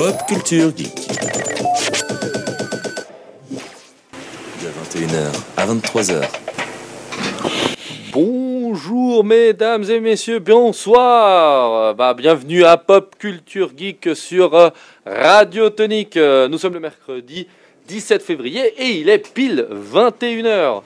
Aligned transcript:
Pop 0.00 0.16
Culture 0.26 0.72
Geek. 0.74 0.94
De 4.62 4.68
21h 4.96 5.30
à 5.58 5.66
23h. 5.66 6.22
Bonjour 8.10 9.22
mesdames 9.24 9.84
et 9.90 10.00
messieurs, 10.00 10.38
bonsoir. 10.38 11.94
Bah, 11.96 12.14
bienvenue 12.14 12.64
à 12.64 12.78
Pop 12.78 13.14
Culture 13.18 13.72
Geek 13.76 14.16
sur 14.16 14.54
euh, 14.54 14.70
Radio 15.04 15.68
Tonique. 15.68 16.16
Nous 16.16 16.56
sommes 16.56 16.72
le 16.72 16.80
mercredi 16.80 17.46
17 17.88 18.22
février 18.22 18.72
et 18.78 19.00
il 19.00 19.10
est 19.10 19.30
pile 19.34 19.66
21h. 19.92 20.80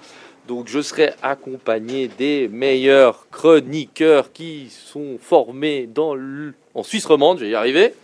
Donc 0.48 0.66
je 0.66 0.80
serai 0.83 1.12
accompagné 1.23 2.09
des 2.19 2.48
meilleurs 2.48 3.28
chroniqueurs 3.30 4.33
qui 4.33 4.66
sont 4.70 5.19
formés 5.20 5.87
dans 5.95 6.16
l- 6.16 6.52
en 6.74 6.83
Suisse 6.83 7.06
romande, 7.06 7.38
je 7.38 7.45
vais 7.45 7.51
y 7.52 7.55
arriver. 7.55 7.95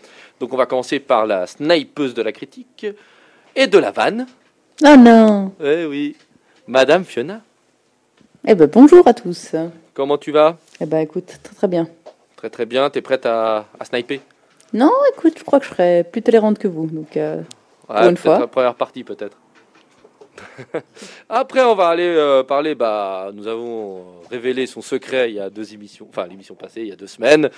Donc 0.41 0.53
on 0.53 0.57
va 0.57 0.67
commencer 0.67 1.01
par 1.01 1.27
la 1.27 1.47
snipeuse 1.47 2.15
de 2.15 2.23
la 2.23 2.33
critique 2.33 2.87
et 3.55 3.67
de 3.67 3.79
la 3.79 3.91
vanne. 3.91 4.27
Oh 4.83 4.97
non 4.97 5.53
Eh 5.63 5.85
oui, 5.85 6.17
Madame 6.67 7.05
Fiona, 7.05 7.43
Eh 8.47 8.55
ben 8.55 8.67
bonjour 8.67 9.07
à 9.07 9.13
tous. 9.15 9.55
comment 9.93 10.17
tu 10.17 10.33
vas? 10.33 10.57
Eh 10.81 10.87
ben 10.87 10.99
écoute, 11.01 11.27
très 11.43 11.55
très 11.55 11.69
bien. 11.69 11.89
Très 12.37 12.49
très 12.49 12.65
bien, 12.65 12.89
t'es 12.89 13.03
prête 13.03 13.27
à, 13.27 13.67
à 13.79 13.85
sniper? 13.85 14.21
Non, 14.73 14.91
écoute, 15.15 15.35
je 15.39 15.45
crois 15.45 15.59
que 15.61 15.67
je 15.67 15.71
serai 15.71 16.05
plus 16.11 16.23
tolérante 16.23 16.59
que 16.59 16.69
vous. 16.69 16.87
Donc, 16.87 17.17
euh, 17.17 17.43
Ouais, 17.89 17.97
une 18.09 18.15
peut-être 18.15 18.21
fois. 18.21 18.39
la 18.39 18.47
première 18.47 18.75
partie 18.77 19.03
peut-être. 19.05 19.37
Après, 21.29 21.61
on 21.63 21.75
va 21.75 21.89
aller 21.89 22.07
euh, 22.07 22.43
parler. 22.45 22.75
Bah, 22.77 23.31
nous 23.35 23.47
avons 23.49 24.05
révélé 24.31 24.67
son 24.67 24.81
secret 24.81 25.31
il 25.31 25.35
y 25.37 25.41
a 25.41 25.51
deux 25.51 25.75
émissions, 25.75 26.07
enfin 26.09 26.27
l'émission 26.27 26.55
passée 26.55 26.83
il 26.83 26.89
y 26.89 26.93
a 26.93 26.97
deux 26.97 27.09
semaines. 27.09 27.51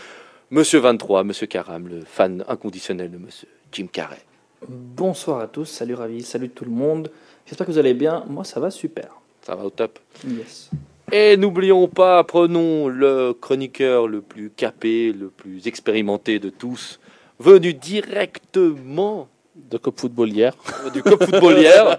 Monsieur 0.55 0.80
23, 0.80 1.24
Monsieur 1.24 1.47
Karam, 1.47 1.88
le 1.88 2.02
fan 2.04 2.45
inconditionnel 2.46 3.10
de 3.10 3.16
Monsieur 3.16 3.49
Jim 3.73 3.87
Carrey. 3.90 4.21
Bonsoir 4.68 5.40
à 5.40 5.46
tous, 5.46 5.65
salut 5.65 5.95
Ravi, 5.95 6.21
salut 6.21 6.51
tout 6.51 6.66
le 6.66 6.71
monde. 6.71 7.10
J'espère 7.46 7.66
que 7.66 7.73
vous 7.73 7.79
allez 7.79 7.95
bien. 7.95 8.27
Moi, 8.29 8.45
ça 8.45 8.60
va 8.60 8.71
super. 8.71 9.09
Ça 9.40 9.54
va 9.54 9.65
au 9.65 9.71
top. 9.71 9.99
Yes. 10.29 10.68
Et 11.10 11.38
n'oublions 11.38 11.88
pas, 11.88 12.23
prenons 12.24 12.88
le 12.88 13.32
chroniqueur 13.32 14.07
le 14.07 14.21
plus 14.21 14.51
capé, 14.51 15.15
le 15.15 15.30
plus 15.30 15.66
expérimenté 15.66 16.38
de 16.38 16.51
tous, 16.51 17.01
venu 17.38 17.73
directement 17.73 19.29
de 19.71 19.79
Coupe 19.79 20.01
footballière. 20.01 20.55
du 20.93 21.02
Cup 21.02 21.23
Footballière, 21.24 21.99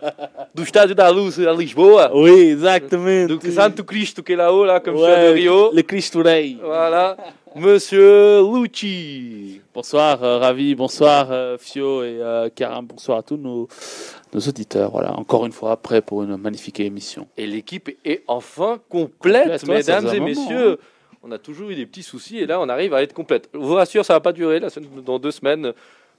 do 0.53 0.63
Estádio 0.63 0.95
da 0.95 1.11
Luz 1.11 1.39
à 1.39 1.53
Lisboa. 1.53 2.11
Oui, 2.13 2.51
exactement. 2.51 3.27
Do 3.27 3.39
Santo 3.51 3.83
Cristo 3.83 4.21
qui 4.21 4.33
est 4.33 4.35
là-haut, 4.35 4.65
là, 4.65 4.79
comme 4.79 4.95
Ouais, 4.95 5.29
de 5.29 5.33
Rio. 5.33 5.71
Le 5.73 5.81
Cristo 5.81 6.21
Rey. 6.21 6.57
Voilà, 6.63 7.17
Monsieur 7.55 8.41
Lucci. 8.41 9.61
Bonsoir, 9.73 10.23
euh, 10.23 10.39
Ravi. 10.39 10.75
Bonsoir, 10.75 11.31
euh, 11.31 11.57
Fio 11.57 12.03
et 12.03 12.17
euh, 12.19 12.49
Karam. 12.53 12.85
Bonsoir 12.85 13.19
à 13.19 13.23
tous 13.23 13.37
nos, 13.37 13.67
nos 14.33 14.39
auditeurs. 14.39 14.91
Voilà, 14.91 15.17
encore 15.17 15.45
une 15.45 15.51
fois, 15.51 15.77
prêt 15.77 16.01
pour 16.01 16.23
une 16.23 16.37
magnifique 16.37 16.79
émission. 16.79 17.27
Et 17.37 17.47
l'équipe 17.47 17.89
est 18.05 18.23
enfin 18.27 18.79
complète, 18.89 19.67
mesdames 19.67 20.07
et 20.13 20.19
messieurs. 20.19 20.65
moment, 20.65 20.77
On 21.23 21.31
a 21.31 21.37
toujours 21.37 21.69
eu 21.69 21.75
des 21.75 21.85
petits 21.85 22.03
soucis 22.03 22.39
et 22.39 22.45
là, 22.45 22.59
on 22.59 22.69
arrive 22.69 22.93
à 22.93 23.01
être 23.01 23.13
complète. 23.13 23.49
Je 23.53 23.59
vous 23.59 23.75
rassure, 23.75 24.03
ça 24.05 24.13
va 24.13 24.19
pas 24.19 24.33
durer. 24.33 24.59
Dans 25.05 25.19
deux 25.19 25.31
semaines, 25.31 25.73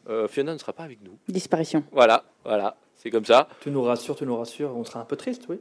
euh, 0.08 0.28
Fiona 0.28 0.52
ne 0.52 0.58
sera 0.58 0.72
pas 0.72 0.84
avec 0.84 1.02
nous. 1.02 1.18
disparition. 1.28 1.84
Voilà, 1.92 2.24
voilà, 2.44 2.76
c'est 2.96 3.10
comme 3.10 3.24
ça. 3.24 3.48
Tu 3.60 3.70
nous 3.70 3.82
rassures, 3.82 4.16
tu 4.16 4.24
nous 4.26 4.36
rassures. 4.36 4.76
On 4.76 4.84
sera 4.84 5.00
un 5.00 5.04
peu 5.04 5.16
triste, 5.16 5.42
oui. 5.48 5.58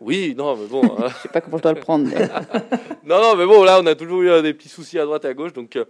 Oui, 0.00 0.34
non, 0.36 0.54
mais 0.56 0.66
bon. 0.66 0.82
hein. 0.98 1.08
Je 1.08 1.14
sais 1.22 1.28
pas 1.28 1.40
comment 1.40 1.56
je 1.56 1.62
dois 1.62 1.72
le 1.72 1.80
prendre. 1.80 2.06
mais- 2.06 2.28
non, 3.04 3.20
non, 3.20 3.36
mais 3.36 3.46
bon, 3.46 3.64
là, 3.64 3.78
on 3.80 3.86
a 3.86 3.94
toujours 3.94 4.22
eu 4.22 4.28
euh, 4.28 4.42
des 4.42 4.52
petits 4.52 4.68
soucis 4.68 4.98
à 4.98 5.04
droite 5.04 5.24
et 5.24 5.28
à 5.28 5.34
gauche, 5.34 5.52
donc 5.54 5.74
euh, 5.76 5.84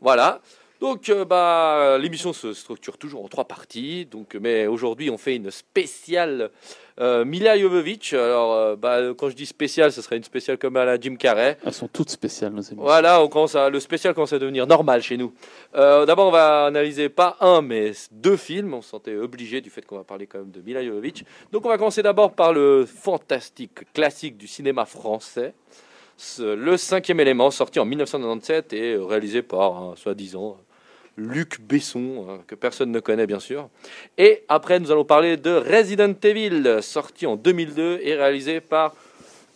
voilà. 0.00 0.40
Donc, 0.82 1.10
euh, 1.10 1.24
bah, 1.24 1.96
l'émission 1.96 2.32
se 2.32 2.52
structure 2.52 2.98
toujours 2.98 3.24
en 3.24 3.28
trois 3.28 3.44
parties. 3.44 4.04
Donc, 4.04 4.34
mais 4.34 4.66
aujourd'hui, 4.66 5.10
on 5.10 5.16
fait 5.16 5.36
une 5.36 5.52
spéciale 5.52 6.50
euh, 7.00 7.24
Mila 7.24 7.56
Jovovich. 7.56 8.14
Alors, 8.14 8.52
euh, 8.54 8.74
bah, 8.74 8.98
quand 9.16 9.30
je 9.30 9.36
dis 9.36 9.46
spéciale, 9.46 9.92
ce 9.92 10.02
serait 10.02 10.16
une 10.16 10.24
spéciale 10.24 10.58
comme 10.58 10.76
à 10.76 10.84
la 10.84 10.98
Jim 10.98 11.14
Carrey. 11.14 11.56
Elles 11.64 11.72
sont 11.72 11.86
toutes 11.86 12.10
spéciales, 12.10 12.50
nos 12.50 12.62
émissions. 12.62 12.82
Voilà, 12.82 13.22
on 13.22 13.28
commence 13.28 13.54
à, 13.54 13.70
le 13.70 13.78
spécial 13.78 14.12
commence 14.12 14.32
à 14.32 14.40
devenir 14.40 14.66
normal 14.66 15.02
chez 15.02 15.16
nous. 15.16 15.32
Euh, 15.76 16.04
D'abord, 16.04 16.26
on 16.26 16.32
va 16.32 16.66
analyser 16.66 17.08
pas 17.08 17.36
un, 17.38 17.62
mais 17.62 17.92
deux 18.10 18.36
films. 18.36 18.74
On 18.74 18.82
se 18.82 18.88
sentait 18.88 19.14
obligé 19.14 19.60
du 19.60 19.70
fait 19.70 19.86
qu'on 19.86 19.98
va 19.98 20.04
parler 20.04 20.26
quand 20.26 20.38
même 20.38 20.50
de 20.50 20.62
Mila 20.62 20.84
Jovovich. 20.84 21.22
Donc, 21.52 21.64
on 21.64 21.68
va 21.68 21.78
commencer 21.78 22.02
d'abord 22.02 22.32
par 22.32 22.52
le 22.52 22.86
fantastique 22.86 23.92
classique 23.92 24.36
du 24.36 24.48
cinéma 24.48 24.84
français, 24.84 25.54
Le 26.40 26.76
cinquième 26.76 27.20
élément, 27.20 27.52
sorti 27.52 27.78
en 27.78 27.84
1997 27.84 28.72
et 28.72 28.96
réalisé 28.96 29.42
par, 29.42 29.80
un 29.80 29.94
soi-disant, 29.94 30.58
Luc 31.16 31.60
Besson, 31.60 32.26
hein, 32.28 32.40
que 32.46 32.54
personne 32.54 32.90
ne 32.90 33.00
connaît 33.00 33.26
bien 33.26 33.40
sûr. 33.40 33.68
Et 34.18 34.44
après, 34.48 34.80
nous 34.80 34.90
allons 34.90 35.04
parler 35.04 35.36
de 35.36 35.50
Resident 35.50 36.14
Evil, 36.22 36.78
sorti 36.80 37.26
en 37.26 37.36
2002 37.36 38.00
et 38.02 38.14
réalisé 38.14 38.60
par 38.60 38.94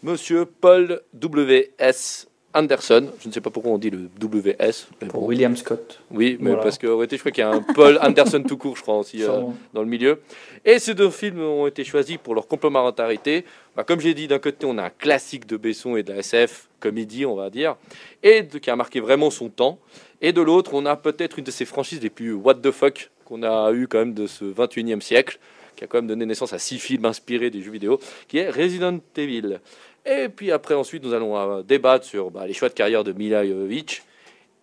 Monsieur 0.02 0.44
Paul 0.44 1.00
W.S. 1.14 2.28
Anderson. 2.56 3.10
Je 3.20 3.28
ne 3.28 3.32
sais 3.32 3.40
pas 3.40 3.50
pourquoi 3.50 3.72
on 3.72 3.78
dit 3.78 3.90
le 3.90 4.08
W.S. 4.18 4.88
mais 5.00 5.08
Pour 5.08 5.20
bon. 5.22 5.26
William 5.28 5.56
Scott. 5.56 6.00
Oui, 6.10 6.36
mais 6.40 6.50
Voilà. 6.50 6.62
parce 6.64 6.78
qu'en 6.78 6.94
réalité, 6.96 7.16
je 7.16 7.20
crois 7.22 7.32
qu'il 7.32 7.42
y 7.42 7.44
a 7.44 7.50
un 7.50 7.60
Paul 7.62 7.98
Anderson 8.02 8.42
tout 8.42 8.56
court, 8.56 8.76
je 8.76 8.82
crois 8.82 8.96
aussi, 8.98 9.22
euh, 9.22 9.42
dans 9.74 9.82
le 9.82 9.88
milieu. 9.88 10.20
Et 10.64 10.78
ces 10.78 10.94
deux 10.94 11.10
films 11.10 11.40
ont 11.42 11.66
été 11.66 11.84
choisis 11.84 12.16
pour 12.16 12.34
leur 12.34 12.46
complémentarité. 12.48 13.44
Bah, 13.76 13.84
comme 13.84 14.00
j'ai 14.00 14.14
dit, 14.14 14.26
d'un 14.28 14.38
côté, 14.38 14.66
on 14.66 14.78
a 14.78 14.84
un 14.84 14.90
classique 14.90 15.46
de 15.46 15.56
Besson 15.56 15.96
et 15.96 16.02
de 16.02 16.12
la 16.12 16.18
SF, 16.20 16.68
comédie, 16.80 17.26
on 17.26 17.36
va 17.36 17.50
dire, 17.50 17.76
et 18.22 18.42
de- 18.42 18.58
qui 18.58 18.70
a 18.70 18.76
marqué 18.76 19.00
vraiment 19.00 19.30
son 19.30 19.48
temps. 19.48 19.78
Et 20.22 20.32
de 20.32 20.40
l'autre, 20.40 20.72
on 20.74 20.86
a 20.86 20.96
peut-être 20.96 21.38
une 21.38 21.44
de 21.44 21.50
ces 21.50 21.64
franchises 21.66 22.00
les 22.02 22.10
plus 22.10 22.32
what 22.32 22.54
the 22.54 22.70
fuck 22.70 23.10
qu'on 23.26 23.42
a 23.42 23.70
eu 23.72 23.86
quand 23.88 23.98
même 23.98 24.14
de 24.14 24.26
ce 24.26 24.44
21e 24.44 25.00
siècle, 25.02 25.38
qui 25.74 25.84
a 25.84 25.86
quand 25.88 25.98
même 25.98 26.06
donné 26.06 26.24
naissance 26.24 26.52
à 26.54 26.58
six 26.58 26.78
films 26.78 27.04
inspirés 27.04 27.50
des 27.50 27.60
jeux 27.60 27.70
vidéo, 27.72 27.98
qui 28.28 28.38
est 28.38 28.48
Resident 28.48 28.98
Evil. 29.16 29.58
Et 30.06 30.28
puis 30.28 30.52
après, 30.52 30.74
ensuite, 30.74 31.04
nous 31.04 31.14
allons 31.14 31.36
euh, 31.36 31.62
débattre 31.62 32.04
sur 32.04 32.30
bah, 32.30 32.46
les 32.46 32.52
choix 32.52 32.68
de 32.68 32.74
carrière 32.74 33.02
de 33.02 33.12
Mila 33.12 33.44
Jovovich. 33.44 34.02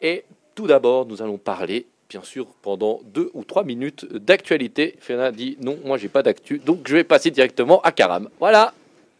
Et 0.01 0.23
tout 0.55 0.67
d'abord, 0.67 1.05
nous 1.05 1.21
allons 1.21 1.37
parler, 1.37 1.85
bien 2.09 2.23
sûr, 2.23 2.47
pendant 2.61 3.01
deux 3.13 3.29
ou 3.33 3.43
trois 3.43 3.63
minutes 3.63 4.05
d'actualité. 4.13 4.95
Fiona 4.99 5.31
dit 5.31 5.57
non, 5.61 5.77
moi 5.83 5.97
j'ai 5.97 6.07
pas 6.07 6.23
d'actu, 6.23 6.59
donc 6.59 6.87
je 6.87 6.95
vais 6.95 7.03
passer 7.03 7.29
directement 7.29 7.81
à 7.81 7.91
Karam. 7.91 8.29
Voilà. 8.39 8.73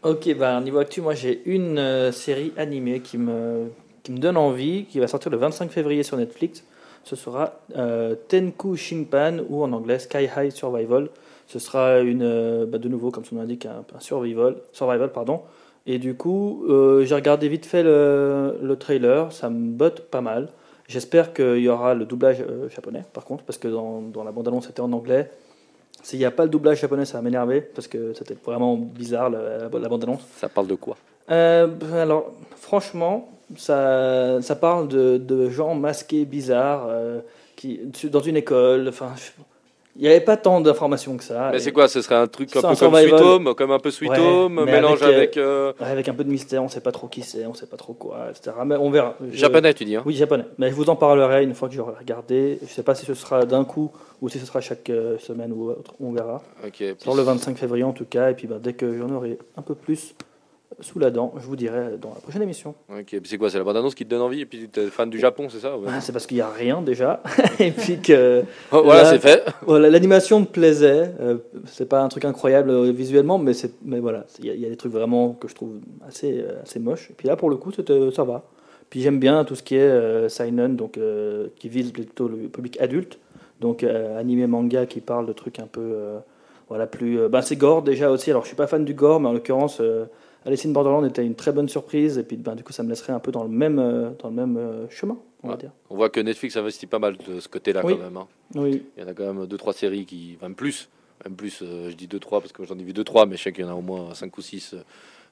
Ok, 0.03 0.33
bah, 0.35 0.59
niveau 0.61 0.79
actu, 0.79 1.01
moi 1.01 1.13
j'ai 1.13 1.41
une 1.45 1.77
euh, 1.77 2.11
série 2.11 2.53
animée 2.57 3.01
qui 3.01 3.17
me, 3.17 3.69
qui 4.03 4.11
me 4.11 4.17
donne 4.17 4.37
envie, 4.37 4.85
qui 4.85 4.99
va 4.99 5.07
sortir 5.07 5.31
le 5.31 5.37
25 5.37 5.71
février 5.71 6.03
sur 6.03 6.17
Netflix. 6.17 6.63
Ce 7.03 7.17
sera 7.17 7.59
euh, 7.75 8.15
Tenku 8.29 8.77
Shinpan 8.77 9.39
ou 9.49 9.63
en 9.63 9.73
anglais 9.73 9.99
Sky 9.99 10.29
High 10.37 10.51
Survival. 10.51 11.09
Ce 11.47 11.59
sera 11.59 11.99
une, 11.99 12.65
bah, 12.65 12.77
de 12.77 12.87
nouveau, 12.87 13.11
comme 13.11 13.25
son 13.25 13.35
nom 13.35 13.41
l'indique, 13.41 13.65
un, 13.65 13.83
un 13.93 13.99
survival, 13.99 14.55
survival 14.71 15.11
pardon. 15.11 15.41
Et 15.85 15.99
du 15.99 16.15
coup, 16.15 16.65
euh, 16.69 17.03
j'ai 17.03 17.15
regardé 17.15 17.49
vite 17.49 17.65
fait 17.65 17.83
le, 17.83 18.57
le 18.61 18.75
trailer, 18.77 19.31
ça 19.33 19.49
me 19.49 19.71
botte 19.71 20.01
pas 20.09 20.21
mal. 20.21 20.49
J'espère 20.87 21.33
qu'il 21.33 21.57
y 21.59 21.69
aura 21.69 21.93
le 21.93 22.05
doublage 22.05 22.41
euh, 22.41 22.69
japonais, 22.69 23.03
par 23.13 23.25
contre, 23.25 23.43
parce 23.43 23.57
que 23.57 23.67
dans, 23.67 24.01
dans 24.01 24.23
la 24.23 24.31
bande-annonce 24.31 24.67
c'était 24.67 24.81
en 24.81 24.91
anglais. 24.93 25.29
S'il 26.01 26.19
n'y 26.19 26.25
a 26.25 26.31
pas 26.31 26.43
le 26.43 26.49
doublage 26.49 26.79
japonais, 26.81 27.05
ça 27.05 27.17
va 27.17 27.21
m'énerver, 27.21 27.61
parce 27.61 27.87
que 27.87 28.13
c'était 28.13 28.35
vraiment 28.45 28.75
bizarre 28.77 29.29
la, 29.29 29.69
bande-annonce. 29.69 30.21
Ça 30.35 30.49
parle 30.49 30.67
de 30.67 30.75
quoi? 30.75 30.97
Euh, 31.31 31.67
ben 31.67 31.93
alors, 31.93 32.33
franchement, 32.57 33.29
ça, 33.55 34.41
ça 34.41 34.55
parle 34.55 34.87
de, 34.89 35.17
de 35.17 35.49
gens 35.49 35.75
masqués 35.75 36.25
bizarres 36.25 36.89
qui, 37.55 37.79
dans 38.09 38.19
une 38.19 38.35
école. 38.35 38.89
Enfin, 38.89 39.13
je- 39.15 39.31
il 39.95 40.01
n'y 40.01 40.07
avait 40.07 40.21
pas 40.21 40.37
tant 40.37 40.59
d'informations 40.61 41.15
que 41.17 41.23
ça. 41.23 41.49
Mais 41.51 41.59
c'est 41.59 41.71
quoi 41.71 41.87
Ce 41.87 42.01
serait 42.01 42.15
un 42.15 42.27
truc 42.27 42.55
un 42.55 42.61
peu 42.61 42.67
un 42.67 42.75
comme. 42.75 42.95
Sweet 42.95 43.13
Home, 43.13 43.53
comme 43.55 43.71
un 43.71 43.79
peu 43.79 43.91
Sweet 43.91 44.11
Ouais, 44.11 44.19
Home, 44.19 44.65
mélange 44.65 45.01
avec, 45.03 45.13
euh, 45.13 45.17
avec, 45.17 45.37
euh, 45.37 45.73
Ouais, 45.79 45.91
avec 45.91 46.09
un 46.09 46.13
peu 46.13 46.23
de 46.23 46.29
mystère, 46.29 46.61
on 46.61 46.65
ne 46.65 46.71
sait 46.71 46.81
pas 46.81 46.91
trop 46.91 47.07
qui 47.07 47.21
c'est, 47.21 47.45
on 47.45 47.51
ne 47.51 47.55
sait 47.55 47.67
pas 47.67 47.77
trop 47.77 47.93
quoi, 47.93 48.27
etc. 48.31 48.55
Mais 48.65 48.75
on 48.75 48.89
verra. 48.89 49.15
Je- 49.29 49.37
japonais, 49.37 49.73
tu 49.73 49.85
dis. 49.85 49.95
Hein 49.95 50.03
Oui, 50.05 50.15
japonais. 50.15 50.45
Mais 50.57 50.69
je 50.69 50.75
vous 50.75 50.89
en 50.89 50.95
parlerai 50.95 51.43
une 51.43 51.53
fois 51.53 51.69
que 51.69 51.75
j'aurai 51.75 51.93
regardé. 51.99 52.57
Je 52.61 52.65
ne 52.65 52.69
sais 52.69 52.83
pas 52.83 52.95
si 52.95 53.05
ce 53.05 53.13
sera 53.13 53.45
d'un 53.45 53.63
coup 53.65 53.91
ou 54.21 54.29
si 54.29 54.39
ce 54.39 54.45
sera 54.45 54.61
chaque 54.61 54.89
euh, 54.89 55.17
semaine 55.19 55.51
ou 55.53 55.69
autre. 55.69 55.93
On 55.99 56.11
verra. 56.11 56.41
Ok. 56.65 56.83
Sur 56.97 57.15
le 57.15 57.21
25 57.21 57.57
février 57.57 57.83
en 57.83 57.93
tout 57.93 58.05
cas. 58.05 58.29
Et 58.31 58.33
puis 58.33 58.47
bah, 58.47 58.57
dès 58.61 58.73
que 58.73 58.97
j'en 58.97 59.09
aurai 59.09 59.37
un 59.57 59.61
peu 59.61 59.75
plus 59.75 60.15
sous 60.79 60.99
la 60.99 61.11
dent, 61.11 61.33
je 61.37 61.45
vous 61.45 61.55
dirai 61.55 61.97
dans 62.01 62.09
la 62.09 62.21
prochaine 62.21 62.41
émission. 62.41 62.75
Ok. 62.89 63.15
C'est 63.23 63.37
quoi 63.37 63.49
C'est 63.49 63.57
la 63.57 63.63
bande 63.63 63.77
annonce 63.77 63.95
qui 63.95 64.03
te 64.05 64.09
donne 64.09 64.21
envie 64.21 64.41
et 64.41 64.45
puis 64.45 64.67
t'es 64.69 64.87
fan 64.87 65.09
du 65.09 65.19
Japon, 65.19 65.47
c'est 65.49 65.59
ça 65.59 65.77
ouais. 65.77 65.87
Ah, 65.89 66.01
c'est 66.01 66.11
parce 66.11 66.25
qu'il 66.25 66.35
n'y 66.37 66.41
a 66.41 66.49
rien 66.49 66.81
déjà. 66.81 67.21
et 67.59 67.71
puis 67.71 67.99
que 67.99 68.43
Oh, 68.71 68.81
Voilà, 68.83 69.03
Là- 69.03 69.09
c'est 69.11 69.19
fait. 69.19 69.43
voilà, 69.65 69.89
l'animation 69.89 70.39
me 70.41 70.45
plaisait. 70.45 71.11
Euh, 71.19 71.37
c'est 71.67 71.87
pas 71.87 72.01
un 72.01 72.09
truc 72.09 72.25
incroyable 72.25 72.69
euh, 72.69 72.91
visuellement, 72.91 73.37
mais, 73.37 73.53
c'est, 73.53 73.73
mais 73.83 73.99
voilà, 73.99 74.25
il 74.39 74.45
y, 74.45 74.49
a- 74.49 74.53
il 74.53 74.59
y 74.61 74.65
a 74.65 74.69
des 74.69 74.77
trucs 74.77 74.91
vraiment 74.93 75.33
que 75.33 75.47
je 75.47 75.55
trouve 75.55 75.73
assez, 76.07 76.39
euh, 76.41 76.61
assez 76.63 76.79
moches. 76.79 77.09
Et 77.11 77.13
puis 77.13 77.27
là, 77.27 77.35
pour 77.35 77.49
le 77.49 77.55
coup, 77.57 77.71
c'était- 77.71 78.11
ça 78.11 78.23
va. 78.23 78.43
Puis 78.89 79.01
j'aime 79.01 79.19
bien 79.19 79.43
tout 79.43 79.55
ce 79.55 79.63
qui 79.63 79.75
est 79.75 79.79
euh, 79.81 80.29
seinen, 80.29 80.75
donc 80.75 80.97
euh, 80.97 81.47
qui 81.55 81.67
vise 81.69 81.91
plutôt 81.91 82.27
le 82.27 82.37
public 82.47 82.79
adulte. 82.79 83.17
Donc 83.59 83.83
euh, 83.83 84.19
animé 84.19 84.45
manga 84.45 84.85
qui 84.85 84.99
parle 85.01 85.25
de 85.25 85.33
trucs 85.33 85.57
un 85.59 85.67
peu, 85.67 85.81
euh, 85.81 86.19
voilà, 86.69 86.85
plus. 86.85 87.19
euh, 87.19 87.29
ben 87.29 87.41
c'est 87.41 87.55
gore 87.55 87.81
déjà 87.81 88.11
aussi. 88.11 88.29
Alors 88.29 88.43
je 88.43 88.47
suis 88.49 88.55
pas 88.57 88.67
fan 88.67 88.83
du 88.85 88.93
gore, 88.93 89.19
mais 89.19 89.29
en 89.29 89.33
l'occurrence. 89.33 89.81
Alice 90.45 90.65
in 90.65 90.71
Borderland 90.71 91.05
était 91.05 91.25
une 91.25 91.35
très 91.35 91.51
bonne 91.51 91.69
surprise, 91.69 92.17
et 92.17 92.23
puis 92.23 92.35
ben, 92.37 92.55
du 92.55 92.63
coup, 92.63 92.73
ça 92.73 92.83
me 92.83 92.89
laisserait 92.89 93.13
un 93.13 93.19
peu 93.19 93.31
dans 93.31 93.43
le 93.43 93.49
même, 93.49 93.79
euh, 93.79 94.09
dans 94.21 94.29
le 94.29 94.35
même 94.35 94.57
euh, 94.57 94.89
chemin, 94.89 95.17
on 95.41 95.49
va 95.49 95.55
dire. 95.57 95.71
On 95.89 95.95
voit 95.95 96.09
que 96.09 96.19
Netflix 96.19 96.57
investit 96.57 96.85
pas 96.87 96.99
mal 96.99 97.15
de 97.17 97.39
ce 97.39 97.47
côté-là 97.47 97.81
Oui. 97.85 97.93
quand 97.97 98.03
même. 98.03 98.17
hein. 98.17 98.27
Oui, 98.55 98.83
Il 98.97 99.03
y 99.03 99.05
en 99.05 99.09
a 99.09 99.13
quand 99.13 99.31
même 99.33 99.45
deux 99.47 99.57
trois 99.57 99.73
séries 99.73 100.05
qui, 100.05 100.37
même 100.41 100.53
plus, 100.55 100.89
même 101.25 101.35
plus. 101.35 101.61
euh, 101.61 101.89
je 101.89 101.95
dis 101.95 102.07
deux 102.07 102.19
trois 102.19 102.41
parce 102.41 102.51
que 102.51 102.63
j'en 102.65 102.77
ai 102.77 102.83
vu 102.83 102.91
deux 102.93 103.03
trois, 103.05 103.25
mais 103.25 103.37
je 103.37 103.43
sais 103.43 103.51
qu'il 103.53 103.63
y 103.63 103.67
en 103.67 103.71
a 103.71 103.75
au 103.75 103.81
moins 103.81 104.13
cinq 104.13 104.37
ou 104.37 104.41
six. 104.41 104.73
euh, 104.73 104.77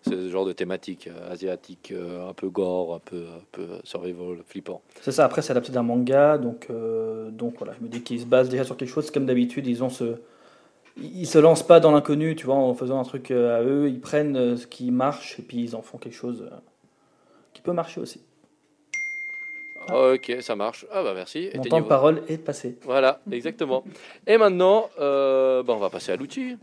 c'est 0.04 0.16
ce 0.16 0.30
genre 0.30 0.46
de 0.48 0.52
thématique 0.54 1.08
euh, 1.08 1.32
asiatique, 1.32 1.92
euh, 1.96 2.28
un 2.28 2.34
peu 2.34 2.50
gore, 2.50 2.96
un 2.96 3.00
peu, 3.00 3.18
un 3.18 3.44
peu 3.52 3.68
survival, 3.84 4.38
flippant. 4.48 4.82
c'est 5.02 5.12
ça. 5.12 5.26
Après, 5.26 5.44
c'est 5.44 5.52
adapté 5.52 5.72
d'un 5.72 5.84
manga, 5.84 6.40
donc, 6.40 6.66
euh, 6.72 7.30
donc 7.30 7.56
voilà, 7.60 7.74
je 7.80 7.84
me 7.84 7.88
dis 7.88 8.02
qu'ils 8.02 8.22
se 8.22 8.26
basent 8.26 8.50
déjà 8.50 8.64
sur 8.64 8.76
quelque 8.78 8.90
chose. 8.90 9.12
Comme 9.12 9.28
d'habitude, 9.28 9.68
ils 9.68 9.84
ont 9.84 9.90
ce. 9.90 10.16
Ils 10.98 11.26
se 11.28 11.38
lancent 11.40 11.66
pas 11.66 11.80
dans 11.80 11.92
l'inconnu, 11.92 12.36
tu 12.36 12.46
vois, 12.46 12.56
en 12.56 12.74
faisant 12.74 13.00
un 13.00 13.04
truc 13.04 13.32
euh, 13.32 13.58
à 13.58 13.64
eux. 13.64 13.88
Ils 13.90 14.02
prennent 14.02 14.36
euh, 14.36 14.58
ce 14.58 14.68
qui 14.68 14.92
marche 14.92 15.40
et 15.40 15.42
puis 15.42 15.58
ils 15.62 15.76
en 15.76 15.82
font 15.82 15.98
quelque 15.98 16.16
chose 16.16 16.48
euh, 16.52 16.56
qui 17.54 17.62
peut 17.62 17.72
marcher 17.74 18.02
aussi. 18.02 18.22
Ok, 19.92 20.32
ça 20.42 20.56
marche. 20.56 20.86
Ah 20.92 21.02
bah 21.02 21.14
merci. 21.16 21.50
Mon 21.56 21.64
temps 21.64 21.82
de 21.82 21.86
parole 21.86 22.22
est 22.28 22.38
passé. 22.38 22.78
Voilà, 22.84 23.20
exactement. 23.32 23.84
Et 24.28 24.38
maintenant, 24.38 24.90
euh, 25.00 25.64
bah, 25.64 25.74
on 25.76 25.80
va 25.80 25.90
passer 25.90 26.12
à 26.12 26.16
l'outil. 26.16 26.56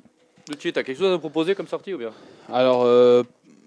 L'outil, 0.49 0.73
t'as 0.73 0.83
quelque 0.83 0.99
chose 0.99 1.09
à 1.09 1.11
nous 1.13 1.19
proposer 1.19 1.55
comme 1.55 1.67
sortie 1.67 1.93
ou 1.95 1.99
bien? 1.99 2.13
Alors, 2.53 2.85
euh, 2.85 3.25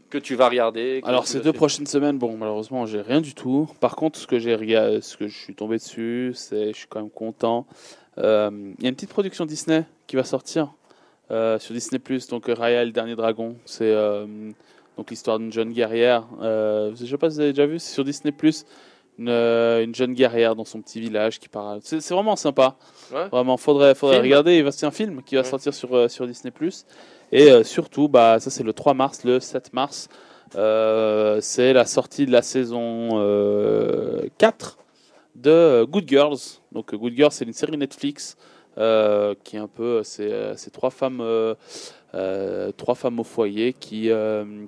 Que 0.09 0.17
tu 0.17 0.35
vas 0.35 0.47
regarder 0.49 1.01
alors 1.03 1.27
ces 1.27 1.41
deux 1.41 1.53
prochaines 1.53 1.85
semaines, 1.85 2.17
bon, 2.17 2.37
malheureusement, 2.37 2.85
j'ai 2.85 3.01
rien 3.01 3.21
du 3.21 3.33
tout. 3.33 3.69
Par 3.79 3.95
contre, 3.95 4.17
ce 4.19 4.25
que 4.25 4.39
j'ai 4.39 4.55
regardé, 4.55 5.01
ce 5.01 5.17
que 5.17 5.27
je 5.27 5.37
suis 5.37 5.53
tombé 5.53 5.77
dessus, 5.77 6.31
c'est, 6.33 6.71
je 6.73 6.77
suis 6.77 6.87
quand 6.87 7.01
même 7.01 7.09
content. 7.09 7.65
Euh, 8.17 8.49
Il 8.79 8.83
y 8.83 8.87
a 8.87 8.89
une 8.89 8.95
petite 8.95 9.09
production 9.11 9.45
Disney 9.45 9.85
qui 10.11 10.17
va 10.17 10.25
sortir 10.25 10.73
euh, 11.31 11.57
sur 11.57 11.73
Disney 11.73 12.01
donc 12.29 12.49
euh, 12.49 12.53
Raya 12.53 12.81
et 12.81 12.85
le 12.85 12.91
dernier 12.91 13.15
dragon. 13.15 13.55
C'est 13.63 13.85
euh, 13.85 14.25
donc 14.97 15.09
l'histoire 15.09 15.39
d'une 15.39 15.53
jeune 15.53 15.71
guerrière. 15.71 16.25
Je 16.41 17.05
sais 17.09 17.17
pas 17.17 17.29
si 17.29 17.35
vous 17.37 17.39
avez 17.39 17.53
déjà 17.53 17.65
vu, 17.65 17.79
c'est 17.79 17.93
sur 17.93 18.03
Disney 18.03 18.33
Une, 19.17 19.29
une 19.29 19.95
jeune 19.95 20.13
guerrière 20.13 20.53
dans 20.57 20.65
son 20.65 20.81
petit 20.81 20.99
village 20.99 21.39
qui 21.39 21.47
part. 21.47 21.77
C'est 21.81 22.05
vraiment 22.09 22.35
sympa. 22.35 22.75
Ouais. 23.13 23.29
Vraiment, 23.29 23.55
faudrait, 23.55 23.95
faudrait 23.95 24.17
Film. 24.17 24.25
regarder. 24.25 24.69
C'est 24.71 24.85
un 24.85 24.91
film 24.91 25.23
qui 25.23 25.35
va 25.35 25.43
Ouais. 25.43 25.47
sortir 25.47 25.73
sur, 25.73 26.11
sur 26.11 26.27
Disney 26.27 26.51
Et 27.31 27.49
euh, 27.49 27.63
surtout, 27.63 28.09
bah, 28.09 28.41
ça 28.41 28.49
c'est 28.49 28.63
le 28.63 28.73
3 28.73 28.93
mars, 28.93 29.23
le 29.23 29.39
7 29.39 29.71
mars. 29.71 30.09
euh, 30.57 31.39
c'est 31.39 31.71
la 31.71 31.85
sortie 31.85 32.25
de 32.25 32.33
la 32.33 32.41
saison 32.41 33.11
euh, 33.13 34.27
4 34.39 34.77
de 35.35 35.85
Good 35.89 36.09
Girls. 36.09 36.59
Donc 36.73 36.93
Good 36.93 37.15
Girls, 37.15 37.31
c'est 37.31 37.45
une 37.45 37.53
série 37.53 37.77
Netflix 37.77 38.35
euh, 38.77 39.35
qui 39.43 39.57
est 39.57 39.59
un 39.59 39.67
peu, 39.67 40.01
c'est 40.03 40.31
euh, 40.31 40.55
trois 40.71 40.89
femmes, 40.91 41.21
euh, 41.21 42.71
trois 42.77 42.95
femmes 42.95 43.19
au 43.19 43.23
foyer 43.23 43.73
qui 43.73 44.09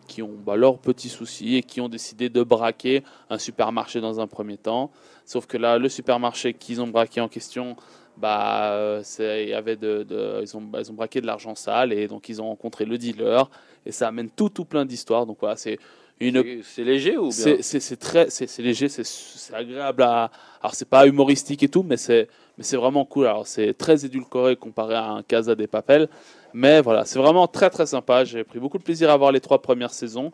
qui 0.07 0.21
ont 0.21 0.35
bah, 0.45 0.55
leurs 0.55 0.77
petits 0.77 1.09
soucis 1.09 1.55
et 1.57 1.63
qui 1.63 1.81
ont 1.81 1.89
décidé 1.89 2.29
de 2.29 2.43
braquer 2.43 3.03
un 3.29 3.37
supermarché 3.37 4.01
dans 4.01 4.19
un 4.19 4.27
premier 4.27 4.57
temps. 4.57 4.91
Sauf 5.25 5.45
que 5.45 5.57
là, 5.57 5.77
le 5.77 5.89
supermarché 5.89 6.53
qu'ils 6.53 6.81
ont 6.81 6.87
braqué 6.87 7.21
en 7.21 7.29
question, 7.29 7.75
bah, 8.17 8.99
y 9.19 9.53
avait 9.53 9.75
de- 9.75 10.05
ils, 10.41 10.57
ont, 10.57 10.63
ils 10.79 10.91
ont 10.91 10.93
braqué 10.93 11.21
de 11.21 11.25
l'argent 11.25 11.55
sale 11.55 11.93
et 11.93 12.07
donc 12.07 12.29
ils 12.29 12.41
ont 12.41 12.47
rencontré 12.47 12.85
le 12.85 12.97
dealer 12.97 13.49
et 13.85 13.91
ça 13.91 14.07
amène 14.09 14.29
tout, 14.29 14.49
tout 14.49 14.65
plein 14.65 14.85
d'histoires. 14.85 15.25
Donc 15.25 15.37
voilà, 15.39 15.55
c'est 15.55 15.79
une 16.23 16.63
C'est- 16.63 16.83
léger 16.83 17.17
ou 17.17 17.29
bien 17.29 17.57
c'est 17.61 17.99
très 17.99 18.29
c'est 18.29 18.59
léger 18.59 18.89
c'est 18.89 19.53
agréable 19.53 20.03
à 20.03 20.31
alors 20.61 20.75
c'est 20.75 20.87
pas 20.89 21.05
humoristique 21.07 21.63
et 21.63 21.67
tout 21.69 21.83
mais 21.83 21.97
c'est 21.97 22.27
mais 22.57 22.63
c'est 22.63 22.77
vraiment 22.77 23.05
cool. 23.05 23.25
Alors 23.27 23.47
c'est 23.47 23.73
très 23.73 24.05
édulcoré 24.05 24.55
comparé 24.55 24.95
à 24.95 25.05
un 25.05 25.23
Casa 25.23 25.55
des 25.55 25.67
Papel 25.67 26.07
mais 26.53 26.81
voilà 26.81 27.05
c'est 27.05 27.19
vraiment 27.19 27.47
très 27.47 27.69
très 27.69 27.85
sympa. 27.85 28.23
J'ai 28.25 28.43
pris 28.43 28.59
beaucoup 28.59 28.77
de 28.77 28.83
plaisir 28.83 29.09
à 29.09 29.17
voir 29.17 29.31
les 29.31 29.41
trois 29.41 29.61
premières 29.61 29.93
saisons. 29.93 30.31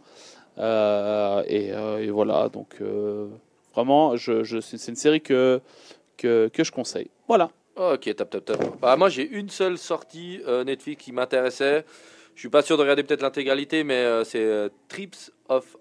Euh, 0.57 1.41
et, 1.47 1.71
euh, 1.71 2.03
et 2.03 2.09
voilà 2.09 2.50
donc 2.50 2.75
euh, 2.81 3.27
vraiment 3.74 4.18
je, 4.18 4.44
je 4.44 4.59
c'est 4.59 4.88
une 4.89 4.95
série 4.97 5.21
que 5.21 5.62
que, 6.18 6.50
que 6.51 6.63
je 6.65 6.71
conseille. 6.71 7.09
Voilà. 7.30 7.50
Ok, 7.77 8.13
top, 8.13 8.30
top, 8.30 8.44
top. 8.44 8.80
Bah, 8.81 8.97
moi, 8.97 9.07
j'ai 9.07 9.25
une 9.25 9.47
seule 9.47 9.77
sortie 9.77 10.41
Netflix 10.65 11.01
qui 11.01 11.13
m'intéressait. 11.13 11.86
Je 12.36 12.41
suis 12.41 12.50
pas 12.50 12.62
sûr 12.62 12.75
de 12.75 12.81
regarder 12.81 13.03
peut-être 13.03 13.21
l'intégralité, 13.21 13.86
mais 13.86 14.03
c'est 14.25 14.69
Trips 14.89 15.31
of 15.50 15.78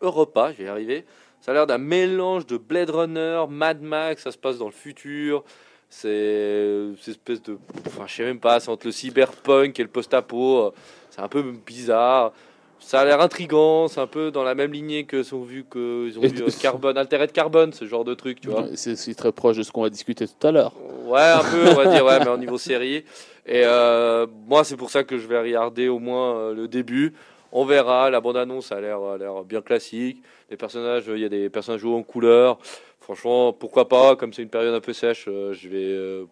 Europa. 0.00 0.52
Je 0.52 0.58
vais 0.58 0.64
y 0.64 0.68
arriver. 0.68 1.04
Ça 1.40 1.52
a 1.52 1.54
l'air 1.54 1.66
d'un 1.66 1.78
mélange 1.78 2.46
de 2.46 2.56
Blade 2.56 2.90
Runner, 2.90 3.44
Mad 3.48 3.80
Max. 3.80 4.22
Ça 4.22 4.32
se 4.32 4.38
passe 4.38 4.58
dans 4.58 4.66
le 4.66 4.72
futur. 4.72 5.44
C'est 5.90 6.90
cette 7.00 7.08
espèce 7.08 7.42
de. 7.42 7.58
Enfin, 7.86 8.04
je 8.06 8.14
sais 8.14 8.24
même 8.24 8.40
pas. 8.40 8.60
C'est 8.60 8.70
entre 8.70 8.86
le 8.86 8.92
cyberpunk 8.92 9.78
et 9.78 9.82
le 9.82 9.88
post-apo. 9.88 10.72
C'est 11.10 11.20
un 11.20 11.28
peu 11.28 11.42
bizarre. 11.42 12.32
Ça 12.80 13.00
a 13.00 13.04
l'air 13.04 13.20
intrigant. 13.20 13.88
C'est 13.88 14.00
un 14.00 14.06
peu 14.06 14.30
dans 14.30 14.44
la 14.44 14.54
même 14.54 14.72
lignée 14.72 15.04
que 15.04 15.22
sont 15.22 15.42
vus 15.42 15.64
que 15.68 16.06
ils 16.06 16.18
ont 16.18 16.22
vu 16.22 16.42
euh, 16.42 16.48
Carbone, 16.60 16.96
Altered 16.96 17.32
Carbone, 17.32 17.72
ce 17.72 17.86
genre 17.86 18.04
de 18.04 18.14
truc, 18.14 18.40
tu 18.40 18.48
vois. 18.48 18.66
c'est 18.74 18.96
c'est 18.96 19.14
très 19.14 19.32
proche 19.32 19.56
de 19.56 19.62
ce 19.62 19.72
qu'on 19.72 19.82
va 19.82 19.90
discuter 19.90 20.26
tout 20.26 20.46
à 20.46 20.52
l'heure 20.52 20.72
Ouais, 21.04 21.20
un 21.20 21.40
peu, 21.40 21.70
on 21.70 21.74
va 21.74 21.86
dire, 21.86 22.04
ouais, 22.04 22.18
mais 22.24 22.28
au 22.28 22.36
niveau 22.36 22.58
série. 22.58 23.04
Et 23.46 23.62
euh, 23.64 24.26
moi, 24.46 24.62
c'est 24.62 24.76
pour 24.76 24.90
ça 24.90 25.04
que 25.04 25.18
je 25.18 25.26
vais 25.26 25.40
regarder 25.40 25.88
au 25.88 25.98
moins 25.98 26.36
euh, 26.36 26.54
le 26.54 26.68
début. 26.68 27.14
On 27.52 27.64
verra. 27.64 28.10
La 28.10 28.20
bande-annonce 28.20 28.72
a 28.72 28.80
l'air, 28.80 28.98
bien 29.44 29.60
classique. 29.62 30.22
Les 30.50 30.56
personnages, 30.56 31.04
il 31.08 31.18
y 31.20 31.24
a 31.24 31.28
des 31.28 31.48
personnages 31.50 31.80
joués 31.80 31.94
en 31.94 32.02
couleur. 32.02 32.58
Franchement, 33.00 33.52
pourquoi 33.52 33.88
pas? 33.88 34.16
Comme 34.16 34.32
c'est 34.32 34.42
une 34.42 34.50
période 34.50 34.74
un 34.74 34.80
peu 34.80 34.92
sèche, 34.92 35.26
euh, 35.28 35.52
je 35.54 35.68
vais. 35.68 35.76
euh, 35.84 36.24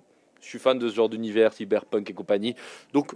je 0.42 0.46
suis 0.48 0.58
fan 0.58 0.78
de 0.78 0.88
ce 0.88 0.94
genre 0.94 1.08
d'univers, 1.08 1.52
cyberpunk 1.52 2.08
et 2.10 2.12
compagnie. 2.12 2.54
Donc, 2.92 3.12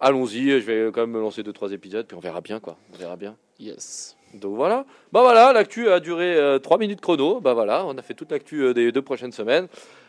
allons-y. 0.00 0.50
Je 0.60 0.66
vais 0.66 0.90
quand 0.92 1.02
même 1.02 1.12
me 1.12 1.20
lancer 1.20 1.42
deux 1.42 1.52
trois 1.52 1.72
épisodes, 1.72 2.06
puis 2.06 2.16
on 2.16 2.20
verra 2.20 2.40
bien, 2.40 2.58
quoi. 2.60 2.76
On 2.92 2.96
verra 2.96 3.16
bien. 3.16 3.36
yes 3.58 4.16
Donc 4.34 4.56
voilà. 4.56 4.84
Bah 5.12 5.22
voilà, 5.22 5.52
l'actu 5.52 5.88
a 5.88 6.00
duré 6.00 6.58
3 6.62 6.78
minutes 6.78 7.00
chrono. 7.00 7.40
Bah 7.40 7.54
voilà, 7.54 7.86
on 7.86 7.96
a 7.96 8.02
fait 8.02 8.14
toute 8.14 8.30
l'actu 8.32 8.62
euh, 8.62 8.74
des 8.74 8.90
deux 8.92 9.02
prochaines 9.02 9.32
semaines. 9.32 9.68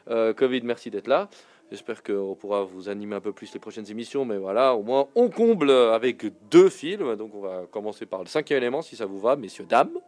Euh, 0.10 0.34
Covid, 0.34 0.62
merci 0.64 0.90
d'être 0.90 1.08
là. 1.08 1.30
J'espère 1.70 2.02
qu'on 2.02 2.36
pourra 2.36 2.64
vous 2.64 2.88
animer 2.88 3.16
un 3.16 3.22
peu 3.22 3.34
plus 3.34 3.54
les 3.54 3.60
prochaines 3.60 3.90
émissions, 3.92 4.24
mais 4.24 4.38
voilà, 4.38 4.74
au 4.74 4.84
moins 4.84 5.08
on 5.16 5.30
comble 5.30 5.70
avec 5.70 6.26
deux 6.50 6.70
films. 6.70 7.16
Donc 7.18 7.36
on 7.36 7.42
va 7.42 7.66
commencer 7.70 8.06
par 8.06 8.22
le 8.22 8.28
cinquième 8.28 8.58
élément, 8.58 8.82
si 8.82 8.96
ça 8.96 9.06
vous 9.06 9.20
va, 9.20 9.36
messieurs, 9.36 9.66
dames. 9.68 10.00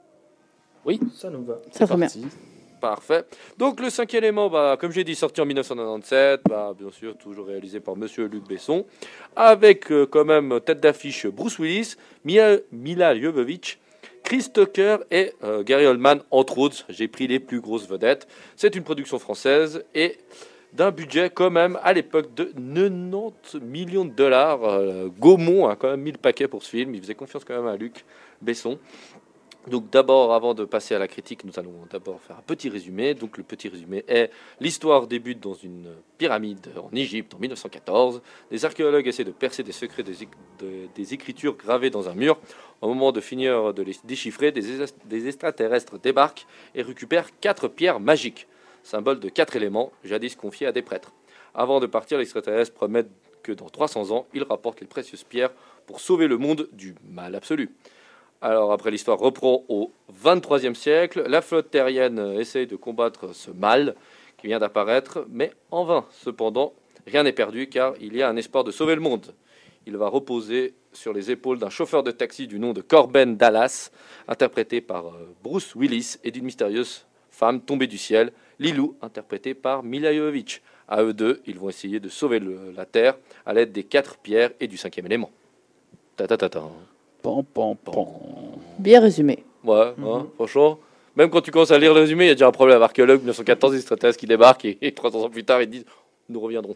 Ça 1.14 1.30
nous 1.30 1.44
va. 1.44 1.60
Ça 1.72 1.86
va 1.86 1.96
bien. 1.98 2.08
Parfait. 2.80 3.26
Donc 3.58 3.82
le 3.82 3.90
cinquième 3.90 4.24
élément, 4.24 4.50
bah, 4.50 4.78
comme 4.80 4.92
j'ai 4.92 5.04
dit, 5.04 5.16
sorti 5.16 5.42
en 5.42 5.46
1997, 5.46 6.42
bah, 6.48 6.74
bien 6.78 6.90
sûr 6.92 7.18
toujours 7.18 7.48
réalisé 7.48 7.82
par 7.82 7.98
Monsieur 7.98 8.28
Luc 8.28 8.48
Besson, 8.48 8.86
avec 9.36 9.92
euh, 9.92 10.06
quand 10.06 10.24
même 10.24 10.62
tête 10.62 10.80
d'affiche 10.80 11.28
Bruce 11.28 11.60
Willis, 11.60 11.96
Mia, 12.24 12.58
Mila 12.72 13.20
Jovovich, 13.20 13.80
Chris 14.24 14.48
Tucker 14.54 14.98
et 15.12 15.34
euh, 15.44 15.64
Gary 15.64 15.86
Oldman, 15.86 16.22
entre 16.32 16.58
autres. 16.58 16.86
J'ai 16.88 17.10
pris 17.10 17.28
les 17.28 17.40
plus 17.40 17.60
grosses 17.60 17.90
vedettes. 17.90 18.28
C'est 18.56 18.76
une 18.76 18.84
production 18.84 19.20
française 19.20 19.84
et 19.94 20.18
d'un 20.74 20.92
budget 20.92 21.30
quand 21.30 21.50
même 21.52 21.80
à 21.84 21.94
l'époque 21.94 22.34
de 22.36 22.46
90 22.46 23.60
millions 23.62 24.06
de 24.06 24.12
dollars. 24.12 24.64
Euh, 24.64 25.08
Gaumont 25.20 25.68
a 25.68 25.76
quand 25.76 25.90
même 25.90 26.02
mis 26.02 26.12
le 26.12 26.18
paquet 26.18 26.48
pour 26.48 26.64
ce 26.64 26.70
film. 26.70 26.94
Il 26.96 27.02
faisait 27.02 27.16
confiance 27.16 27.44
quand 27.44 27.56
même 27.56 27.68
à 27.68 27.76
Luc 27.76 28.06
Besson. 28.42 28.78
Donc 29.68 29.90
d'abord, 29.90 30.34
avant 30.34 30.54
de 30.54 30.64
passer 30.64 30.96
à 30.96 31.00
la 31.00 31.08
critique, 31.08 31.44
nous 31.44 31.52
allons 31.60 31.74
d'abord 31.92 32.22
faire 32.22 32.38
un 32.38 32.42
petit 32.42 32.70
résumé. 32.70 33.14
Donc 33.14 33.38
le 33.38 33.44
petit 33.44 33.68
résumé 33.68 34.06
est 34.08 34.32
l'histoire 34.62 35.06
débute 35.06 35.40
dans 35.42 35.54
une 35.54 35.90
pyramide 36.18 36.68
en 36.82 36.96
Égypte 36.96 37.34
en 37.36 37.40
1914. 37.40 38.22
Des 38.52 38.64
archéologues 38.66 39.08
essaient 39.08 39.26
de 39.26 39.32
percer 39.32 39.62
des 39.64 39.74
secrets 39.74 40.02
des, 40.04 40.24
éc- 40.24 40.30
de- 40.60 40.88
des 40.96 41.14
écritures 41.14 41.56
gravées 41.58 41.90
dans 41.90 42.08
un 42.10 42.16
mur. 42.16 42.40
Au 42.82 42.88
moment 42.88 43.12
de 43.12 43.20
finir 43.20 43.74
de 43.74 43.84
les 43.84 43.96
déchiffrer, 44.06 44.52
des, 44.52 44.82
es- 44.82 44.86
des 45.06 45.28
extraterrestres 45.28 46.00
débarquent 46.00 46.48
et 46.74 46.82
récupèrent 46.82 47.28
quatre 47.42 47.68
pierres 47.68 48.00
magiques, 48.00 48.48
symbole 48.84 49.20
de 49.20 49.30
quatre 49.30 49.56
éléments 49.56 49.92
jadis 50.04 50.36
confiés 50.36 50.68
à 50.68 50.72
des 50.72 50.82
prêtres. 50.82 51.12
Avant 51.54 51.80
de 51.80 51.88
partir, 51.88 52.18
les 52.18 52.24
extraterrestres 52.24 52.74
promettent 52.74 53.12
que 53.44 53.52
dans 53.52 53.70
300 53.70 54.12
ans, 54.12 54.28
ils 54.34 54.44
rapportent 54.44 54.82
les 54.82 54.88
précieuses 54.88 55.24
pierres 55.24 55.52
pour 55.86 56.00
sauver 56.00 56.28
le 56.28 56.38
monde 56.38 56.68
du 56.74 56.96
mal 57.08 57.36
absolu. 57.36 57.72
Alors 58.42 58.72
après 58.72 58.92
l'histoire 58.92 59.20
reprend 59.20 59.66
au 59.68 59.92
23e 60.24 60.74
siècle, 60.74 61.24
la 61.28 61.42
flotte 61.42 61.72
terrienne 61.72 62.20
essaye 62.40 62.68
de 62.68 62.76
combattre 62.76 63.36
ce 63.36 63.52
mal 63.52 63.96
qui 64.38 64.48
vient 64.48 64.60
d'apparaître, 64.60 65.26
mais 65.30 65.52
en 65.72 65.84
vain. 65.84 66.06
Cependant, 66.12 66.74
rien 67.06 67.24
n'est 67.24 67.34
perdu 67.34 67.68
car 67.68 67.94
il 68.00 68.16
y 68.16 68.22
a 68.22 68.30
un 68.30 68.38
espoir 68.38 68.64
de 68.64 68.72
sauver 68.72 68.96
le 68.96 69.02
monde. 69.02 69.34
Il 69.86 69.98
va 69.98 70.08
reposer 70.08 70.74
sur 70.94 71.14
les 71.14 71.32
épaules 71.32 71.60
d'un 71.60 71.70
chauffeur 71.70 72.04
de 72.04 72.12
taxi 72.12 72.48
du 72.48 72.60
nom 72.60 72.74
de 72.74 72.82
Corben 72.82 73.36
Dallas, 73.36 73.92
interprété 74.28 74.82
par 74.82 75.08
euh, 75.08 75.36
Bruce 75.44 75.76
Willis, 75.76 76.18
et 76.24 76.32
d'une 76.32 76.46
mystérieuse 76.46 77.06
femme 77.30 77.62
tombée 77.62 77.88
du 77.88 77.98
ciel, 77.98 78.32
Lilou, 78.60 78.96
interprétée 79.02 79.54
par 79.54 79.84
Mila 79.84 80.14
Jovovich. 80.14 80.62
À 80.88 81.04
eux 81.04 81.14
deux, 81.14 81.42
ils 81.46 81.58
vont 81.58 81.70
essayer 81.70 82.00
de 82.00 82.10
sauver 82.10 82.40
le- 82.40 82.72
la 82.76 82.86
Terre 82.86 83.16
à 83.46 83.54
l'aide 83.54 83.72
des 83.72 83.84
quatre 83.84 84.18
pierres 84.18 84.52
et 84.60 84.68
du 84.68 84.76
cinquième 84.78 85.06
élément. 85.06 85.30
Ta 86.16 86.28
ta 86.28 86.36
ta 86.38 86.50
ta. 86.50 86.64
Pan, 87.22 87.44
pan, 87.44 87.76
pan. 87.76 88.20
Bien 88.80 89.00
résumé. 89.00 89.44
Ouais, 89.64 89.94
hein, 90.04 90.28
franchement. 90.36 90.80
Même 91.16 91.30
quand 91.30 91.42
tu 91.42 91.52
commences 91.52 91.72
à 91.72 91.78
lire 91.78 91.94
le 91.94 92.00
résumé, 92.02 92.26
il 92.26 92.28
y 92.30 92.32
a 92.32 92.34
déjà 92.36 92.48
un 92.48 92.52
problème. 92.52 92.82
Archéologue, 92.82 93.20
1914, 93.20 93.72
des 93.74 93.78
extraterrestres 93.80 94.20
qui 94.20 94.26
débarquent 94.26 94.66
et, 94.66 94.78
et 94.82 94.94
300 94.94 95.24
ans 95.26 95.30
plus 95.30 95.44
tard, 95.44 95.62
ils 95.62 95.70
disent 95.70 95.86
Nous 96.30 96.40
reviendrons. 96.40 96.76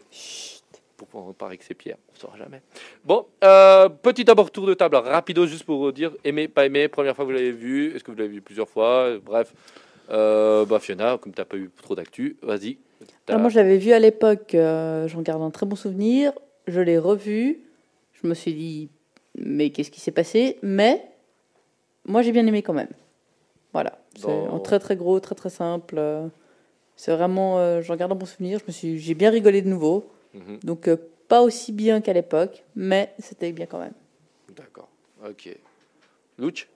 pour 0.96 1.08
on 1.14 1.32
paraît 1.32 1.56
que 1.56 1.64
c'est 1.64 1.74
Pierre, 1.74 1.96
on 2.10 2.12
ne 2.14 2.18
saura 2.18 2.36
jamais. 2.38 2.60
Bon, 3.04 3.26
euh, 3.42 3.88
petit 3.88 4.24
d'abord 4.24 4.50
tour 4.50 4.66
de 4.66 4.74
table, 4.74 4.96
rapido 4.96 5.46
juste 5.46 5.64
pour 5.64 5.92
dire 5.92 6.12
aimer, 6.24 6.46
pas 6.48 6.66
aimer, 6.66 6.88
première 6.88 7.16
fois 7.16 7.24
que 7.24 7.30
vous 7.30 7.36
l'avez 7.36 7.50
vu, 7.52 7.94
est-ce 7.96 8.04
que 8.04 8.10
vous 8.12 8.16
l'avez 8.16 8.28
vu 8.30 8.40
plusieurs 8.40 8.68
fois, 8.68 9.18
bref. 9.24 9.52
Euh, 10.10 10.64
bah 10.66 10.78
Fiona, 10.80 11.18
comme 11.18 11.32
tu 11.32 11.40
n'as 11.40 11.44
pas 11.44 11.56
eu 11.56 11.70
trop 11.82 11.94
d'actu, 11.94 12.36
vas-y. 12.42 12.78
Alors 13.28 13.40
moi, 13.40 13.50
je 13.50 13.56
l'avais 13.56 13.78
vu 13.78 13.92
à 13.92 13.98
l'époque, 13.98 14.54
euh, 14.54 15.08
j'en 15.08 15.22
garde 15.22 15.42
un 15.42 15.50
très 15.50 15.66
bon 15.66 15.76
souvenir. 15.76 16.32
Je 16.66 16.80
l'ai 16.80 16.98
revu. 16.98 17.60
Je 18.12 18.26
me 18.28 18.34
suis 18.34 18.54
dit, 18.54 18.90
mais 19.38 19.70
qu'est-ce 19.70 19.90
qui 19.90 20.00
s'est 20.00 20.10
passé? 20.12 20.58
Mais 20.62 21.04
moi, 22.06 22.22
j'ai 22.22 22.32
bien 22.32 22.46
aimé 22.46 22.62
quand 22.62 22.72
même. 22.74 22.88
Voilà. 23.72 23.98
C'est 24.16 24.22
Dans- 24.26 24.54
en 24.54 24.60
très 24.60 24.78
très 24.78 24.96
gros, 24.96 25.18
très 25.20 25.34
très 25.34 25.50
simple. 25.50 26.00
C'est 26.96 27.14
vraiment, 27.14 27.58
euh, 27.58 27.82
j'en 27.82 27.96
garde 27.96 28.12
un 28.12 28.14
bon 28.14 28.26
souvenir. 28.26 28.58
Je 28.60 28.64
me 28.66 28.72
suis, 28.72 28.98
j'ai 28.98 29.14
bien 29.14 29.30
rigolé 29.30 29.62
de 29.62 29.68
nouveau. 29.68 30.10
Mhm, 30.34 30.60
Donc 30.62 30.88
pas 31.28 31.42
aussi 31.42 31.72
bien 31.72 32.00
qu'à 32.00 32.12
l'époque, 32.12 32.64
mais 32.76 33.12
c'était 33.18 33.52
bien 33.52 33.66
quand 33.66 33.78
même. 33.80 33.94
D'accord, 34.54 34.88
ok. 35.26 35.56
Louch, 36.38 36.68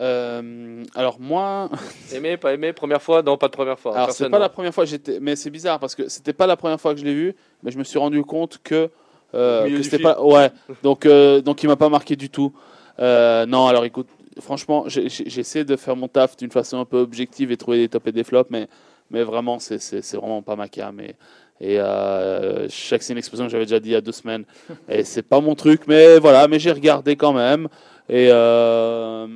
Euh, 0.00 0.82
alors 0.94 1.18
moi, 1.20 1.68
aimé, 2.14 2.36
pas 2.36 2.54
aimé, 2.54 2.72
première 2.72 3.02
fois 3.02 3.22
Non, 3.22 3.36
pas 3.36 3.48
de 3.48 3.52
première 3.52 3.78
fois. 3.78 3.94
alors 3.96 4.12
c'est 4.12 4.24
pas 4.30 4.38
non. 4.38 4.38
la 4.38 4.48
première 4.48 4.72
fois 4.72 4.84
que 4.84 4.90
j'étais, 4.90 5.20
mais 5.20 5.36
c'est 5.36 5.50
bizarre 5.50 5.78
parce 5.78 5.94
que 5.94 6.08
c'était 6.08 6.32
pas 6.32 6.46
la 6.46 6.56
première 6.56 6.80
fois 6.80 6.94
que 6.94 7.00
je 7.00 7.04
l'ai 7.04 7.14
vu, 7.14 7.34
mais 7.62 7.70
je 7.70 7.78
me 7.78 7.84
suis 7.84 7.98
rendu 7.98 8.22
compte 8.22 8.58
que, 8.64 8.88
euh, 9.34 9.68
que 9.76 9.82
c'était 9.82 9.98
pas, 9.98 10.22
ouais, 10.22 10.50
donc 10.82 11.04
euh, 11.04 11.42
donc 11.42 11.62
il 11.62 11.68
m'a 11.68 11.76
pas 11.76 11.90
marqué 11.90 12.16
du 12.16 12.30
tout. 12.30 12.52
Euh, 12.98 13.44
non, 13.46 13.66
alors 13.66 13.84
écoute, 13.84 14.08
franchement, 14.40 14.84
j'essaie 14.86 15.64
de 15.64 15.76
faire 15.76 15.96
mon 15.96 16.08
taf 16.08 16.36
d'une 16.36 16.50
façon 16.50 16.78
un 16.80 16.84
peu 16.86 16.98
objective 16.98 17.52
et 17.52 17.56
trouver 17.58 17.78
des 17.78 17.88
tops 17.88 18.06
et 18.06 18.12
des 18.12 18.24
flops, 18.24 18.50
mais 18.50 18.68
mais 19.10 19.22
vraiment 19.22 19.58
c'est 19.58 20.14
vraiment 20.14 20.40
pas 20.42 20.56
ma 20.56 20.68
cam 20.68 20.98
et 21.00 21.14
et 21.62 21.78
euh, 21.78 22.68
chaque 22.70 23.02
c'est 23.02 23.12
une 23.12 23.18
expression 23.18 23.44
que 23.44 23.52
j'avais 23.52 23.66
déjà 23.66 23.80
dit 23.80 23.90
il 23.90 23.92
y 23.92 23.96
a 23.96 24.00
deux 24.00 24.12
semaines 24.12 24.44
et 24.88 25.04
c'est 25.04 25.22
pas 25.22 25.40
mon 25.42 25.54
truc, 25.54 25.82
mais 25.86 26.18
voilà, 26.18 26.48
mais 26.48 26.58
j'ai 26.58 26.72
regardé 26.72 27.16
quand 27.16 27.34
même 27.34 27.68
et 28.08 28.28
euh, 28.30 29.26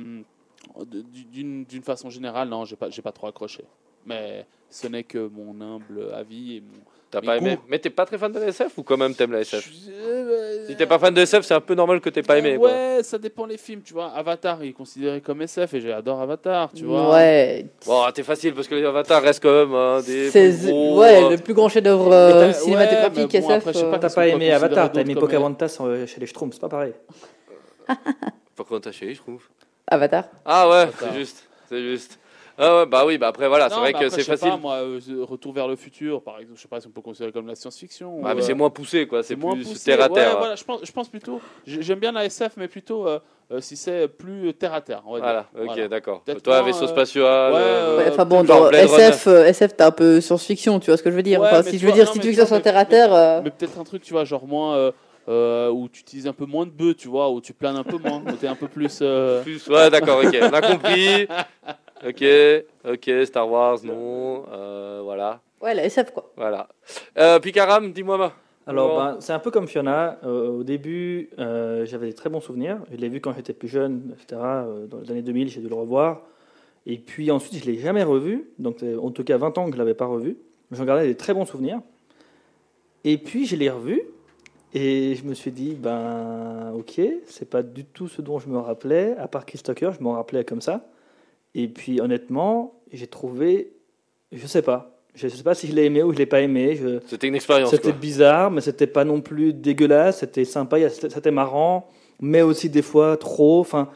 d'une 0.83 1.63
d'une 1.65 1.83
façon 1.83 2.09
générale, 2.09 2.49
non, 2.49 2.65
j'ai 2.65 2.75
pas 2.75 2.89
j'ai 2.89 3.01
pas 3.01 3.11
trop 3.11 3.27
accroché. 3.27 3.63
Mais 4.05 4.45
ce 4.69 4.87
n'est 4.87 5.03
que 5.03 5.27
mon 5.33 5.59
humble 5.61 6.11
avis 6.13 6.57
et 6.57 6.61
mon. 6.61 6.67
T'as 7.11 7.21
pas 7.21 7.37
aimé. 7.37 7.57
Mais 7.69 7.79
t'es 7.79 7.89
pas 7.91 8.05
très 8.05 8.17
fan 8.17 8.31
de 8.31 8.39
la 8.39 8.47
SF 8.47 8.77
ou 8.77 8.83
quand 8.83 8.97
même 8.97 9.15
t'aimes 9.15 9.31
la 9.31 9.39
SF 9.39 9.69
Je- 9.71 9.89
euh, 9.91 10.67
Si 10.67 10.75
t'es 10.75 10.85
pas 10.85 10.99
fan 10.99 11.13
de 11.13 11.21
SF, 11.21 11.45
c'est 11.45 11.53
un 11.53 11.61
peu 11.61 11.73
normal 11.73 12.01
que 12.01 12.09
t'aies 12.09 12.23
pas 12.23 12.37
aimé. 12.37 12.57
quoi. 12.57 12.69
Ouais, 12.69 12.99
ça 13.03 13.17
dépend 13.17 13.45
les 13.45 13.57
films, 13.57 13.81
tu 13.83 13.93
vois. 13.93 14.07
Avatar, 14.11 14.61
il 14.63 14.69
est 14.69 14.73
considéré 14.73 15.21
comme 15.21 15.41
SF 15.41 15.75
et 15.75 15.81
j'adore 15.81 16.19
Avatar, 16.19 16.73
tu 16.73 16.83
vois. 16.83 17.13
Ouais. 17.13 17.67
Bon, 17.85 18.03
t'es 18.13 18.23
facile 18.23 18.53
parce 18.53 18.67
que 18.67 18.75
les 18.75 18.83
avatars 18.83 19.21
restent 19.21 19.41
quand 19.43 19.65
même 19.65 19.73
hein, 19.73 20.01
des 20.05 20.29
C'est 20.29 20.49
plus 20.51 20.71
gros, 20.71 20.99
ouais, 20.99 21.29
le 21.29 21.37
plus 21.37 21.53
grand 21.53 21.69
chef-d'œuvre 21.69 22.11
euh, 22.11 22.47
ouais, 22.47 22.53
cinématographique 22.53 23.33
mais 23.33 23.39
bon, 23.41 23.49
SF. 23.49 23.57
après, 23.59 23.73
je 23.73 23.77
sais 23.77 23.83
pas, 23.85 23.95
euh, 23.95 23.99
T'as 23.99 24.09
pas 24.09 24.25
qu'on 24.25 24.31
peut 24.31 24.35
aimé 24.35 24.51
Avatar, 24.51 24.91
t'as 24.91 25.01
aimé 25.01 25.15
Pocahontas 25.15 25.77
euh, 25.81 26.05
chez 26.07 26.19
les 26.19 26.25
Schtroumpfs, 26.25 26.55
c'est 26.55 26.61
pas 26.61 26.69
pareil. 26.69 26.93
Pas 27.87 28.63
comment 28.67 28.79
t'as 28.81 28.91
chéri, 28.91 29.15
je 29.15 29.21
trouve. 29.21 29.47
Avatar. 29.87 30.25
Ah 30.45 30.69
ouais, 30.69 30.87
c'est 30.99 31.13
juste, 31.13 31.43
c'est 31.69 31.81
juste. 31.81 32.19
Ah 32.57 32.77
ouais, 32.77 32.85
bah 32.85 33.03
oui, 33.05 33.17
bah 33.17 33.27
après 33.27 33.49
voilà, 33.49 33.69
c'est 33.69 33.75
vrai 33.75 33.91
que 33.91 34.07
c'est 34.07 34.23
facile. 34.23 34.49
Pas, 34.51 34.55
moi, 34.57 34.75
euh, 34.75 34.99
Retour 35.23 35.51
vers 35.53 35.67
le 35.67 35.75
futur, 35.75 36.21
par 36.23 36.39
exemple, 36.39 36.55
je 36.57 36.61
sais 36.61 36.69
pas 36.69 36.79
si 36.79 36.87
on 36.87 36.89
peut 36.91 37.01
considérer 37.01 37.33
comme 37.33 37.47
la 37.47 37.55
science-fiction. 37.55 38.21
Ah, 38.23 38.33
mais 38.33 38.41
c'est 38.41 38.53
euh, 38.53 38.55
moins 38.55 38.69
poussé 38.69 39.05
quoi, 39.07 39.23
c'est 39.23 39.29
c'est 39.29 39.35
moins 39.35 39.55
plus 39.55 39.65
poussé. 39.67 39.83
terre 39.91 40.01
à 40.01 40.07
terre. 40.07 40.29
Ouais, 40.31 40.37
voilà, 40.39 40.55
je 40.55 40.63
pense, 40.63 40.79
je 40.83 40.91
pense 40.93 41.09
plutôt. 41.09 41.41
j'ai- 41.67 41.81
J'aime 41.81 41.99
bien 41.99 42.13
la 42.13 42.23
SF, 42.23 42.53
mais 42.55 42.69
plutôt 42.69 43.09
euh, 43.09 43.19
euh, 43.51 43.59
si 43.59 43.75
c'est 43.75 44.07
plus 44.07 44.53
terre 44.53 44.73
à 44.73 44.79
terre. 44.79 45.03
on 45.05 45.15
va 45.15 45.19
Voilà, 45.19 45.39
dire. 45.53 45.61
ok, 45.63 45.65
Voilà. 45.67 45.87
d'accord. 45.89 46.23
Toi, 46.41 46.61
vaisseau 46.61 46.87
spatial. 46.87 47.25
euh, 47.25 47.97
Ouais, 47.97 48.09
enfin 48.09 48.23
bon, 48.25 48.45
dans. 48.45 48.71
SF, 48.71 49.27
euh, 49.27 49.45
SF, 49.47 49.75
t'as 49.75 49.87
un 49.87 49.91
peu 49.91 50.21
science-fiction, 50.21 50.79
tu 50.79 50.91
vois 50.91 50.97
ce 50.97 51.03
que 51.03 51.11
je 51.11 51.15
veux 51.17 51.23
dire. 51.23 51.41
Ouais, 51.41 51.47
Enfin, 51.47 51.57
mais 51.57 51.63
si 51.71 51.71
tu 51.71 51.79
je 51.79 51.85
veux 51.87 51.91
dire 51.91 52.05
science-fiction 52.05 52.31
tu 52.31 52.35
vois, 52.37 52.45
sur 52.45 52.55
mais- 52.55 52.61
terre 52.61 52.77
à 52.77 52.85
terre. 52.85 53.41
Mais 53.43 53.51
peut-être 53.51 53.77
un 53.77 53.83
truc, 53.83 54.01
tu 54.01 54.13
vois, 54.13 54.23
genre 54.23 54.47
moins. 54.47 54.91
Euh, 55.27 55.69
où 55.69 55.87
tu 55.89 56.01
utilises 56.01 56.27
un 56.27 56.33
peu 56.33 56.45
moins 56.45 56.65
de 56.65 56.71
bœufs, 56.71 56.95
tu 56.95 57.07
vois, 57.07 57.29
où 57.31 57.41
tu 57.41 57.53
planes 57.53 57.75
un 57.77 57.83
peu 57.83 57.97
moins, 57.97 58.21
où 58.25 58.31
t'es 58.33 58.47
un 58.47 58.55
peu 58.55 58.67
plus. 58.67 58.99
euh, 59.01 59.41
Plus, 59.43 59.67
ouais, 59.67 59.89
d'accord, 59.89 60.21
ok, 60.23 60.35
on 60.41 60.53
a 60.53 60.61
compris. 60.61 61.27
Ok, 62.05 62.23
ok, 62.87 63.09
Star 63.25 63.49
Wars, 63.49 63.79
non, 63.83 64.43
euh, 64.51 64.99
voilà, 65.03 65.39
Ouais, 65.61 65.73
la 65.73 65.85
SF 65.85 66.11
quoi. 66.11 66.29
voilà. 66.35 66.67
Euh, 67.17 67.39
Picaram, 67.39 67.91
dis-moi. 67.93 68.33
Alors, 68.67 68.89
Bon. 68.89 68.97
ben, 68.97 69.17
c'est 69.21 69.31
un 69.33 69.39
peu 69.39 69.49
comme 69.49 69.67
Fiona. 69.67 70.19
Euh, 70.23 70.49
au 70.49 70.63
début, 70.63 71.29
euh, 71.39 71.85
j'avais 71.85 72.07
des 72.07 72.13
très 72.13 72.29
bons 72.29 72.41
souvenirs. 72.41 72.79
Je 72.91 72.97
l'ai 72.97 73.09
vu 73.09 73.21
quand 73.21 73.33
j'étais 73.33 73.53
plus 73.53 73.69
jeune, 73.69 74.13
etc. 74.13 74.39
Dans 74.89 74.99
les 74.99 75.09
années 75.11 75.21
2000, 75.21 75.49
j'ai 75.49 75.61
dû 75.61 75.69
le 75.69 75.73
revoir. 75.75 76.21
Et 76.85 76.97
puis 76.97 77.31
ensuite, 77.31 77.63
je 77.63 77.65
l'ai 77.65 77.77
jamais 77.79 78.03
revu. 78.03 78.49
Donc, 78.59 78.83
en 79.01 79.09
tout 79.11 79.23
cas, 79.23 79.37
20 79.37 79.57
ans 79.57 79.65
que 79.67 79.73
je 79.73 79.77
l'avais 79.77 79.93
pas 79.95 80.05
revu. 80.05 80.37
J'en 80.71 80.83
gardais 80.83 81.07
des 81.07 81.15
très 81.15 81.33
bons 81.33 81.45
souvenirs. 81.45 81.79
Et 83.03 83.17
puis, 83.17 83.45
je 83.45 83.55
l'ai 83.55 83.69
revu. 83.69 84.01
Et 84.77 85.15
je 85.15 85.23
me 85.23 85.33
suis 85.33 85.51
dit, 85.51 85.73
ben, 85.73 86.73
ok, 86.77 86.99
c'est 87.27 87.49
pas 87.49 87.63
du 87.63 87.85
tout 87.85 88.09
ce 88.09 88.21
dont 88.21 88.39
je 88.39 88.49
me 88.49 88.57
rappelais. 88.57 89.15
À 89.17 89.29
part 89.29 89.45
Chris 89.45 89.59
Tucker, 89.59 89.91
je 89.97 90.03
m'en 90.03 90.11
rappelais 90.11 90.43
comme 90.43 90.59
ça. 90.59 90.85
Et 91.55 91.69
puis, 91.69 92.01
honnêtement, 92.01 92.73
j'ai 92.91 93.07
trouvé, 93.07 93.71
je 94.33 94.45
sais 94.45 94.61
pas. 94.61 94.91
Je 95.13 95.29
sais 95.29 95.43
pas 95.43 95.55
si 95.55 95.67
je 95.67 95.73
l'ai 95.73 95.85
aimé 95.85 96.03
ou 96.03 96.11
je 96.11 96.17
l'ai 96.17 96.25
pas 96.25 96.41
aimé. 96.41 96.75
Je, 96.75 96.99
C'était 97.07 97.29
une 97.29 97.35
expérience. 97.35 97.69
c'était 97.69 97.93
bizarre, 97.93 98.51
mais 98.51 98.59
c'était 98.59 98.85
pas 98.85 99.05
non 99.05 99.21
plus 99.21 99.53
dégueulasse. 99.53 100.19
C'était 100.19 100.43
sympa, 100.43 100.89
c'était 100.89 101.31
marrant, 101.31 101.87
mais 102.19 102.41
aussi 102.41 102.69
des 102.69 102.81
fois 102.81 103.15
trop. 103.15 103.61
Enfin, 103.61 103.87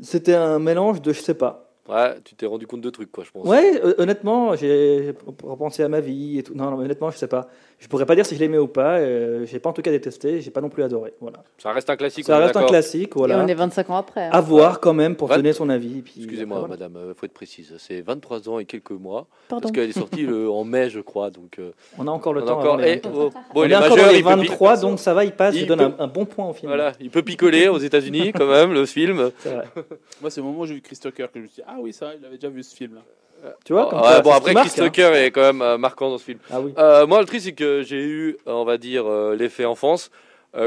c'était 0.00 0.34
un 0.34 0.60
mélange 0.60 1.02
de 1.02 1.12
je 1.12 1.20
sais 1.22 1.34
pas. 1.34 1.66
Ouais, 1.88 2.14
tu 2.22 2.36
t'es 2.36 2.46
rendu 2.46 2.68
compte 2.68 2.82
de 2.82 2.90
trucs, 2.90 3.10
quoi, 3.10 3.24
je 3.24 3.32
pense. 3.32 3.44
Ouais, 3.44 3.80
euh, 3.84 3.94
honnêtement, 3.98 4.54
j'ai 4.54 5.12
repensé 5.42 5.82
à 5.82 5.88
ma 5.88 5.98
vie 5.98 6.38
et 6.38 6.44
tout. 6.44 6.54
Non, 6.54 6.70
non, 6.70 6.76
mais 6.76 6.84
honnêtement, 6.84 7.10
je 7.10 7.18
sais 7.18 7.26
pas. 7.26 7.48
Je 7.80 7.88
pourrais 7.88 8.04
pas 8.04 8.14
dire 8.14 8.26
si 8.26 8.34
je 8.34 8.40
l'aimais 8.40 8.58
ou 8.58 8.68
pas. 8.68 8.98
Euh, 8.98 9.46
j'ai 9.46 9.58
pas 9.58 9.70
en 9.70 9.72
tout 9.72 9.80
cas 9.80 9.90
détesté. 9.90 10.42
J'ai 10.42 10.50
pas 10.50 10.60
non 10.60 10.68
plus 10.68 10.82
adoré. 10.82 11.14
Voilà. 11.18 11.42
Ça 11.56 11.72
reste 11.72 11.88
un 11.88 11.96
classique. 11.96 12.26
Ça 12.26 12.36
on 12.36 12.40
est 12.40 12.44
reste 12.44 12.56
un 12.56 12.66
classique. 12.66 13.08
Et 13.16 13.18
Voilà. 13.18 13.42
on 13.42 13.46
est 13.46 13.54
25 13.54 13.88
ans 13.88 13.96
après. 13.96 14.26
hein. 14.26 14.30
À 14.32 14.40
voir 14.42 14.80
quand 14.80 14.92
même 14.92 15.16
pour 15.16 15.28
Vingt- 15.28 15.36
donner 15.36 15.54
son 15.54 15.68
avis. 15.70 16.02
Excusez-moi, 16.16 16.58
voilà. 16.58 16.74
madame, 16.74 16.98
il 17.08 17.14
faut 17.14 17.24
être 17.24 17.32
précise. 17.32 17.74
C'est 17.78 18.02
23 18.02 18.50
ans 18.50 18.58
et 18.58 18.66
quelques 18.66 18.90
mois. 18.90 19.28
Pardon. 19.48 19.62
Parce 19.62 19.72
qu'elle 19.72 19.88
est 19.88 19.98
sortie 19.98 20.22
le- 20.26 20.50
en 20.50 20.62
mai, 20.64 20.90
je 20.90 21.00
crois. 21.00 21.30
Donc, 21.30 21.58
euh, 21.58 21.72
On 21.98 22.06
a 22.06 22.10
encore 22.10 22.34
le 22.34 22.42
on 22.42 22.46
temps. 22.46 22.58
encore. 22.58 22.80
eh, 22.82 22.96
20. 22.96 23.10
oh, 23.14 23.30
bon, 23.30 23.32
on 23.54 23.64
il 23.64 23.70
est 23.70 23.72
est 23.72 23.76
encore 23.76 23.88
majeur, 23.90 24.06
dans 24.06 24.12
les 24.12 24.18
il 24.18 24.24
peut 24.24 24.30
pi- 24.42 24.48
23, 24.48 24.76
donc 24.76 24.98
ça 25.00 25.14
va, 25.14 25.24
il 25.24 25.32
passe. 25.32 25.54
Il 25.54 25.62
Il 25.62 25.66
donne 25.66 25.78
peut- 25.78 25.94
un, 25.98 26.04
un 26.04 26.06
bon 26.06 26.26
point 26.26 26.48
au 26.50 26.52
film. 26.52 26.68
Voilà, 26.70 26.92
il 27.00 27.08
peut 27.08 27.22
picoler 27.22 27.68
aux 27.68 27.78
États-Unis 27.78 28.32
quand 28.34 28.46
même, 28.46 28.74
le 28.74 28.84
film. 28.84 29.30
Moi, 30.20 30.30
c'est 30.30 30.42
au 30.42 30.44
moment 30.44 30.60
où 30.60 30.66
j'ai 30.66 30.74
vu 30.74 30.82
Chris 30.82 30.98
Tucker 31.00 31.26
que 31.32 31.38
je 31.38 31.44
me 31.44 31.46
suis 31.46 31.56
dit, 31.62 31.62
ah 31.66 31.76
oui, 31.80 31.94
ça, 31.94 32.10
il 32.18 32.24
avait 32.26 32.36
déjà 32.36 32.50
vu 32.50 32.62
ce 32.62 32.76
film-là. 32.76 33.00
Tu 33.64 33.72
vois, 33.72 33.88
comme 33.88 34.00
ouais, 34.00 34.08
ça, 34.08 34.20
bon, 34.22 34.32
après, 34.32 34.54
Chris 34.54 34.70
hein. 34.78 34.84
Tucker 34.84 35.12
est 35.14 35.30
quand 35.30 35.42
même 35.42 35.62
euh, 35.62 35.78
marquant 35.78 36.10
dans 36.10 36.18
ce 36.18 36.24
film. 36.24 36.38
Ah 36.50 36.60
oui. 36.60 36.72
Euh, 36.78 37.06
moi, 37.06 37.20
le 37.20 37.26
truc, 37.26 37.40
c'est 37.40 37.52
que 37.52 37.82
j'ai 37.82 38.02
eu, 38.02 38.36
on 38.46 38.64
va 38.64 38.78
dire, 38.78 39.06
euh, 39.06 39.34
l'effet 39.36 39.64
enfance. 39.64 40.10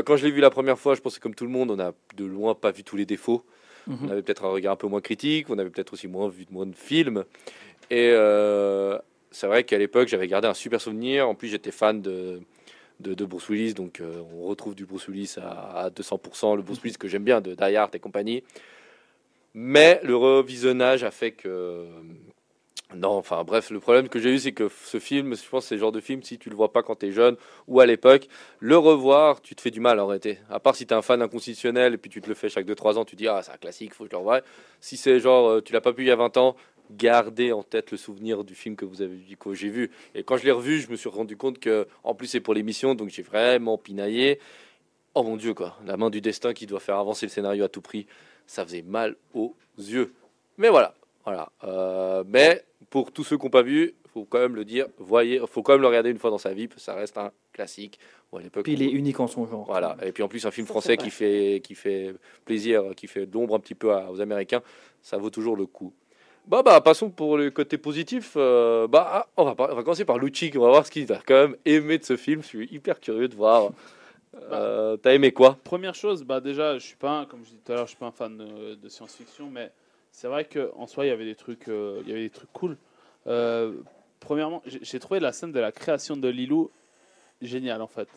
Quand 0.06 0.16
je 0.16 0.24
l'ai 0.24 0.32
vu 0.32 0.40
la 0.40 0.50
première 0.50 0.80
fois, 0.80 0.96
je 0.96 1.02
pensais 1.02 1.20
comme 1.20 1.36
tout 1.36 1.44
le 1.44 1.50
monde, 1.50 1.70
on 1.70 1.78
a 1.78 1.92
de 2.16 2.24
loin 2.24 2.56
pas 2.56 2.72
vu 2.72 2.86
tous 2.86 2.96
les 2.96 3.06
défauts. 3.06 3.44
Mhm. 3.88 3.98
On 4.04 4.10
avait 4.12 4.22
peut-être 4.22 4.46
un 4.46 4.50
regard 4.50 4.74
un 4.74 4.78
peu 4.78 4.88
moins 4.88 5.02
critique, 5.02 5.50
on 5.50 5.58
avait 5.60 5.70
peut-être 5.70 5.92
aussi 5.92 6.08
moins 6.08 6.30
vu 6.30 6.46
de 6.46 6.54
moins 6.54 6.66
de 6.66 6.76
films. 6.76 7.26
Et 7.90 8.10
euh, 8.12 8.98
c'est 9.32 9.48
vrai 9.48 9.64
qu'à 9.64 9.78
l'époque, 9.78 10.08
j'avais 10.08 10.28
gardé 10.28 10.48
un 10.48 10.54
super 10.54 10.80
souvenir. 10.80 11.28
En 11.28 11.36
plus, 11.36 11.50
j'étais 11.50 11.72
fan 11.72 12.02
de, 12.02 12.40
de, 13.00 13.14
de 13.14 13.26
Bruce 13.26 13.50
Willis, 13.50 13.74
donc 13.74 14.00
euh, 14.00 14.22
on 14.34 14.44
retrouve 14.44 14.76
du 14.76 14.86
Bruce 14.86 15.08
Willis 15.08 15.36
à, 15.38 15.86
à 15.86 15.90
200%, 15.90 16.56
le 16.56 16.62
Bruce 16.62 16.82
Willis 16.82 16.98
que 16.98 17.08
j'aime 17.08 17.24
bien, 17.24 17.42
de 17.42 17.54
Die 17.54 17.76
Hard 17.76 17.94
et 17.96 18.00
compagnie. 18.00 18.44
Mais 19.54 20.00
le 20.04 20.16
revisionnage 20.16 21.04
a 21.04 21.12
fait 21.12 21.32
que. 21.32 21.86
Non, 22.96 23.12
enfin 23.12 23.44
bref, 23.44 23.72
le 23.72 23.80
problème 23.80 24.08
que 24.08 24.20
j'ai 24.20 24.30
eu, 24.32 24.40
c'est 24.40 24.52
que 24.52 24.70
ce 24.86 25.00
film, 25.00 25.36
je 25.36 25.50
pense, 25.50 25.66
c'est 25.66 25.76
le 25.76 25.82
genre 25.82 25.92
de 25.92 26.00
film, 26.00 26.22
si 26.22 26.38
tu 26.38 26.50
le 26.50 26.56
vois 26.56 26.72
pas 26.72 26.84
quand 26.84 26.98
tu 26.98 27.08
es 27.08 27.12
jeune 27.12 27.38
ou 27.68 27.80
à 27.80 27.86
l'époque, 27.86 28.28
le 28.60 28.78
revoir, 28.78 29.42
tu 29.42 29.56
te 29.56 29.62
fais 29.62 29.72
du 29.72 29.80
mal 29.80 30.00
en 30.00 30.06
réalité. 30.06 30.38
À 30.50 30.60
part 30.60 30.76
si 30.76 30.86
tu 30.86 30.94
es 30.94 30.98
un 30.98 31.02
fan 31.02 31.22
inconditionnel 31.22 31.96
et 31.96 31.98
puis 31.98 32.12
tu 32.12 32.22
te 32.22 32.28
le 32.28 32.36
fais 32.36 32.50
chaque 32.50 32.68
2-3 32.68 32.98
ans, 32.98 33.06
tu 33.06 33.16
dis, 33.16 33.28
ah, 33.28 33.42
c'est 33.42 33.52
un 33.52 33.58
classique, 33.58 33.94
faut 33.94 34.04
que 34.04 34.10
je 34.10 34.16
le 34.16 34.20
revoie. 34.20 34.42
Si 34.80 34.98
c'est 34.98 35.20
genre, 35.20 35.50
euh, 35.50 35.62
tu 35.62 35.74
l'as 35.74 35.82
pas 35.82 35.94
pu 35.94 36.04
il 36.04 36.08
y 36.08 36.12
a 36.12 36.16
20 36.16 36.38
ans, 36.38 36.56
gardez 36.92 37.52
en 37.52 37.64
tête 37.64 37.92
le 37.92 37.98
souvenir 37.98 38.44
du 38.44 38.54
film 38.54 38.76
que 38.76 38.86
vous 38.86 39.02
avez 39.02 39.16
vu, 39.16 39.38
que 39.38 39.54
j'ai 39.54 39.70
vu. 39.70 39.90
Et 40.14 40.24
quand 40.24 40.38
je 40.38 40.46
l'ai 40.46 40.52
revu, 40.52 40.80
je 40.80 40.92
me 40.92 40.96
suis 40.96 41.10
rendu 41.10 41.36
compte 41.36 41.60
que, 41.60 41.88
en 42.04 42.14
plus, 42.14 42.28
c'est 42.28 42.42
pour 42.42 42.54
l'émission, 42.54 42.94
donc 42.94 43.10
j'ai 43.10 43.24
vraiment 43.24 43.78
pinaillé. 43.78 44.40
Oh 45.16 45.24
mon 45.24 45.38
dieu, 45.38 45.54
quoi, 45.54 45.78
la 45.86 45.98
main 45.98 46.10
du 46.10 46.22
destin 46.22 46.54
qui 46.54 46.68
doit 46.68 46.80
faire 46.80 46.98
avancer 46.98 47.26
le 47.26 47.32
scénario 47.32 47.64
à 47.64 47.70
tout 47.70 47.82
prix, 47.82 48.06
ça 48.46 48.64
faisait 48.66 48.82
mal 48.84 49.16
aux 49.34 49.56
yeux. 49.78 50.14
Mais 50.58 50.70
voilà, 50.70 50.96
voilà. 51.26 51.52
Euh, 51.64 52.24
mais 52.28 52.64
pour 52.94 53.12
tous 53.12 53.24
ceux 53.24 53.40
qui 53.40 53.46
n'ont 53.46 53.50
pas 53.50 53.64
vu, 53.64 53.96
faut 54.14 54.24
quand 54.24 54.38
même 54.38 54.56
le 54.56 54.66
dire, 54.66 54.86
voyez, 55.00 55.42
faut 55.48 55.64
quand 55.64 55.72
même 55.74 55.82
le 55.82 55.88
regarder 55.88 56.12
une 56.12 56.20
fois 56.20 56.30
dans 56.30 56.38
sa 56.38 56.54
vie, 56.54 56.68
parce 56.68 56.76
que 56.82 56.86
ça 56.86 56.94
reste 56.94 57.18
un 57.18 57.32
classique. 57.52 57.98
Bon, 58.32 58.38
à 58.38 58.42
l'époque, 58.44 58.66
Puis 58.66 58.74
il 58.74 58.84
est 58.84 58.92
unique 58.92 59.20
en 59.20 59.26
son 59.26 59.48
genre. 59.48 59.66
voilà. 59.66 59.98
Et 60.06 60.12
puis 60.12 60.22
en 60.22 60.28
plus, 60.28 60.46
un 60.46 60.52
film 60.52 60.68
Ça, 60.68 60.74
français 60.74 60.96
qui 60.96 61.10
fait, 61.10 61.60
qui 61.64 61.74
fait 61.74 62.14
plaisir, 62.46 62.84
qui 62.96 63.08
fait 63.08 63.26
de 63.26 63.34
l'ombre 63.34 63.56
un 63.56 63.60
petit 63.60 63.74
peu 63.74 63.92
à- 63.92 64.12
aux 64.12 64.22
Américains, 64.22 64.62
ça 65.02 65.18
vaut 65.18 65.32
toujours 65.32 65.56
le 65.58 65.66
coup. 65.66 65.92
Bah, 66.46 66.62
bah, 66.62 66.82
passons 66.82 67.10
pour 67.10 67.36
le 67.36 67.50
côté 67.50 67.80
positif. 67.80 68.34
euh, 68.38 68.88
bah, 68.88 69.08
ah, 69.12 69.28
on, 69.38 69.46
va, 69.46 69.56
on 69.72 69.76
va 69.76 69.82
commencer 69.82 70.06
par 70.06 70.20
Lucci, 70.20 70.52
on 70.56 70.60
va 70.60 70.70
voir 70.70 70.86
ce 70.86 70.92
qu'il 70.92 71.12
a 71.12 71.20
quand 71.26 71.34
même 71.34 71.56
aimé 71.66 71.98
de 71.98 72.04
ce 72.06 72.16
film. 72.16 72.44
Je 72.44 72.48
suis 72.48 72.68
hyper 72.72 73.00
curieux 73.00 73.28
de 73.28 73.36
voir. 73.36 73.72
Euh, 74.52 74.98
T'as 74.98 75.14
aimé 75.14 75.32
quoi? 75.32 75.60
Première 75.64 75.94
chose, 75.94 76.24
bah 76.24 76.40
déjà, 76.42 76.80
je 76.80 76.84
suis 76.86 76.96
pas, 76.96 77.20
un- 77.20 77.26
comme 77.26 77.42
je 77.44 77.50
disais 77.52 77.60
tout 77.64 77.72
à 77.72 77.76
l'heure, 77.76 77.86
je 77.86 77.90
suis 77.92 78.00
pas 78.00 78.08
un 78.08 78.12
fan 78.12 78.36
de, 78.36 78.74
de 78.74 78.90
science-fiction, 78.90 79.48
mais 79.52 79.72
c'est 80.14 80.28
vrai 80.28 80.46
qu'en 80.46 80.88
soi, 80.88 81.06
il 81.06 81.10
y 81.10 81.12
avait 81.12 81.26
des 81.26 81.36
trucs, 81.36 81.68
euh, 81.68 82.00
il 82.04 82.08
y 82.10 82.12
avait 82.14 82.22
des 82.22 82.30
trucs 82.30 82.54
cool. 82.54 82.78
Euh, 83.28 83.74
premièrement, 84.20 84.62
j'ai 84.66 85.00
trouvé 85.00 85.20
la 85.20 85.34
scène 85.34 85.52
de 85.52 85.60
la 85.60 85.72
création 85.72 86.16
de 86.16 86.30
Lilou 86.30 86.70
géniale 87.42 87.82
en 87.82 87.88
fait. 87.88 88.08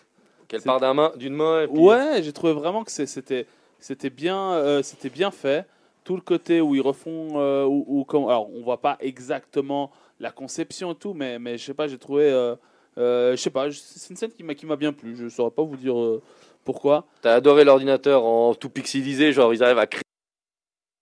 Qu'elle 0.47 0.63
part 0.63 0.79
d'un 0.79 0.95
main, 0.95 1.13
d'une 1.17 1.35
main. 1.35 1.63
Et 1.63 1.67
puis- 1.67 1.81
Ouais, 1.81 2.23
j'ai 2.23 2.33
trouvé 2.33 2.53
vraiment 2.53 2.85
que 2.85 2.93
c'était 2.93 3.47
c'était 3.81 4.11
bien 4.11 4.53
euh, 4.53 4.83
c'était 4.83 5.09
bien 5.11 5.31
fait. 5.33 5.67
Tout 6.05 6.15
le 6.15 6.23
côté 6.23 6.61
où 6.61 6.75
ils 6.77 6.81
refont 6.81 7.65
où, 7.67 7.85
où- 7.89 8.05
comme- 8.05 8.29
alors 8.29 8.49
on 8.55 8.63
voit 8.63 8.81
pas 8.81 8.97
exactement 9.01 9.91
la 10.21 10.31
conception 10.31 10.93
et 10.93 10.95
tout, 10.95 11.15
mais 11.15 11.39
mais 11.41 11.59
je 11.59 11.65
sais 11.65 11.75
pas, 11.75 11.89
j'ai 11.89 11.99
trouvé 11.99 12.31
je 12.97 13.35
sais 13.37 13.51
pas, 13.51 13.71
c'est 13.73 14.11
une 14.11 14.17
scène 14.17 14.31
qui 14.33 14.45
m'a 14.45 14.55
qui 14.55 14.67
m'a 14.67 14.77
bien 14.77 14.93
plu. 14.93 15.17
Je 15.17 15.29
saurais 15.29 15.51
pas 15.51 15.63
vous 15.63 15.77
dire 15.77 15.97
pourquoi. 16.65 17.07
T'as 17.23 17.35
adoré 17.35 17.65
l'ordinateur 17.65 18.25
en 18.25 18.55
tout 18.55 18.69
pixelisé, 18.71 19.33
genre 19.33 19.53
ils 19.55 19.63
arrivent 19.65 19.79
à 19.79 19.87
créer 19.87 20.03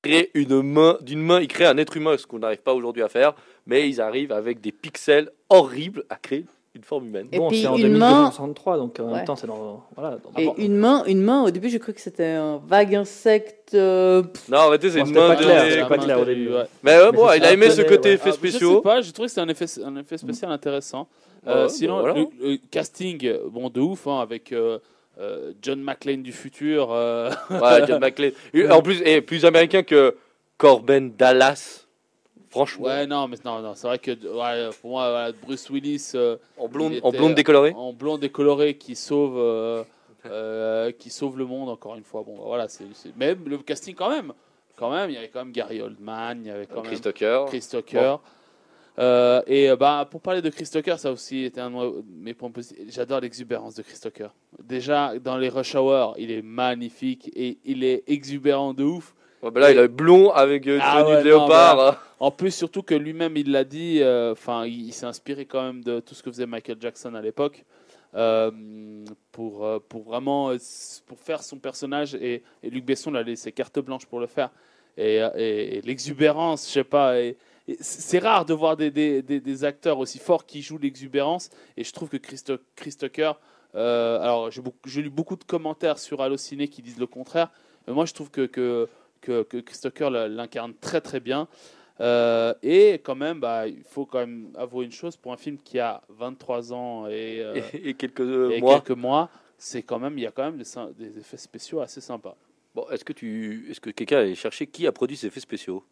créer 0.08 0.30
une 0.34 0.62
main, 0.62 0.98
d'une 1.00 1.20
main, 1.20 1.40
ils 1.40 1.48
créent 1.48 1.66
un 1.66 1.78
être 1.78 1.96
humain, 1.96 2.16
ce 2.16 2.26
qu'on 2.26 2.38
n'arrive 2.38 2.62
pas 2.62 2.74
aujourd'hui 2.74 3.02
à 3.02 3.08
faire, 3.08 3.34
mais 3.66 3.88
ils 3.88 4.00
arrivent 4.00 4.32
avec 4.32 4.60
des 4.60 4.72
pixels 4.72 5.30
horribles 5.50 6.04
à 6.10 6.16
créer 6.16 6.44
une 6.76 6.82
forme 6.82 7.06
humaine. 7.06 7.28
Et 7.30 7.38
bon, 7.38 7.48
puis 7.48 7.60
c'est 7.62 7.68
en 7.68 7.76
une 7.76 7.96
main- 7.96 8.10
2263, 8.24 8.76
donc 8.78 8.98
en 8.98 9.04
Ouais. 9.04 9.12
même 9.18 9.24
temps, 9.24 9.36
c'est 9.36 9.46
dans. 9.46 9.84
Voilà, 9.96 10.16
dans- 10.18 10.40
Et 10.40 10.46
dans- 10.46 10.54
une 10.56 10.76
main, 10.76 11.04
une 11.06 11.22
main, 11.22 11.44
au 11.44 11.50
début, 11.52 11.68
j'ai 11.70 11.78
cru 11.78 11.92
que 11.94 12.00
c'était 12.00 12.24
un 12.32 12.60
vague 12.66 12.94
insecte. 12.96 13.74
euh, 13.74 14.22
Non, 14.48 14.58
arrêtez, 14.58 14.90
c'est 14.90 15.00
Bon, 15.00 15.06
une 15.06 15.14
main 15.14 15.28
pas 15.28 15.36
de... 15.36 15.42
clair, 15.44 15.76
la 15.76 15.86
pas 15.86 15.96
main 15.96 16.02
clair 16.04 16.20
au 16.20 16.24
début, 16.24 16.48
ouais. 16.48 16.64
Mais 16.82 16.96
ouais, 16.98 17.12
bon, 17.12 17.28
Mais 17.30 17.36
il 17.38 17.44
a 17.44 17.52
aimé 17.52 17.70
ce 17.70 17.82
côté 17.82 18.08
des- 18.10 18.14
effets 18.14 18.22
Ah, 18.24 18.26
Je 18.26 18.30
sais 18.32 18.50
spéciaux. 18.50 18.80
pas, 18.80 19.00
j'ai 19.00 19.12
trouvé 19.12 19.26
que 19.26 19.30
c'était 19.30 19.40
un 19.40 19.48
effet, 19.48 19.66
un 19.84 19.96
effet 19.96 20.18
spécial 20.18 20.50
intéressant. 20.50 21.08
Euh, 21.46 21.64
Ouais, 21.64 21.68
sinon, 21.68 21.96
bah 22.02 22.12
voilà. 22.12 22.26
le, 22.40 22.50
le 22.52 22.58
casting, 22.70 23.24
euh, 23.26 23.38
bon, 23.50 23.68
de 23.70 23.80
ouf, 23.80 24.06
hein, 24.06 24.18
avec 24.20 24.52
euh, 25.18 25.52
John 25.62 25.80
McClane 25.82 26.22
du 26.22 26.32
futur. 26.32 26.92
euh, 26.92 27.30
Ouais, 27.50 27.86
John 27.86 28.00
McClane. 28.00 28.32
En 28.70 28.82
plus, 28.82 29.00
et 29.02 29.20
plus 29.20 29.44
américain 29.44 29.82
que 29.82 30.16
Corben 30.58 31.12
Dallas. 31.16 31.80
Franchement, 32.50 32.86
ouais, 32.86 33.06
non, 33.06 33.26
mais 33.26 33.36
non, 33.44 33.60
non, 33.60 33.74
c'est 33.74 33.88
vrai 33.88 33.98
que 33.98 34.12
ouais, 34.12 34.70
pour 34.80 34.90
moi, 34.90 35.10
voilà, 35.10 35.32
Bruce 35.32 35.68
Willis 35.70 36.12
euh, 36.14 36.36
en 36.56 36.68
blonde, 36.68 36.92
il 36.92 37.00
en 37.02 37.08
était- 37.08 37.18
blonde 37.18 37.34
décolorée. 37.34 37.72
en 37.76 37.92
blond 37.92 38.16
décoloré 38.16 38.74
qui 38.76 38.94
sauve, 38.94 39.84
qui 40.98 41.10
sauve 41.10 41.36
le 41.38 41.44
monde, 41.46 41.68
encore 41.68 41.96
une 41.96 42.04
fois. 42.04 42.22
Bon, 42.24 42.36
voilà, 42.36 42.68
c'est 42.68 42.84
c'est- 42.94 43.16
même 43.16 43.40
le 43.46 43.58
casting 43.58 43.94
quand 43.94 44.08
même. 44.10 44.32
Quand 44.76 44.90
même, 44.90 45.10
il 45.10 45.14
y 45.14 45.16
avait 45.16 45.28
quand 45.28 45.40
même 45.44 45.52
Gary 45.52 45.80
Oldman, 45.82 46.40
il 46.42 46.46
y 46.48 46.50
avait 46.50 46.66
quand 46.66 46.82
Chris 46.82 46.92
même 46.94 47.00
Tucker. 47.00 47.44
Chris 47.48 47.66
Tucker. 47.70 48.16
Euh, 48.98 49.42
et 49.46 49.70
euh, 49.70 49.76
bah, 49.76 50.06
pour 50.08 50.20
parler 50.20 50.40
de 50.40 50.50
Chris 50.50 50.68
Tucker, 50.70 50.96
ça 50.98 51.10
aussi 51.10 51.44
était 51.44 51.60
un 51.60 51.70
de 51.70 52.04
mes 52.16 52.34
points 52.34 52.50
positifs. 52.50 52.78
J'adore 52.88 53.20
l'exubérance 53.20 53.74
de 53.74 53.82
Chris 53.82 53.98
Tucker. 54.00 54.28
Déjà, 54.62 55.18
dans 55.18 55.36
les 55.36 55.48
Rush 55.48 55.74
Hour, 55.74 56.14
il 56.16 56.30
est 56.30 56.42
magnifique 56.42 57.30
et 57.34 57.58
il 57.64 57.82
est 57.82 58.04
exubérant 58.06 58.72
de 58.72 58.84
ouf. 58.84 59.14
Ouais, 59.42 59.50
bah 59.50 59.60
là, 59.60 59.72
il 59.72 59.78
est 59.78 59.88
blond 59.88 60.30
avec 60.30 60.66
euh, 60.66 60.78
Ah 60.80 61.02
tenue 61.02 61.08
ouais, 61.08 61.18
non, 61.18 61.24
léopard. 61.24 62.00
En 62.20 62.30
plus, 62.30 62.52
surtout 62.52 62.82
que 62.82 62.94
lui-même, 62.94 63.36
il 63.36 63.50
l'a 63.50 63.64
dit, 63.64 64.00
euh, 64.00 64.32
enfin, 64.32 64.64
il, 64.64 64.86
il 64.86 64.92
s'est 64.92 65.06
inspiré 65.06 65.44
quand 65.44 65.62
même 65.62 65.82
de 65.82 66.00
tout 66.00 66.14
ce 66.14 66.22
que 66.22 66.30
faisait 66.30 66.46
Michael 66.46 66.78
Jackson 66.80 67.14
à 67.14 67.20
l'époque 67.20 67.64
pour, 69.32 69.82
pour 69.88 70.02
vraiment 70.04 70.52
pour 71.04 71.18
faire 71.18 71.42
son 71.42 71.58
personnage. 71.58 72.14
Et, 72.14 72.44
et 72.62 72.70
Luc 72.70 72.84
Besson 72.84 73.10
l'a 73.10 73.24
laissé 73.24 73.50
carte 73.50 73.80
blanche 73.80 74.06
pour 74.06 74.20
le 74.20 74.28
faire. 74.28 74.50
Et, 74.96 75.80
l'exubérance, 75.84 76.68
je 76.68 76.72
sais 76.72 76.84
pas. 76.84 77.18
et 77.20 77.36
c'est 77.80 78.18
rare 78.18 78.44
de 78.44 78.52
voir 78.54 78.76
des, 78.76 78.90
des, 78.90 79.22
des- 79.22 79.40
des 79.40 79.64
acteurs 79.64 79.98
aussi 79.98 80.18
forts 80.18 80.44
qui 80.46 80.60
jouent 80.62 80.78
l'exubérance. 80.78 81.50
Et 81.76 81.84
je 81.84 81.92
trouve 81.92 82.08
que 82.08 82.16
Chris, 82.18 82.40
Tu- 82.44 82.52
Chris 82.76 82.94
Tucker, 82.98 83.32
euh, 83.74 84.20
alors 84.20 84.50
j'ai 84.50 85.02
lu 85.02 85.10
beaucoup 85.10 85.36
de 85.36 85.44
commentaires 85.44 85.98
sur 85.98 86.20
Allociné 86.20 86.68
qui 86.68 86.82
disent 86.82 86.98
le 86.98 87.06
contraire. 87.06 87.50
Mais 87.86 87.92
moi, 87.94 88.04
je 88.06 88.12
trouve 88.12 88.30
que, 88.30 88.46
que, 88.46 88.88
que, 89.20 89.42
que 89.42 89.58
Chris 89.58 89.78
Tucker 89.80 90.10
l'incarne 90.28 90.74
très 90.80 91.00
très 91.00 91.20
bien. 91.20 91.48
Euh, 92.00 92.54
et 92.62 92.94
quand 93.04 93.14
même, 93.14 93.38
bah, 93.40 93.68
il 93.68 93.82
faut 93.84 94.04
quand 94.04 94.18
même 94.18 94.48
avouer 94.56 94.84
une 94.84 94.92
chose 94.92 95.16
pour 95.16 95.32
un 95.32 95.36
film 95.36 95.58
qui 95.62 95.78
a 95.78 96.02
23 96.08 96.72
ans 96.72 97.06
et, 97.06 97.40
euh, 97.40 97.60
Et, 97.72 97.88
et 97.90 97.94
quelques 97.94 98.20
euh, 98.20 98.50
et 98.50 98.60
mois. 98.60 98.80
quelques 98.80 98.98
mois, 98.98 99.30
c'est 99.58 99.82
quand 99.82 99.98
même, 100.00 100.18
il 100.18 100.22
y 100.22 100.26
a 100.26 100.32
quand 100.32 100.44
même 100.50 100.58
des, 100.58 101.18
effets 101.18 101.36
spéciaux 101.36 101.80
assez 101.80 102.00
sympas. 102.00 102.36
Bon, 102.74 102.84
est-ce 102.90 103.04
que 103.04 103.12
tu, 103.12 103.68
est-ce 103.70 103.80
que 103.80 103.90
quelqu'un 103.90 104.18
allait 104.18 104.34
chercher 104.34 104.66
qui 104.66 104.86
a 104.88 104.92
produit 104.92 105.16
ces 105.16 105.28
effets 105.28 105.38
spéciaux? 105.40 105.84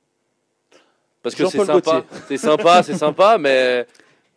Parce 1.22 1.34
que 1.34 1.46
c'est 1.46 1.64
sympa, 1.64 2.04
c'est 2.28 2.36
sympa, 2.36 2.82
c'est 2.82 2.94
sympa, 2.96 3.38
mais 3.38 3.86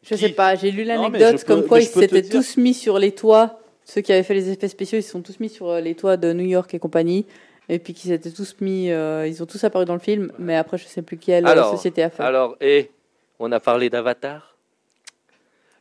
Je 0.04 0.14
Qui- 0.16 0.22
sais 0.22 0.30
pas, 0.30 0.54
j'ai 0.56 0.70
lu 0.70 0.84
l'anecdote 0.84 1.38
peux- 1.44 1.48
comme 1.56 1.66
quoi 1.68 1.80
ils 1.80 1.88
s'étaient 1.88 2.22
tous 2.22 2.58
mis 2.58 2.76
sur 2.76 3.00
les 3.00 3.12
toits. 3.14 3.60
Ceux 3.86 4.02
qui 4.02 4.14
avaient 4.14 4.22
fait 4.24 4.36
les 4.36 4.50
effets 4.52 4.68
spéciaux, 4.68 5.00
ils 5.00 5.04
se 5.04 5.10
sont 5.12 5.22
tous 5.22 5.40
mis 5.40 5.50
sur 5.50 5.68
euh, 5.70 5.82
les 5.82 5.96
toits 5.96 6.16
de 6.18 6.32
New 6.32 6.46
York 6.46 6.72
et 6.76 6.80
compagnie. 6.80 7.26
Et 7.70 7.80
puis 7.80 7.96
qu'ils 7.96 8.12
s'étaient 8.12 8.30
tous 8.32 8.56
mis, 8.62 8.92
euh, 8.92 9.26
ils 9.28 9.42
ont 9.42 9.48
tous 9.48 9.64
apparu 9.64 9.86
dans 9.86 9.94
le 9.96 10.00
film, 10.00 10.32
mais 10.38 10.56
après 10.56 10.78
je 10.78 10.86
sais 10.86 11.02
plus 11.02 11.18
quelle 11.18 11.46
euh, 11.48 11.50
Alors, 11.50 11.72
société 11.72 12.04
a 12.04 12.12
fait. 12.12 12.22
alors, 12.22 12.56
et 12.62 12.92
on 13.40 13.52
a 13.52 13.60
parlé 13.60 13.90
d'Avatar. 13.90 14.56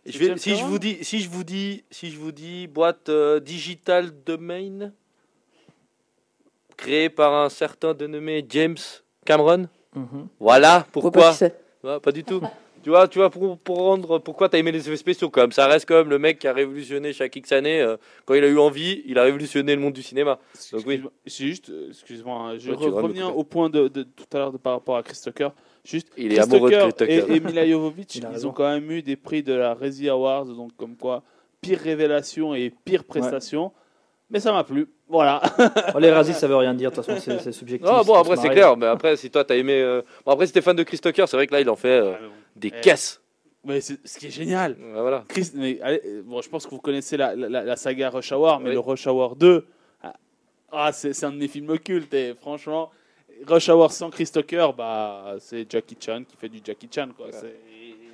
Je 0.06 0.18
vais- 0.18 0.36
si 0.38 0.56
je 0.56 0.64
vous 0.64 0.78
dis, 0.78 0.98
si 1.02 1.20
je 1.20 1.28
vous 1.28 1.44
dis, 1.44 1.84
si 1.90 2.10
je 2.10 2.18
vous 2.18 2.32
dis 2.32 2.66
boîte 2.66 3.10
euh, 3.10 3.40
digital 3.40 4.10
domain 4.24 4.90
créée 6.78 7.10
par 7.10 7.34
un 7.34 7.48
certain 7.50 7.92
dénommé 7.94 8.44
James 8.48 8.76
Cameron. 9.26 9.68
Mhm. 9.94 10.28
Voilà 10.40 10.86
pourquoi. 10.92 11.32
Ouais, 11.82 12.00
pas 12.00 12.12
du 12.12 12.24
tout. 12.24 12.40
tu 12.82 12.90
vois, 12.90 13.08
tu 13.08 13.18
vois 13.18 13.30
pour, 13.30 13.56
pour 13.58 13.76
rendre 13.78 14.18
pourquoi 14.18 14.48
t'as 14.48 14.58
aimé 14.58 14.72
les 14.72 14.86
effets 14.86 14.96
spéciaux 14.96 15.30
comme 15.30 15.52
ça 15.52 15.66
reste 15.66 15.86
comme 15.86 16.10
le 16.10 16.18
mec 16.18 16.38
qui 16.38 16.46
a 16.48 16.52
révolutionné 16.52 17.12
chaque 17.12 17.34
X 17.36 17.52
années 17.52 17.80
euh, 17.80 17.96
quand 18.26 18.34
il 18.34 18.44
a 18.44 18.48
eu 18.48 18.58
envie, 18.58 19.02
il 19.06 19.18
a 19.18 19.22
révolutionné 19.22 19.74
le 19.74 19.80
monde 19.80 19.92
du 19.94 20.02
cinéma. 20.02 20.38
Donc 20.72 20.82
oui. 20.86 20.94
Excuse-moi, 20.94 21.12
C'est 21.26 21.44
juste, 21.46 21.70
euh, 21.70 21.88
excusez-moi, 21.90 22.36
hein, 22.36 22.58
je 22.58 22.70
Ouais, 22.70 22.76
tu 22.76 22.90
vas 22.90 23.00
reviens 23.02 23.28
au 23.28 23.44
point 23.44 23.70
de, 23.70 23.88
de 23.88 24.02
tout 24.02 24.24
à 24.34 24.38
l'heure 24.38 24.52
de- 24.52 24.58
par 24.58 24.74
rapport 24.74 24.96
à 24.96 25.02
Chris 25.02 25.18
Tucker. 25.22 25.48
Juste, 25.84 26.08
Il 26.16 26.32
est 26.32 26.36
Chris 26.36 26.40
amoureux 26.40 26.70
de 26.70 26.76
Chris 26.76 26.92
Tucker 26.92 27.20
Tucker. 27.22 27.32
et, 27.32 27.36
et 27.36 27.40
Mila 27.40 27.66
Jovovich, 27.66 28.16
Il 28.16 28.26
ils 28.32 28.46
ont 28.46 28.52
quand 28.52 28.68
même 28.70 28.90
eu 28.90 29.02
des 29.02 29.16
prix 29.16 29.42
de 29.42 29.52
la 29.54 29.74
Razzie 29.74 30.08
Awards, 30.08 30.46
donc 30.46 30.74
comme 30.76 30.96
quoi 30.96 31.22
pire 31.60 31.78
révélation 31.78 32.54
et 32.54 32.70
pire 32.84 33.04
prestation. 33.04 33.72
Mais 34.34 34.40
ça 34.40 34.52
m'a 34.52 34.64
plu, 34.64 34.86
voilà. 35.08 35.40
Oh, 35.94 35.98
les 36.00 36.10
Razzies, 36.10 36.34
ça 36.34 36.46
veut 36.48 36.56
rien 36.56 36.74
dire, 36.74 36.90
de 36.90 36.96
toute 36.96 37.04
façon, 37.06 37.38
c'est 37.40 37.52
subjectif. 37.52 37.88
Ah 37.90 38.02
bon 38.04 38.14
après 38.14 38.36
c'est 38.36 38.48
clair, 38.50 38.76
mais 38.76 38.86
après 38.86 39.16
si 39.16 39.30
toi 39.30 39.44
t'as 39.44 39.54
aimé, 39.56 39.80
euh, 39.80 40.02
bon 40.26 40.32
après 40.32 40.46
si 40.48 40.52
t'es 40.52 40.60
fan 40.60 40.74
de 40.76 40.82
Chris 40.82 40.98
Tucker, 40.98 41.24
c'est 41.28 41.36
vrai 41.36 41.46
que 41.46 41.52
là 41.54 41.60
il 41.60 41.70
en 41.70 41.76
fait 41.76 42.00
euh, 42.00 42.14
des 42.56 42.72
Eh. 42.76 42.80
caisses. 42.80 43.20
Mais 43.64 43.80
c'est 43.80 43.98
ce 44.06 44.18
qui 44.18 44.26
est 44.26 44.30
génial. 44.30 44.72
Ouais, 44.72 45.00
voilà. 45.00 45.24
Chris, 45.28 45.50
mais, 45.54 45.78
allez, 45.80 46.02
euh, 46.04 46.22
bon, 46.24 46.42
je 46.42 46.48
pense 46.50 46.66
que 46.66 46.70
vous 46.70 46.80
connaissez 46.80 47.16
la, 47.16 47.34
la- 47.34 47.62
la 47.62 47.76
saga 47.76 48.10
Rush 48.10 48.32
Hour, 48.32 48.58
mais 48.60 48.70
Oui. 48.70 48.74
le 48.74 48.80
Rush 48.80 49.06
Hour 49.06 49.36
2, 49.36 49.64
ah, 50.02 50.12
ah, 50.72 50.92
c'est 50.92 51.24
un 51.24 51.30
de 51.30 51.36
mes 51.38 51.48
films 51.48 51.78
cultes. 51.78 52.12
Et 52.12 52.34
franchement, 52.34 52.90
Rush 53.46 53.68
Hour 53.70 53.90
sans 53.92 54.10
Chris 54.10 54.28
Tucker, 54.32 54.68
bah, 54.76 55.36
c'est 55.38 55.64
Jackie 55.70 55.96
Chan 55.98 56.24
qui 56.28 56.36
fait 56.36 56.48
du 56.50 56.58
Jackie 56.62 56.88
Chan. 56.94 57.08
Quoi. 57.16 57.28
C'est- 57.30 57.56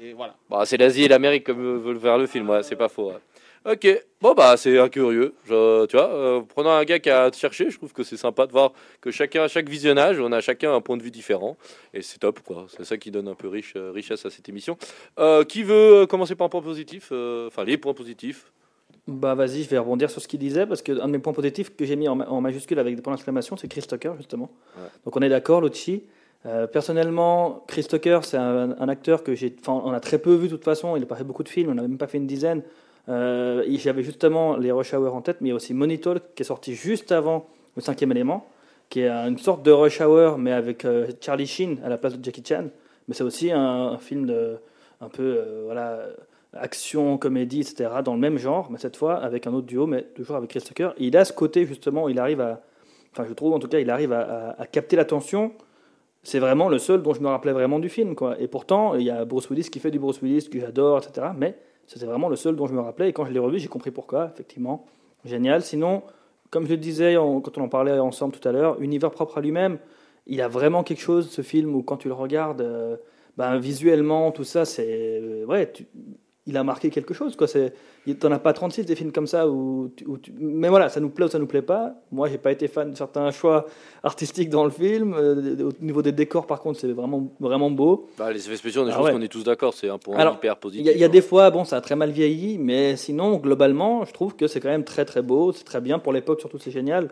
et 0.03 0.13
voilà. 0.13 0.35
Bah, 0.49 0.63
c'est 0.67 0.77
l'Asie 0.77 1.05
et 1.05 1.09
l'Amérique 1.09 1.45
comme 1.45 1.79
veulent 1.81 1.99
faire 1.99 2.19
le 2.19 2.27
film, 2.27 2.49
ouais, 2.51 2.63
c'est 2.63 2.77
pas 2.77 2.89
faux. 2.89 3.09
ouais. 3.09 3.19
Ok, 3.67 3.87
bon 4.23 4.33
bah 4.33 4.57
c'est 4.57 4.79
incurieux. 4.79 5.35
Je, 5.45 5.85
tu 5.85 5.95
vois, 5.97 6.09
euh, 6.09 6.41
prenant 6.41 6.71
un 6.71 6.85
gars 6.85 6.99
qui 6.99 7.11
a 7.11 7.31
cherché, 7.31 7.69
je 7.69 7.77
trouve 7.77 7.93
que 7.93 8.03
c'est 8.03 8.17
sympa 8.17 8.47
de 8.47 8.53
voir 8.53 8.73
que 9.03 9.11
chacun, 9.11 9.43
à 9.43 9.49
chaque 9.49 9.69
visionnage, 9.69 10.19
on 10.19 10.33
a 10.33 10.41
chacun 10.41 10.75
un 10.75 10.81
point 10.81 10.97
de 10.97 11.03
vue 11.03 11.11
différent. 11.11 11.59
Et 11.93 12.01
c'est 12.01 12.19
top, 12.19 12.41
quoi. 12.41 12.67
C'est 12.75 12.85
ça 12.85 12.97
qui 12.97 13.11
donne 13.11 13.29
un 13.29 13.35
peu 13.35 13.49
riche, 13.49 13.75
euh, 13.77 13.91
richesse 13.91 14.25
à 14.25 14.31
cette 14.31 14.49
émission. 14.49 14.79
Euh, 15.19 15.45
qui 15.45 15.63
veut 15.63 16.07
commencer 16.07 16.35
par 16.37 16.47
un 16.47 16.49
point 16.49 16.63
positif 16.63 17.13
Enfin, 17.13 17.65
les 17.65 17.77
points 17.77 17.93
positifs? 17.93 18.51
Bah 19.07 19.35
vas-y, 19.35 19.63
je 19.65 19.69
vais 19.69 19.79
rebondir 19.79 20.11
sur 20.11 20.23
ce 20.23 20.29
qu'il 20.29 20.41
disait, 20.41 20.67
parce 20.67 20.81
qu'un 20.83 20.95
de 21.07 21.13
mes 21.13 21.19
points 21.19 21.33
positifs 21.33 21.75
que 21.77 21.85
j'ai 21.85 21.97
mis 21.97 22.09
en, 22.09 22.15
ma- 22.17 22.29
en 22.29 22.41
majuscule 22.41 22.79
avec 22.79 22.97
des 22.97 23.03
points 23.03 23.13
d'exclamation, 23.13 23.57
c'est 23.59 23.69
Chris 23.69 23.83
Tucker, 23.83 24.13
justement. 24.17 24.51
Ouais. 24.77 24.89
Donc 25.05 25.17
on 25.17 25.21
est 25.21 25.29
d'accord, 25.29 25.61
Lucci. 25.61 26.05
Euh, 26.47 26.67
personnellement, 26.67 27.65
Chris 27.69 27.85
Tucker, 27.85 28.21
c'est 28.23 28.37
un, 28.39 28.75
un 28.79 28.89
acteur 28.89 29.23
que 29.23 29.35
j'ai... 29.35 29.55
Enfin, 29.61 29.83
on 29.85 29.91
a 29.93 30.01
très 30.01 30.19
peu 30.19 30.35
vu 30.35 30.49
de 30.49 30.55
toute 30.55 30.65
façon, 30.65 30.97
il 30.97 31.01
n'a 31.01 31.07
pas 31.07 31.17
fait 31.17 31.25
beaucoup 31.25 31.43
de 31.43 31.49
films, 31.51 31.71
on 31.71 31.75
n'a 31.75 31.83
même 31.83 31.99
pas 31.99 32.07
fait 32.07 32.17
une 32.19 32.27
dizaine. 32.27 32.63
Euh, 33.11 33.65
J'avais 33.69 34.03
justement 34.03 34.57
les 34.57 34.73
Rush 34.73 34.95
Hour 34.95 35.15
en 35.15 35.21
tête, 35.21 35.39
mais 35.41 35.49
il 35.49 35.51
y 35.51 35.53
a 35.53 35.57
aussi 35.57 35.75
Money 35.75 35.99
qui 35.99 36.09
est 36.43 36.45
sorti 36.45 36.75
juste 36.75 37.13
avant 37.13 37.47
le 37.77 37.83
cinquième 37.83 38.13
élément, 38.13 38.47
qui 38.89 39.01
est 39.01 39.09
une 39.09 39.39
sorte 39.39 39.63
de 39.63 39.71
Rush 39.71 40.01
Hour, 40.01 40.39
mais 40.39 40.53
avec 40.53 40.85
euh, 40.85 41.07
Charlie 41.21 41.47
Sheen 41.47 41.81
à 41.85 41.89
la 41.89 41.99
place 41.99 42.17
de 42.17 42.25
Jackie 42.25 42.43
Chan. 42.47 42.69
Mais 43.09 43.15
c'est 43.15 43.25
aussi 43.25 43.51
un, 43.51 43.99
film 43.99 44.27
de, 44.27 44.59
un 45.01 45.09
peu... 45.09 45.23
euh, 45.23 45.63
voilà 45.67 46.07
action, 46.53 47.19
comédie, 47.19 47.61
etc., 47.61 47.91
dans 48.05 48.15
le 48.15 48.21
même 48.21 48.39
genre, 48.39 48.71
mais 48.71 48.79
cette 48.79 48.97
fois 48.97 49.17
avec 49.17 49.47
un 49.47 49.53
autre 49.53 49.67
duo, 49.67 49.87
mais 49.87 50.03
toujours 50.03 50.37
avec 50.37 50.51
Chris 50.51 50.61
Tucker. 50.61 50.91
Il 50.99 51.17
a 51.17 51.25
ce 51.25 51.33
côté, 51.33 51.65
justement, 51.67 52.09
il 52.09 52.19
arrive 52.19 52.41
à. 52.41 52.63
Enfin, 53.13 53.25
je 53.29 53.33
trouve 53.33 53.53
en 53.55 53.59
tout 53.59 53.69
cas, 53.69 53.81
il 53.81 53.91
arrive 53.91 54.13
à, 54.13 54.57
capter 54.71 54.97
l'attention. 54.97 55.53
C'est 56.23 56.39
vraiment 56.39 56.69
le 56.69 56.79
seul 56.79 57.03
dont 57.03 57.15
je 57.15 57.21
me 57.21 57.29
rappelais 57.29 57.53
vraiment 57.53 57.79
du 57.79 57.89
film. 57.89 58.15
Et 58.39 58.47
pourtant, 58.47 58.95
il 58.95 59.03
y 59.03 59.11
a 59.11 59.25
Bruce 59.25 59.49
Willis 59.51 59.71
qui 59.71 59.81
fait 59.81 59.91
du 59.91 59.99
Bruce 59.99 60.21
Willis, 60.23 60.49
que 60.51 60.61
j'adore, 60.61 60.99
etc., 60.99 61.29
mais 61.37 61.57
c'était 61.93 62.07
vraiment 62.07 62.29
le 62.29 62.37
seul 62.37 62.55
dont 62.55 62.69
je 62.69 62.73
me 62.73 62.81
rappelais. 62.81 63.09
Et 63.09 63.13
quand 63.13 63.25
je 63.25 63.33
l'ai 63.33 63.41
revu, 63.41 63.59
j'ai 63.59 63.67
compris 63.67 63.91
pourquoi, 63.91 64.31
effectivement. 64.33 64.87
Génial. 65.25 65.61
Sinon, 65.61 66.05
comme 66.51 66.65
je 66.65 66.71
le 66.71 66.77
disais 66.77 67.17
quand 67.17 67.59
on 67.59 67.63
en 67.63 67.69
parlait 67.69 67.99
ensemble 67.99 68.33
tout 68.33 68.49
à 68.49 68.53
l'heure, 68.53 68.81
univers 68.81 69.11
propre 69.11 69.39
à 69.39 69.41
lui-même, 69.41 69.79
il 70.29 70.41
a 70.41 70.47
vraiment 70.47 70.85
quelque 70.85 71.01
chose, 71.01 71.29
ce 71.31 71.43
film, 71.43 71.75
où 71.75 71.83
quand 71.83 71.97
tu 71.97 72.07
le 72.07 72.15
regardes, 72.15 72.61
euh, 72.61 72.97
ben, 73.37 73.59
visuellement, 73.59 74.31
tout 74.31 74.45
ça, 74.45 74.65
c'est. 74.65 74.87
euh, 75.21 75.45
ouais, 75.47 75.73
il 76.47 76.57
a 76.57 76.65
marqué 76.65 76.91
quelque 76.91 77.13
chose. 77.15 77.37
Quoi. 77.37 77.47
C'est, 77.47 77.75
t'en 78.19 78.33
as 78.33 78.39
pas 78.39 78.53
36 78.53 78.85
des 78.87 78.95
films 78.97 79.13
comme 79.13 79.27
ça 79.27 79.47
où, 79.49 79.93
tu- 79.95 80.07
où 80.07 80.17
tu- 80.19 80.33
mais 80.39 80.69
voilà, 80.69 80.89
ça 80.89 80.99
nous 80.99 81.11
plaît 81.11 81.27
ou 81.27 81.29
ça 81.29 81.39
nous 81.39 81.47
plaît 81.47 81.63
pas. 81.63 81.95
Moi, 82.11 82.29
j'ai 82.29 82.39
pas 82.39 82.51
été 82.51 82.67
fan 82.67 82.91
de 82.91 82.97
certains 82.97 83.31
choix 83.31 83.67
artistiques 84.03 84.49
dans 84.49 84.65
le 84.65 84.71
film. 84.71 85.15
Euh, 85.15 85.69
au 85.69 85.85
niveau 85.85 86.03
des 86.03 86.13
décors, 86.13 86.47
par 86.47 86.61
contre, 86.61 86.81
c'est 86.81 86.91
vraiment, 86.93 87.29
vraiment 87.39 87.71
beau. 87.71 88.09
Bah, 88.19 88.33
les 88.33 88.45
effets 88.47 88.57
spéciaux, 88.57 88.85
je 88.87 88.91
Ah 88.91 88.97
pense 88.97 89.05
ouais. 89.07 89.13
qu'on 89.13 89.21
est 89.23 89.29
tous 89.29 89.45
d'accord, 89.45 89.75
c'est 89.75 89.89
un 89.91 89.99
point 89.99 90.17
Alors, 90.17 90.35
hyper 90.37 90.55
Il 90.57 90.61
positif. 90.61 90.87
y, 90.87 90.89
a- 90.91 90.93
il 90.93 90.99
y 90.99 91.05
a 91.05 91.07
hein. 91.07 91.11
des 91.11 91.23
fois, 91.23 91.51
bon, 91.51 91.65
ça 91.65 91.77
a 91.77 91.81
très 91.83 91.95
mal 91.97 92.11
vieilli, 92.11 92.59
mais 92.59 92.97
sinon, 92.97 93.37
globalement, 93.37 94.05
je 94.07 94.13
trouve 94.13 94.35
que 94.35 94.47
c'est 94.47 94.61
quand 94.61 94.71
même 94.71 94.85
très 94.85 95.05
très 95.05 95.23
beau, 95.23 95.53
c'est 95.53 95.65
très 95.65 95.81
bien 95.83 95.99
pour 95.99 96.13
l'époque, 96.13 96.41
surtout 96.41 96.59
c'est 96.59 96.71
génial. 96.73 97.11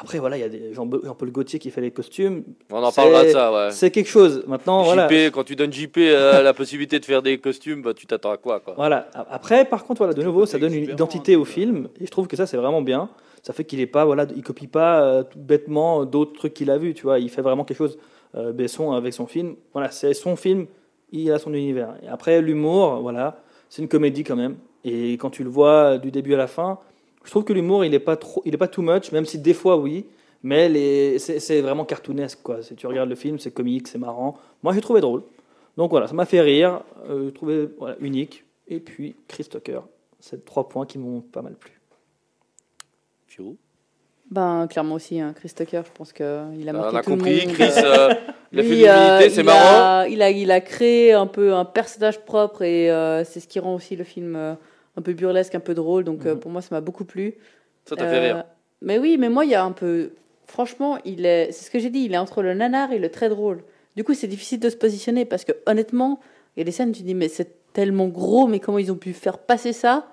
Après, 0.00 0.18
voilà, 0.18 0.36
il 0.36 0.40
y 0.40 0.44
a 0.44 0.48
des 0.48 0.72
Jean-Paul 0.74 1.30
Gaultier 1.32 1.58
qui 1.58 1.70
fait 1.70 1.80
les 1.80 1.90
costumes. 1.90 2.44
On 2.70 2.76
en 2.76 2.90
c'est- 2.90 3.00
parlera 3.00 3.24
de 3.24 3.30
ça, 3.30 3.52
ouais. 3.52 3.70
C'est 3.72 3.90
quelque 3.90 4.08
chose. 4.08 4.44
Maintenant, 4.46 4.84
voilà. 4.84 5.08
JP, 5.08 5.32
quand 5.32 5.42
tu 5.42 5.56
donnes 5.56 5.72
JP 5.72 5.96
euh, 5.98 6.40
la 6.42 6.54
possibilité 6.54 7.00
de 7.00 7.04
faire 7.04 7.20
des 7.20 7.38
costumes, 7.38 7.82
bah, 7.82 7.94
tu 7.94 8.06
t'attends 8.06 8.30
à 8.30 8.36
quoi, 8.36 8.60
quoi? 8.60 8.74
Voilà. 8.76 9.08
Après, 9.14 9.64
par 9.64 9.84
contre, 9.84 9.98
voilà, 9.98 10.14
de 10.14 10.22
nouveau, 10.22 10.46
ça 10.46 10.58
donne 10.58 10.72
une 10.74 10.84
identité 10.84 11.34
au 11.34 11.44
film, 11.44 11.88
et 12.00 12.06
je 12.06 12.10
trouve 12.10 12.28
que 12.28 12.36
ça, 12.36 12.46
c'est 12.46 12.56
vraiment 12.56 12.80
bien. 12.82 13.08
Ça 13.42 13.52
fait 13.52 13.64
qu'il 13.64 13.80
est 13.80 13.86
pas, 13.86 14.04
voilà, 14.04 14.26
il 14.36 14.42
copie 14.42 14.66
pas 14.68 15.00
euh, 15.02 15.22
tout 15.24 15.38
bêtement 15.38 16.04
d'autres 16.04 16.32
trucs 16.32 16.54
qu'il 16.54 16.70
a 16.70 16.78
vus, 16.78 16.94
tu 16.94 17.02
vois. 17.02 17.18
Il 17.18 17.28
fait 17.28 17.42
vraiment 17.42 17.64
quelque 17.64 17.78
chose, 17.78 17.98
euh, 18.36 18.52
Besson, 18.52 18.92
avec 18.92 19.12
son 19.14 19.26
film. 19.26 19.56
Voilà, 19.72 19.90
c'est 19.90 20.14
son 20.14 20.36
film, 20.36 20.66
il 21.10 21.32
a 21.32 21.38
son 21.40 21.52
univers. 21.54 21.94
Et 22.04 22.08
après, 22.08 22.40
l'humour, 22.40 23.00
voilà, 23.00 23.42
c'est 23.68 23.82
une 23.82 23.88
comédie 23.88 24.22
quand 24.22 24.36
même. 24.36 24.56
Et 24.84 25.14
quand 25.14 25.30
tu 25.30 25.42
le 25.42 25.50
vois 25.50 25.98
du 25.98 26.10
début 26.12 26.34
à 26.34 26.36
la 26.36 26.46
fin, 26.46 26.78
je 27.28 27.30
trouve 27.30 27.44
que 27.44 27.52
l'humour, 27.52 27.84
il 27.84 27.92
est 27.92 27.98
pas 27.98 28.16
trop, 28.16 28.40
il 28.46 28.54
est 28.54 28.56
pas 28.56 28.68
too 28.68 28.80
much, 28.80 29.12
même 29.12 29.26
si 29.26 29.38
des 29.38 29.52
fois, 29.52 29.76
oui. 29.76 30.06
Mais 30.42 30.70
les, 30.70 31.18
c'est, 31.18 31.40
c'est 31.40 31.60
vraiment 31.60 31.84
cartoonesque, 31.84 32.38
quoi. 32.42 32.62
Si 32.62 32.74
tu 32.74 32.86
regardes 32.86 33.10
le 33.10 33.16
film, 33.16 33.38
c'est 33.38 33.50
comique, 33.50 33.86
c'est 33.86 33.98
marrant. 33.98 34.38
Moi, 34.62 34.72
j'ai 34.72 34.80
trouvé 34.80 35.02
drôle. 35.02 35.24
Donc 35.76 35.90
voilà, 35.90 36.06
ça 36.06 36.14
m'a 36.14 36.24
fait 36.24 36.40
rire, 36.40 36.80
euh, 37.10 37.26
j'ai 37.26 37.32
trouvé 37.34 37.68
voilà, 37.78 37.96
unique. 38.00 38.44
Et 38.66 38.80
puis, 38.80 39.14
Chris 39.28 39.44
Tucker, 39.44 39.80
c'est 40.20 40.42
trois 40.46 40.70
points 40.70 40.86
qui 40.86 40.96
m'ont 40.96 41.20
pas 41.20 41.42
mal 41.42 41.52
plu. 41.54 41.78
Pierrot 43.26 43.56
Ben, 44.30 44.66
clairement 44.66 44.94
aussi, 44.94 45.20
hein, 45.20 45.34
Chris 45.36 45.52
Tucker, 45.54 45.82
je 45.84 45.90
pense 45.92 46.12
qu'il 46.14 46.24
a 46.24 46.46
On 46.48 46.72
marqué 46.72 46.96
a 46.96 47.02
tout 47.02 47.10
le 47.10 47.16
compris, 47.16 47.46
monde. 47.46 47.54
Chris, 47.54 47.72
euh, 47.84 48.14
il 48.52 48.60
a 48.60 48.62
fait 48.62 48.68
de 48.68 48.84
euh, 48.86 49.06
l'humilité, 49.18 49.30
c'est 49.34 49.42
marrant. 49.42 49.98
a- 50.00 50.08
il, 50.08 50.22
a, 50.22 50.30
il 50.30 50.50
a 50.50 50.60
créé 50.62 51.12
un 51.12 51.26
peu 51.26 51.52
un 51.52 51.64
personnage 51.66 52.20
propre 52.24 52.62
et 52.62 52.90
euh, 52.90 53.22
c'est 53.24 53.40
ce 53.40 53.48
qui 53.48 53.58
rend 53.60 53.74
aussi 53.74 53.96
le 53.96 54.04
film 54.04 54.34
euh, 54.36 54.54
un 54.98 55.02
peu 55.02 55.12
burlesque, 55.14 55.54
un 55.54 55.60
peu 55.60 55.74
drôle. 55.74 56.04
Donc 56.04 56.26
euh, 56.26 56.34
Mhm. 56.34 56.40
pour 56.40 56.50
moi, 56.50 56.60
ça 56.62 56.74
m'a 56.74 56.80
beaucoup 56.80 57.04
plu. 57.04 57.34
Ça 57.86 57.96
t'a 57.96 58.06
fait 58.06 58.16
Euh, 58.16 58.34
rire. 58.34 58.44
Mais 58.82 58.98
oui, 58.98 59.16
mais 59.18 59.28
moi, 59.28 59.44
il 59.44 59.50
y 59.50 59.54
a 59.54 59.64
un 59.64 59.72
peu. 59.72 60.10
Franchement, 60.46 60.98
il 61.04 61.24
est. 61.26 61.52
C'est 61.52 61.64
ce 61.66 61.70
que 61.70 61.78
j'ai 61.78 61.90
dit. 61.90 62.00
Il 62.00 62.14
est 62.14 62.18
entre 62.18 62.42
le 62.42 62.54
nanar 62.54 62.92
et 62.92 62.98
le 62.98 63.08
très 63.10 63.28
drôle. 63.28 63.62
Du 63.96 64.04
coup, 64.04 64.14
c'est 64.14 64.26
difficile 64.28 64.60
de 64.60 64.70
se 64.70 64.76
positionner 64.76 65.24
parce 65.24 65.44
que 65.44 65.52
honnêtement, 65.66 66.20
il 66.56 66.60
y 66.60 66.62
a 66.62 66.64
des 66.64 66.70
scènes, 66.72 66.92
tu 66.92 67.02
dis, 67.02 67.14
mais 67.14 67.28
c'est 67.28 67.72
tellement 67.72 68.06
gros, 68.08 68.46
mais 68.46 68.60
comment 68.60 68.78
ils 68.78 68.90
ont 68.92 68.96
pu 68.96 69.12
faire 69.12 69.38
passer 69.38 69.72
ça 69.72 70.06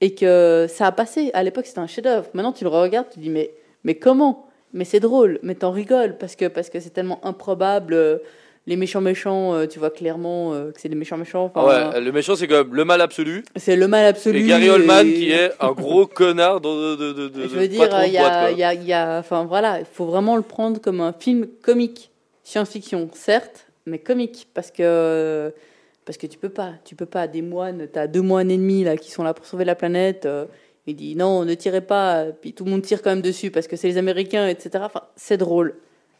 et 0.00 0.14
que 0.14 0.66
ça 0.68 0.86
a 0.86 0.92
passé. 0.92 1.30
À 1.34 1.42
l'époque, 1.42 1.66
c'était 1.66 1.78
un 1.80 1.86
chef-d'œuvre. 1.86 2.28
Maintenant, 2.34 2.52
tu 2.52 2.64
le 2.64 2.70
regardes, 2.70 3.08
tu 3.10 3.18
dis, 3.20 3.30
mais, 3.30 3.50
mais 3.84 3.94
comment? 3.96 4.46
Mais 4.72 4.84
c'est 4.84 5.00
drôle, 5.00 5.38
mais 5.42 5.54
t'en 5.54 5.70
rigoles 5.70 6.18
parce 6.18 6.36
que 6.36 6.46
parce 6.48 6.68
que 6.68 6.80
c'est 6.80 6.90
tellement 6.90 7.24
improbable. 7.24 8.20
Les 8.68 8.74
méchants 8.76 9.00
méchants, 9.00 9.54
euh, 9.54 9.66
tu 9.66 9.78
vois 9.78 9.90
clairement 9.90 10.52
euh, 10.52 10.72
que 10.72 10.80
c'est 10.80 10.88
des 10.88 10.96
méchants 10.96 11.16
méchants. 11.16 11.44
Enfin, 11.54 11.92
ouais, 11.92 12.00
le 12.00 12.10
méchant, 12.10 12.34
c'est 12.34 12.48
comme 12.48 12.74
le 12.74 12.84
mal 12.84 13.00
absolu. 13.00 13.44
C'est 13.54 13.76
le 13.76 13.86
mal 13.86 14.04
absolu. 14.06 14.40
Et 14.40 14.42
Gary 14.42 14.68
Oldman, 14.70 15.06
et- 15.06 15.14
qui 15.14 15.30
est 15.30 15.52
un 15.60 15.70
gros 15.70 16.06
connard 16.20 16.60
de, 16.60 16.96
de, 16.96 17.12
de, 17.12 17.28
de, 17.28 17.42
je 17.42 17.48
veux 17.56 17.68
dire, 17.68 17.88
il 18.06 18.12
y 18.12 18.18
a, 18.18 18.50
il 18.50 18.58
y 18.58 18.64
a, 18.64 18.74
il 18.74 18.84
y 18.84 18.92
a- 18.92 19.18
enfin 19.20 19.44
voilà, 19.44 19.78
il 19.78 19.86
faut 19.86 20.06
vraiment 20.06 20.34
le 20.36 20.42
prendre 20.42 20.80
comme 20.80 21.00
un 21.00 21.12
film 21.12 21.46
comique, 21.62 22.10
science-fiction, 22.42 23.08
certes, 23.12 23.66
mais 23.86 23.98
comique, 24.00 24.48
parce 24.52 24.72
que 24.72 25.52
parce 26.04 26.18
que 26.18 26.26
tu 26.26 26.38
peux 26.38 26.48
pas, 26.48 26.72
tu 26.84 26.94
peux 26.96 27.06
pas. 27.06 27.28
Des 27.28 27.42
moines, 27.42 27.86
t'as 27.92 28.06
deux 28.08 28.22
moines 28.22 28.50
ennemis 28.50 28.82
là 28.84 28.96
qui 28.96 29.10
sont 29.12 29.22
là 29.22 29.32
pour 29.34 29.46
sauver 29.46 29.64
la 29.64 29.74
planète. 29.76 30.26
euh, 30.26 30.44
il 30.88 30.94
dit 30.96 31.14
non, 31.16 31.44
ne 31.44 31.54
tirez 31.54 31.80
pas, 31.80 32.26
puis 32.40 32.52
tout 32.52 32.64
le 32.64 32.70
monde 32.70 32.82
tire 32.82 33.02
quand 33.02 33.10
même 33.10 33.20
dessus 33.22 33.50
parce 33.52 33.66
que 33.68 33.74
c'est 33.76 33.88
les 33.88 33.96
Américains, 33.98 34.46
etc. 34.48 34.70
Enfin, 34.86 35.02
c'est 35.16 35.36
drôle. 35.36 35.74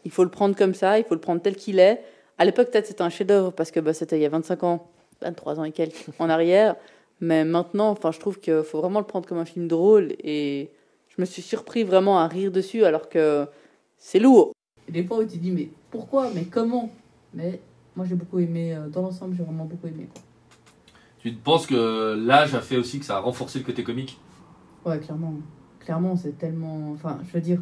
Il 0.05 0.11
faut 0.13 0.25
le 0.25 0.31
prendre 0.31 0.55
comme 0.57 0.75
ça, 0.75 0.99
il 0.99 1.05
faut 1.05 1.15
le 1.15 1.21
prendre 1.21 1.41
tel 1.41 1.55
qu'il 1.57 1.79
est. 1.81 2.01
À 2.39 2.45
l'époque, 2.45 2.71
peut-être 2.71 2.87
c'était 2.87 3.03
un 3.03 3.11
chef-d'œuvre 3.11 3.53
parce 3.53 3.71
que 3.71 3.81
bah, 3.81 3.95
c'était 3.95 4.19
il 4.19 4.23
y 4.23 4.27
a 4.27 4.29
25 4.29 4.63
ans, 4.65 4.91
23 5.23 5.61
ans 5.61 5.65
et 5.65 5.73
quelques 5.73 6.07
en 6.19 6.29
arrière. 6.29 6.77
Mais 7.21 7.45
maintenant, 7.45 7.91
enfin, 7.91 8.13
je 8.13 8.21
trouve 8.21 8.39
qu'il 8.41 8.63
faut 8.63 8.81
vraiment 8.81 9.01
le 9.01 9.07
prendre 9.07 9.27
comme 9.27 9.39
un 9.39 9.47
film 9.47 9.69
drôle 9.69 10.13
et 10.23 10.71
je 11.09 11.21
me 11.21 11.25
suis 11.25 11.43
surpris 11.43 11.83
vraiment 11.83 12.19
à 12.19 12.29
rire 12.29 12.53
dessus 12.53 12.85
alors 12.85 13.09
que 13.09 13.47
c'est 13.97 14.19
lourd. 14.19 14.53
Des 14.89 15.03
fois 15.03 15.19
où 15.19 15.23
tu 15.23 15.39
te 15.39 15.43
dis 15.43 15.51
mais 15.51 15.71
pourquoi, 15.91 16.31
mais 16.35 16.45
comment? 16.45 16.91
Mais 17.33 17.61
moi 17.97 18.05
j'ai 18.07 18.15
beaucoup 18.15 18.39
aimé, 18.39 18.75
euh, 18.75 18.89
dans 18.89 19.03
l'ensemble 19.03 19.35
j'ai 19.35 19.43
vraiment 19.43 19.65
beaucoup 19.65 19.87
aimé. 19.87 20.09
Tu 21.21 21.33
penses 21.33 21.67
que 21.67 22.15
l'âge 22.15 22.55
a 22.55 22.61
fait 22.61 22.77
aussi 22.77 23.01
que 23.01 23.05
ça 23.07 23.17
a 23.17 23.21
renforcé 23.21 23.59
le 23.59 23.65
côté 23.65 23.83
comique? 23.83 24.21
Ouais, 24.85 25.01
clairement. 25.01 25.35
Clairement, 25.81 26.15
c'est 26.15 26.39
tellement. 26.39 26.93
Enfin, 26.93 27.19
je 27.27 27.33
veux 27.33 27.41
dire. 27.41 27.61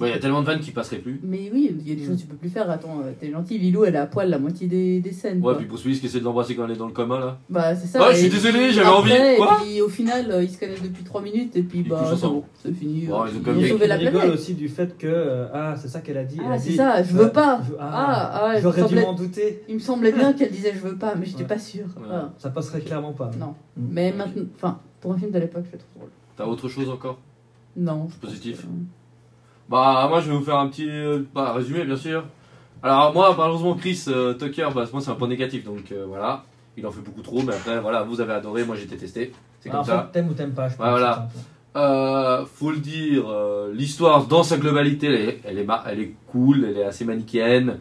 Ouais, 0.00 0.08
Il 0.10 0.12
y 0.12 0.14
a 0.14 0.18
tellement 0.18 0.40
de 0.42 0.46
vannes 0.46 0.60
qui 0.60 0.70
passeraient 0.72 0.98
plus. 0.98 1.20
Mais 1.22 1.50
oui, 1.52 1.74
il 1.80 1.88
y 1.88 1.92
a 1.92 1.94
des 1.94 2.04
choses 2.04 2.16
que 2.16 2.20
tu 2.22 2.26
peux 2.26 2.36
plus 2.36 2.50
faire. 2.50 2.70
Attends, 2.70 3.00
euh, 3.04 3.12
t'es 3.18 3.30
gentil, 3.30 3.58
Lilou, 3.58 3.84
elle 3.84 3.94
est 3.94 3.98
à 3.98 4.06
poil 4.06 4.28
la 4.28 4.38
moitié 4.38 4.66
des, 4.66 5.00
des 5.00 5.12
scènes. 5.12 5.38
Ouais, 5.38 5.42
quoi. 5.42 5.54
puis 5.56 5.66
Bruce 5.66 5.84
Willis 5.84 6.00
qui 6.00 6.06
essaie 6.06 6.20
de 6.20 6.24
l'embrasser 6.24 6.54
quand 6.54 6.64
elle 6.66 6.72
est 6.72 6.76
dans 6.76 6.86
le 6.86 6.92
coma 6.92 7.18
là. 7.18 7.38
Bah, 7.48 7.74
c'est 7.74 7.86
ça. 7.86 8.00
Ouais, 8.00 8.12
je 8.12 8.18
suis 8.18 8.26
et 8.26 8.30
désolé, 8.30 8.58
puis 8.66 8.72
j'avais 8.72 8.88
envie. 8.88 9.12
Quoi 9.36 9.58
Et 9.62 9.64
puis 9.64 9.80
au 9.80 9.88
final, 9.88 10.30
euh, 10.30 10.42
ils 10.42 10.50
se 10.50 10.58
connaissent 10.58 10.82
depuis 10.82 11.04
3 11.04 11.22
minutes 11.22 11.56
et 11.56 11.62
puis 11.62 11.78
Ils 11.80 11.88
bah, 11.88 12.04
c'est 12.14 12.26
bon, 12.26 12.44
c'est 12.62 12.72
fini. 12.72 13.06
Bon, 13.06 13.22
euh, 13.22 13.26
ils 13.30 13.36
ont 13.36 13.38
ils 13.38 13.42
quand 13.42 13.52
même 13.52 13.64
ont 13.64 13.68
sauvé 13.68 13.86
la 13.86 13.98
planète. 13.98 14.30
aussi 14.32 14.54
du 14.54 14.68
fait 14.68 14.98
que 14.98 15.06
euh, 15.06 15.46
ah 15.54 15.74
c'est 15.76 15.88
ça 15.88 16.00
qu'elle 16.00 16.18
a 16.18 16.24
dit. 16.24 16.38
Ah, 16.44 16.52
a 16.52 16.58
c'est 16.58 16.72
ça, 16.72 17.02
je 17.02 17.12
veux 17.12 17.30
pas. 17.30 17.60
je- 17.66 17.74
Ah, 17.80 18.30
ah, 18.34 18.48
ouais, 18.54 18.60
j'aurais 18.60 18.84
dû 18.84 18.96
m'en 18.96 19.14
douter. 19.14 19.62
Il 19.68 19.76
me 19.76 19.80
semblait 19.80 20.12
bien 20.12 20.32
qu'elle 20.34 20.50
disait 20.50 20.72
je 20.74 20.80
veux 20.80 20.96
pas, 20.96 21.14
mais 21.14 21.26
j'étais 21.26 21.44
pas 21.44 21.58
sûre. 21.58 21.86
Ouais. 21.96 22.02
Voilà. 22.06 22.32
Ça 22.38 22.50
passerait 22.50 22.80
clairement 22.80 23.12
pas. 23.12 23.30
Non. 23.38 23.54
Mm. 23.76 23.86
Mais 23.90 24.12
maintenant, 24.12 24.42
enfin, 24.56 24.78
pour 25.00 25.12
un 25.12 25.18
film 25.18 25.30
de 25.30 25.38
l'époque, 25.38 25.64
je 25.68 25.72
le 25.72 25.78
trouve 25.78 25.92
drôle. 25.96 26.10
T'as 26.36 26.44
autre 26.44 26.68
chose 26.68 26.88
encore? 26.90 27.18
Non. 27.76 28.08
Positif. 28.20 28.66
Bah, 29.68 30.06
moi 30.08 30.20
je 30.20 30.30
vais 30.30 30.36
vous 30.36 30.44
faire 30.44 30.58
un 30.58 30.68
petit 30.68 30.88
euh, 30.88 31.22
bah, 31.34 31.52
résumé, 31.52 31.84
bien 31.84 31.96
sûr. 31.96 32.24
Alors, 32.82 33.12
moi, 33.12 33.34
malheureusement, 33.36 33.74
Chris 33.74 34.04
euh, 34.08 34.34
Tucker, 34.34 34.68
bah, 34.74 34.84
moi 34.92 35.00
c'est 35.00 35.10
un 35.10 35.14
point 35.14 35.28
négatif, 35.28 35.64
donc 35.64 35.90
euh, 35.90 36.04
voilà. 36.06 36.44
Il 36.76 36.86
en 36.86 36.90
fait 36.90 37.00
beaucoup 37.00 37.22
trop, 37.22 37.42
mais 37.42 37.54
après, 37.54 37.80
voilà, 37.80 38.02
vous 38.02 38.20
avez 38.20 38.34
adoré, 38.34 38.64
moi 38.64 38.76
j'ai 38.76 38.86
détesté. 38.86 39.32
C'est 39.60 39.70
comme 39.70 39.84
ça. 39.84 40.08
T'aimes 40.12 40.28
ou 40.28 40.34
t'aimes 40.34 40.52
pas, 40.52 40.68
je 40.68 40.76
pense. 40.76 40.84
Ouais, 40.84 40.90
voilà. 40.90 41.28
Euh, 41.74 42.44
faut 42.46 42.70
le 42.70 42.78
dire, 42.78 43.24
l'histoire 43.72 44.26
dans 44.26 44.42
sa 44.42 44.56
globalité, 44.56 45.06
elle 45.08 45.14
est, 45.14 45.40
elle, 45.44 45.58
est 45.58 45.66
elle 45.86 46.00
est 46.00 46.14
cool, 46.30 46.64
elle 46.64 46.78
est 46.78 46.84
assez 46.84 47.04
manichéenne, 47.04 47.78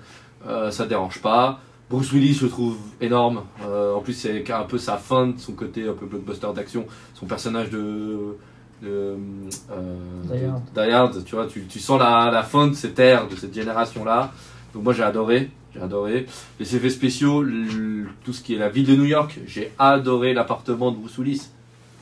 ça 0.72 0.86
dérange 0.86 1.22
pas. 1.22 1.60
Bruce 1.90 2.12
Willis, 2.12 2.34
je 2.34 2.46
le 2.46 2.50
trouve 2.50 2.78
énorme. 3.00 3.44
En 3.64 4.00
plus, 4.00 4.14
c'est 4.14 4.50
un 4.52 4.64
peu 4.64 4.78
sa 4.78 4.98
fin 4.98 5.28
de 5.28 5.40
son 5.40 5.54
côté 5.54 5.88
un 5.88 5.94
peu 5.94 6.08
blockbuster 6.08 6.48
d'action. 6.56 6.86
Son 7.14 7.26
personnage 7.26 7.70
de. 7.70 8.38
De 8.82 9.16
euh, 9.72 9.96
Die 10.76 10.92
Hard, 10.92 11.24
tu 11.26 11.36
vois, 11.36 11.48
tu, 11.48 11.64
tu 11.66 11.80
sens 11.80 12.00
la, 12.00 12.30
la 12.32 12.44
fin 12.44 12.68
de 12.68 12.74
cette 12.74 13.00
ère, 13.00 13.28
de 13.28 13.36
cette 13.36 13.54
génération-là. 13.54 14.32
Donc, 14.74 14.84
moi, 14.84 14.94
j'ai 14.94 15.04
adoré. 15.04 15.50
J'ai 15.74 15.82
adoré. 15.82 16.26
Les 16.60 16.76
effets 16.76 16.90
spéciaux, 16.90 17.42
le- 17.44 18.06
tout 18.24 18.34
ce 18.34 18.42
qui 18.42 18.56
est 18.56 18.58
la 18.60 18.70
ville 18.70 18.86
de 18.86 18.96
New 18.96 19.06
York, 19.06 19.40
j'ai 19.48 19.72
adoré 19.80 20.34
l'appartement 20.34 20.92
de 20.92 20.98
Bruce 20.98 21.18
Willis. 21.18 21.50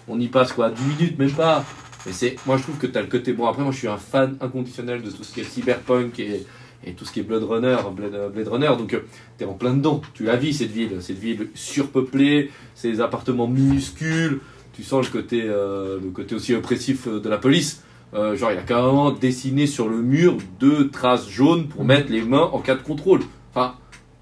On 0.07 0.19
y 0.19 0.27
passe 0.27 0.53
quoi 0.53 0.69
10 0.69 0.83
minutes, 0.83 1.17
même 1.19 1.31
pas. 1.31 1.63
Mais 2.05 2.11
c'est, 2.11 2.35
moi 2.45 2.57
je 2.57 2.63
trouve 2.63 2.77
que 2.77 2.87
tu 2.87 2.97
as 2.97 3.01
le 3.01 3.07
côté. 3.07 3.31
Bon, 3.33 3.47
après, 3.47 3.63
moi 3.63 3.71
je 3.71 3.77
suis 3.77 3.87
un 3.87 3.97
fan 3.97 4.35
inconditionnel 4.41 5.01
de 5.01 5.09
tout 5.09 5.23
ce 5.23 5.33
qui 5.33 5.39
est 5.39 5.45
cyberpunk 5.45 6.19
et, 6.19 6.45
et 6.85 6.91
tout 6.93 7.05
ce 7.05 7.13
qui 7.13 7.21
est 7.21 7.23
Blade 7.23 7.43
Runner. 7.43 7.77
Blade, 7.95 8.31
Blade 8.33 8.47
Runner 8.49 8.67
donc 8.77 8.89
tu 9.37 9.43
es 9.43 9.47
en 9.47 9.53
plein 9.53 9.73
dedans. 9.73 10.01
Tu 10.13 10.25
la 10.25 10.35
vis 10.35 10.53
cette 10.55 10.71
ville. 10.71 10.97
Cette 11.01 11.17
ville 11.19 11.47
surpeuplée, 11.55 12.51
ces 12.75 12.99
appartements 12.99 13.47
minuscules. 13.47 14.41
Tu 14.73 14.83
sens 14.83 15.05
le 15.05 15.11
côté, 15.11 15.43
euh, 15.45 15.99
aussi 16.31 16.55
oppressif 16.55 17.07
euh, 17.07 17.19
de 17.19 17.29
la 17.29 17.37
police. 17.37 17.83
Euh, 18.15 18.35
genre, 18.35 18.51
il 18.51 18.57
a 18.57 18.63
carrément 18.63 19.11
dessiné 19.11 19.67
sur 19.67 19.87
le 19.87 19.97
mur 19.97 20.37
deux 20.59 20.89
traces 20.89 21.29
jaunes 21.29 21.67
pour 21.67 21.85
mettre 21.85 22.11
les 22.11 22.23
mains 22.23 22.49
en 22.51 22.59
cas 22.59 22.75
de 22.75 22.81
contrôle. 22.81 23.21
Enfin, 23.51 23.75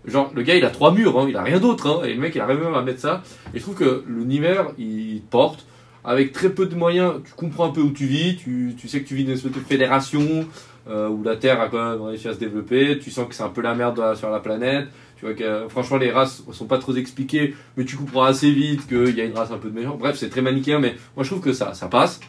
genre, 0.05 0.31
le 0.35 0.41
gars 0.41 0.55
il 0.55 0.65
a 0.65 0.69
trois 0.69 0.93
murs, 0.93 1.17
hein, 1.19 1.25
il 1.29 1.37
a 1.37 1.43
rien 1.43 1.59
d'autre. 1.59 1.87
Hein, 1.87 2.05
et 2.05 2.13
le 2.13 2.19
mec 2.19 2.35
il 2.35 2.41
arrive 2.41 2.59
même 2.59 2.73
à 2.73 2.81
mettre 2.81 2.99
ça. 2.99 3.23
Et 3.53 3.59
je 3.59 3.63
trouve 3.63 3.75
que 3.75 4.03
l'univers 4.07 4.71
il 4.77 5.21
porte 5.29 5.65
avec 6.03 6.33
très 6.33 6.49
peu 6.49 6.65
de 6.65 6.75
moyens, 6.75 7.15
tu 7.23 7.33
comprends 7.33 7.67
un 7.67 7.71
peu 7.71 7.81
où 7.81 7.91
tu 7.91 8.05
vis, 8.05 8.35
tu, 8.35 8.75
sais 8.87 9.01
que 9.01 9.07
tu 9.07 9.15
vis 9.15 9.23
dans 9.23 9.35
une 9.35 9.51
de 9.51 9.59
fédération 9.59 10.47
où 10.89 11.23
la 11.23 11.35
Terre 11.35 11.61
a 11.61 11.69
quand 11.69 11.91
même 11.91 12.01
réussi 12.01 12.27
à 12.27 12.33
se 12.33 12.39
développer, 12.39 12.97
tu 12.97 13.11
sens 13.11 13.29
que 13.29 13.35
c'est 13.35 13.43
un 13.43 13.49
peu 13.49 13.61
la 13.61 13.75
merde 13.75 14.15
sur 14.15 14.31
la 14.31 14.39
planète, 14.39 14.87
tu 15.21 15.27
vois 15.27 15.35
que 15.35 15.43
euh, 15.43 15.69
franchement 15.69 15.97
les 15.97 16.11
races 16.11 16.41
sont 16.51 16.65
pas 16.65 16.79
trop 16.79 16.95
expliquées, 16.95 17.53
mais 17.77 17.85
tu 17.85 17.95
comprends 17.95 18.23
assez 18.23 18.49
vite 18.49 18.87
qu'il 18.87 19.15
y 19.15 19.21
a 19.21 19.23
une 19.23 19.37
race 19.37 19.51
un 19.51 19.59
peu 19.59 19.69
de 19.69 19.79
méchant. 19.79 19.95
Bref, 19.95 20.17
c'est 20.17 20.29
très 20.29 20.41
manichéen, 20.41 20.79
mais 20.79 20.95
moi 21.15 21.23
je 21.23 21.29
trouve 21.29 21.41
que 21.41 21.53
ça, 21.53 21.75
ça 21.75 21.87
passe. 21.87 22.19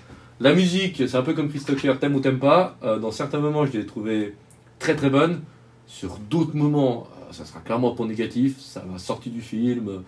La 0.40 0.52
musique, 0.52 1.02
c'est 1.08 1.16
un 1.16 1.22
peu 1.22 1.32
comme 1.32 1.48
Chris 1.48 1.62
Tucker, 1.64 1.94
t'aimes 1.98 2.14
ou 2.16 2.20
t'aimes 2.20 2.38
pas. 2.38 2.76
Euh, 2.82 2.98
dans 2.98 3.10
certains 3.10 3.38
moments, 3.38 3.64
je 3.64 3.72
l'ai 3.72 3.86
trouvé 3.86 4.34
très 4.78 4.94
très 4.94 5.08
bonne. 5.08 5.40
Sur 5.86 6.18
d'autres 6.18 6.54
moments, 6.54 7.06
euh, 7.16 7.32
ça 7.32 7.46
sera 7.46 7.60
clairement 7.60 7.92
un 7.92 7.94
point 7.94 8.06
négatif. 8.06 8.60
Ça 8.60 8.84
m'a 8.84 8.98
sorti 8.98 9.30
du 9.30 9.40
film. 9.40 10.02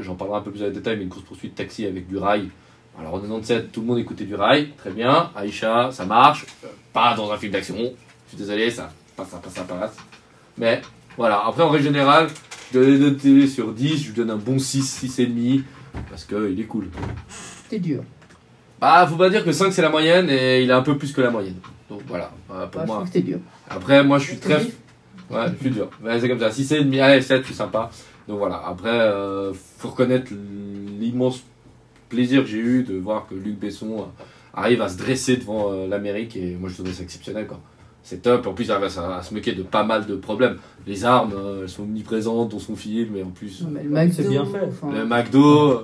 J'en 0.00 0.14
parlerai 0.14 0.38
un 0.38 0.42
peu 0.42 0.50
plus 0.50 0.62
en 0.62 0.70
détail, 0.70 0.96
mais 0.96 1.02
une 1.04 1.08
course-poursuite 1.08 1.54
taxi 1.54 1.86
avec 1.86 2.06
du 2.08 2.18
rail. 2.18 2.50
Alors 2.98 3.14
en 3.14 3.20
97, 3.20 3.72
tout 3.72 3.80
le 3.80 3.86
monde 3.86 3.98
écoutait 3.98 4.24
du 4.24 4.34
rail, 4.34 4.72
très 4.76 4.90
bien. 4.90 5.30
Aïcha, 5.34 5.90
ça 5.92 6.04
marche. 6.04 6.46
Pas 6.92 7.14
dans 7.14 7.30
un 7.30 7.36
film 7.36 7.52
d'action. 7.52 7.76
Je 7.76 8.28
suis 8.28 8.36
désolé, 8.36 8.70
ça 8.70 8.90
passe, 9.16 9.28
ça 9.28 9.38
passe, 9.38 9.54
ça 9.54 9.64
passe. 9.64 9.96
Mais 10.58 10.80
voilà, 11.16 11.42
après 11.46 11.62
en 11.62 11.68
règle 11.70 11.84
générale, 11.84 12.28
je 12.72 12.78
donne 12.78 12.88
une 12.94 13.00
note 13.00 13.48
sur 13.48 13.72
10, 13.72 14.02
je 14.02 14.06
lui 14.08 14.14
donne 14.14 14.30
un 14.30 14.36
bon 14.36 14.58
6, 14.58 15.04
6,5. 15.04 15.62
parce 16.10 16.24
qu'il 16.24 16.58
est 16.60 16.64
cool. 16.64 16.88
C'est 17.70 17.78
dur. 17.78 18.02
Bah, 18.80 19.06
faut 19.08 19.16
pas 19.16 19.30
dire 19.30 19.44
que 19.44 19.52
5 19.52 19.72
c'est 19.72 19.82
la 19.82 19.88
moyenne 19.90 20.28
et 20.28 20.62
il 20.62 20.68
est 20.70 20.72
un 20.74 20.82
peu 20.82 20.96
plus 20.98 21.12
que 21.12 21.20
la 21.20 21.30
moyenne. 21.30 21.56
Donc 21.88 22.02
voilà, 22.06 22.30
euh, 22.50 22.66
pour 22.66 22.80
Bah, 22.80 22.82
je 22.82 22.86
moi. 22.86 22.96
trouve 22.96 23.08
que 23.08 23.12
c'est 23.14 23.22
dur. 23.22 23.38
Après, 23.70 24.04
moi 24.04 24.18
je 24.18 24.26
suis 24.28 24.36
très. 24.36 24.56
Ouais, 25.30 25.46
je 25.56 25.60
suis 25.60 25.70
dur. 25.70 25.88
Ouais, 26.04 26.20
c'est 26.20 26.28
comme 26.28 26.38
ça. 26.40 26.50
Si 26.52 26.64
c'est 26.64 26.78
demi, 26.84 27.00
allez, 27.00 27.20
7, 27.22 27.44
c'est 27.46 27.54
sympa. 27.54 27.90
Donc 28.28 28.38
voilà, 28.38 28.62
après, 28.66 28.90
euh, 28.90 29.52
faut 29.78 29.88
reconnaître 29.88 30.30
l'immense 31.00 31.42
plaisir 32.08 32.42
que 32.42 32.48
j'ai 32.48 32.58
eu 32.58 32.82
de 32.82 32.96
voir 32.98 33.26
que 33.28 33.34
Luc 33.34 33.58
Besson 33.58 33.98
euh, 34.00 34.22
arrive 34.54 34.82
à 34.82 34.88
se 34.88 34.96
dresser 34.98 35.36
devant 35.36 35.72
euh, 35.72 35.88
l'Amérique 35.88 36.36
et 36.36 36.54
moi 36.54 36.68
je 36.68 36.74
trouve 36.80 36.92
ça 36.92 37.02
exceptionnel 37.02 37.46
quoi. 37.46 37.60
C'est 38.08 38.22
top, 38.22 38.46
en 38.46 38.52
plus 38.52 38.66
il 38.66 38.70
arrive 38.70 38.84
à, 38.84 38.88
se- 38.88 39.00
à 39.00 39.20
se 39.20 39.34
moquer 39.34 39.50
de 39.52 39.64
pas 39.64 39.82
mal 39.82 40.06
de 40.06 40.14
problèmes. 40.14 40.58
Les 40.86 41.04
armes, 41.04 41.32
euh, 41.36 41.62
elles 41.62 41.68
sont 41.68 41.82
omniprésentes 41.82 42.50
dans 42.52 42.60
son 42.60 42.76
film 42.76 43.16
et 43.16 43.22
en 43.24 43.30
plus 43.30 43.62
Non, 43.62 43.70
mais 43.72 43.82
le 43.82 44.12
c'est 44.12 44.22
McDo, 44.22 44.30
bien 44.30 44.44
fait. 44.44 44.68
enfin, 44.68 44.92
le 44.94 45.04
McDo, 45.04 45.82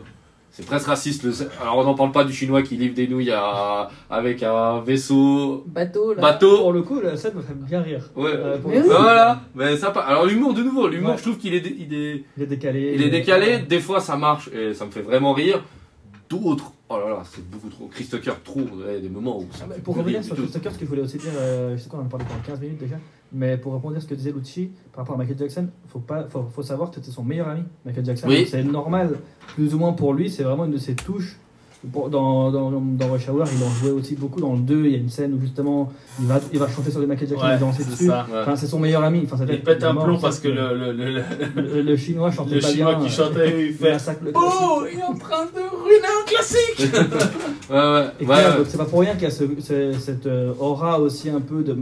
c'est 0.53 0.65
presque 0.65 0.87
raciste. 0.87 1.25
Le... 1.25 1.33
Alors 1.61 1.79
on 1.79 1.83
n'en 1.85 1.95
parle 1.97 2.13
pas 2.13 2.23
du 2.23 2.33
chinois 2.33 2.63
qui 2.63 2.77
livre 2.77 2.95
des 2.95 3.09
nouilles 3.09 3.33
à- 3.33 3.89
avec 4.09 4.41
un 4.45 4.81
vaisseau. 4.83 5.65
Bateau, 5.67 6.15
là. 6.15 6.23
Bateau, 6.23 6.59
Pour 6.59 6.73
le 6.73 6.83
coup, 6.83 7.01
la 7.01 7.17
scène 7.17 7.35
me 7.35 7.43
fait 7.43 7.55
bien 7.55 7.81
rire. 7.83 8.09
Ouais. 8.15 8.31
Euh, 8.33 8.57
Mais 8.69 8.79
oui. 8.79 8.85
Voilà, 8.87 9.41
mais 9.57 9.77
sympa. 9.77 9.99
Alors 10.03 10.25
l'humour 10.25 10.55
de 10.55 10.63
nouveau, 10.63 10.87
l'humour 10.87 11.11
Ouais. 11.11 11.17
je 11.19 11.23
trouve 11.23 11.39
qu'il 11.39 11.55
est, 11.55 11.61
dé- 11.61 11.77
il 11.77 11.93
est, 11.93 12.25
Il 12.37 12.45
est 12.45 12.47
décalé. 12.47 12.93
il 12.95 13.03
est 13.03 13.11
décalé. 13.11 13.59
Des 13.69 13.81
fois 13.81 13.99
ça 13.99 14.17
marche 14.17 14.49
et 14.55 14.75
ça 14.75 14.87
me 14.87 14.93
fait 14.93 15.03
vraiment 15.03 15.33
rire. 15.33 15.61
D'autres, 16.33 16.73
oh 16.89 16.99
là 16.99 17.09
là, 17.11 17.23
c'est 17.31 17.47
beaucoup 17.51 17.69
trop. 17.69 17.87
Chris 17.89 18.07
Tucker 18.07 18.33
trop. 18.43 18.61
Il 18.61 18.93
y 18.93 18.97
a 18.97 19.01
des 19.01 19.09
moments 19.11 19.39
où 19.39 19.47
ça 19.53 19.67
Ah 19.71 19.75
pour 19.85 19.97
revenir 19.97 20.25
sur. 20.25 20.35
Chris 20.35 20.49
Tucker, 20.51 20.71
ce 20.71 20.79
qu'il 20.79 20.87
voulait 20.87 21.03
aussi 21.03 21.19
dire, 21.19 21.31
euh, 21.37 21.77
je 21.77 21.83
sais 21.83 21.91
qu'on 21.91 21.99
en 21.99 22.07
a 22.07 22.09
parlé 22.09 22.25
pendant 22.25 22.41
15 22.41 22.61
minutes 22.61 22.79
déjà, 22.79 22.97
mais 23.33 23.59
pour 23.59 23.75
répondre 23.75 23.97
à 23.97 24.01
ce 24.01 24.07
que 24.07 24.15
disait 24.15 24.33
Lucci 24.33 24.71
par 24.93 25.05
rapport 25.05 25.17
à 25.17 25.19
Michael 25.19 25.39
Jackson, 25.39 25.69
faut 25.89 25.99
pas, 25.99 26.27
faut, 26.31 26.45
faut 26.45 26.63
savoir 26.63 26.89
que 26.91 26.97
c'était 26.97 27.11
son 27.11 27.23
meilleur 27.23 27.49
ami, 27.49 27.65
Michael 27.85 28.07
Jackson. 28.07 28.29
Oui. 28.29 28.47
C'est 28.51 28.65
normal, 28.65 29.19
plus 29.49 29.75
ou 29.75 29.79
moins 29.79 29.93
pour 29.93 30.15
lui, 30.15 30.31
c'est 30.31 30.43
vraiment 30.43 30.65
une 30.65 30.73
de 30.73 30.79
ses 30.79 30.95
touches. 30.95 31.37
Dans, 31.85 32.09
dans, 32.09 32.71
dans 32.71 33.09
Rush 33.13 33.29
Hour, 33.29 33.45
il 33.59 33.65
en 33.65 33.69
jouait 33.71 33.91
aussi 33.91 34.15
beaucoup. 34.15 34.41
Dans 34.41 34.53
le 34.53 34.61
2, 34.61 34.85
il 34.85 34.93
y 34.93 34.95
a 34.95 34.99
une 34.99 35.09
scène 35.09 35.35
où 35.35 35.41
justement 35.41 35.93
il 36.21 36.27
va, 36.27 36.39
il 36.53 36.59
va 36.61 36.69
chanter 36.69 36.93
sur 36.93 37.01
des 37.01 37.07
Michael 37.07 37.29
Jackson 37.31 37.45
Ouais, 37.45 37.57
et 37.57 37.59
danser 37.59 37.83
c'est 37.83 37.91
dessus. 37.91 38.07
ça. 38.07 38.25
Ouais. 38.33 38.39
Enfin, 38.43 38.55
c'est 38.55 38.69
son 38.69 38.79
meilleur 38.79 39.03
ami. 39.03 39.23
Enfin, 39.25 39.37
ça 39.37 39.45
Il 39.53 39.63
pète 39.63 39.83
un 39.83 39.93
plomb 39.97 40.17
parce 40.19 40.39
que 40.39 40.47
le, 40.47 40.77
le, 40.79 40.93
le, 40.93 41.11
le- 41.11 41.23
le, 41.75 41.83
le 41.83 41.97
chinois 41.97 42.31
chantait 42.31 42.55
le 42.55 42.61
pas 42.61 42.69
chinois 42.69 42.95
bien. 42.95 43.07
qui 43.09 43.13
euh, 43.13 43.25
chantait, 43.25 43.67
il 43.69 43.75
fait 43.75 43.93
le 44.25 44.31
Oh, 44.37 44.85
il 44.93 44.99
est 45.01 45.03
en 45.03 45.15
train 45.15 45.45
de 45.47 45.85
ruiner 45.85 46.07
un 46.07 46.25
classique 46.25 46.93
Ouais, 47.71 47.77
ouais, 47.77 48.27
ouais, 48.27 48.65
c'est 48.69 48.79
pas 48.79 48.85
pour 48.85 49.01
rien 49.01 49.15
qu'il 49.15 49.25
y 49.25 49.27
a 49.27 49.31
ce- 49.31 49.45
ce- 49.61 49.93
cette 49.99 50.27
euh, 50.27 50.53
aura 50.61 51.01
aussi 51.01 51.31
un 51.31 51.41
peu 51.41 51.63
de 51.65 51.77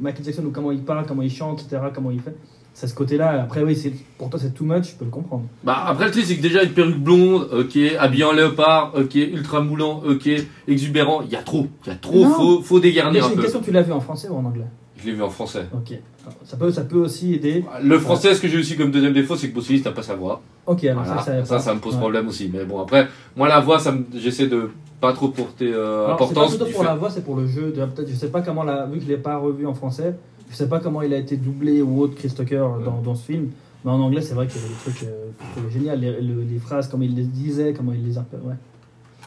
Michael 0.00 0.24
Jackson, 0.24 0.44
ou 0.44 0.50
comment 0.50 0.72
il 0.72 0.80
parle, 0.82 1.06
comment 1.06 1.22
il 1.22 1.30
chante, 1.30 1.62
etc., 1.62 1.82
comment 1.94 2.10
il 2.10 2.20
fait. 2.20 2.34
C'est 2.78 2.88
ce 2.88 2.94
côté-là. 2.94 3.40
Après, 3.42 3.62
oui, 3.62 3.74
c'est- 3.74 3.90
pour 4.18 4.28
toi 4.28 4.38
c'est 4.38 4.52
too 4.52 4.66
much, 4.66 4.90
je 4.90 4.94
peux 4.96 5.06
le 5.06 5.10
comprendre. 5.10 5.44
Bah 5.64 5.82
après 5.86 6.04
le 6.04 6.10
truc 6.10 6.24
c'est 6.26 6.36
que 6.36 6.42
déjà 6.42 6.62
une 6.62 6.72
perruque 6.72 6.98
blonde, 6.98 7.48
ok, 7.50 7.78
habillé 7.98 8.24
en 8.24 8.32
léopard, 8.32 8.92
ok, 8.94 9.14
ultra 9.14 9.62
moulant, 9.62 10.02
ok, 10.06 10.28
exubérant, 10.68 11.22
il 11.22 11.30
y 11.30 11.36
a 11.36 11.42
trop, 11.42 11.68
il 11.86 11.88
y 11.88 11.92
a 11.92 11.94
trop, 11.96 12.24
Non. 12.24 12.30
faut, 12.34 12.60
faut 12.62 12.78
dégarnir 12.78 13.22
J'ai 13.22 13.28
un 13.28 13.30
une 13.30 13.36
peu. 13.36 13.42
question, 13.44 13.60
tu 13.62 13.72
l'as 13.72 13.80
vu 13.80 13.92
en 13.92 14.00
français 14.00 14.28
ou 14.28 14.36
en 14.36 14.44
anglais? 14.44 14.66
Je 14.98 15.06
l'ai 15.06 15.12
vu 15.12 15.22
en 15.22 15.30
français. 15.30 15.64
Ok. 15.74 15.98
Ça 16.44 16.58
peut, 16.58 16.70
ça 16.70 16.82
peut 16.82 16.98
aussi 16.98 17.32
aider. 17.32 17.64
Le 17.82 17.98
français, 17.98 18.34
ce 18.34 18.42
que 18.42 18.48
j'ai 18.48 18.58
aussi 18.58 18.76
comme 18.76 18.90
deuxième 18.90 19.14
défaut, 19.14 19.36
c'est 19.36 19.48
que 19.48 19.58
Willis 19.58 19.82
n'a 19.82 19.92
pas 19.92 20.02
sa 20.02 20.14
voix. 20.16 20.42
Ok, 20.66 20.84
alors 20.84 21.02
Voilà. 21.04 21.22
ça, 21.22 21.32
Ça, 21.40 21.44
ça, 21.46 21.58
ça, 21.60 21.74
me 21.74 21.80
pose 21.80 21.94
ouais. 21.94 22.00
problème 22.00 22.28
aussi. 22.28 22.50
Mais 22.52 22.64
bon, 22.66 22.80
après, 22.82 23.08
moi, 23.36 23.48
la 23.48 23.60
voix, 23.60 23.78
ça 23.78 23.92
me- 23.92 24.04
j'essaie 24.16 24.48
de 24.48 24.68
pas 25.00 25.12
trop 25.14 25.28
porter 25.28 25.72
euh, 25.72 26.06
Alors, 26.06 26.18
c'est 26.18 26.34
pas 26.34 26.40
importance. 26.42 26.56
plutôt 26.56 26.70
pour 26.72 26.82
fait- 26.82 26.88
la 26.88 26.94
voix, 26.96 27.08
c'est 27.10 27.24
pour 27.24 27.36
le 27.36 27.46
jeu. 27.46 27.72
De, 27.74 27.84
peut-être, 27.86 28.08
je 28.10 28.14
sais 28.14 28.28
pas 28.30 28.42
comment 28.42 28.64
la, 28.64 28.84
vu 28.86 28.98
que 28.98 29.04
je 29.04 29.08
l'ai 29.08 29.16
pas 29.18 29.36
revu 29.38 29.66
en 29.66 29.72
français, 29.74 30.14
je 30.50 30.56
sais 30.56 30.68
pas 30.68 30.80
comment 30.80 31.02
il 31.02 31.12
a 31.14 31.18
été 31.18 31.36
doublé 31.36 31.82
ou 31.82 32.00
autre 32.00 32.14
Chris 32.14 32.30
Tucker 32.36 32.64
dans, 32.84 33.00
dans 33.04 33.14
ce 33.14 33.24
film. 33.24 33.50
Mais 33.84 33.90
en 33.92 34.00
anglais, 34.00 34.20
c'est 34.20 34.34
vrai 34.34 34.46
qu'il 34.46 34.60
y 34.60 34.64
avait 34.64 34.72
des 34.74 34.80
trucs 34.92 35.02
euh, 35.08 35.70
génial. 35.72 36.00
Les, 36.00 36.10
le- 36.20 36.42
les 36.50 36.58
phrases, 36.58 36.88
comment 36.88 37.04
il 37.04 37.14
les 37.14 37.22
disait, 37.24 37.72
comment 37.76 37.92
il 37.92 38.04
les 38.06 38.18
appelait. 38.18 38.40
Ouais. 38.44 38.54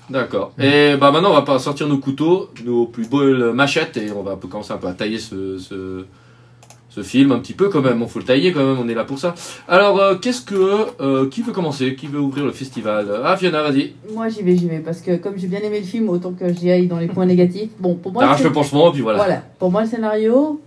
D'accord. 0.09 0.51
Et 0.59 0.95
bah 0.97 1.11
maintenant, 1.11 1.29
on 1.31 1.35
va 1.35 1.43
pas 1.43 1.59
sortir 1.59 1.87
nos 1.87 1.99
couteaux, 1.99 2.49
nos 2.65 2.85
plus 2.87 3.07
beaux 3.07 3.53
machettes, 3.53 3.95
et 3.97 4.11
on 4.11 4.23
va 4.23 4.35
commencer 4.49 4.73
un 4.73 4.77
peu 4.77 4.87
à 4.87 4.93
tailler 4.93 5.19
ce, 5.19 5.59
ce, 5.59 6.03
ce 6.89 7.03
film 7.03 7.31
un 7.31 7.37
petit 7.39 7.53
peu 7.53 7.69
quand 7.69 7.81
même. 7.81 7.99
Il 8.01 8.07
faut 8.07 8.17
le 8.19 8.25
tailler 8.25 8.51
quand 8.51 8.65
même, 8.65 8.79
on 8.79 8.89
est 8.89 8.95
là 8.95 9.05
pour 9.05 9.19
ça. 9.19 9.35
Alors, 9.67 9.99
euh, 9.99 10.15
qu'est-ce 10.15 10.41
que. 10.41 10.87
euh, 10.99 11.29
qui 11.29 11.43
veut 11.43 11.53
commencer? 11.53 11.93
Qui 11.95 12.07
veut 12.07 12.19
ouvrir 12.19 12.43
le 12.43 12.51
festival? 12.51 13.07
Ah, 13.23 13.37
Fiona, 13.37 13.61
vas-y. 13.61 13.93
Moi, 14.13 14.29
j'y 14.29 14.41
vais, 14.41 14.57
j'y 14.57 14.67
vais. 14.67 14.79
Parce 14.79 14.99
que 15.01 15.15
comme 15.17 15.37
j'ai 15.37 15.47
bien 15.47 15.59
aimé 15.59 15.79
le 15.79 15.85
film, 15.85 16.09
autant 16.09 16.31
que 16.33 16.51
j'y 16.51 16.71
aille 16.71 16.87
dans 16.87 16.97
les 16.99 17.07
points 17.07 17.27
négatifs. 17.27 17.69
Bon, 17.79 17.93
pour 17.95 18.11
moi, 18.11 18.23
T'arraches 18.23 18.39
c'est- 18.39 18.43
le 18.45 18.51
pansement, 18.51 18.91
puis 18.91 19.01
voilà. 19.01 19.19
voilà. 19.19 19.43
Pour 19.59 19.71
moi, 19.71 19.83
le 19.83 19.87
scénario, 19.87 20.59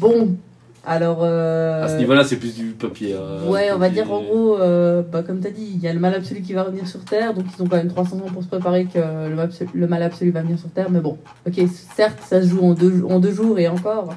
bon. 0.00 0.36
Alors. 0.84 1.18
euh, 1.22 1.84
À 1.84 1.88
ce 1.88 1.96
niveau-là, 1.98 2.24
c'est 2.24 2.36
plus 2.36 2.54
du 2.56 2.70
papier. 2.72 3.14
euh, 3.16 3.48
Ouais, 3.48 3.70
on 3.72 3.78
va 3.78 3.88
dire 3.88 4.10
en 4.12 4.20
gros, 4.20 4.58
euh, 4.58 5.02
bah, 5.02 5.22
comme 5.22 5.40
tu 5.40 5.46
as 5.46 5.50
dit, 5.52 5.70
il 5.74 5.80
y 5.80 5.86
a 5.86 5.92
le 5.92 6.00
mal 6.00 6.12
absolu 6.12 6.40
qui 6.42 6.54
va 6.54 6.64
revenir 6.64 6.88
sur 6.88 7.00
Terre, 7.04 7.34
donc 7.34 7.44
ils 7.56 7.62
ont 7.62 7.66
quand 7.68 7.76
même 7.76 7.86
300 7.88 8.16
ans 8.16 8.30
pour 8.32 8.42
se 8.42 8.48
préparer 8.48 8.86
que 8.86 8.98
le 8.98 9.36
mal, 9.36 9.44
absolu, 9.46 9.70
le 9.74 9.86
mal 9.86 10.02
absolu 10.02 10.30
va 10.32 10.42
venir 10.42 10.58
sur 10.58 10.70
Terre. 10.70 10.90
Mais 10.90 10.98
bon, 11.00 11.18
ok, 11.46 11.54
certes, 11.96 12.18
ça 12.28 12.42
se 12.42 12.48
joue 12.48 12.62
en 12.64 12.74
deux, 12.74 13.04
en 13.08 13.20
deux 13.20 13.32
jours 13.32 13.58
et 13.60 13.68
encore. 13.68 14.14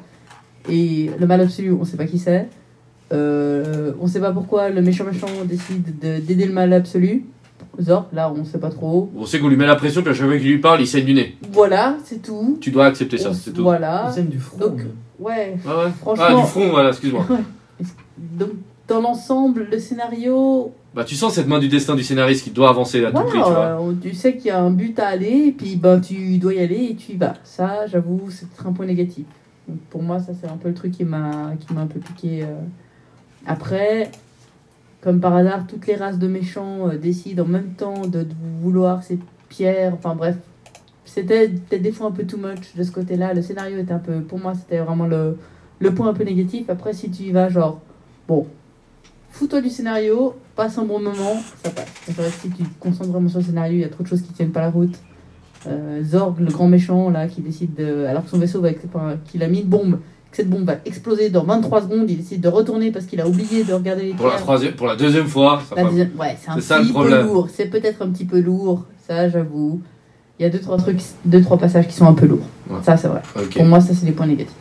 Et 0.67 1.11
le 1.19 1.27
mal 1.27 1.41
absolu, 1.41 1.71
on 1.71 1.85
sait 1.85 1.97
pas 1.97 2.05
qui 2.05 2.17
c'est. 2.17 2.47
Euh, 3.13 3.91
on 4.01 4.07
sait 4.07 4.19
pas 4.19 4.31
pourquoi 4.31 4.69
le 4.69 4.81
méchant 4.81 5.03
méchant 5.03 5.27
décide 5.45 5.99
de- 5.99 6.19
d'aider 6.19 6.45
le 6.47 6.53
mal 6.53 6.73
absolu. 6.73 7.25
Zor, 7.79 8.07
là, 8.13 8.33
on 8.35 8.43
sait 8.45 8.57
pas 8.57 8.69
trop. 8.71 9.11
On 9.15 9.25
sait 9.25 9.39
qu'on 9.39 9.49
lui 9.49 9.57
met 9.57 9.67
la 9.67 9.75
pression, 9.75 10.01
puis 10.01 10.09
à 10.11 10.13
chaque 10.15 10.25
fois 10.25 10.37
qu'il 10.37 10.47
lui 10.49 10.57
parle, 10.59 10.81
il 10.81 10.87
saigne 10.87 11.05
du 11.05 11.13
nez. 11.13 11.37
Voilà, 11.51 11.97
c'est 12.05 12.21
tout. 12.23 12.57
Tu 12.61 12.71
dois 12.71 12.85
accepter 12.85 13.17
ça, 13.19 13.33
c'est 13.33 13.51
tout. 13.51 13.61
Voilà. 13.63 14.05
La 14.07 14.11
scène 14.11 14.27
du 14.29 14.39
front. 14.39 14.57
donc-. 14.57 14.81
Ouais, 15.19 15.57
Ah 15.67 15.77
ouais 15.85 15.91
franchement. 15.99 16.25
Ah, 16.27 16.35
du 16.35 16.41
front, 16.47 16.69
voilà, 16.69 16.89
excuse-moi. 16.89 17.25
Donc, 18.17 18.49
dans 18.87 19.01
l'ensemble, 19.01 19.67
le 19.71 19.79
scénario, 19.79 20.71
Bah, 20.93 21.03
tu 21.03 21.15
sens 21.15 21.33
cette 21.33 21.47
main 21.47 21.59
du 21.59 21.67
destin 21.67 21.95
du 21.95 22.03
scénariste 22.03 22.43
qui 22.43 22.51
doit 22.51 22.69
avancer 22.69 23.03
à 23.03 23.11
tout 23.11 23.17
prix, 23.23 23.31
tu 23.31 23.37
vois. 23.37 23.49
Voilà, 23.49 23.79
euh, 23.79 23.93
tu 24.01 24.13
sais 24.13 24.35
qu'il 24.37 24.47
y 24.47 24.49
a 24.51 24.59
un 24.61 24.71
but 24.71 24.97
à 24.99 25.07
aller, 25.07 25.47
et 25.47 25.51
puis 25.51 25.75
bah, 25.75 25.99
tu 25.99 26.37
dois 26.37 26.53
y 26.53 26.59
aller 26.59 26.89
et 26.91 26.95
tu 26.95 27.13
y 27.13 27.17
vas. 27.17 27.33
Ça, 27.43 27.87
j'avoue, 27.87 28.29
c'est 28.29 28.47
peut-être 28.49 28.67
un 28.67 28.73
point 28.73 28.85
négatif. 28.85 29.25
Donc, 29.67 29.79
pour 29.89 30.03
moi, 30.03 30.19
ça, 30.19 30.33
c'est 30.39 30.47
un 30.47 30.57
peu 30.57 30.69
le 30.69 30.75
truc 30.75 30.91
qui 30.91 31.03
m'a 31.05 31.53
qui 31.59 31.73
m'a 31.73 31.81
un 31.81 31.87
peu 31.87 31.99
piqué. 31.99 32.43
euh. 32.43 32.47
Après, 33.47 34.11
comme 35.01 35.19
par 35.19 35.35
hasard, 35.35 35.65
toutes 35.67 35.87
les 35.87 35.95
races 35.95 36.17
de 36.19 36.27
méchants 36.27 36.87
euh, 36.89 36.97
décident 36.97 37.43
en 37.43 37.47
même 37.47 37.73
temps 37.73 38.01
de, 38.01 38.23
de 38.23 38.33
vouloir 38.61 39.03
ces 39.03 39.19
pierres. 39.49 39.93
Enfin 39.95 40.15
bref, 40.15 40.35
c'était 41.15 41.47
peut-être 41.47 41.81
des 41.81 41.91
fois 41.93 42.07
un 42.07 42.11
peu 42.11 42.25
too 42.25 42.37
much 42.37 42.75
de 42.75 42.83
ce 42.83 42.91
côté-là. 42.91 43.33
Le 43.33 43.41
scénario 43.41 43.77
était 43.79 43.93
un 43.93 43.99
peu. 43.99 44.19
Pour 44.19 44.37
moi, 44.39 44.53
c'était 44.53 44.79
vraiment 44.79 45.05
le, 45.07 45.37
le 45.79 45.93
point 45.93 46.09
un 46.09 46.13
peu 46.13 46.25
négatif. 46.25 46.69
Après, 46.69 46.91
si 46.93 47.09
tu 47.09 47.23
y 47.23 47.31
vas, 47.31 47.47
genre, 47.49 47.79
bon, 48.27 48.45
fous-toi 49.31 49.61
du 49.61 49.69
scénario, 49.69 50.35
passe 50.57 50.77
un 50.77 50.83
bon 50.83 50.99
moment, 50.99 51.37
ça 51.63 51.69
passe. 51.71 51.87
Que 52.05 52.21
si 52.41 52.49
tu 52.49 52.63
te 52.63 52.79
concentres 52.79 53.11
vraiment 53.11 53.29
sur 53.29 53.39
le 53.39 53.45
scénario, 53.45 53.73
il 53.77 53.81
y 53.81 53.85
a 53.85 53.89
trop 53.89 54.03
de 54.03 54.07
choses 54.09 54.21
qui 54.21 54.33
tiennent 54.33 54.51
pas 54.51 54.61
la 54.61 54.69
route. 54.69 54.95
Euh, 55.67 56.03
Zorg, 56.03 56.39
le 56.41 56.51
grand 56.51 56.67
méchant, 56.67 57.09
là, 57.09 57.27
qui 57.27 57.41
décide 57.41 57.73
de. 57.75 58.05
Alors 58.05 58.23
que 58.25 58.29
son 58.29 58.37
vaisseau 58.37 58.61
va. 58.61 58.69
enfin, 58.87 59.15
qu'il 59.25 59.41
a 59.41 59.47
mis 59.47 59.61
une 59.61 59.67
bombe, 59.67 59.99
que 60.31 60.35
cette 60.37 60.49
bombe 60.49 60.65
va 60.65 60.75
exploser 60.85 61.29
dans 61.29 61.43
23 61.43 61.83
secondes, 61.83 62.09
il 62.09 62.17
décide 62.17 62.41
de 62.41 62.49
retourner 62.49 62.91
parce 62.91 63.05
qu'il 63.05 63.19
a 63.21 63.27
oublié 63.27 63.63
de 63.63 63.73
regarder 63.73 64.03
les 64.03 64.13
Pour 64.13 64.27
la, 64.27 64.35
troisième, 64.35 64.73
pour 64.73 64.85
la 64.87 64.95
deuxième 64.95 65.27
fois, 65.27 65.61
ça 65.67 65.75
La 65.75 65.85
deuxième- 65.85 66.11
Ouais, 66.19 66.35
c'est 66.39 66.51
un 66.51 66.59
ça, 66.59 66.79
petit 66.81 66.91
peu 66.93 67.23
lourd. 67.23 67.47
C'est 67.51 67.67
peut-être 67.67 68.01
un 68.03 68.09
petit 68.09 68.25
peu 68.25 68.39
lourd, 68.41 68.85
ça, 69.07 69.27
j'avoue. 69.29 69.81
Il 70.39 70.43
y 70.43 70.45
a 70.45 70.49
deux, 70.49 70.59
trois 70.59 70.77
trucs, 70.77 70.99
deux, 71.23 71.41
trois 71.41 71.57
passages 71.57 71.87
qui 71.87 71.93
sont 71.93 72.05
un 72.07 72.13
peu 72.13 72.25
lourds. 72.25 72.45
Ouais. 72.69 72.77
Ça, 72.83 72.97
c'est 72.97 73.07
vrai. 73.07 73.21
Pour 73.53 73.65
moi, 73.65 73.79
ça, 73.79 73.93
c'est 73.93 74.05
des 74.05 74.11
points 74.11 74.27
négatifs. 74.27 74.53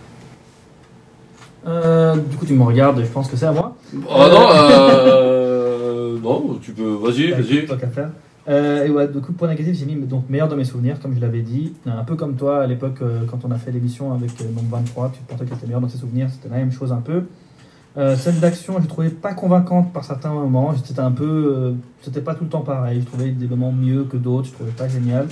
Euh, 1.66 2.16
du 2.16 2.36
coup, 2.36 2.46
tu 2.46 2.54
me 2.54 2.62
regardes, 2.62 3.00
je 3.00 3.06
pense 3.06 3.28
que 3.28 3.36
c'est 3.36 3.46
à 3.46 3.52
moi. 3.52 3.74
Oh 3.94 3.98
non, 4.08 4.48
euh... 4.52 6.18
non, 6.22 6.58
tu 6.60 6.72
peux, 6.72 6.92
vas-y, 6.94 7.30
vas-y. 7.32 7.66
Tant 7.66 7.76
qu'à 7.76 7.88
faire. 7.88 8.10
Euh, 8.46 8.84
et 8.84 8.90
ouais, 8.90 9.08
du 9.08 9.20
coup, 9.20 9.32
point 9.32 9.48
négatif, 9.48 9.76
j'ai 9.78 9.86
mis 9.86 9.94
donc 9.94 10.28
meilleur 10.28 10.48
de 10.48 10.54
mes 10.54 10.64
souvenirs, 10.64 11.00
comme 11.00 11.14
je 11.14 11.20
l'avais 11.20 11.40
dit. 11.40 11.72
Un 11.86 12.04
peu 12.04 12.14
comme 12.14 12.34
toi 12.36 12.62
à 12.62 12.66
l'époque, 12.66 12.98
euh, 13.00 13.20
quand 13.28 13.38
on 13.44 13.50
a 13.50 13.56
fait 13.56 13.72
l'émission 13.72 14.12
avec 14.12 14.32
euh, 14.42 14.44
Nombre 14.54 14.76
23, 14.76 15.12
tu 15.14 15.20
pensais 15.26 15.44
qu'elle 15.46 15.56
était 15.56 15.66
meilleure 15.66 15.80
dans 15.80 15.88
ses 15.88 15.96
souvenirs, 15.98 16.28
c'était 16.30 16.50
la 16.50 16.56
même 16.60 16.70
chose 16.72 16.92
un 16.92 17.00
peu. 17.00 17.22
Euh, 17.96 18.16
scène 18.16 18.40
d'action, 18.40 18.74
je 18.82 18.86
trouvais 18.86 19.08
pas 19.08 19.32
convaincante 19.34 19.92
par 19.92 20.04
certains 20.04 20.32
moments. 20.32 20.74
C'était 20.84 21.00
un 21.00 21.12
peu. 21.12 21.24
euh, 21.24 21.72
c'était 22.02 22.20
pas 22.20 22.34
tout 22.34 22.44
le 22.44 22.50
temps 22.50 22.60
pareil. 22.60 23.00
Je 23.00 23.06
trouvais 23.06 23.30
des 23.30 23.46
moments 23.46 23.72
mieux 23.72 24.04
que 24.04 24.16
d'autres, 24.18 24.48
je 24.48 24.52
trouvais 24.52 24.72
pas 24.72 24.88
génial. 24.88 25.28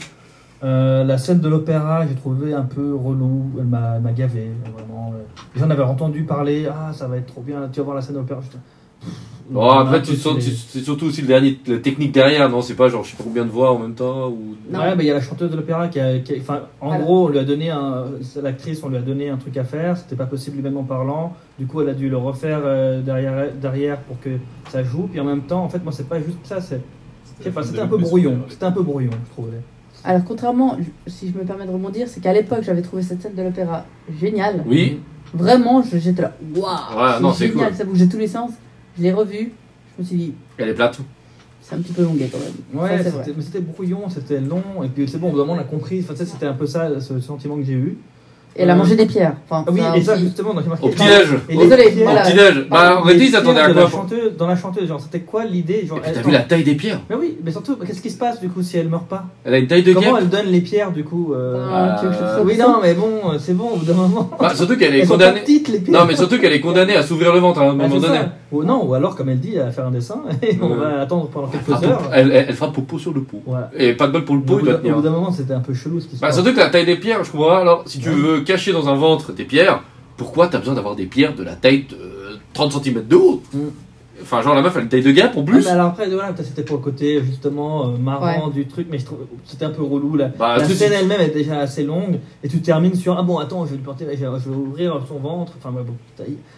Euh, 0.64 1.03
la 1.03 1.18
scène 1.18 1.40
de 1.40 1.48
l'opéra, 1.48 2.07
j'ai 2.07 2.14
trouvé 2.14 2.55
un 2.55 2.62
peu 2.62 2.94
relou. 2.94 3.51
Elle 3.59 3.64
m'a 3.64 3.94
elle 3.96 4.03
m'a 4.03 4.12
gavé, 4.12 4.51
vraiment. 4.77 5.12
euh. 5.14 5.22
J'en 5.57 5.68
avais 5.70 5.83
entendu 5.83 6.22
parler. 6.22 6.66
Ah, 6.70 6.92
ça 6.92 7.09
va 7.09 7.16
être 7.16 7.27
trop 7.27 7.40
bien. 7.40 7.68
Tu 7.72 7.81
vas 7.81 7.85
voir 7.85 7.96
la 7.96 8.03
scène 8.03 8.14
de 8.14 8.20
l'opéra. 8.20 8.40
Bon, 9.51 9.68
après, 9.68 10.01
tu 10.01 10.14
sens, 10.14 10.35
tu- 10.38 10.51
c'est 10.53 10.79
surtout 10.85 11.07
aussi 11.07 11.20
le 11.20 11.27
dernier, 11.27 11.59
la 11.66 11.79
technique 11.79 12.12
derrière, 12.12 12.48
non 12.48 12.62
C'est 12.62 12.77
pas 12.77 12.88
genre, 12.88 13.03
je 13.03 13.11
sais 13.11 13.16
pas 13.16 13.25
combien 13.25 13.44
de 13.44 13.51
voix 13.51 13.72
en 13.72 13.79
même 13.81 13.94
temps 13.94 14.29
ou. 14.29 14.55
Non. 14.70 14.79
Ouais, 14.79 14.94
mais 14.94 15.03
il 15.03 15.09
y 15.09 15.11
a 15.11 15.14
la 15.14 15.20
chanteuse 15.20 15.51
de 15.51 15.57
l'opéra 15.57 15.88
qui 15.88 15.98
a. 15.98 16.20
qui 16.20 16.35
a- 16.35 16.37
enfin, 16.40 16.61
en 16.81 16.87
Voilà. 16.88 17.03
gros, 17.03 17.27
on 17.27 17.29
lui 17.29 17.38
a 17.40 17.44
donné 17.44 17.68
un. 17.68 18.05
L'actrice, 18.40 18.81
on 18.85 18.88
lui 18.88 18.96
a 18.96 19.03
donné 19.03 19.29
un 19.31 19.37
truc 19.38 19.57
à 19.57 19.64
faire. 19.64 19.96
C'était 19.96 20.14
pas 20.16 20.27
possible 20.27 20.59
humainement 20.61 20.85
parlant. 20.85 21.35
Du 21.59 21.66
coup, 21.66 21.81
elle 21.81 21.88
a 21.88 21.94
dû 21.94 22.09
le 22.09 22.16
refaire 22.18 22.61
euh, 22.64 23.03
derrière, 23.03 23.48
derrière 23.61 23.98
pour 23.98 24.20
que 24.20 24.31
ça 24.70 24.85
joue. 24.85 25.09
Puis 25.11 25.18
en 25.18 25.25
même 25.25 25.42
temps, 25.42 25.64
en 25.64 25.68
fait, 25.68 25.83
moi, 25.83 25.92
c'est 25.92 26.09
pas 26.09 26.20
juste 26.20 26.38
ça. 26.44 26.61
C'est. 26.61 26.81
pas, 27.53 27.64
C'était 27.64 27.81
un 27.81 27.88
peu 27.88 27.98
brouillon. 27.98 28.38
C'était 28.48 28.66
un 28.66 28.72
peu 28.72 28.83
brouillon, 28.83 29.11
je 29.27 29.31
trouvais. 29.33 29.61
Alors, 30.04 30.24
contrairement, 30.24 30.76
si 31.06 31.30
je 31.30 31.38
me 31.38 31.44
permets 31.44 31.66
de 31.66 31.70
rebondir, 31.70 32.08
c'est 32.08 32.20
qu'à 32.20 32.32
l'époque, 32.32 32.62
j'avais 32.62 32.82
trouvé 32.82 33.02
cette 33.02 33.22
scène 33.22 33.34
de 33.34 33.42
l'opéra 33.42 33.84
géniale. 34.20 34.64
Oui, 34.66 35.00
Vraiment, 35.34 35.82
je- 35.82 35.96
j'étais 35.96 36.20
là, 36.22 36.36
waouh 36.54 36.62
Ouais, 37.24 37.32
c'est 37.32 37.48
génial, 37.48 37.68
cool. 37.68 37.76
ça 37.78 37.84
bougeait 37.84 38.06
tous 38.06 38.18
les 38.18 38.26
sens. 38.26 38.50
Je 38.98 39.02
l'ai 39.02 39.12
revu, 39.12 39.52
je 39.96 40.02
me 40.02 40.06
suis 40.06 40.16
dit, 40.16 40.34
elle 40.58 40.68
est 40.68 40.74
plate. 40.74 40.98
C'est 41.62 41.74
un 41.76 41.78
petit 41.78 41.92
peu 41.94 42.02
longuet 42.02 42.28
quand 42.30 42.38
même. 42.38 42.82
Ouais, 42.82 43.02
Ça, 43.02 43.10
mais 43.34 43.42
c'était 43.42 43.60
brouillon, 43.60 44.10
c'était 44.10 44.40
long, 44.40 44.82
et 44.82 44.88
puis 44.88 45.08
c'est 45.08 45.16
bon, 45.18 45.28
au 45.28 45.32
bout 45.32 45.50
on 45.50 45.58
a 45.58 45.64
compris, 45.64 46.00
enfin, 46.00 46.12
tu 46.12 46.18
sais, 46.18 46.26
c'était 46.26 46.44
un 46.46 46.52
peu 46.52 46.66
ça, 46.66 47.00
ce 47.00 47.18
sentiment 47.20 47.56
que 47.56 47.62
j'ai 47.62 47.72
eu. 47.72 47.96
Et 48.56 48.62
elle 48.62 48.70
a 48.70 48.74
mangé 48.74 48.96
des 48.96 49.06
pierres. 49.06 49.34
Enfin, 49.48 49.64
Ah 49.66 49.70
oui, 49.72 49.80
ça 49.80 49.96
et 49.96 50.02
ça 50.02 50.12
aussi. 50.14 50.22
justement, 50.24 50.52
donc 50.54 50.66
marqué. 50.66 50.84
Au 50.86 50.90
petit-déj. 50.90 51.32
Au 51.56 52.04
voilà. 52.04 52.22
petit-déj. 52.22 52.66
Bah, 52.70 53.00
réalité, 53.00 53.26
ils 53.28 53.36
attendaient 53.36 53.60
à 53.60 53.72
quoi 53.72 53.88
chanteuse, 53.90 54.36
Dans 54.36 54.46
la 54.46 54.56
chanteuse, 54.56 54.86
genre, 54.88 55.00
c'était 55.00 55.20
quoi 55.20 55.44
l'idée 55.44 55.86
genre, 55.86 56.00
t'as 56.02 56.20
vu 56.20 56.30
la 56.30 56.40
taille 56.40 56.64
des 56.64 56.74
pierres 56.74 57.00
Mais 57.08 57.16
oui, 57.16 57.38
mais 57.42 57.50
surtout, 57.50 57.76
qu'est-ce 57.76 58.02
qui 58.02 58.10
se 58.10 58.18
passe 58.18 58.40
du 58.40 58.48
coup 58.48 58.62
si 58.62 58.76
elle 58.76 58.88
meurt 58.88 59.06
pas 59.06 59.24
Elle 59.44 59.54
a 59.54 59.58
une 59.58 59.66
taille 59.66 59.82
de 59.82 59.92
Comment 59.94 60.06
guêpe 60.12 60.18
elle 60.22 60.28
donne 60.28 60.46
les 60.52 60.60
pierres 60.60 60.90
du 60.92 61.02
coup 61.04 61.32
euh, 61.34 61.66
Ah, 61.72 61.96
tu 61.98 62.04
veux 62.06 62.10
que 62.12 62.16
je 62.16 62.20
te 62.20 62.24
Euh, 62.24 62.36
fasse 62.36 62.44
Oui, 62.46 62.56
non, 62.58 62.76
mais 62.82 62.94
bon, 62.94 63.10
euh, 63.32 63.38
c'est 63.38 63.54
bon, 63.54 63.70
au 63.74 63.76
bout 63.76 63.84
d'un 63.86 63.94
moment. 63.94 64.30
Bah, 64.38 64.52
surtout 64.54 64.76
qu'elle 64.76 64.94
est 64.94 65.00
Elles 65.00 65.06
sont 65.06 65.16
pas 65.16 65.24
condamnée. 65.26 65.40
petites 65.40 65.68
les 65.68 65.78
pierres. 65.80 66.00
Non, 66.00 66.06
mais 66.06 66.16
surtout 66.16 66.38
qu'elle 66.38 66.52
est 66.52 66.60
condamnée 66.60 66.94
à 66.96 67.02
s'ouvrir 67.02 67.32
le 67.32 67.38
ventre 67.38 67.60
à 67.60 67.64
un 67.64 67.68
Ah, 67.70 67.72
moment 67.72 67.88
c'est 67.94 68.00
donné. 68.06 68.18
ça. 68.18 68.28
Ou 68.52 68.64
non, 68.64 68.84
ou 68.84 68.92
alors, 68.92 69.16
comme 69.16 69.30
elle 69.30 69.40
dit, 69.40 69.58
à 69.58 69.70
faire 69.70 69.86
un 69.86 69.90
dessin, 69.90 70.20
et 70.42 70.58
on 70.60 70.68
Ouais. 70.72 70.76
va 70.76 71.00
attendre 71.00 71.28
pendant 71.32 71.46
quelques 71.48 71.82
heures. 71.84 72.02
Elle, 72.12 72.30
elle, 72.32 72.44
elle 72.48 72.54
fera 72.54 72.70
popo 72.70 72.98
sur 72.98 73.14
le 73.14 73.22
pot. 73.22 73.40
Voilà. 73.46 73.70
Et 73.78 73.94
pas 73.94 74.06
de 74.08 74.12
bol 74.12 74.24
pour 74.26 74.34
le 74.34 74.42
Au 74.42 74.44
pot, 74.44 74.52
bout 74.54 74.58
il 74.60 74.64
doit 74.66 74.72
d'un- 74.74 74.78
au 74.78 74.82
tenir. 74.82 74.94
bout 74.96 75.02
d'un 75.02 75.10
moment, 75.10 75.32
c'était 75.32 75.54
un 75.54 75.60
peu 75.60 75.72
chelou 75.72 76.00
ce 76.00 76.06
qui 76.06 76.16
se 76.16 76.20
Bah, 76.20 76.26
passe. 76.26 76.36
surtout 76.36 76.52
que 76.52 76.58
la 76.58 76.68
taille 76.68 76.84
des 76.84 76.96
pierres, 76.96 77.24
je 77.24 77.30
comprends 77.30 77.48
pas. 77.48 77.60
Alors, 77.60 77.82
si 77.86 77.98
tu 77.98 78.10
Ouais. 78.10 78.14
Cacher 78.42 78.72
dans 78.72 78.88
un 78.88 78.94
ventre 78.94 79.33
tes 79.33 79.44
pierres, 79.44 79.83
pourquoi 80.16 80.48
t'as 80.48 80.59
besoin 80.59 80.74
d'avoir 80.74 80.94
des 80.96 81.07
pierres 81.07 81.35
de 81.35 81.42
la 81.42 81.55
taille 81.55 81.85
de 81.88 81.94
euh, 81.96 82.37
30 82.55 82.83
cm 82.85 83.07
de 83.07 83.16
haut 83.16 83.42
Mm. 83.52 83.59
Enfin, 84.20 84.40
genre 84.40 84.55
la 84.55 84.62
meuf, 84.62 84.72
elle 84.76 84.81
a 84.81 84.83
une 84.85 84.88
taille 84.88 85.02
de 85.02 85.11
guêpe 85.11 85.37
en 85.37 85.40
Ah, 85.40 85.44
plus. 85.44 85.64
mais 85.64 85.70
alors 85.70 85.87
après, 85.88 86.09
voilà, 86.09 86.33
peut-être 86.33 86.46
c'était 86.46 86.62
pour 86.62 86.76
le 86.76 86.83
côté 86.83 87.20
justement 87.24 87.88
euh, 87.88 87.96
marrant 87.98 88.50
du 88.50 88.66
truc, 88.68 88.87
mais 88.88 88.98
je 89.00 89.05
trouve 89.07 89.18
c'était 89.44 89.64
un 89.64 89.70
peu 89.70 89.83
relou 89.83 90.14
là. 90.16 90.31
Bah, 90.38 90.59
la 90.59 90.66
tout- 90.66 90.74
scène 90.74 90.92
elle-même 90.92 91.20
est 91.22 91.31
déjà 91.35 91.59
assez 91.59 91.83
longue 91.83 92.20
et 92.44 92.48
tu 92.48 92.61
termines 92.61 92.94
sur 92.94 93.18
ah 93.18 93.22
bon 93.22 93.38
attends 93.38 93.64
je 93.64 93.70
vais 93.72 93.78
lui 93.78 93.83
porter, 93.83 94.07
je 94.14 94.20
vais, 94.24 94.55
ouvrir 94.55 95.00
son 95.09 95.18
ventre, 95.18 95.55
enfin 95.59 95.74
ouais, 95.74 95.83
bon, 95.83 95.94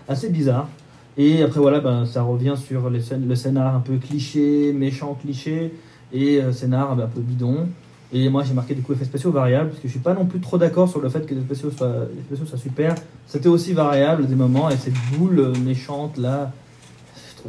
assez 0.08 0.28
bizarre. 0.28 0.68
Et 1.16 1.42
après 1.42 1.60
voilà 1.60 1.80
ben 1.80 2.04
ça 2.04 2.22
revient 2.22 2.54
sur 2.62 2.90
les 2.90 3.00
scènes, 3.00 3.26
le 3.26 3.34
scénar 3.36 3.74
un 3.74 3.80
peu 3.80 3.96
cliché, 3.96 4.72
méchant 4.74 5.16
cliché 5.18 5.72
et 6.12 6.42
euh, 6.42 6.52
scénar 6.52 6.92
un 6.92 6.96
peu 7.06 7.20
bidon. 7.20 7.68
Et 8.14 8.28
moi 8.28 8.44
j'ai 8.46 8.54
marqué 8.54 8.74
du 8.74 8.82
coup 8.82 8.92
effets 8.92 9.04
spéciaux 9.04 9.32
variables 9.32 9.70
parce 9.70 9.80
que 9.80 9.88
je 9.88 9.92
suis 9.92 10.00
pas 10.00 10.14
non 10.14 10.24
plus 10.24 10.38
trop 10.38 10.56
d'accord 10.56 10.88
sur 10.88 11.00
le 11.00 11.08
fait 11.08 11.26
que 11.26 11.34
les 11.34 11.40
effets 11.40 11.54
spéciaux 11.56 11.70
soient, 11.76 11.88
les 11.88 12.20
effets 12.20 12.36
spéciaux 12.36 12.46
soient 12.46 12.58
super. 12.58 12.94
C'était 13.26 13.48
aussi 13.48 13.72
variable 13.72 14.22
à 14.22 14.26
des 14.26 14.36
moments 14.36 14.70
et 14.70 14.76
cette 14.76 14.94
boule 15.12 15.40
euh, 15.40 15.52
méchante 15.64 16.16
là. 16.16 16.52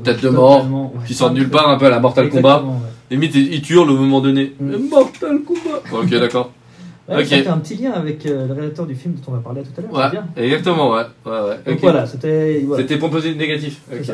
Tête 0.03 0.21
de 0.21 0.29
mort, 0.29 0.65
Qui 1.07 1.13
sort 1.13 1.29
de 1.29 1.35
nulle 1.35 1.49
part 1.49 1.69
un 1.69 1.77
peu 1.77 1.85
à 1.85 1.89
la 1.89 1.99
Mortal 2.01 2.29
Kombat. 2.29 2.63
Limite, 3.09 3.35
il 3.35 3.61
tue 3.61 3.75
le 3.75 3.93
moment 3.93 4.19
donné. 4.19 4.53
Mm. 4.59 4.89
Mortal 4.89 5.39
Kombat. 5.45 6.01
ok, 6.01 6.09
d'accord. 6.09 6.51
Ouais, 7.07 7.21
Ok. 7.21 7.25
Ça 7.27 7.37
fait 7.37 7.47
un 7.47 7.59
petit 7.59 7.75
lien 7.75 7.91
avec 7.91 8.25
euh, 8.25 8.47
le 8.47 8.53
réalisateur 8.53 8.87
du 8.87 8.95
film 8.95 9.13
dont 9.13 9.31
on 9.31 9.35
va 9.35 9.37
parler 9.37 9.61
tout 9.61 9.69
à 9.77 9.81
l'heure. 9.81 9.93
Ouais, 9.93 10.09
bien. 10.09 10.25
exactement, 10.35 10.91
ouais. 10.91 11.03
ouais, 11.25 11.31
ouais. 11.31 11.59
Donc 11.67 11.79
voilà, 11.79 12.07
c'était. 12.07 12.63
voilà. 12.65 12.81
C'était 12.81 12.97
pour 12.97 13.11
poser 13.11 13.35
négatif. 13.35 13.81
Ok. 13.93 14.11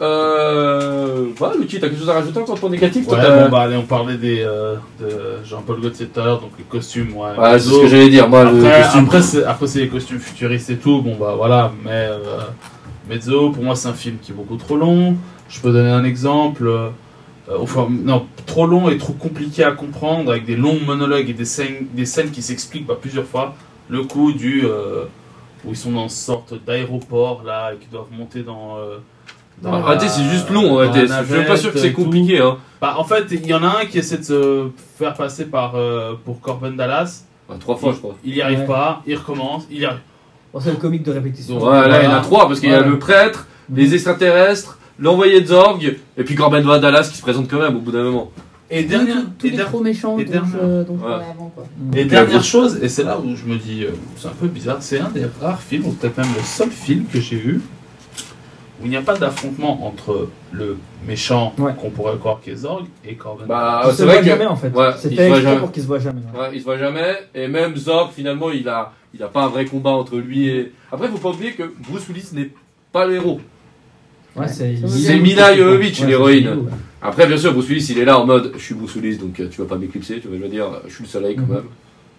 Euh. 0.00 1.26
Voilà, 1.36 1.56
Lucie, 1.56 1.78
t'as 1.80 1.88
quelque 1.88 1.98
chose 1.98 2.08
à 2.10 2.14
rajouter 2.14 2.38
encore 2.38 2.58
pour 2.58 2.70
négatif 2.70 3.06
Ouais, 3.08 3.16
t'as- 3.20 3.44
bon, 3.44 3.50
bah, 3.50 3.60
allez, 3.62 3.76
on 3.76 3.82
parlait 3.82 4.16
des, 4.16 4.40
euh, 4.42 4.76
de 5.00 5.08
Jean-Paul 5.44 5.80
Gaultier 5.80 6.06
tout 6.06 6.20
à 6.20 6.24
l'heure, 6.24 6.40
donc 6.40 6.52
les 6.58 6.64
costumes. 6.64 7.14
Ouais, 7.16 7.36
Ouais, 7.38 7.58
c'est 7.58 7.68
ce 7.70 7.80
que 7.82 7.86
j'allais 7.86 8.08
dire. 8.08 8.28
Moi, 8.28 8.44
le 8.44 8.64
Après, 8.66 8.82
costume. 8.82 9.04
après, 9.04 9.22
c'est, 9.22 9.44
après, 9.44 9.66
c'est 9.66 9.80
les 9.80 9.88
costumes 9.88 10.18
futuristes 10.18 10.70
et 10.70 10.76
tout. 10.76 11.02
Bon, 11.02 11.16
bah 11.16 11.34
voilà, 11.36 11.72
mais 11.84 11.90
euh, 11.92 12.18
Mezzo, 13.08 13.50
pour 13.50 13.62
moi, 13.62 13.74
c'est 13.76 13.88
un 13.88 13.92
film 13.94 14.16
qui 14.20 14.32
est 14.32 14.34
beaucoup 14.34 14.56
trop 14.56 14.76
long. 14.76 15.16
Je 15.48 15.60
peux 15.60 15.72
donner 15.72 15.90
un 15.90 16.04
exemple. 16.04 16.66
euh, 16.66 16.88
enfin, 17.58 17.88
non, 17.90 18.26
trop 18.46 18.66
long 18.66 18.88
et 18.88 18.96
trop 18.98 19.12
compliqué 19.12 19.64
à 19.64 19.72
comprendre, 19.72 20.30
avec 20.30 20.44
des 20.46 20.56
longs 20.56 20.78
monologues 20.86 21.28
et 21.28 21.32
des 21.34 21.44
scènes, 21.44 21.86
des 21.94 22.06
scènes 22.06 22.30
qui 22.30 22.42
s'expliquent 22.42 22.86
bah, 22.86 22.96
plusieurs 23.00 23.24
fois. 23.26 23.54
Le 23.88 24.02
coup 24.04 24.32
du. 24.32 24.64
euh, 24.64 25.04
où 25.64 25.70
ils 25.72 25.76
sont 25.76 25.90
dans 25.92 26.04
une 26.04 26.08
sorte 26.08 26.54
d'aéroport, 26.66 27.42
là, 27.44 27.72
et 27.74 27.76
qui 27.76 27.88
doivent 27.92 28.06
monter 28.16 28.42
dans. 28.42 28.76
euh, 28.78 28.98
dans 29.62 29.72
la- 29.72 29.78
Arrêtez, 29.86 30.08
c'est 30.08 30.24
juste 30.24 30.50
long. 30.50 30.78
la 30.78 30.92
Je 30.92 31.34
suis 31.34 31.44
pas 31.44 31.56
sûr 31.56 31.72
que 31.72 31.78
c'est 31.78 31.92
compliqué. 31.92 32.40
Hein. 32.40 32.56
Bah, 32.80 32.94
en 32.98 33.04
fait, 33.04 33.26
il 33.30 33.46
y 33.46 33.52
en 33.54 33.62
a 33.62 33.80
un 33.82 33.84
qui 33.86 33.98
essaie 33.98 34.18
de 34.18 34.22
se 34.24 34.68
faire 34.98 35.14
passer 35.14 35.44
par, 35.46 35.74
euh, 35.76 36.14
pour 36.24 36.40
Corbin 36.40 36.70
Dallas. 36.70 37.24
Ouais, 37.48 37.56
trois 37.58 37.76
fois, 37.76 37.92
je 37.92 37.98
crois. 37.98 38.14
Il 38.24 38.34
y 38.34 38.40
arrive 38.42 38.60
Ouais. 38.60 38.66
pas, 38.66 39.02
il 39.06 39.16
recommence, 39.16 39.64
il 39.70 39.80
y 39.80 39.84
arrive. 39.84 40.00
Bon, 40.52 40.60
c'est 40.60 40.70
le 40.70 40.76
comique 40.76 41.02
de 41.02 41.12
répétition. 41.12 41.58
Ouais, 41.62 41.88
là, 41.88 42.02
il 42.02 42.04
y 42.04 42.08
en 42.08 42.16
a 42.16 42.20
trois 42.20 42.46
parce 42.48 42.60
qu'il 42.60 42.70
y 42.70 42.72
a 42.72 42.76
Voilà. 42.78 42.90
le 42.92 42.98
prêtre, 42.98 43.46
les 43.74 43.94
extraterrestres, 43.94 44.78
l'envoyé 44.98 45.40
de 45.40 45.46
Zorg, 45.46 45.96
et 46.16 46.24
puis 46.24 46.34
Corbin 46.34 46.60
Van 46.62 46.78
Dallas 46.78 47.08
qui 47.10 47.16
se 47.18 47.22
présente 47.22 47.48
quand 47.48 47.58
même 47.60 47.76
au 47.76 47.80
bout 47.80 47.92
d'un 47.92 48.02
moment. 48.04 48.30
Et 48.72 48.84
dernière, 48.84 49.16
tous- 49.16 49.22
tous 49.40 49.46
et 49.48 49.50
les 49.50 49.56
der- 49.56 49.66
trop 49.66 49.80
méchants 49.80 50.16
et 50.18 50.24
dont 50.24 50.30
dernière- 50.32 50.50
je, 50.52 50.82
dont 50.84 50.96
je 50.98 51.04
Ouais. 51.04 51.10
parlais 51.10 51.24
avant. 51.34 51.52
Quoi. 51.54 51.64
et 51.96 52.04
dernière 52.04 52.44
chose, 52.44 52.78
et 52.82 52.88
c'est 52.88 53.02
là 53.02 53.18
où 53.18 53.34
je 53.34 53.44
me 53.44 53.56
dis, 53.56 53.82
euh, 53.84 53.90
c'est 54.16 54.28
un 54.28 54.32
peu 54.40 54.46
bizarre, 54.46 54.76
c'est 54.80 55.00
un 55.00 55.08
des 55.10 55.24
rares 55.40 55.60
films, 55.60 55.86
ou 55.86 55.90
peut-être 55.92 56.16
même 56.18 56.28
le 56.36 56.42
seul 56.44 56.70
film 56.70 57.04
que 57.12 57.20
j'ai 57.20 57.36
vu, 57.36 57.60
où 58.80 58.84
il 58.84 58.90
n'y 58.90 58.96
a 58.96 59.02
pas 59.02 59.16
d'affrontement 59.16 59.86
entre 59.86 60.28
le 60.52 60.76
méchant 61.06 61.52
Ouais. 61.58 61.72
qu'on 61.78 61.90
pourrait 61.90 62.16
croire 62.18 62.40
qui 62.42 62.50
est 62.50 62.56
Zorg 62.56 62.84
et 63.04 63.14
Corbin 63.14 63.44
Bah, 63.46 63.82
Il 63.84 63.90
c'est 63.90 63.96
se 63.98 64.02
vrai 64.04 64.14
voit 64.14 64.22
que. 64.22 64.28
jamais 64.28 64.46
en 64.46 64.56
fait. 64.56 64.68
Ouais, 64.74 64.90
il 65.04 65.16
jamais. 65.16 65.58
pour 65.58 65.72
qu'il 65.72 65.82
se 65.82 65.86
voit 65.88 65.98
jamais. 65.98 66.20
ouais. 66.34 66.40
Ouais, 66.40 66.48
il 66.54 66.60
se 66.60 66.64
voit 66.64 66.78
jamais, 66.78 67.14
et 67.34 67.48
même 67.48 67.76
Zorg, 67.76 68.10
finalement, 68.12 68.50
il 68.50 68.68
a, 68.68 68.92
il 69.14 69.22
a 69.22 69.28
pas 69.28 69.42
un 69.44 69.48
vrai 69.48 69.64
combat 69.64 69.90
entre 69.90 70.16
lui 70.16 70.48
et. 70.48 70.72
Après, 70.92 71.08
faut 71.08 71.18
pas 71.18 71.30
oublier 71.30 71.52
que 71.52 71.64
Bruce 71.88 72.08
Willis 72.08 72.28
n'est 72.32 72.50
pas 72.92 73.06
le 73.06 73.14
héros. 73.16 73.40
Ouais, 74.36 74.46
c'est 74.48 75.18
Mila 75.18 75.56
Jovovich, 75.56 76.00
Ouais, 76.00 76.06
l'héroïne. 76.06 76.56
Après, 77.02 77.26
bien 77.26 77.36
sûr, 77.36 77.52
Bruce 77.52 77.68
Willis, 77.68 77.86
il 77.90 77.98
est 77.98 78.04
là 78.04 78.18
en 78.20 78.26
mode 78.26 78.52
je 78.56 78.62
suis 78.62 78.74
Bruce 78.74 78.94
Willis, 78.94 79.16
donc 79.16 79.40
euh, 79.40 79.48
tu 79.50 79.60
vas 79.60 79.66
pas 79.66 79.76
m'éclipser, 79.76 80.20
tu 80.20 80.28
vas 80.28 80.36
je 80.36 80.42
veux 80.42 80.48
dire, 80.48 80.66
je 80.86 80.94
suis 80.94 81.02
le 81.04 81.08
soleil 81.08 81.34
quand 81.34 81.42
Mhm. 81.42 81.54
même. 81.54 81.64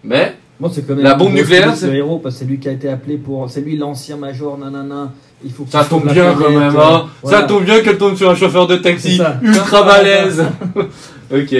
Mais, 0.04 0.36
Moi, 0.60 0.70
c'est 0.72 0.86
quand 0.86 0.94
même 0.94 1.04
La 1.04 1.14
bombe 1.14 1.32
nucléaire, 1.32 1.74
c'est- 1.76 1.86
le 1.88 1.94
héros 1.96 2.18
parce 2.18 2.34
que 2.36 2.40
c'est 2.40 2.44
lui 2.44 2.58
qui 2.58 2.68
a 2.68 2.72
été 2.72 2.88
appelé 2.88 3.16
pour. 3.16 3.48
C'est 3.50 3.60
lui 3.62 3.76
l'ancien 3.76 4.16
major, 4.16 4.56
nanana. 4.58 5.12
Il 5.44 5.50
faut 5.50 5.64
qu'il 5.64 5.72
ça 5.72 5.84
tombe 5.84 6.08
bien 6.12 6.34
quand 6.38 6.50
même, 6.50 6.76
euh, 6.76 6.80
hein. 6.80 7.06
voilà. 7.22 7.40
Ça 7.40 7.42
tombe 7.44 7.64
bien 7.64 7.80
qu'elle 7.80 7.98
tombe 7.98 8.14
sur 8.16 8.30
un 8.30 8.34
chauffeur 8.36 8.68
de 8.68 8.76
taxi 8.76 9.20
ultra 9.42 9.82
balèze. 9.82 10.44
ok. 11.32 11.52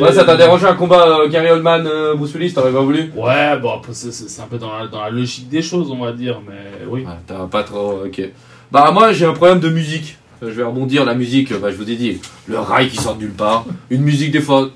Ouais, 0.00 0.12
ça 0.14 0.24
t'a 0.24 0.36
dérangé 0.36 0.66
un 0.66 0.74
combat 0.74 1.06
euh, 1.20 1.28
Gary 1.28 1.50
Oldman, 1.50 1.86
euh, 1.86 2.14
Bruce 2.14 2.34
Willis, 2.34 2.54
t'aurais 2.54 2.72
pas 2.72 2.80
voulu? 2.80 3.10
Ouais, 3.14 3.58
bon, 3.60 3.80
c'est- 3.92 4.40
un 4.40 4.46
peu 4.46 4.56
dans 4.56 4.78
la, 4.78 4.86
dans 4.86 5.02
la 5.02 5.10
logique 5.10 5.48
des 5.50 5.60
choses, 5.60 5.90
on 5.90 6.02
va 6.02 6.12
dire, 6.12 6.40
mais 6.48 6.86
oui. 6.88 7.02
Ouais, 7.02 7.12
t'as 7.26 7.46
pas 7.46 7.64
trop. 7.64 8.00
Ok. 8.06 8.22
Bah, 8.72 8.90
moi, 8.94 9.12
j'ai 9.12 9.26
un 9.26 9.32
problème 9.34 9.60
de 9.60 9.68
musique. 9.68 10.16
Euh, 10.42 10.46
Je 10.50 10.52
vais 10.54 10.62
rebondir. 10.64 11.04
La 11.04 11.14
musique, 11.14 11.52
bah, 11.60 11.70
je 11.70 11.76
vous 11.76 11.90
ai 11.90 11.96
dit, 11.96 12.18
le 12.46 12.58
rail 12.58 12.88
qui 12.88 12.96
sort 12.96 13.14
de 13.16 13.20
nulle 13.22 13.32
part. 13.32 13.66
Une 13.90 14.02
musique, 14.02 14.30
des 14.30 14.40
fois, 14.40 14.70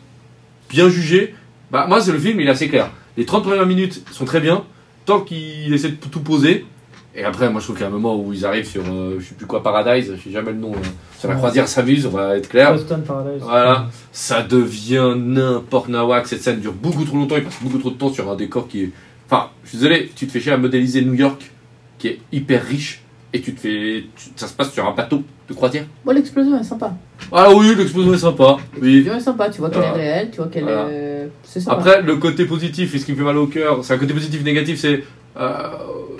bien 0.68 0.88
jugée. 0.90 1.34
Bah, 1.70 1.86
moi, 1.88 2.00
c'est 2.00 2.12
le 2.12 2.18
film, 2.18 2.40
il 2.40 2.46
est 2.46 2.50
assez 2.50 2.68
clair. 2.68 2.90
Les 3.16 3.24
30 3.24 3.44
premières 3.44 3.66
minutes 3.66 4.02
sont 4.12 4.24
très 4.24 4.40
bien. 4.40 4.64
Tant 5.06 5.20
qu'il 5.20 5.72
essaie 5.72 5.90
de 5.90 5.96
tout 5.96 6.20
poser. 6.20 6.66
Et 7.14 7.24
après, 7.24 7.50
moi, 7.50 7.60
je 7.60 7.66
trouve 7.66 7.76
qu'il 7.76 7.82
y 7.82 7.86
a 7.86 7.88
un 7.88 7.92
moment 7.92 8.16
où 8.20 8.32
ils 8.32 8.46
arrivent 8.46 8.68
sur, 8.68 8.82
euh, 8.86 9.16
je 9.18 9.26
sais 9.26 9.34
plus 9.34 9.46
quoi, 9.46 9.62
Paradise, 9.62 10.12
je 10.16 10.22
sais 10.22 10.30
jamais 10.30 10.52
le 10.52 10.58
nom. 10.58 10.72
Sur 11.18 11.28
la 11.28 11.34
croisière 11.34 11.66
s'amuse, 11.66 12.06
on 12.06 12.10
va 12.10 12.36
être 12.36 12.48
clair. 12.48 12.72
Boston 12.72 13.02
Paradise. 13.02 13.42
Voilà. 13.42 13.86
Ça 14.12 14.42
devient 14.42 15.14
n'importe 15.16 15.88
nawak. 15.88 16.26
Cette 16.28 16.42
scène 16.42 16.60
dure 16.60 16.72
beaucoup 16.72 17.04
trop 17.04 17.16
longtemps. 17.16 17.36
Il 17.36 17.44
passe 17.44 17.60
beaucoup 17.60 17.78
trop 17.78 17.90
de 17.90 17.96
temps 17.96 18.12
sur 18.12 18.30
un 18.30 18.36
décor 18.36 18.68
qui 18.68 18.84
est. 18.84 18.90
Enfin, 19.26 19.50
je 19.64 19.70
suis 19.70 19.78
désolé, 19.78 20.10
tu 20.14 20.26
te 20.26 20.32
fais 20.32 20.40
chier 20.40 20.52
à 20.52 20.56
modéliser 20.56 21.02
New 21.02 21.14
York, 21.14 21.50
qui 21.98 22.08
est 22.08 22.18
hyper 22.32 22.64
riche, 22.64 23.02
et 23.32 23.40
tu 23.40 23.54
te 23.54 23.60
fais. 23.60 24.04
tu- 24.16 24.30
ça 24.36 24.46
se 24.46 24.52
passe 24.54 24.72
sur 24.72 24.86
un 24.86 24.92
bateau 24.94 25.22
de 25.48 25.54
croisière. 25.54 25.84
Bon, 26.04 26.12
l'explosion 26.12 26.58
est 26.58 26.64
sympa. 26.64 26.92
Ah 27.32 27.48
oui, 27.54 27.74
l'explosion 27.76 28.12
est 28.14 28.18
sympa. 28.18 28.56
Oui. 28.80 28.94
L'explosion 28.94 29.18
est 29.18 29.24
sympa. 29.24 29.48
Tu 29.50 29.60
vois 29.60 29.70
qu'elle 29.70 29.80
Voilà. 29.82 29.96
est 29.98 30.00
réelle, 30.00 30.30
tu 30.30 30.36
vois 30.38 30.46
qu'elle 30.48 30.62
Voilà. 30.64 30.88
est. 30.90 31.28
C'est 31.44 31.60
sympa. 31.60 31.76
Après, 31.76 32.02
le 32.02 32.16
côté 32.16 32.44
positif, 32.44 32.94
et 32.94 32.98
ce 32.98 33.04
qui 33.06 33.12
me 33.12 33.16
fait 33.16 33.22
mal 33.22 33.36
au 33.38 33.46
cœur, 33.46 33.84
c'est 33.84 33.94
un 33.94 33.98
côté 33.98 34.12
positif 34.14 34.42
négatif, 34.44 34.78
c'est. 34.80 35.04
euh, 35.38 35.68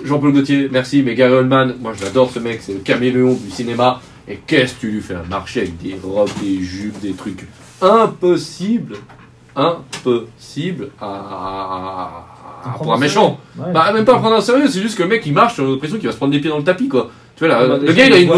Jean-Paul 0.04 0.32
Gaultier, 0.32 0.68
merci, 0.70 1.02
mais 1.02 1.14
Gary 1.16 1.32
Oldman, 1.34 1.74
moi 1.80 1.92
je 1.98 2.04
l'adore 2.04 2.30
ce 2.30 2.38
mec, 2.38 2.60
c'est 2.62 2.74
le 2.74 2.78
caméléon 2.78 3.34
du 3.34 3.50
cinéma. 3.50 4.00
Et 4.28 4.36
qu'est-ce 4.46 4.74
que 4.74 4.80
tu 4.80 4.90
lui 4.92 5.00
fais 5.00 5.16
marcher 5.28 5.62
avec 5.62 5.76
des 5.78 5.96
robes, 6.00 6.30
des 6.40 6.60
jupes, 6.62 7.00
des 7.00 7.12
trucs 7.12 7.44
impossibles, 7.82 8.96
impossible 9.56 10.90
à, 11.00 12.24
à- 12.64 12.78
pour 12.78 12.92
un 12.92 12.98
méchant. 12.98 13.38
Ouais. 13.58 13.72
Bah 13.72 13.92
même 13.92 14.04
pas 14.04 14.14
à 14.14 14.18
prendre 14.18 14.36
un 14.36 14.40
sérieux, 14.40 14.68
c'est 14.68 14.80
juste 14.80 14.96
que 14.96 15.02
le 15.02 15.08
mec 15.08 15.22
il 15.26 15.32
marche, 15.32 15.58
a 15.58 15.62
l'impression 15.62 15.96
qu'il 15.98 16.06
va 16.06 16.12
se 16.12 16.16
prendre 16.16 16.32
des 16.32 16.40
pieds 16.40 16.50
dans 16.50 16.58
le 16.58 16.64
tapis 16.64 16.88
quoi. 16.88 17.10
Tu 17.36 17.44
vois 17.46 17.54
là, 17.54 17.66
le 17.78 17.92
gars 17.92 18.06
il 18.06 18.12
a 18.12 18.18
une, 18.18 18.30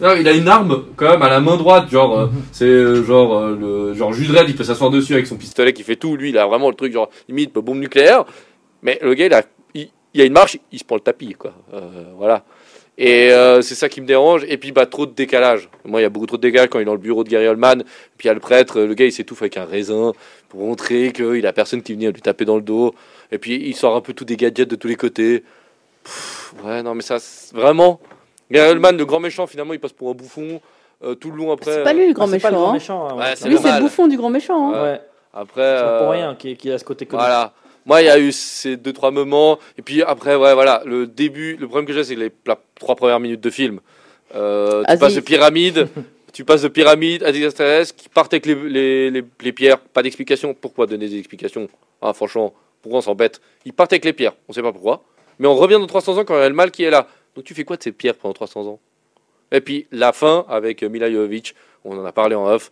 là, 0.00 0.16
il 0.16 0.26
a 0.28 0.32
une 0.32 0.48
arme 0.48 0.82
quand 0.96 1.08
même 1.10 1.22
à 1.22 1.28
la 1.28 1.40
main 1.40 1.56
droite, 1.56 1.90
genre 1.90 2.18
euh, 2.18 2.26
Mhm. 2.26 2.42
c'est 2.52 2.64
euh, 2.64 3.04
genre 3.04 3.36
euh, 3.38 3.56
le 3.90 3.94
genre 3.94 4.12
il 4.18 4.56
peut 4.56 4.64
s'asseoir 4.64 4.90
dessus 4.90 5.14
avec 5.14 5.26
son 5.26 5.36
pistolet 5.36 5.72
qui 5.72 5.82
fait 5.82 5.96
tout, 5.96 6.16
lui 6.16 6.30
il 6.30 6.38
a 6.38 6.46
vraiment 6.46 6.68
le 6.68 6.74
truc 6.74 6.92
genre 6.92 7.08
limite 7.28 7.52
bombe 7.54 7.78
nucléaire. 7.78 8.24
Mais 8.82 8.98
le 9.02 9.14
gars 9.14 9.26
il 9.26 9.34
a 9.34 9.42
il, 9.74 9.88
il 10.14 10.20
a 10.20 10.24
une 10.24 10.32
marche, 10.32 10.58
il 10.72 10.78
se 10.78 10.84
prend 10.84 10.96
le 10.96 11.00
tapis 11.02 11.34
quoi. 11.38 11.52
Euh, 11.72 11.80
voilà. 12.16 12.44
Et 12.98 13.32
euh, 13.32 13.62
c'est 13.62 13.74
ça 13.74 13.88
qui 13.88 14.00
me 14.00 14.06
dérange. 14.06 14.44
Et 14.48 14.58
puis 14.58 14.70
bah 14.72 14.86
trop 14.86 15.06
de 15.06 15.12
décalage. 15.12 15.68
Moi 15.84 16.00
il 16.00 16.02
y 16.02 16.06
a 16.06 16.10
beaucoup 16.10 16.26
trop 16.26 16.36
de 16.36 16.42
décalage 16.42 16.68
quand 16.68 16.78
il 16.78 16.82
est 16.82 16.86
dans 16.86 16.92
le 16.92 16.98
bureau 16.98 17.24
de 17.24 17.28
Gary 17.28 17.46
Oldman. 17.48 17.82
Puis 18.18 18.24
il 18.24 18.26
y 18.26 18.30
a 18.30 18.34
le 18.34 18.40
prêtre, 18.40 18.80
le 18.80 18.94
gars 18.94 19.06
il 19.06 19.12
s'étouffe 19.12 19.42
avec 19.42 19.56
un 19.56 19.64
raisin 19.64 20.12
pour 20.48 20.60
montrer 20.60 21.12
qu'il 21.12 21.46
a 21.46 21.52
personne 21.52 21.82
qui 21.82 21.94
vient 21.94 22.10
lui 22.10 22.20
taper 22.20 22.44
dans 22.44 22.56
le 22.56 22.62
dos. 22.62 22.94
Et 23.30 23.38
puis 23.38 23.54
il 23.56 23.74
sort 23.74 23.96
un 23.96 24.00
peu 24.02 24.12
tous 24.12 24.24
des 24.26 24.36
gadgets 24.36 24.68
de 24.68 24.76
tous 24.76 24.88
les 24.88 24.96
côtés. 24.96 25.42
Pff, 26.04 26.52
ouais 26.64 26.82
non 26.82 26.94
mais 26.94 27.02
ça 27.02 27.16
vraiment. 27.54 27.98
Gary 28.50 28.70
Oldman 28.72 28.96
le 28.96 29.06
grand 29.06 29.20
méchant 29.20 29.46
finalement 29.46 29.72
il 29.72 29.80
passe 29.80 29.92
pour 29.92 30.10
un 30.10 30.14
bouffon. 30.14 30.60
Euh, 31.04 31.16
tout 31.16 31.32
le 31.32 31.36
long 31.38 31.50
après. 31.50 31.72
C'est 31.72 31.82
pas 31.82 31.92
lui 31.94 32.06
le 32.06 32.12
grand 32.12 32.26
Ah, 32.28 32.72
méchant. 32.72 33.18
hein. 33.18 33.34
Lui, 33.46 33.58
c'est 33.58 33.72
le 33.72 33.80
bouffon 33.80 34.06
du 34.06 34.16
grand 34.16 34.30
méchant. 34.30 34.72
hein. 34.72 34.82
Ouais. 34.84 35.00
Après. 35.34 35.76
C'est 35.78 35.82
pas 35.82 35.98
pour 35.98 36.06
euh, 36.08 36.10
rien 36.12 36.34
qu'il 36.36 36.56
qu'il 36.56 36.70
a 36.70 36.78
ce 36.78 36.84
côté 36.84 37.06
comique. 37.06 37.22
Voilà. 37.24 37.52
Moi, 37.84 38.02
il 38.02 38.06
y 38.06 38.10
a 38.10 38.18
eu 38.18 38.32
ces 38.32 38.76
deux 38.76 38.92
trois 38.92 39.10
moments, 39.10 39.58
et 39.76 39.82
puis 39.82 40.02
après, 40.02 40.36
ouais, 40.36 40.54
voilà, 40.54 40.82
le 40.86 41.06
début. 41.06 41.56
Le 41.56 41.66
problème 41.66 41.86
que 41.86 41.92
j'ai, 41.92 42.04
c'est 42.04 42.14
les 42.14 42.30
la 42.46 42.58
trois 42.76 42.94
premières 42.94 43.20
minutes 43.20 43.40
de 43.40 43.50
film. 43.50 43.80
Euh, 44.34 44.84
tu 44.88 44.98
passes 44.98 45.14
de 45.14 45.20
pyramide, 45.20 45.88
tu 46.32 46.44
passes 46.44 46.62
de 46.62 46.68
pyramide 46.68 47.22
à 47.24 47.32
des 47.32 47.44
extraterrestres 47.44 47.96
qui 47.96 48.08
partent 48.08 48.32
avec 48.32 48.46
les, 48.46 48.54
les, 48.54 49.10
les, 49.10 49.24
les 49.42 49.52
pierres. 49.52 49.78
Pas 49.78 50.02
d'explication. 50.02 50.54
Pourquoi 50.54 50.86
donner 50.86 51.08
des 51.08 51.18
explications? 51.18 51.68
Ah, 52.00 52.12
franchement, 52.12 52.54
pourquoi 52.82 52.98
on 52.98 53.02
s'embête? 53.02 53.40
Ils 53.64 53.72
partent 53.72 53.92
avec 53.92 54.04
les 54.04 54.12
pierres. 54.12 54.34
On 54.48 54.52
sait 54.52 54.62
pas 54.62 54.72
pourquoi. 54.72 55.02
Mais 55.38 55.48
on 55.48 55.54
revient 55.54 55.78
dans 55.80 55.86
300 55.86 56.18
ans 56.18 56.24
quand 56.24 56.34
il 56.36 56.40
y 56.40 56.44
a 56.44 56.48
le 56.48 56.54
mal 56.54 56.70
qui 56.70 56.84
est 56.84 56.90
là. 56.90 57.08
Donc 57.34 57.44
tu 57.44 57.54
fais 57.54 57.64
quoi 57.64 57.76
de 57.76 57.82
ces 57.82 57.92
pierres 57.92 58.14
pendant 58.14 58.34
300 58.34 58.66
ans? 58.66 58.80
Et 59.50 59.60
puis 59.60 59.86
la 59.90 60.12
fin 60.12 60.44
avec 60.48 60.82
Mila 60.82 61.10
Jovovich, 61.10 61.54
on 61.84 61.98
en 61.98 62.04
a 62.04 62.12
parlé 62.12 62.34
en 62.34 62.46
off. 62.46 62.70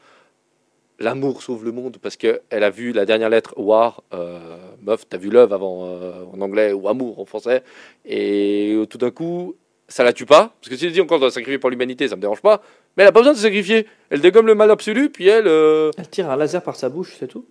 L'amour 1.00 1.42
sauve 1.42 1.64
le 1.64 1.72
monde 1.72 1.96
parce 2.02 2.16
qu'elle 2.16 2.40
a 2.50 2.68
vu 2.70 2.92
la 2.92 3.06
dernière 3.06 3.30
lettre 3.30 3.54
War, 3.56 4.02
euh, 4.12 4.38
meuf, 4.82 5.08
t'as 5.08 5.16
vu 5.16 5.30
Love 5.30 5.52
avant 5.54 5.86
euh, 5.86 6.12
en 6.34 6.40
anglais 6.42 6.72
ou 6.74 6.88
Amour 6.88 7.18
en 7.18 7.24
français, 7.24 7.62
et 8.04 8.76
tout 8.90 8.98
d'un 8.98 9.10
coup, 9.10 9.54
ça 9.88 10.04
la 10.04 10.12
tue 10.12 10.26
pas. 10.26 10.52
Parce 10.60 10.68
que 10.68 10.76
si 10.76 10.84
elle 10.84 10.92
dit 10.92 11.00
encore 11.00 11.18
la 11.18 11.30
sacrifier 11.30 11.58
pour 11.58 11.70
l'humanité, 11.70 12.06
ça 12.06 12.16
me 12.16 12.20
dérange 12.20 12.42
pas, 12.42 12.60
mais 12.96 13.02
elle 13.04 13.08
a 13.08 13.12
pas 13.12 13.20
besoin 13.20 13.32
de 13.32 13.38
se 13.38 13.44
sacrifier. 13.44 13.86
Elle 14.10 14.20
dégomme 14.20 14.46
le 14.46 14.54
mal 14.54 14.70
absolu, 14.70 15.08
puis 15.08 15.26
elle. 15.26 15.46
euh, 15.46 15.90
Elle 15.96 16.08
tire 16.10 16.28
un 16.30 16.36
laser 16.36 16.62
par 16.62 16.76
sa 16.76 16.90
bouche, 16.90 17.16
c'est 17.18 17.28
tout? 17.28 17.46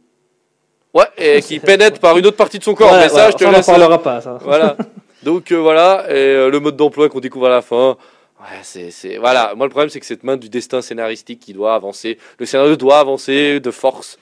Ouais, 0.94 1.06
et 1.18 1.42
qui 1.42 1.60
pénètre 1.60 2.00
par 2.00 2.16
une 2.20 2.28
autre 2.28 2.38
partie 2.38 2.60
de 2.60 2.64
son 2.64 2.76
corps. 2.76 2.92
Ouais, 2.92 3.00
mais 3.00 3.10
ça, 3.10 3.26
ouais, 3.26 3.32
je 3.32 3.38
te 3.38 3.46
on 3.46 3.52
laisse. 3.52 3.66
parlera 3.66 4.00
pas, 4.00 4.22
ça. 4.22 4.38
Voilà. 4.44 4.78
Donc 5.24 5.52
euh, 5.52 5.56
voilà, 5.58 6.06
et 6.08 6.14
euh, 6.14 6.50
le 6.52 6.60
mode 6.60 6.78
d'emploi 6.78 7.10
qu'on 7.10 7.20
découvre 7.20 7.48
à 7.48 7.50
la 7.50 7.62
fin. 7.64 7.98
Ouais, 8.40 8.60
c'est, 8.64 8.92
c'est- 8.92 9.18
Voilà, 9.18 9.54
moi 9.56 9.66
le 9.66 9.70
problème 9.70 9.90
c'est 9.90 10.00
que 10.00 10.06
cette 10.06 10.24
main 10.24 10.38
du 10.38 10.50
destin 10.50 10.82
scénaristique 10.82 11.40
qui 11.40 11.54
doit 11.54 11.76
avancer, 11.76 12.18
le 12.40 12.46
scénario 12.46 12.76
doit 12.76 13.00
avancer 13.00 13.60
de 13.60 13.72
force. 13.72 14.18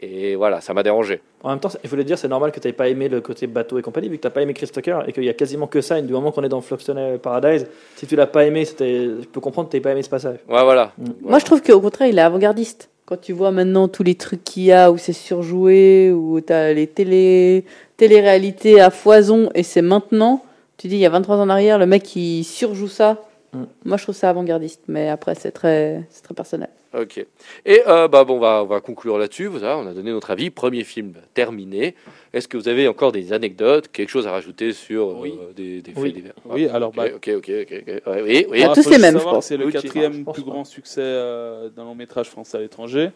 Et 0.00 0.34
voilà, 0.36 0.60
ça 0.60 0.74
m'a 0.74 0.82
dérangé. 0.82 1.22
En 1.42 1.48
même 1.50 1.58
temps, 1.58 1.70
je 1.82 1.88
voulais 1.88 2.04
dire, 2.04 2.18
c'est 2.18 2.28
normal 2.28 2.52
que 2.52 2.60
tu 2.60 2.68
n'aies 2.68 2.74
pas 2.74 2.88
aimé 2.88 3.08
le 3.08 3.22
côté 3.22 3.46
bateau 3.46 3.78
et 3.78 3.82
compagnie, 3.82 4.10
vu 4.10 4.16
que 4.18 4.22
tu 4.22 4.26
n'as 4.26 4.30
pas 4.30 4.42
aimé 4.42 4.52
Chris 4.52 4.68
Tucker 4.68 4.98
et 5.06 5.12
qu'il 5.12 5.24
y 5.24 5.28
a 5.30 5.32
quasiment 5.32 5.66
que 5.66 5.80
ça. 5.80 5.98
Et 5.98 6.02
du 6.02 6.12
moment 6.12 6.32
qu'on 6.32 6.42
est 6.42 6.50
dans 6.50 6.60
Floxton 6.60 7.18
Paradise, 7.22 7.66
si 7.96 8.06
tu 8.06 8.14
l'as 8.14 8.26
pas 8.26 8.44
aimé, 8.44 8.66
c'était... 8.66 9.04
je 9.04 9.26
peux 9.26 9.40
comprendre 9.40 9.68
que 9.68 9.70
tu 9.72 9.76
n'aies 9.78 9.82
pas 9.82 9.92
aimé 9.92 10.02
ce 10.02 10.10
passage. 10.10 10.36
Ouais, 10.50 10.62
voilà. 10.62 10.92
Mm. 10.98 11.04
Moi, 11.22 11.38
je 11.38 11.46
trouve 11.46 11.62
qu'au 11.62 11.80
contraire, 11.80 12.08
il 12.08 12.18
est 12.18 12.22
avant-gardiste. 12.22 12.90
Quand 13.06 13.18
tu 13.18 13.32
vois 13.32 13.52
maintenant 13.52 13.88
tous 13.88 14.02
les 14.02 14.16
trucs 14.16 14.44
qu'il 14.44 14.64
y 14.64 14.72
a, 14.72 14.90
où 14.90 14.98
c'est 14.98 15.14
surjoué, 15.14 16.10
où 16.12 16.42
tu 16.42 16.52
as 16.52 16.74
les 16.74 16.88
télé... 16.88 17.64
télé-réalités 17.96 18.80
à 18.80 18.90
foison, 18.90 19.48
et 19.54 19.62
c'est 19.62 19.82
maintenant, 19.82 20.44
tu 20.76 20.88
dis, 20.88 20.96
il 20.96 21.00
y 21.00 21.06
a 21.06 21.10
23 21.10 21.36
ans 21.36 21.42
en 21.42 21.48
arrière, 21.48 21.78
le 21.78 21.86
mec 21.86 22.02
qui 22.02 22.44
surjoue 22.44 22.88
ça. 22.88 23.22
Mm. 23.52 23.64
Moi, 23.84 23.96
je 23.96 24.02
trouve 24.02 24.14
ça 24.14 24.30
avant-gardiste, 24.30 24.82
mais 24.88 25.08
après, 25.08 25.34
c'est 25.34 25.52
très, 25.52 26.02
c'est 26.10 26.22
très 26.22 26.34
personnel. 26.34 26.68
Ok. 26.98 27.24
Et 27.66 27.82
euh, 27.86 28.08
bah, 28.08 28.24
bon, 28.24 28.36
on 28.36 28.40
va, 28.40 28.62
on 28.62 28.66
va 28.66 28.80
conclure 28.80 29.18
là-dessus. 29.18 29.46
Voilà, 29.46 29.76
on 29.76 29.86
a 29.86 29.92
donné 29.92 30.10
notre 30.12 30.30
avis. 30.30 30.48
Premier 30.50 30.82
film 30.84 31.12
terminé. 31.34 31.94
Est-ce 32.32 32.48
que 32.48 32.56
vous 32.56 32.68
avez 32.68 32.88
encore 32.88 33.12
des 33.12 33.32
anecdotes, 33.34 33.88
quelque 33.92 34.08
chose 34.08 34.26
à 34.26 34.30
rajouter 34.30 34.72
sur 34.72 35.10
euh, 35.10 35.16
Oui. 35.20 35.34
des, 35.54 35.82
des 35.82 35.92
faits 35.92 36.02
Oui. 36.02 36.12
divers? 36.12 36.32
Oui, 36.46 36.68
alors, 36.68 36.88
Ok, 36.90 36.96
bah, 36.96 37.04
ok, 37.14 37.30
ok, 37.36 37.50
ok. 37.62 37.82
ok. 37.86 38.02
Ouais, 38.06 38.22
oui, 38.22 38.46
oui. 38.50 38.60
Ah, 38.62 38.68
Bon, 38.68 38.72
tous 38.74 38.88
les 38.90 38.98
mêmes, 38.98 39.18
je 39.18 39.24
pense. 39.24 39.46
C'est 39.46 39.56
le 39.58 39.70
quatrième 39.70 40.24
plus 40.24 40.42
pas. 40.42 40.50
grand 40.50 40.64
succès 40.64 41.00
euh, 41.02 41.68
d'un 41.68 41.84
long 41.84 41.94
métrage 41.94 42.28
français 42.30 42.56
à 42.56 42.60
l'étranger. 42.60 43.10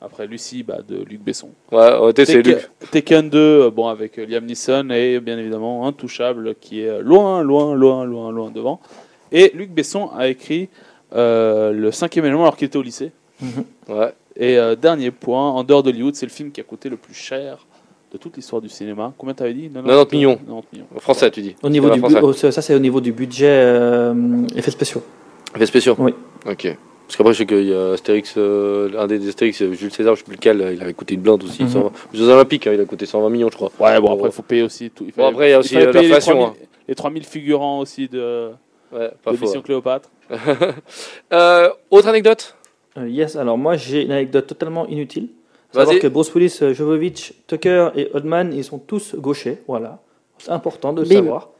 Après 0.00 0.26
Lucie, 0.26 0.62
bah, 0.62 0.80
de 0.86 0.96
Luc 1.02 1.22
Besson. 1.22 1.50
Ouais, 1.72 1.78
en 1.92 2.00
réalité, 2.00 2.26
c'est 2.26 2.40
Tekken- 2.42 2.56
Luc. 2.56 2.90
Tekken 2.90 3.30
2, 3.30 3.38
euh, 3.38 3.70
bon, 3.70 3.88
avec 3.88 4.16
Liam 4.18 4.44
Neeson 4.44 4.90
et 4.90 5.18
bien 5.18 5.38
évidemment 5.38 5.86
Intouchable 5.86 6.54
qui 6.56 6.82
est 6.82 7.00
loin, 7.00 7.42
loin, 7.42 7.74
loin, 7.74 8.04
loin, 8.04 8.30
loin 8.30 8.50
devant. 8.50 8.80
Et 9.34 9.50
Luc 9.54 9.70
Besson 9.70 10.10
a 10.16 10.28
écrit 10.28 10.68
euh, 11.14 11.72
le 11.72 11.90
cinquième 11.90 12.24
élément 12.24 12.42
alors 12.42 12.56
qu'il 12.56 12.66
était 12.66 12.78
au 12.78 12.82
lycée. 12.82 13.10
Ouais. 13.88 14.14
Et 14.36 14.56
euh, 14.58 14.76
dernier 14.76 15.10
point, 15.10 15.50
en 15.50 15.64
dehors 15.64 15.82
d'Hollywood, 15.82 16.14
c'est 16.14 16.24
le 16.24 16.30
film 16.32 16.50
qui 16.52 16.60
a 16.60 16.64
coûté 16.64 16.88
le 16.88 16.96
plus 16.96 17.14
cher 17.14 17.66
de 18.12 18.16
toute 18.16 18.36
l'histoire 18.36 18.62
du 18.62 18.68
cinéma. 18.68 19.12
Combien 19.18 19.34
t'avais 19.34 19.52
dit? 19.54 19.68
90 19.68 20.16
millions. 20.16 20.36
90 20.36 20.66
millions. 20.72 20.86
En 20.96 21.00
français, 21.00 21.30
tu 21.32 21.42
dis. 21.42 21.56
Au 21.62 21.68
niveau 21.68 21.90
du 21.90 22.00
bu- 22.00 22.14
oh, 22.22 22.32
ça, 22.32 22.50
c'est 22.62 22.74
au 22.74 22.78
niveau 22.78 23.00
du 23.00 23.12
budget 23.12 23.46
euh, 23.50 24.14
effets 24.56 24.70
spéciaux. 24.70 25.02
Effets 25.54 25.66
spéciaux? 25.66 25.96
Oui. 25.98 26.14
Ok. 26.48 26.76
Parce 27.06 27.16
qu'après, 27.16 27.32
je 27.34 27.38
sais 27.38 27.46
qu'il 27.46 27.64
y 27.68 27.74
a 27.74 27.90
Astérix, 27.92 28.34
euh, 28.38 28.88
un 28.98 29.06
des 29.08 29.28
Astérix, 29.28 29.62
Jules 29.72 29.92
César, 29.92 30.14
je 30.14 30.20
sais 30.20 30.24
plus 30.24 30.36
lequel, 30.36 30.72
il 30.74 30.80
avait 30.82 30.94
coûté 30.94 31.14
une 31.14 31.20
blinde 31.20 31.42
aussi. 31.44 31.64
Mhm. 31.64 31.68
120 31.70 31.86
aux 31.86 32.16
Jeux 32.16 32.28
Olympiques, 32.28 32.66
hein, 32.66 32.72
il 32.72 32.80
a 32.80 32.84
coûté 32.86 33.04
120 33.04 33.28
millions, 33.30 33.50
je 33.50 33.56
crois. 33.56 33.70
Ouais, 33.78 34.00
bon, 34.00 34.14
après, 34.14 34.28
il 34.28 34.32
faut 34.32 34.42
payer 34.42 34.62
aussi 34.62 34.90
tout. 34.90 35.04
Il 35.06 35.12
Bon, 35.12 35.26
après, 35.26 35.48
il 35.48 35.50
y 35.50 35.54
a 35.54 35.58
aussi, 35.58 35.74
les 35.76 35.84
l'inflation, 35.92 36.34
3000 36.36 36.60
Les 36.88 36.94
3000 36.94 37.24
figurants 37.24 37.80
aussi 37.80 38.08
de, 38.08 38.50
Ouais, 38.94 39.08
de 39.08 39.14
pas 39.22 39.32
faux. 39.34 39.44
Mission 39.44 39.60
Cléopâtre. 39.62 40.08
Euh, 41.32 41.68
autre 41.90 42.08
anecdote? 42.08 42.54
Euh, 42.96 43.08
yes, 43.08 43.36
alors 43.36 43.58
moi 43.58 43.76
j'ai 43.76 44.02
une 44.04 44.12
anecdote 44.12 44.46
totalement 44.46 44.86
inutile. 44.86 45.28
Savoir 45.72 45.88
Vas-y. 45.94 45.98
que 46.00 46.06
Bruce 46.06 46.32
Willis, 46.34 46.58
euh, 46.62 46.72
Jovovich, 46.72 47.32
Tucker 47.48 47.88
et 47.96 48.08
Oldman, 48.14 48.52
ils 48.54 48.62
sont 48.62 48.78
tous 48.78 49.16
gauchers. 49.16 49.58
Voilà. 49.66 49.98
C'est 50.38 50.52
important 50.52 50.92
de 50.92 51.02
le 51.02 51.08
Bim. 51.08 51.16
savoir. 51.16 51.50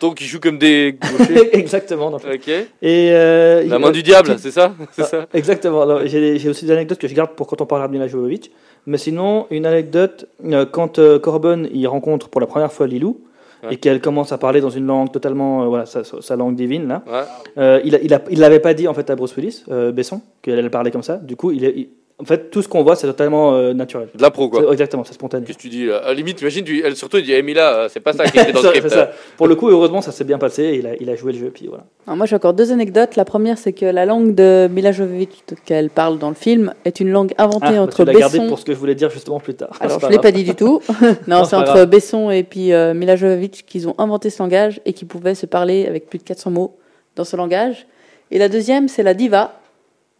Donc, 0.00 0.20
il 0.20 0.26
joue 0.26 0.40
comme 0.40 0.58
des 0.58 0.98
gauchers. 1.00 1.48
Exactement. 1.56 2.08
ok. 2.12 2.48
Et, 2.48 2.66
euh, 2.82 3.62
La 3.66 3.76
il- 3.76 3.80
main 3.80 3.90
du 3.90 4.02
diable, 4.02 4.36
c'est 4.38 4.50
ça? 4.50 4.74
C'est 4.92 5.02
Ah, 5.02 5.06
ça? 5.06 5.26
Exactement. 5.32 5.80
Alors, 5.82 6.00
J'ai 6.06 6.46
aussi 6.48 6.66
des 6.66 6.72
anecdotes 6.72 6.98
que 6.98 7.08
je 7.08 7.14
garde 7.14 7.30
pour 7.30 7.46
quand 7.46 7.60
on 7.62 7.66
parlera 7.66 7.88
de 7.88 7.92
Mila 7.92 8.06
Jovovich. 8.06 8.50
Mais 8.86 8.98
sinon, 8.98 9.46
une 9.50 9.64
anecdote, 9.64 10.26
quand 10.72 11.00
Corbin 11.20 11.64
il 11.72 11.86
rencontre 11.86 12.28
pour 12.28 12.40
la 12.42 12.46
première 12.46 12.70
fois 12.72 12.86
Lilou, 12.86 13.18
Ouais. 13.64 13.74
et 13.74 13.76
qu'elle 13.78 14.00
commence 14.00 14.32
à 14.32 14.38
parler 14.38 14.60
dans 14.60 14.70
une 14.70 14.86
langue 14.86 15.10
totalement, 15.12 15.62
euh, 15.62 15.66
voilà, 15.66 15.86
sa, 15.86 16.02
sa 16.04 16.36
langue 16.36 16.54
divine, 16.56 16.86
là, 16.88 17.02
Ouais. 17.06 17.20
euh, 17.58 17.80
il, 17.84 17.94
a- 17.94 18.00
il, 18.02 18.12
a- 18.14 18.22
il 18.30 18.38
l'avait 18.40 18.60
pas 18.60 18.74
dit 18.74 18.86
en 18.88 18.94
fait 18.94 19.08
à 19.10 19.16
Bruce 19.16 19.34
Willis, 19.36 19.64
euh, 19.70 19.92
Besson, 19.92 20.20
qu'elle 20.42 20.58
allait 20.58 20.70
parler 20.70 20.90
comme 20.90 21.02
ça. 21.02 21.16
Du 21.16 21.36
coup, 21.36 21.50
il 21.50 21.64
est, 21.64 21.72
il- 21.76 21.88
en 22.24 22.26
fait, 22.26 22.50
tout 22.50 22.62
ce 22.62 22.68
qu'on 22.68 22.82
voit, 22.82 22.96
c'est 22.96 23.06
totalement 23.06 23.54
euh, 23.54 23.72
naturel. 23.74 24.08
De 24.14 24.22
la 24.22 24.30
pro, 24.30 24.48
quoi. 24.48 24.62
C'est- 24.66 24.72
Exactement, 24.72 25.04
c'est 25.04 25.14
spontané. 25.14 25.44
Qu'est-ce 25.46 25.58
que 25.58 25.62
tu 25.62 25.68
dis 25.68 25.86
là? 25.86 25.98
À 25.98 26.08
la 26.08 26.14
limite, 26.14 26.40
imagine, 26.40 26.64
tu, 26.64 26.82
elle, 26.84 26.96
surtout, 26.96 27.18
il 27.18 27.24
dit 27.24 27.32
Emila, 27.32 27.74
euh, 27.74 27.88
c'est 27.90 28.00
pas 28.00 28.12
ça 28.12 28.24
qui 28.24 28.38
était 28.40 28.52
dans 28.52 28.60
le 28.60 28.64
Ça, 28.64 28.68
script. 28.70 28.88
c'est 28.88 28.94
ça. 28.94 29.10
Pour 29.36 29.46
le 29.46 29.54
coup, 29.54 29.68
heureusement, 29.68 30.00
ça 30.02 30.10
s'est 30.12 30.24
bien 30.24 30.38
passé. 30.38 30.62
et 30.64 30.74
Il 30.78 30.86
a, 30.86 30.90
il 31.00 31.08
a 31.10 31.14
joué 31.16 31.32
le 31.32 31.38
jeu, 31.38 31.50
puis 31.54 31.66
voilà. 31.68 31.84
Alors 32.06 32.16
moi, 32.16 32.26
j'ai 32.26 32.36
encore 32.36 32.54
deux 32.54 32.72
anecdotes. 32.72 33.16
La 33.16 33.24
première, 33.24 33.58
c'est 33.58 33.72
que 33.72 33.86
la 33.86 34.04
langue 34.06 34.34
de 34.34 34.68
Mila 34.70 34.92
Jovovich 34.92 35.44
qu'elle 35.64 35.90
parle 35.90 36.18
dans 36.18 36.28
le 36.30 36.34
film 36.34 36.72
est 36.84 37.00
une 37.00 37.10
langue 37.10 37.32
inventée 37.38 37.76
Ah, 37.76 37.82
entre 37.82 38.04
tu 38.04 38.12
l'as 38.12 38.18
gardé 38.18 38.38
Besson. 38.38 38.48
pour 38.48 38.58
ce 38.58 38.64
que 38.64 38.72
je 38.72 38.78
voulais 38.78 38.94
dire 38.94 39.10
justement 39.10 39.40
plus 39.40 39.54
tard. 39.54 39.70
Alors, 39.80 39.98
C'est 40.00 40.06
je 40.06 40.10
l'ai 40.10 40.18
grave. 40.18 40.22
pas 40.22 40.32
dit 40.32 40.44
du 40.44 40.54
tout. 40.54 40.80
non, 41.02 41.08
Non, 41.28 41.44
c'est 41.44 41.50
c'est 41.50 41.56
pas 41.56 41.62
entre 41.62 41.72
grave. 41.74 41.86
Besson 41.90 42.30
et 42.30 42.42
puis 42.42 42.72
euh, 42.72 42.94
Mila 42.94 43.16
Jovovich 43.16 43.64
qu'ils 43.66 43.88
ont 43.88 43.94
inventé 43.98 44.30
ce 44.30 44.42
langage 44.42 44.80
et 44.86 44.92
qui 44.92 45.04
pouvaient 45.04 45.34
se 45.34 45.46
parler 45.46 45.86
avec 45.86 46.08
plus 46.08 46.18
de 46.18 46.24
400 46.24 46.50
mots 46.50 46.76
dans 47.16 47.24
ce 47.24 47.36
langage. 47.36 47.86
Et 48.30 48.38
la 48.38 48.48
deuxième, 48.48 48.88
c'est 48.88 49.02
la 49.02 49.14
diva. 49.14 49.60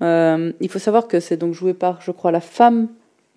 Euh, 0.04 0.52
il 0.60 0.68
faut 0.68 0.78
savoir 0.78 1.08
que 1.08 1.20
c'est 1.20 1.36
donc 1.36 1.54
joué 1.54 1.74
par, 1.74 2.00
je 2.02 2.10
crois, 2.10 2.30
la 2.30 2.40
femme 2.40 2.88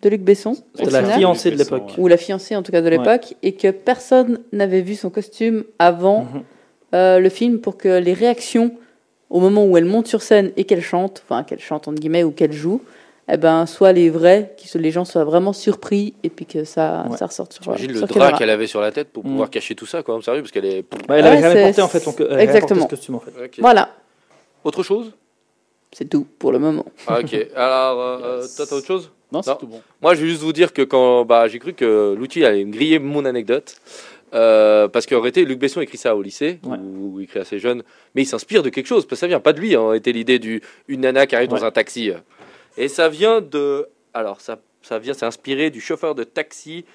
de 0.02 0.10
Luc 0.10 0.22
Besson. 0.22 0.56
C'était 0.76 0.92
la 0.92 1.04
fiancée 1.04 1.50
de 1.52 1.56
l'époque. 1.58 1.94
Ou 1.98 2.08
la 2.08 2.18
fiancée, 2.18 2.56
en 2.56 2.62
tout 2.64 2.72
cas, 2.72 2.82
de 2.82 2.90
l'époque. 2.90 3.36
Et 3.44 3.54
que 3.54 3.72
personne 3.72 4.40
n'avait 4.52 4.82
vu 4.82 4.96
son 4.96 5.10
costume 5.10 5.64
avant 5.80 6.22
Mhm. 6.26 6.44
euh, 6.96 7.20
le 7.20 7.30
film 7.30 7.60
pour 7.60 7.78
que 7.78 7.98
les 8.00 8.14
réactions 8.14 8.72
au 9.30 9.40
moment 9.42 9.66
où 9.66 9.76
elle 9.78 9.86
monte 9.86 10.08
sur 10.08 10.22
scène 10.22 10.52
et 10.56 10.64
qu'elle 10.64 10.82
chante, 10.82 11.22
enfin 11.28 11.44
qu'elle 11.44 11.60
chante 11.60 11.88
entre 11.90 12.00
guillemets 12.00 12.24
ou 12.24 12.32
qu'elle 12.32 12.54
joue, 12.54 12.82
eh 13.30 13.36
ben 13.36 13.66
soient 13.66 13.92
les 13.92 14.10
vrais, 14.10 14.56
que 14.56 14.78
les 14.78 14.90
gens 14.90 15.04
soient 15.04 15.26
vraiment 15.26 15.52
surpris 15.52 16.14
et 16.24 16.30
puis 16.30 16.46
que 16.46 16.64
ça, 16.64 17.06
Ouais. 17.10 17.18
ça 17.18 17.26
ressorte 17.26 17.52
sur, 17.52 17.64
T'imagines 17.64 17.92
le 17.92 18.00
drap 18.02 18.32
qu'elle 18.38 18.50
avait 18.50 18.68
sur 18.68 18.80
la 18.80 18.94
tête 18.94 19.10
pour 19.10 19.26
Mm. 19.26 19.30
pouvoir 19.30 19.50
cacher 19.50 19.76
tout 19.76 19.86
ça, 19.86 20.02
quoi, 20.02 20.18
sérieux, 20.22 20.42
parce 20.44 20.52
qu'elle 20.54 20.64
est. 20.64 20.78
Ouais, 21.10 21.20
elle 21.20 21.26
avait 21.28 21.36
Ouais, 21.36 21.42
jamais 21.42 21.54
c'est- 21.56 21.82
porté 21.82 21.82
en 21.82 21.88
fait 21.90 22.22
avait 22.22 22.30
jamais 22.30 22.44
Exactement. 22.44 22.82
ce 22.84 22.88
costume 22.88 23.16
en 23.16 23.20
fait. 23.20 23.32
Voilà, 23.60 23.90
Autre 24.64 24.82
chose? 24.84 25.12
C'est 25.92 26.10
tout 26.10 26.28
pour 26.40 26.52
le 26.52 26.60
moment. 26.60 26.86
Ah, 27.08 27.20
Ok. 27.20 27.36
Alors, 27.56 28.00
euh, 28.24 28.42
Yes. 28.42 28.56
toi, 28.56 28.66
t'as 28.68 28.76
autre 28.76 28.88
chose 28.88 29.12
Non, 29.32 29.42
c'est 29.42 29.58
tout 29.58 29.68
bon. 29.68 29.82
Moi, 30.02 30.16
je 30.16 30.22
vais 30.24 30.30
juste 30.30 30.42
vous 30.42 30.54
dire 30.54 30.74
que 30.74 30.82
quand 30.82 31.26
bah, 31.26 31.48
j'ai 31.48 31.60
cru 31.60 31.74
que 31.74 32.16
l'outil 32.18 32.46
allait 32.46 32.64
me 32.66 32.72
griller 32.72 33.00
mon 33.00 33.26
anecdote, 33.26 33.76
euh, 34.34 34.88
parce 34.88 35.06
qu'en 35.06 35.20
réalité, 35.22 35.46
Luc 35.46 35.60
Besson 35.60 35.82
écrit 35.82 35.98
ça 35.98 36.16
au 36.16 36.22
lycée, 36.22 36.60
Ouais. 36.64 36.78
où 36.78 37.20
il 37.20 37.24
écrit 37.24 37.40
assez 37.40 37.60
jeune, 37.60 37.84
mais 38.16 38.24
il 38.24 38.26
s'inspire 38.26 38.62
de 38.64 38.70
quelque 38.70 38.88
chose, 38.88 39.06
parce 39.06 39.20
que 39.20 39.22
ça 39.22 39.28
vient 39.28 39.40
pas 39.40 39.54
de 39.54 39.60
lui, 39.60 39.76
hein, 39.76 39.82
en 39.82 39.88
réalité, 39.90 40.12
l'idée 40.14 40.40
du 40.40 40.62
une 40.88 41.02
nana 41.02 41.26
qui 41.28 41.36
arrive 41.36 41.52
Ouais. 41.52 41.60
dans 41.60 41.66
un 41.66 41.72
taxi. 41.72 42.12
euh. 42.12 42.18
Et 42.78 42.88
ça 42.90 43.10
vient 43.10 43.42
de. 43.42 43.88
Alors, 44.14 44.42
ça, 44.42 44.60
ça 44.82 45.00
vient, 45.00 45.14
c'est 45.14 45.26
inspiré 45.26 45.70
du 45.70 45.80
chauffeur 45.82 46.14
de 46.16 46.24
taxi 46.24 46.86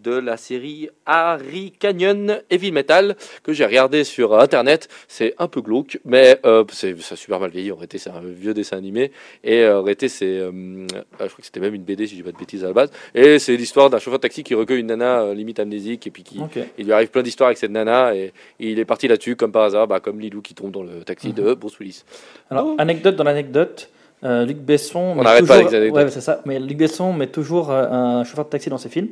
de 0.00 0.12
la 0.12 0.36
série 0.36 0.88
Harry 1.06 1.72
Canyon 1.78 2.40
Heavy 2.50 2.72
Metal 2.72 3.16
que 3.42 3.52
j'ai 3.52 3.64
regardé 3.66 4.04
sur 4.04 4.38
internet. 4.38 4.88
C'est 5.08 5.34
un 5.38 5.48
peu 5.48 5.60
glauque, 5.60 5.98
mais 6.04 6.38
euh, 6.46 6.64
c'est 6.72 6.98
ça 7.00 7.14
a 7.14 7.16
super 7.16 7.38
mal 7.40 7.50
vieilli. 7.50 7.70
En 7.72 7.76
réalité, 7.76 7.98
c'est 7.98 8.10
un 8.10 8.20
vieux 8.22 8.54
dessin 8.54 8.76
animé. 8.78 9.12
Et 9.44 9.60
euh, 9.62 9.80
en 9.80 9.82
réalité, 9.82 10.08
c'est. 10.08 10.26
euh, 10.26 10.50
je 10.92 11.16
crois 11.16 11.26
que 11.28 11.44
c'était 11.44 11.60
même 11.60 11.74
une 11.74 11.82
BD, 11.82 12.06
si 12.06 12.12
je 12.12 12.16
dis 12.16 12.22
pas 12.22 12.32
de 12.32 12.38
bêtises 12.38 12.64
à 12.64 12.68
la 12.68 12.72
base. 12.72 12.90
Et 13.14 13.38
c'est 13.38 13.56
l'histoire 13.56 13.90
d'un 13.90 13.98
chauffeur 13.98 14.18
de 14.18 14.22
taxi 14.22 14.42
qui 14.42 14.54
recueille 14.54 14.80
une 14.80 14.86
nana 14.86 15.20
euh, 15.22 15.34
limite 15.34 15.60
amnésique 15.60 16.06
et 16.06 16.10
puis 16.10 16.22
qui. 16.22 16.40
Il 16.78 16.86
lui 16.86 16.92
arrive 16.92 17.08
plein 17.10 17.22
d'histoires 17.22 17.48
avec 17.48 17.58
cette 17.58 17.70
nana 17.70 18.14
et, 18.14 18.32
et 18.60 18.70
il 18.70 18.78
est 18.78 18.84
parti 18.84 19.08
là-dessus 19.08 19.36
comme 19.36 19.52
par 19.52 19.62
hasard, 19.64 19.86
bah, 19.86 20.00
comme 20.00 20.20
Lilou 20.20 20.40
qui 20.42 20.54
tombe 20.54 20.70
dans 20.72 20.82
le 20.82 21.02
taxi 21.04 21.28
Mhm. 21.28 21.34
de 21.34 21.54
Bruce 21.54 21.78
Willis. 21.78 22.04
Alors, 22.50 22.64
Donc- 22.66 22.80
anecdote 22.80 23.16
dans 23.16 23.24
l'anecdote, 23.24 23.90
Luc 24.22 24.56
Besson. 24.58 25.14
met 25.16 25.22
n'arrête 25.22 25.46
pas 25.46 25.54
avec 25.56 25.70
les 25.70 25.74
anecdotes. 25.76 26.04
Ouais, 26.04 26.10
c'est 26.10 26.20
ça. 26.20 26.40
Mais 26.46 26.60
Luc 26.60 26.76
Besson 26.78 27.12
met 27.12 27.26
toujours 27.26 27.70
un 27.72 28.22
chauffeur 28.24 28.44
de 28.44 28.50
taxi 28.50 28.70
dans 28.70 28.78
ses 28.78 28.88
films 28.88 29.08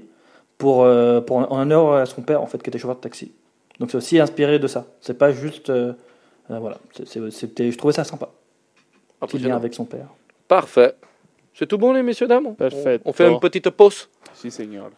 pour, 0.61 0.85
euh, 0.85 1.21
pour 1.21 1.39
en 1.39 1.61
honneur 1.63 1.95
à 1.95 2.07
son 2.07 2.23
père 2.23 2.41
en 2.43 2.47
fait 2.47 2.63
qui 2.63 2.69
était 2.71 2.79
chauffeur 2.79 2.97
de 2.97 3.01
taxi. 3.01 3.33
Donc 3.81 3.91
c'est 3.91 3.97
aussi 3.97 4.21
inspiré 4.21 4.59
de 4.61 4.67
ça. 4.69 4.87
C'est 5.01 5.19
pas 5.19 5.33
juste. 5.33 5.71
euh, 5.71 5.95
euh, 6.51 6.59
voilà. 6.61 6.79
C'était, 7.31 7.73
je 7.73 7.79
trouvais 7.79 7.95
ça 7.95 8.05
sympa. 8.05 8.27
Lien 8.27 9.27
Impressionnant. 9.27 9.57
avec 9.57 9.75
son 9.75 9.85
père. 9.87 10.07
Parfait. 10.47 10.95
C'est 11.55 11.67
tout 11.67 11.79
bon 11.79 11.93
les 11.93 12.03
messieurs 12.03 12.29
dames? 12.29 12.47
On- 12.47 12.55
Parfait. 12.55 13.01
On, 13.05 13.13
fait 13.13 13.29
une 13.31 13.41
petite 13.41 13.71
pause 13.71 14.09
Si, 14.35 14.51
seigneur. 14.51 14.91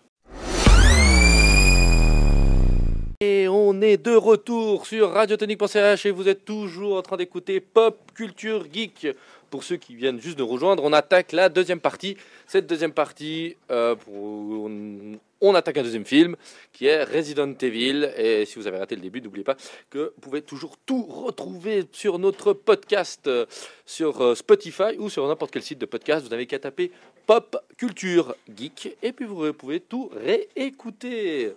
Et 3.21 3.47
on 3.49 3.81
est 3.81 3.99
de 4.05 4.15
retour 4.17 4.85
sur 4.87 5.11
radiotonique.ch 5.13 6.07
et 6.07 6.11
vous 6.11 6.29
êtes 6.29 6.45
toujours 6.45 6.97
en 6.97 7.03
train 7.03 7.17
d'écouter 7.17 7.61
Pop 7.61 7.97
Culture 8.15 8.65
Geek. 8.73 9.09
Pour 9.51 9.63
ceux 9.65 9.77
qui 9.77 9.95
viennent 9.95 10.19
juste 10.19 10.39
de 10.39 10.43
rejoindre, 10.43 10.83
on 10.83 10.93
attaque 10.93 11.31
la 11.33 11.49
deuxième 11.49 11.79
partie. 11.81 12.17
Cette 12.47 12.67
deuxième 12.67 12.93
partie, 12.93 13.57
euh, 13.71 13.95
pour- 13.95 14.15
on, 14.15 15.19
on 15.43 15.55
attaque 15.55 15.77
un 15.77 15.83
deuxième 15.83 16.07
film 16.07 16.37
qui 16.73 16.87
est 16.87 17.03
Resident 17.03 17.53
Evil. 17.61 18.11
Et 18.17 18.47
si 18.47 18.59
vous 18.59 18.67
avez 18.67 18.79
raté 18.79 18.95
le 18.95 19.03
début, 19.03 19.21
n'oubliez 19.21 19.45
pas 19.45 19.57
que 19.91 20.13
vous 20.15 20.21
pouvez 20.21 20.41
toujours 20.41 20.79
tout 20.79 21.03
retrouver 21.03 21.85
sur 21.93 22.19
notre 22.19 22.53
podcast 22.53 23.27
euh, 23.27 23.45
sur 23.85 24.23
euh, 24.23 24.35
Spotify 24.37 24.97
ou 24.99 25.11
sur 25.11 25.27
n'importe 25.27 25.51
quel 25.51 25.63
site 25.63 25.79
de 25.79 25.87
podcast. 25.87 26.25
Vous 26.25 26.31
n'avez 26.31 26.47
qu'à 26.47 26.61
taper 26.61 26.93
Pop 27.27 27.57
Culture 27.77 28.37
Geek 28.57 28.97
et 29.03 29.13
puis 29.13 29.27
vous 29.27 29.53
pouvez 29.53 29.81
tout 29.81 30.11
réécouter. 30.15 31.53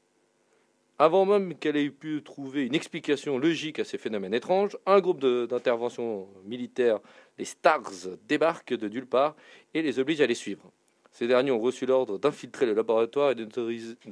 Avant 1.01 1.25
même 1.25 1.55
qu'elle 1.55 1.77
ait 1.77 1.89
pu 1.89 2.21
trouver 2.23 2.65
une 2.65 2.75
explication 2.75 3.37
logique 3.37 3.79
à 3.79 3.85
ces 3.85 3.97
phénomènes 3.97 4.33
étranges, 4.33 4.77
un 4.85 4.99
groupe 4.99 5.21
d'intervention 5.21 6.27
militaire, 6.45 6.99
les 7.37 7.45
Stars, 7.45 7.89
débarque 8.27 8.73
de 8.73 8.89
nulle 8.89 9.05
part 9.05 9.35
et 9.73 9.81
les 9.81 9.97
oblige 9.97 10.19
à 10.19 10.27
les 10.27 10.35
suivre. 10.35 10.69
Ces 11.13 11.25
derniers 11.25 11.51
ont 11.51 11.59
reçu 11.59 11.85
l'ordre 11.85 12.17
d'infiltrer 12.19 12.65
le 12.65 12.73
laboratoire 12.73 13.31
et 13.31 13.35
de 13.35 13.47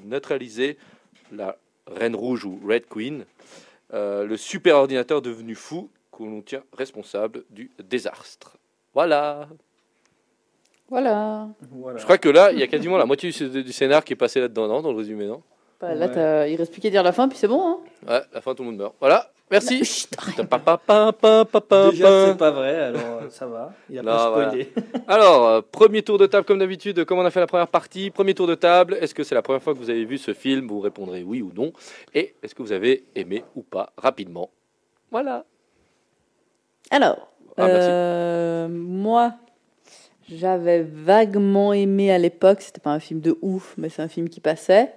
neutraliser- 0.06 0.78
la 1.34 1.58
Reine 1.88 2.16
Rouge 2.16 2.46
ou 2.46 2.58
Red 2.66 2.86
Queen, 2.88 3.26
euh, 3.94 4.26
le 4.26 4.38
super 4.38 4.78
ordinateur 4.78 5.22
devenu 5.22 5.56
fou 5.56 5.90
qu'on 6.10 6.42
tient 6.42 6.64
responsable 6.72 7.44
du 7.50 7.70
désastre. 7.84 8.56
Voilà. 8.94 9.50
Voilà. 10.88 11.50
Voilà. 11.70 11.98
Je 11.98 12.04
crois 12.06 12.18
que 12.18 12.30
là, 12.30 12.54
il 12.54 12.60
y 12.60 12.64
a 12.64 12.68
quasiment 12.68 12.98
la 12.98 13.06
moitié 13.06 13.30
du, 13.30 13.64
du 13.64 13.74
scénar 13.74 14.06
qui 14.06 14.14
est 14.14 14.18
passé 14.18 14.40
là-dedans, 14.40 14.82
dans 14.82 14.92
le 14.92 14.98
résumé, 14.98 15.26
non? 15.28 15.44
Bah, 15.80 15.94
Là, 15.94 16.08
Ouais. 16.08 16.12
t'as- 16.12 16.48
il 16.48 16.56
reste 16.56 16.72
plus 16.72 16.82
qu'à 16.82 16.90
dire 16.90 17.04
la 17.04 17.12
fin, 17.12 17.28
puis 17.28 17.38
c'est 17.38 17.48
bon. 17.48 17.62
Hein 17.62 17.78
Ouais, 18.08 18.22
la 18.34 18.42
fin, 18.42 18.56
tout 18.56 18.64
le 18.64 18.70
monde 18.70 18.78
meurt. 18.80 18.96
Voilà, 19.00 19.32
merci. 19.52 19.78
Chut, 19.86 20.10
arrête. 20.18 20.48
Pa, 20.50 20.58
pa, 20.58 20.78
pa, 20.78 21.12
pa, 21.14 21.46
pa, 21.46 21.62
pa, 21.62 21.90
Déjà, 21.92 22.06
pa. 22.06 22.26
c'est 22.28 22.38
pas 22.38 22.50
vrai, 22.52 22.76
alors 22.76 23.20
euh, 23.22 23.30
ça 23.30 23.46
va. 23.46 23.74
Il 23.90 24.00
a 24.00 24.02
Non, 24.02 24.12
pas 24.12 24.30
voilà. 24.32 24.48
spoilé. 24.50 24.74
Alors, 25.08 25.46
euh, 25.48 25.62
premier 25.72 26.02
tour 26.02 26.18
de 26.18 26.26
table 26.26 26.46
comme 26.46 26.58
d'habitude, 26.60 27.06
comme 27.06 27.20
on 27.20 27.26
a 27.26 27.30
fait 27.30 27.40
la 27.40 27.46
première 27.48 27.68
partie. 27.68 28.10
Premier 28.10 28.34
tour 28.34 28.48
de 28.48 28.56
table, 28.56 28.98
est-ce 29.00 29.14
que 29.14 29.24
c'est 29.24 29.36
la 29.36 29.44
première 29.44 29.62
fois 29.62 29.74
que 29.74 29.78
vous 29.80 29.90
avez 29.92 30.04
vu 30.06 30.18
ce 30.18 30.34
film? 30.34 30.68
Vous 30.68 30.80
répondrez 30.80 31.22
oui 31.24 31.44
ou 31.44 31.52
non. 31.56 31.72
Et 32.16 32.34
est-ce 32.42 32.56
que 32.56 32.64
vous 32.64 32.72
avez 32.72 33.04
aimé 33.16 33.44
ou 33.56 33.62
pas 33.62 33.92
rapidement? 33.98 34.50
Voilà. 35.12 35.46
Alors, 36.90 37.32
Ah, 37.56 37.68
merci. 37.68 37.88
euh, 37.92 38.68
moi, 38.70 39.34
j'avais 40.30 40.82
vaguement 40.82 41.72
aimé 41.74 42.12
à 42.12 42.18
l'époque. 42.18 42.62
C'était 42.62 42.82
pas 42.82 42.92
un 42.92 43.00
film 43.00 43.20
de 43.20 43.38
ouf, 43.44 43.76
mais 43.78 43.90
c'est 43.90 44.02
un 44.02 44.08
film 44.08 44.28
qui 44.30 44.40
passait 44.40 44.92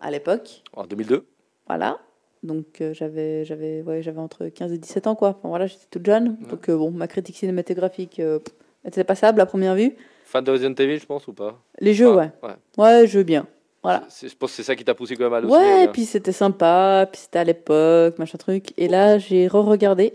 à 0.00 0.10
l'époque. 0.10 0.62
En 0.74 0.84
2002. 0.86 1.26
Voilà. 1.66 1.98
Donc 2.42 2.80
euh, 2.80 2.94
j'avais 2.94 3.44
j'avais 3.44 3.82
ouais, 3.82 4.02
j'avais 4.02 4.18
entre 4.20 4.46
15 4.48 4.72
et 4.72 4.78
17 4.78 5.06
ans 5.06 5.14
quoi. 5.14 5.30
Enfin, 5.30 5.48
voilà, 5.48 5.66
j'étais 5.66 5.84
toute 5.90 6.06
jeune. 6.06 6.36
Donc 6.50 6.68
euh, 6.68 6.76
bon, 6.76 6.90
ma 6.90 7.06
critique 7.06 7.36
cinématographique 7.36 8.18
euh, 8.18 8.38
pff, 8.38 8.54
était 8.86 9.04
passable 9.04 9.40
à 9.40 9.46
première 9.46 9.74
vue. 9.74 9.94
Fan 10.24 10.42
de 10.44 10.50
Resident 10.50 10.74
Evil, 10.74 10.98
je 10.98 11.06
pense, 11.06 11.26
ou 11.28 11.32
pas? 11.34 11.60
Les 11.80 11.92
jeux, 11.92 12.08
Ah, 12.08 12.16
ouais. 12.16 12.30
ouais. 12.42 12.54
Ouais, 12.78 13.06
jeux 13.06 13.24
bien. 13.24 13.46
Voilà. 13.82 14.04
C'est- 14.08 14.28
Je 14.28 14.36
pense 14.36 14.50
que 14.50 14.56
c'est 14.56 14.62
ça 14.62 14.76
qui 14.76 14.84
t'a 14.84 14.94
poussé 14.94 15.16
quand 15.16 15.28
même 15.28 15.32
à 15.32 15.46
au 15.46 15.50
Ouais, 15.50 15.88
puis 15.88 16.04
c'était 16.04 16.32
sympa, 16.32 17.06
puis 17.10 17.20
c'était 17.20 17.40
à 17.40 17.44
l'époque, 17.44 18.18
machin 18.18 18.38
truc. 18.38 18.72
Et 18.78 18.88
là, 18.88 19.18
j'ai 19.18 19.48
re-regardé 19.48 20.14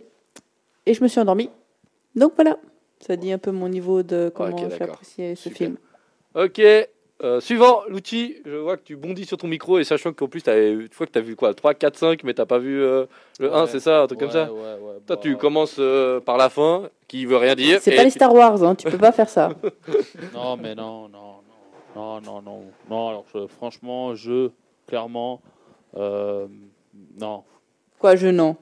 et 0.85 0.93
je 0.93 1.03
me 1.03 1.07
suis 1.07 1.19
endormie. 1.19 1.49
Donc 2.15 2.33
voilà, 2.35 2.57
ça 3.01 3.15
dit 3.17 3.31
un 3.31 3.37
peu 3.37 3.51
mon 3.51 3.67
niveau 3.69 4.03
de 4.03 4.31
comment 4.33 4.55
Ok, 4.55 4.69
j'ai 4.77 4.81
apprécié 4.83 5.35
ce 5.35 5.43
Super. 5.49 5.57
film. 5.57 5.77
Ok. 6.33 6.61
Euh, 7.23 7.39
suivant, 7.39 7.81
l'outil, 7.87 8.35
je 8.45 8.55
vois 8.57 8.75
que 8.77 8.83
tu 8.83 8.95
bondis 8.97 9.25
sur 9.25 9.37
ton 9.37 9.47
micro 9.47 9.79
et 9.79 9.83
sachant 9.85 10.11
qu'en 10.13 10.27
plus, 10.27 10.41
une 10.47 10.87
fois 10.91 11.05
que 11.07 11.11
tu 11.13 11.17
as 11.19 11.21
vu 11.21 11.35
quoi 11.35 11.53
3, 11.53 11.73
4, 11.73 11.97
5, 11.97 12.23
mais 12.23 12.33
t'as 12.33 12.45
pas 12.45 12.57
vu 12.59 12.81
euh, 12.81 13.05
le 13.39 13.53
1, 13.53 13.61
Ouais. 13.63 13.67
c'est 13.69 13.79
ça 13.79 14.01
Un 14.03 14.07
truc 14.07 14.19
comme 14.19 14.31
ça 14.31 14.51
Ouais, 14.51 14.59
ouais, 14.59 14.73
ouais, 14.73 14.93
Toi, 15.07 15.15
bah, 15.15 15.21
tu 15.21 15.37
commences 15.37 15.77
euh, 15.79 16.19
par 16.19 16.37
la 16.37 16.49
fin, 16.49 16.89
qui 17.07 17.25
veut 17.25 17.37
rien 17.37 17.55
dire. 17.55 17.79
C'est 17.81 17.95
pas 17.95 18.03
les 18.03 18.11
tu- 18.11 18.17
Star 18.17 18.33
Wars, 18.33 18.61
hein, 18.63 18.75
tu 18.75 18.89
peux 18.89 18.97
pas 18.97 19.11
faire 19.13 19.29
ça. 19.29 19.49
Non, 20.33 20.57
mais 20.57 20.75
non, 20.75 21.07
non, 21.07 21.35
non, 21.95 22.19
non, 22.21 22.41
non, 22.41 22.63
non. 22.89 23.07
Alors 23.09 23.25
je- 23.33 23.47
franchement, 23.47 24.13
je, 24.15 24.49
clairement, 24.87 25.41
euh, 25.97 26.47
non. 27.19 27.43
Quoi, 27.99 28.15
je 28.17 28.27
non? 28.27 28.57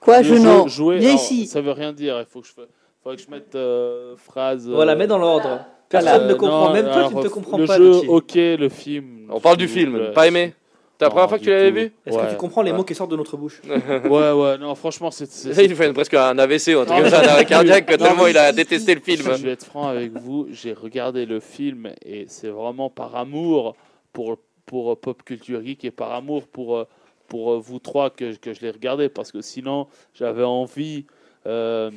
Quoi, 0.00 0.22
je 0.22 0.34
jeu- 0.34 0.40
non? 0.42 0.66
jouer, 0.66 0.98
Viens 0.98 1.10
alors, 1.10 1.20
ici. 1.22 1.46
Ça 1.46 1.60
veut 1.60 1.70
rien 1.72 1.92
dire. 1.92 2.18
Il 2.18 2.26
faut 2.26 2.40
que 2.40 2.46
je, 2.48 2.52
fa- 2.52 2.62
faudrait 3.02 3.16
que 3.16 3.22
je 3.22 3.30
mette 3.30 3.54
euh, 3.54 4.16
phrase. 4.16 4.66
euh, 4.68 4.72
Voilà, 4.74 4.96
mets 4.96 5.06
dans 5.06 5.18
l'ordre. 5.18 5.60
Personne 5.92 6.22
euh, 6.22 6.28
ne 6.28 6.34
comprend, 6.34 6.66
non, 6.68 6.72
même 6.72 6.84
toi, 6.84 6.92
tu 6.92 6.98
alors, 6.98 7.14
ne 7.16 7.22
te 7.22 7.28
comprends 7.28 7.58
le 7.58 7.66
pas. 7.66 7.76
jeu, 7.76 7.92
ok, 8.08 8.34
le 8.34 8.68
film. 8.68 9.28
On 9.30 9.40
parle 9.40 9.56
du 9.56 9.68
film, 9.68 9.94
plaît. 9.96 10.12
pas 10.12 10.26
aimé 10.26 10.54
T'as 10.98 11.06
la 11.06 11.10
première 11.10 11.28
fois 11.28 11.38
que 11.38 11.42
tu 11.44 11.50
l'avais 11.50 11.70
vu 11.70 11.92
Est-ce 12.06 12.16
que 12.16 12.30
tu 12.30 12.36
comprends 12.36 12.62
les 12.62 12.72
mots 12.72 12.84
qui 12.84 12.94
sortent 12.94 13.10
de 13.10 13.16
notre 13.16 13.36
bouche 13.36 13.60
Ouais, 13.68 14.30
ouais, 14.32 14.58
non, 14.58 14.74
franchement, 14.74 15.10
c'est. 15.10 15.26
c'est- 15.30 15.52
Ça, 15.52 15.62
il 15.62 15.70
nous 15.70 15.76
fait 15.76 15.92
presque 15.92 16.14
un 16.14 16.38
AVC 16.38 16.74
ou 16.76 16.80
un 16.80 16.84
truc 16.84 16.96
Non, 16.96 17.02
comme 17.02 17.10
ça, 17.10 17.20
un 17.22 17.28
arrêt 17.28 17.44
cardiaque, 17.44 17.90
non, 17.90 17.96
tellement 17.96 18.26
il 18.28 18.36
a 18.38 18.52
détesté 18.52 18.94
le 18.94 19.00
film. 19.00 19.22
Je 19.22 19.42
vais 19.44 19.50
être 19.52 19.64
franc 19.64 19.88
avec 19.88 20.12
vous, 20.12 20.46
j'ai 20.50 20.72
regardé 20.72 21.26
le 21.26 21.40
film 21.40 21.90
et 22.04 22.26
c'est 22.28 22.48
vraiment 22.48 22.88
par 22.88 23.16
amour 23.16 23.74
pour, 24.12 24.36
pour 24.66 24.92
euh, 24.92 24.96
Pop 24.96 25.22
Culture 25.24 25.64
Geek 25.64 25.84
et 25.84 25.90
par 25.90 26.12
amour 26.12 26.46
pour, 26.46 26.76
euh, 26.76 26.84
pour 27.26 27.52
euh, 27.52 27.58
vous 27.58 27.78
trois 27.80 28.10
que, 28.10 28.36
que 28.36 28.52
je 28.54 28.60
l'ai 28.60 28.70
regardé 28.70 29.08
parce 29.08 29.32
que 29.32 29.40
sinon 29.40 29.88
j'avais 30.14 30.44
envie 30.44 31.06
euh, 31.46 31.90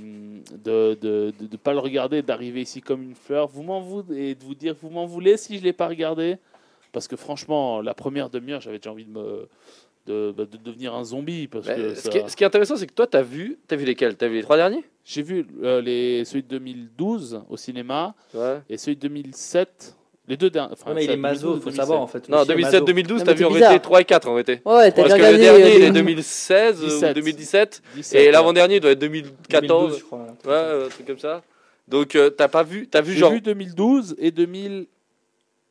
de 0.63 0.97
de, 1.01 1.33
de, 1.39 1.45
de 1.47 1.57
pas 1.57 1.73
le 1.73 1.79
regarder, 1.79 2.21
d'arriver 2.21 2.61
ici 2.61 2.81
comme 2.81 3.03
une 3.03 3.15
fleur. 3.15 3.47
Vous 3.47 3.63
m'en 3.63 3.79
voulez 3.81 4.29
et 4.31 4.35
de 4.35 4.43
vous 4.43 4.55
dire 4.55 4.75
vous 4.81 4.89
m'en 4.89 5.05
voulez 5.05 5.37
si 5.37 5.57
je 5.59 5.63
l'ai 5.63 5.73
pas 5.73 5.87
regardé? 5.87 6.37
Parce 6.91 7.07
que 7.07 7.15
franchement 7.15 7.81
la 7.81 7.93
première 7.93 8.29
demi-heure 8.29 8.61
j'avais 8.61 8.77
déjà 8.79 8.91
envie 8.91 9.05
de 9.05 9.11
me 9.11 9.47
de, 10.07 10.31
bah, 10.37 10.45
de 10.45 10.57
devenir 10.57 10.93
un 10.93 11.03
zombie 11.03 11.47
parce 11.47 11.65
que 11.67 11.95
ce, 11.95 12.09
qui 12.09 12.17
est, 12.19 12.27
ce 12.29 12.35
qui 12.35 12.43
est 12.43 12.47
intéressant, 12.47 12.75
c'est 12.75 12.85
que 12.85 12.93
toi, 12.93 13.07
t'as 13.07 13.23
vu, 13.23 13.57
t'as 13.67 13.75
vu 13.75 13.85
lesquels? 13.85 14.15
Vu 14.21 14.35
les 14.35 14.43
trois 14.43 14.55
derniers? 14.55 14.83
J'ai 15.03 15.23
vu 15.23 15.47
euh, 15.63 15.81
les 15.81 16.23
celui 16.25 16.43
de 16.43 16.47
2012 16.47 17.41
au 17.49 17.57
cinéma 17.57 18.13
Ouais. 18.35 18.61
et 18.69 18.77
celui 18.77 18.95
de 18.97 19.01
2007, 19.01 19.95
les 20.27 20.37
deux 20.37 20.49
derniers. 20.49 20.73
Enfin, 20.73 20.89
Ouais, 20.89 20.95
mais 20.95 21.03
il 21.05 21.11
est 21.11 21.17
maso, 21.17 21.53
2012, 21.53 21.63
faut 21.63 21.71
savoir 21.75 22.01
en 22.01 22.07
fait. 22.07 22.27
Non, 22.29 22.39
Lucie 22.41 22.51
est 22.51 22.61
maso. 22.61 22.85
2007-2012, 22.85 23.17
Non, 23.19 23.23
t'as 23.23 23.33
vu 23.33 23.45
bizarre. 23.45 23.51
réalité 23.51 23.79
3 23.79 24.01
et 24.01 24.05
4 24.05 24.27
en 24.27 24.31
réalité. 24.33 24.61
Ouais, 24.65 24.91
t'as 24.91 25.01
Parce 25.03 25.13
que 25.13 25.19
le 25.19 25.37
dernier, 25.37 25.75
il 25.77 25.83
euh, 25.83 25.87
est 25.87 25.91
2016 25.91 26.83
ou 26.83 26.85
17. 26.87 27.15
2017. 27.15 27.81
17, 27.95 28.19
Et 28.21 28.25
ouais. 28.25 28.31
l'avant-dernier, 28.31 28.75
il 28.75 28.81
doit 28.81 28.91
être 28.91 28.99
2014. 28.99 29.61
2012, 29.67 29.99
je 29.99 30.03
crois. 30.03 30.19
Ouais, 30.45 30.85
un 30.85 30.89
truc 30.89 31.05
comme 31.07 31.19
ça. 31.19 31.41
Donc, 31.87 32.15
euh, 32.15 32.29
t'as 32.31 32.47
pas 32.47 32.63
vu, 32.63 32.87
t'as 32.87 33.01
vu 33.01 33.13
J'ai 33.13 33.19
genre. 33.19 33.31
vu 33.31 33.41
2012 33.41 34.15
et 34.17 34.31
2000 34.31 34.87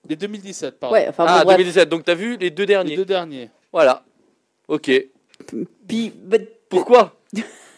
et 0.08 0.16
2017, 0.16 0.78
pardon. 0.78 0.94
Ouais, 0.94 1.06
enfin 1.08 1.24
ah, 1.26 1.38
bon, 1.38 1.44
bref. 1.46 1.56
2017. 1.56 1.88
Donc, 1.88 2.04
t'as 2.04 2.14
vu 2.14 2.36
les 2.36 2.50
deux 2.50 2.62
les 2.62 2.66
derniers. 2.66 2.96
deux 2.96 3.04
derniers. 3.04 3.50
Voilà. 3.72 4.04
Ok. 4.68 4.90
Puis, 5.88 6.12
bah, 6.22 6.36
Pourquoi 6.68 7.14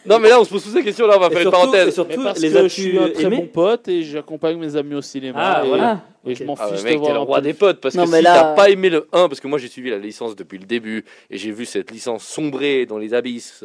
Non, 0.07 0.19
mais 0.19 0.29
là, 0.29 0.39
on 0.39 0.43
se 0.43 0.49
pose 0.49 0.63
toutes 0.63 0.73
ces 0.73 0.83
questions. 0.83 1.05
Là, 1.07 1.15
on 1.17 1.19
va 1.19 1.27
Et 1.27 1.29
faire 1.31 1.37
une 1.39 1.43
surtout, 1.43 1.57
et 1.57 1.61
parenthèse. 1.71 1.93
surtout, 1.93 2.17
Mais 2.19 2.23
parce 2.25 2.39
les 2.39 2.51
que 2.51 2.63
je 2.63 2.67
suis 2.67 2.97
un 2.99 3.09
très 3.09 3.29
bon 3.29 3.47
pote 3.47 3.87
et 3.87 4.03
j'accompagne 4.03 4.57
mes 4.57 4.75
amis 4.75 4.95
au 4.95 5.01
cinéma. 5.01 5.39
Ah, 5.39 5.65
et, 5.65 5.67
voilà. 5.67 6.01
et 6.25 6.35
je 6.35 6.43
m'en 6.43 6.55
Ah, 6.57 6.67
fiche 6.67 6.71
ouais, 6.71 6.77
de 6.79 6.83
mec, 6.83 6.93
t'es 6.93 6.99
voir 6.99 7.13
le 7.13 7.19
roi 7.19 7.41
des 7.41 7.53
potes. 7.53 7.81
Parce 7.81 7.95
Non, 7.95 8.05
que 8.05 8.11
mais 8.11 8.17
si 8.19 8.23
là- 8.23 8.33
t'as 8.35 8.53
pas 8.55 8.69
aimé 8.69 8.89
le 8.89 9.07
1, 9.11 9.27
parce 9.27 9.39
que 9.39 9.47
moi 9.47 9.57
j'ai 9.59 9.67
suivi 9.67 9.89
la 9.89 9.97
licence 9.97 10.35
depuis 10.35 10.57
le 10.57 10.65
début, 10.65 11.05
et 11.29 11.37
j'ai 11.37 11.51
vu 11.51 11.65
cette 11.65 11.91
licence 11.91 12.23
sombrer 12.23 12.85
dans 12.85 12.97
les 12.97 13.13
abysses 13.13 13.63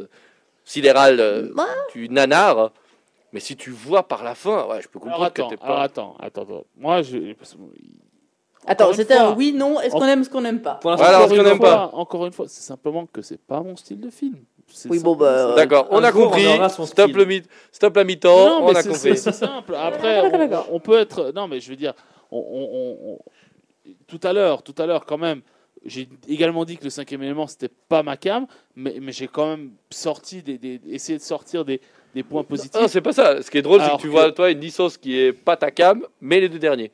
sidérales 0.64 1.20
euh, 1.20 1.48
Ouais. 1.56 1.64
du 1.94 2.08
nanar. 2.08 2.70
Mais 3.32 3.40
si 3.40 3.56
tu 3.56 3.70
vois 3.70 4.02
par 4.02 4.22
la 4.24 4.34
fin, 4.34 4.66
ouais, 4.66 4.82
je 4.82 4.88
peux 4.88 4.98
Alors 4.98 5.04
comprendre 5.18 5.24
attends, 5.24 5.48
que 5.48 5.54
t'es 5.54 5.62
alors 5.62 5.76
pas. 5.76 5.82
attends, 5.84 6.16
attends, 6.20 6.42
attends. 6.42 6.64
Moi, 6.76 7.02
je. 7.02 7.16
Attends, 8.64 8.92
c'était 8.92 9.14
un 9.14 9.32
oui, 9.34 9.52
non. 9.52 9.80
Est-ce 9.80 9.92
qu'on 9.92 10.04
aime, 10.04 10.22
ce 10.22 10.30
qu'on 10.30 10.40
n'aime 10.42 10.60
pas 10.62 10.74
Pour 10.74 10.90
l'instant, 10.90 11.04
Voilà, 11.04 11.18
encore 11.18 11.28
parce 11.30 11.40
qu'on 11.40 11.46
une 11.46 11.50
aime 11.52 11.58
fois- 11.58 11.70
pas. 11.90 11.90
Encore 11.94 12.26
une 12.26 12.32
fois, 12.32 12.44
c'est 12.48 12.62
simplement 12.62 13.06
que 13.06 13.20
c'est 13.22 13.40
pas 13.40 13.60
mon 13.60 13.74
style 13.74 13.98
de 14.00 14.08
film. 14.10 14.36
Oui, 14.88 14.98
bon, 15.00 15.14
bah, 15.16 15.26
euh, 15.26 15.54
D'accord, 15.56 15.88
on 15.90 16.02
a 16.02 16.12
compris. 16.12 16.44
Stop, 16.86 17.12
le 17.14 17.24
mi- 17.24 17.42
Stop 17.70 17.96
la 17.96 18.04
mi-temps, 18.04 18.60
Non, 18.60 18.66
on 18.66 18.74
a 18.74 18.82
c'est- 18.82 18.88
compris. 18.88 19.16
c'est 19.18 19.32
simple. 19.32 19.74
Après, 19.74 20.20
on, 20.70 20.80
peut 20.80 20.98
être. 20.98 21.32
Non, 21.34 21.48
mais 21.48 21.60
je 21.60 21.70
veux 21.70 21.76
dire, 21.76 21.94
on, 22.30 22.38
on- 22.38 22.70
on- 22.72 23.12
on- 23.14 23.18
tout 24.06 24.20
à 24.22 24.32
l'heure, 24.32 24.62
tout 24.62 24.74
à 24.78 24.86
l'heure, 24.86 25.04
quand 25.06 25.18
même. 25.18 25.42
J'ai 25.84 26.08
également 26.28 26.64
dit 26.64 26.76
que 26.76 26.84
le 26.84 26.90
cinquième 26.90 27.24
élément 27.24 27.48
c'était 27.48 27.68
pas 27.88 28.04
ma 28.04 28.16
cam, 28.16 28.46
mais, 28.76 28.98
mais 29.00 29.10
j'ai 29.10 29.26
quand 29.26 29.48
même 29.48 29.70
sorti 29.90 30.40
des, 30.40 30.56
des- 30.56 30.80
essayé 30.88 31.18
de 31.18 31.22
sortir 31.24 31.64
des, 31.64 31.80
des 32.14 32.22
points 32.22 32.44
positifs. 32.44 32.80
Non, 32.80 32.86
c'est 32.86 33.00
pas 33.00 33.12
ça. 33.12 33.42
Ce 33.42 33.50
qui 33.50 33.58
est 33.58 33.62
drôle, 33.62 33.80
c'est 33.82 33.90
que 33.96 33.96
tu 33.96 34.06
que- 34.06 34.12
vois, 34.12 34.30
toi, 34.30 34.50
une 34.52 34.60
licence 34.60 34.96
qui 34.96 35.18
est 35.18 35.32
pas 35.32 35.56
ta 35.56 35.72
cam, 35.72 36.06
mais 36.20 36.38
les 36.38 36.48
deux 36.48 36.60
derniers. 36.60 36.92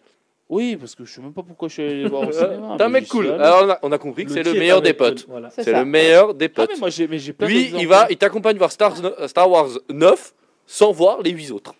Oui, 0.50 0.76
parce 0.76 0.94
que 0.94 1.04
je 1.04 1.12
sais 1.12 1.20
même 1.20 1.32
pas 1.34 1.42
pourquoi 1.42 1.68
je 1.68 1.74
suis 1.74 1.82
allé 1.82 2.02
les 2.02 2.08
voir 2.08 2.26
au 2.26 2.32
cinéma. 2.32 2.74
T'es 2.78 2.84
un 2.84 2.88
mec 2.88 3.06
cool. 3.08 3.28
Alors, 3.30 3.64
on 3.64 3.70
a, 3.70 3.78
on 3.82 3.92
a 3.92 3.98
compris 3.98 4.24
que 4.24 4.32
c'est 4.32 4.42
le 4.42 4.54
meilleur 4.54 4.80
des 4.80 4.94
cool, 4.94 5.08
potes. 5.08 5.26
Voilà. 5.28 5.50
C'est 5.50 5.72
le 5.72 5.84
meilleur 5.84 6.32
des 6.34 6.46
Ah, 6.46 6.48
potes. 6.48 6.70
mais 6.72 6.78
moi 6.80 6.88
j'ai 6.90 7.06
mais 7.06 7.18
j'ai 7.18 7.32
plein 7.34 7.46
Lui, 7.48 7.72
il 7.78 7.86
va, 7.86 8.06
il 8.10 8.16
t'accompagne 8.16 8.56
voir 8.56 8.72
Star, 8.72 8.94
Star 9.26 9.50
Wars 9.50 9.68
9 9.90 10.34
sans 10.66 10.90
voir 10.92 11.20
les 11.22 11.30
8 11.30 11.50
autres. 11.52 11.74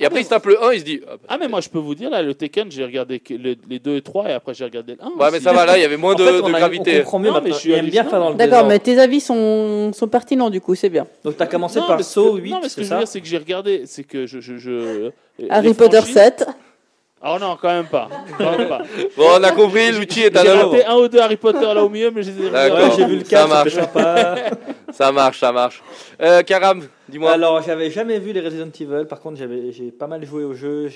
Et 0.00 0.04
après, 0.04 0.20
il 0.22 0.24
se 0.24 0.30
tape 0.30 0.46
le 0.46 0.60
1, 0.64 0.72
il 0.72 0.80
se 0.80 0.84
dit. 0.84 1.00
ah 1.06 1.10
bah, 1.12 1.18
Ah 1.28 1.38
mais 1.38 1.46
moi 1.48 1.60
je 1.60 1.68
peux 1.68 1.78
vous 1.78 1.94
dire 1.94 2.10
là 2.10 2.22
le 2.22 2.34
Tekken 2.34 2.70
j'ai 2.72 2.84
regardé 2.84 3.22
le- 3.30 3.54
les 3.68 3.78
2 3.78 3.96
et 3.96 4.02
3 4.02 4.28
et 4.30 4.32
après 4.32 4.52
j'ai 4.52 4.64
regardé 4.64 4.94
le 4.96 5.02
1. 5.04 5.10
Ouais, 5.18 5.30
mais 5.30 5.38
ça 5.40 5.52
va, 5.52 5.64
là, 5.64 5.78
il 5.78 5.82
y 5.82 5.84
avait 5.84 5.96
moins 5.96 6.14
En 6.14 6.16
de, 6.18 6.24
fait, 6.24 6.32
de 6.32 6.40
on, 6.42 6.52
a- 6.52 6.58
gravité. 6.58 6.96
on 6.96 6.98
comprend 7.04 7.18
mieux 7.20 7.30
Non, 7.30 7.40
mais 7.42 7.50
je 7.52 7.56
suis 7.56 7.72
aime 7.72 7.86
bien 7.88 8.02
faire 8.04 8.18
dans 8.18 8.30
le 8.30 8.34
D'accord, 8.34 8.66
mais 8.66 8.78
tes 8.80 8.98
avis 8.98 9.20
sont, 9.20 9.92
sont 9.94 10.08
pertinents 10.08 10.50
du 10.50 10.60
coup, 10.60 10.74
c'est 10.74 10.88
bien. 10.90 11.06
Donc, 11.24 11.36
tu 11.36 11.42
as 11.42 11.46
commencé 11.46 11.78
Non, 11.78 11.86
par 11.86 12.02
Saw 12.02 12.34
que- 12.34 12.40
8, 12.40 12.50
Non 12.50 12.60
mais 12.62 12.68
ce 12.68 12.76
que 12.76 12.82
je 12.82 12.90
veux 12.90 12.98
dire 12.98 13.06
c'est 13.08 13.20
que 13.20 13.26
j'ai 13.28 13.38
regardé 13.38 13.82
c'est 13.86 14.02
que 14.04 14.26
je 14.26 14.40
je, 14.40 14.56
je 14.58 15.10
les 15.38 15.48
Harry 15.50 15.72
Potter 15.72 15.98
franchises- 15.98 16.14
7. 16.14 16.46
Ah 17.22 17.38
non 17.40 17.56
quand 17.60 17.68
même 17.68 17.86
pas. 17.86 18.08
Quand 18.38 18.58
même 18.58 18.68
pas. 18.68 18.82
Bon, 19.16 19.26
on 19.38 19.42
a 19.44 19.52
compris, 19.52 19.92
l'outil 19.92 20.22
est 20.22 20.36
à 20.36 20.42
J'ai 20.42 20.50
raté 20.50 20.84
un 20.84 20.96
ou 20.96 21.06
deux 21.08 21.20
Harry 21.20 21.36
Potter 21.36 21.60
là 21.72 21.84
au 21.84 21.88
milieu 21.88 22.10
mais. 22.10 22.22
Ouais, 22.26 22.90
j'ai 22.96 23.04
vu 23.06 23.16
le 23.18 23.24
Ça 23.24 23.46
4, 23.46 23.48
marche. 23.48 23.74
sympa. 23.74 24.34
Ça 24.92 25.10
marche, 25.10 25.40
ça 25.40 25.52
marche. 25.52 25.82
Euh, 26.20 26.42
Karam, 26.42 26.82
dis-moi. 27.08 27.30
Alors, 27.32 27.62
j'avais 27.62 27.90
jamais 27.90 28.18
vu 28.18 28.32
les 28.32 28.40
Resident 28.40 28.66
Evil. 28.78 29.06
Par 29.06 29.20
contre, 29.20 29.38
j'avais, 29.38 29.72
j'ai 29.72 29.90
pas 29.90 30.06
mal 30.06 30.22
joué 30.26 30.44
aux 30.44 30.52
jeux. 30.52 30.90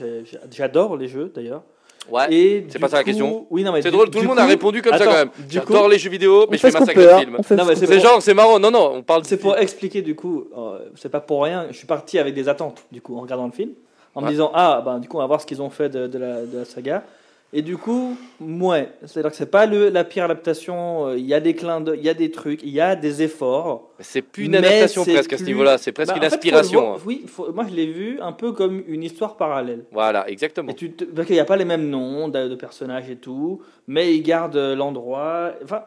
J'adore 0.50 0.98
les 0.98 1.08
jeux 1.08 1.32
d'ailleurs. 1.34 1.62
Ouais. 2.10 2.66
C'est 2.68 2.78
pas 2.78 2.88
ça 2.88 2.98
la 2.98 3.04
question. 3.04 3.46
Oui, 3.50 3.64
non, 3.64 3.72
mais 3.72 3.80
C'est 3.82 3.90
drôle, 3.90 4.10
tout 4.10 4.20
le 4.20 4.26
monde 4.26 4.36
coup- 4.36 4.42
a 4.42 4.46
répondu 4.46 4.82
comme 4.82 4.96
ça 4.98 5.04
quand 5.04 5.12
même. 5.12 5.30
J'adore 5.48 5.88
les 5.88 5.98
jeux 5.98 6.10
vidéo, 6.10 6.46
mais 6.50 6.56
je 6.58 6.62
fais 6.62 6.70
ce 6.70 6.74
qu'on 6.76 6.80
massacre 6.80 7.00
peut. 7.00 7.06
de 7.06 7.10
hein. 7.12 7.18
film. 7.20 7.36
Ce 7.74 7.86
c'est 7.86 8.00
genre, 8.00 8.20
c'est 8.20 8.34
marrant. 8.34 8.58
Non, 8.58 8.70
non, 8.70 8.92
on 8.96 9.02
parle 9.02 9.22
c'est 9.24 9.38
pour 9.38 9.56
expliquer 9.56 10.02
du 10.02 10.14
coup. 10.14 10.46
euh, 10.56 10.78
c'est 10.94 11.08
pas 11.08 11.20
pour 11.20 11.42
rien. 11.44 11.66
Je 11.70 11.76
suis 11.76 11.86
parti 11.86 12.18
avec 12.18 12.34
des 12.34 12.48
attentes 12.48 12.84
du 12.92 13.00
coup 13.00 13.16
en 13.16 13.22
regardant 13.22 13.46
le 13.46 13.52
film, 13.52 13.70
en 14.16 14.22
me 14.22 14.28
disant 14.28 14.50
ah 14.54 14.82
ben 14.84 14.98
du 14.98 15.06
coup 15.08 15.16
on 15.18 15.20
va 15.20 15.26
voir 15.26 15.40
ce 15.40 15.46
qu'ils 15.46 15.62
ont 15.62 15.70
fait 15.70 15.88
de, 15.88 16.08
de 16.08 16.18
la, 16.18 16.42
de 16.44 16.58
la 16.58 16.64
saga. 16.64 17.04
Et 17.52 17.62
du 17.62 17.76
coup, 17.78 18.16
ouais, 18.40 18.90
c'est-à-dire 19.04 19.30
que 19.30 19.36
c'est 19.36 19.46
pas 19.50 19.66
le, 19.66 19.88
la 19.88 20.02
pire 20.02 20.24
adaptation. 20.24 21.06
euh, 21.06 21.16
Il 21.16 21.24
y 21.24 21.32
a 21.32 21.38
des 21.38 21.54
clins 21.54 21.82
il 21.94 22.02
y 22.02 22.08
a 22.08 22.12
des 22.12 22.32
trucs, 22.32 22.60
il 22.64 22.70
y 22.70 22.80
a 22.80 22.96
des 22.96 23.22
efforts. 23.22 23.88
C'est 24.00 24.20
plus 24.20 24.46
une 24.46 24.56
adaptation 24.56 25.04
c'est 25.04 25.12
presque 25.14 25.32
à 25.32 25.38
ce 25.38 25.44
plus- 25.44 25.52
niveau-là. 25.52 25.78
C'est 25.78 25.92
presque 25.92 26.10
Bah, 26.10 26.16
une 26.16 26.26
en 26.26 26.30
fait, 26.30 26.36
faut 26.36 26.50
le 26.50 26.56
inspiration. 26.56 26.94
hein. 26.94 26.98
Oui, 27.06 27.24
faut- 27.28 27.52
moi 27.52 27.64
je 27.70 27.74
l'ai 27.74 27.86
vu 27.86 28.18
un 28.20 28.32
peu 28.32 28.50
comme 28.50 28.82
une 28.88 29.04
histoire 29.04 29.36
parallèle. 29.36 29.84
Voilà, 29.92 30.28
exactement. 30.28 30.70
Et 30.72 30.74
tu 30.74 30.90
te- 30.92 31.04
parce 31.04 31.26
qu'il 31.28 31.36
n'y 31.36 31.40
a 31.40 31.44
pas 31.44 31.56
les 31.56 31.64
mêmes 31.64 31.88
noms 31.88 32.26
de, 32.28 32.48
de 32.48 32.54
personnages 32.56 33.08
et 33.08 33.16
tout, 33.16 33.62
mais 33.86 34.14
ils 34.14 34.22
gardent 34.22 34.56
euh, 34.56 34.74
l'endroit. 34.74 35.52
Enfin, 35.62 35.84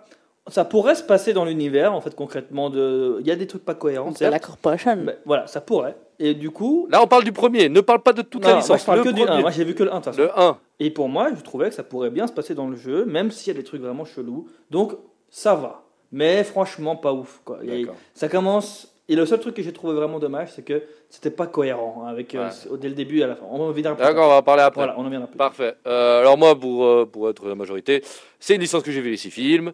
ça 0.47 0.63
pourrait 0.63 0.95
se 0.95 1.03
passer 1.03 1.34
dans 1.34 1.43
l'univers, 1.43 1.93
en 1.93 1.99
fait, 1.99 2.15
concrètement. 2.15 2.69
De... 2.69 3.17
Il 3.19 3.27
y 3.27 3.32
a 3.32 3.36
des 3.36 3.47
trucs 3.47 3.65
pas 3.65 3.75
cohérents, 3.75 4.13
C'est 4.15 4.30
la 4.30 4.39
corporation. 4.39 4.95
mais 4.95 5.17
voilà, 5.25 5.45
ça 5.45 5.59
pourrait. 5.59 5.95
Et 6.20 6.34
du 6.34 6.51
coup. 6.51 6.88
Là, 6.91 7.01
on 7.01 7.07
parle 7.07 7.24
du 7.24 7.32
premier. 7.32 7.70
Ne 7.70 7.82
parle 7.82 8.01
pas 8.01 8.13
de 8.13 8.22
toute 8.22 8.41
non, 8.41 8.47
la 8.49 8.53
moi, 8.55 8.61
licence. 8.61 8.82
je 8.82 8.86
parle 8.86 8.97
le 8.99 9.03
que 9.05 9.09
du 9.09 9.22
1. 9.22 9.26
premier. 9.26 9.41
Moi, 9.41 9.51
j'ai 9.51 9.63
vu 9.63 9.74
que 9.74 9.84
le 9.84 9.91
1, 9.93 9.99
de 9.99 10.03
toute 10.03 10.13
façon. 10.15 10.22
Le 10.22 10.39
1. 10.39 10.57
Et 10.82 10.89
pour 10.91 11.09
moi, 11.09 11.30
je 11.36 11.41
trouvais 11.41 11.70
que 11.70 11.76
ça 11.76 11.84
pourrait 11.84 12.09
bien 12.09 12.28
se 12.28 12.34
passer 12.34 12.53
dans 12.55 12.67
le 12.67 12.76
jeu, 12.76 13.05
même 13.05 13.32
s'il 13.32 13.53
y 13.53 13.55
a 13.55 13.59
des 13.59 13.63
trucs 13.65 13.82
vraiment 13.82 14.05
chelous. 14.05 14.47
Donc, 14.70 14.93
ça 15.30 15.55
va. 15.55 15.84
Mais 16.11 16.43
franchement, 16.43 16.95
pas 16.95 17.13
ouf. 17.13 17.41
Quoi. 17.45 17.59
D'accord. 17.63 17.95
ça 18.13 18.28
commence. 18.28 18.93
Et 19.07 19.15
le 19.15 19.26
seul 19.26 19.39
truc 19.39 19.55
que 19.55 19.63
j'ai 19.63 19.74
trouvé 19.74 19.95
vraiment 19.95 20.20
dommage, 20.20 20.49
c'est 20.55 20.61
que 20.63 20.84
c'était 21.09 21.32
pas 21.32 21.47
cohérent 21.47 22.03
hein, 22.03 22.09
avec, 22.09 22.36
euh, 22.36 22.47
Ouais. 22.70 22.78
dès 22.80 22.89
le 22.89 22.93
début 22.93 23.24
à 23.24 23.28
la 23.28 23.36
fin. 23.36 23.45
On 23.49 23.59
en. 23.59 23.72
D'accord, 23.72 24.26
on 24.26 24.30
va 24.30 24.36
en 24.36 24.43
parler 24.43 24.61
après. 24.61 24.82
Voilà, 24.82 24.95
on 24.99 25.05
en 25.05 25.26
plus. 25.28 25.38
Parfait. 25.38 25.74
Euh, 25.88 26.20
alors 26.20 26.38
moi, 26.38 26.57
pour, 26.59 26.86
euh, 26.86 27.05
pour 27.11 27.28
être 27.28 27.47
la 27.47 27.55
majorité, 27.55 28.03
c'est 28.39 28.53
une 28.53 28.61
licence 28.61 28.84
que 28.84 28.91
j'ai 28.91 29.01
vu 29.01 29.09
les 29.09 29.17
six 29.17 29.32
films. 29.32 29.72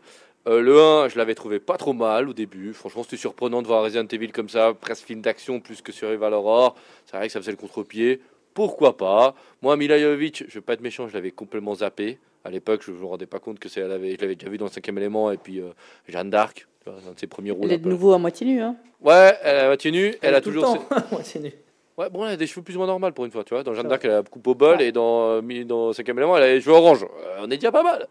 Euh, 0.47 0.61
le 0.61 0.79
1, 0.79 1.09
je 1.09 1.17
l'avais 1.17 1.33
trouvé 1.35 1.59
pas 1.59 1.77
trop 1.77 1.93
mal 1.93 2.29
au 2.29 2.33
début. 2.33 2.73
Franchement, 2.73 3.03
c'était 3.03 3.17
surprenant 3.17 3.61
de 3.61 3.67
voir 3.67 3.83
Resident 3.83 4.05
Evil 4.11 4.31
comme 4.31 4.49
ça, 4.49 4.73
presque 4.79 5.05
film 5.05 5.21
d'action 5.21 5.59
plus 5.59 5.81
que 5.81 5.91
Survival 5.91 6.33
Horror. 6.33 6.75
C'est 7.05 7.17
vrai 7.17 7.27
que 7.27 7.33
ça 7.33 7.39
faisait 7.39 7.51
le 7.51 7.57
contre-pied. 7.57 8.21
Pourquoi 8.53 8.95
pas? 8.95 9.33
Moi, 9.61 9.75
Mila 9.75 9.99
Jovovich, 9.99 10.43
je 10.47 10.53
vais 10.53 10.61
pas 10.61 10.73
être 10.73 10.81
méchant, 10.81 11.07
je 11.07 11.13
l'avais 11.13 11.31
complètement 11.31 11.75
zappé. 11.75 12.19
À 12.43 12.51
l'époque, 12.51 12.83
je 12.85 12.91
ne 12.91 12.97
me 12.97 13.05
rendais 13.05 13.25
pas 13.25 13.39
compte 13.39 13.57
que 13.59 13.67
c'est, 13.67 13.81
elle 13.81 13.91
avait, 13.91 14.11
je 14.15 14.21
l'avais 14.21 14.35
déjà 14.35 14.49
vu 14.51 14.57
dans 14.59 14.65
le 14.65 14.71
cinquième 14.71 14.97
élément 14.99 15.31
et 15.31 15.37
puis 15.37 15.59
euh, 15.59 15.69
Jeanne 16.07 16.29
d'Arc, 16.29 16.67
un 16.85 16.91
de 17.13 17.19
ses 17.19 17.25
premiers 17.27 17.49
rôles. 17.51 17.65
Elle 17.65 17.73
est 17.73 17.77
de 17.79 17.89
nouveau 17.89 18.13
à 18.13 18.19
moitié 18.19 18.45
nue. 18.45 18.61
Hein. 18.61 18.75
Ouais, 19.01 19.33
elle 19.41 19.57
a 19.57 19.65
moitié 19.67 19.91
nue, 19.91 20.13
elle, 20.21 20.35
est 20.35 20.37
a 20.37 20.41
tout 20.41 20.51
le 20.51 20.61
toujours. 20.61 20.87
temps. 20.87 20.95
Ouais, 21.11 21.23
c'est 21.23 21.39
nul. 21.39 21.53
Ouais, 21.97 22.09
bon, 22.09 22.25
elle 22.25 22.33
a 22.33 22.37
des 22.37 22.45
cheveux 22.45 22.61
plus 22.61 22.75
ou 22.75 22.79
moins 22.79 22.87
normaux 22.87 23.11
pour 23.11 23.25
une 23.25 23.31
fois, 23.31 23.43
tu 23.43 23.53
vois. 23.53 23.63
Dans 23.63 23.73
Jeanne 23.73 23.87
d'Arc, 23.87 24.03
elle 24.05 24.11
a 24.11 24.15
la 24.17 24.23
coupe 24.23 24.45
au 24.47 24.53
bol 24.53 24.79
et 24.81 24.91
dans, 24.91 25.41
euh, 25.41 25.63
dans 25.63 25.91
Cinquième 25.93 26.17
élément, 26.19 26.37
elle 26.37 26.43
a 26.43 26.53
les 26.53 26.61
cheveux 26.61 26.75
orange. 26.75 27.03
Euh, 27.03 27.37
on 27.41 27.45
est 27.45 27.57
déjà 27.57 27.71
pas 27.71 27.83
mal. 27.83 28.07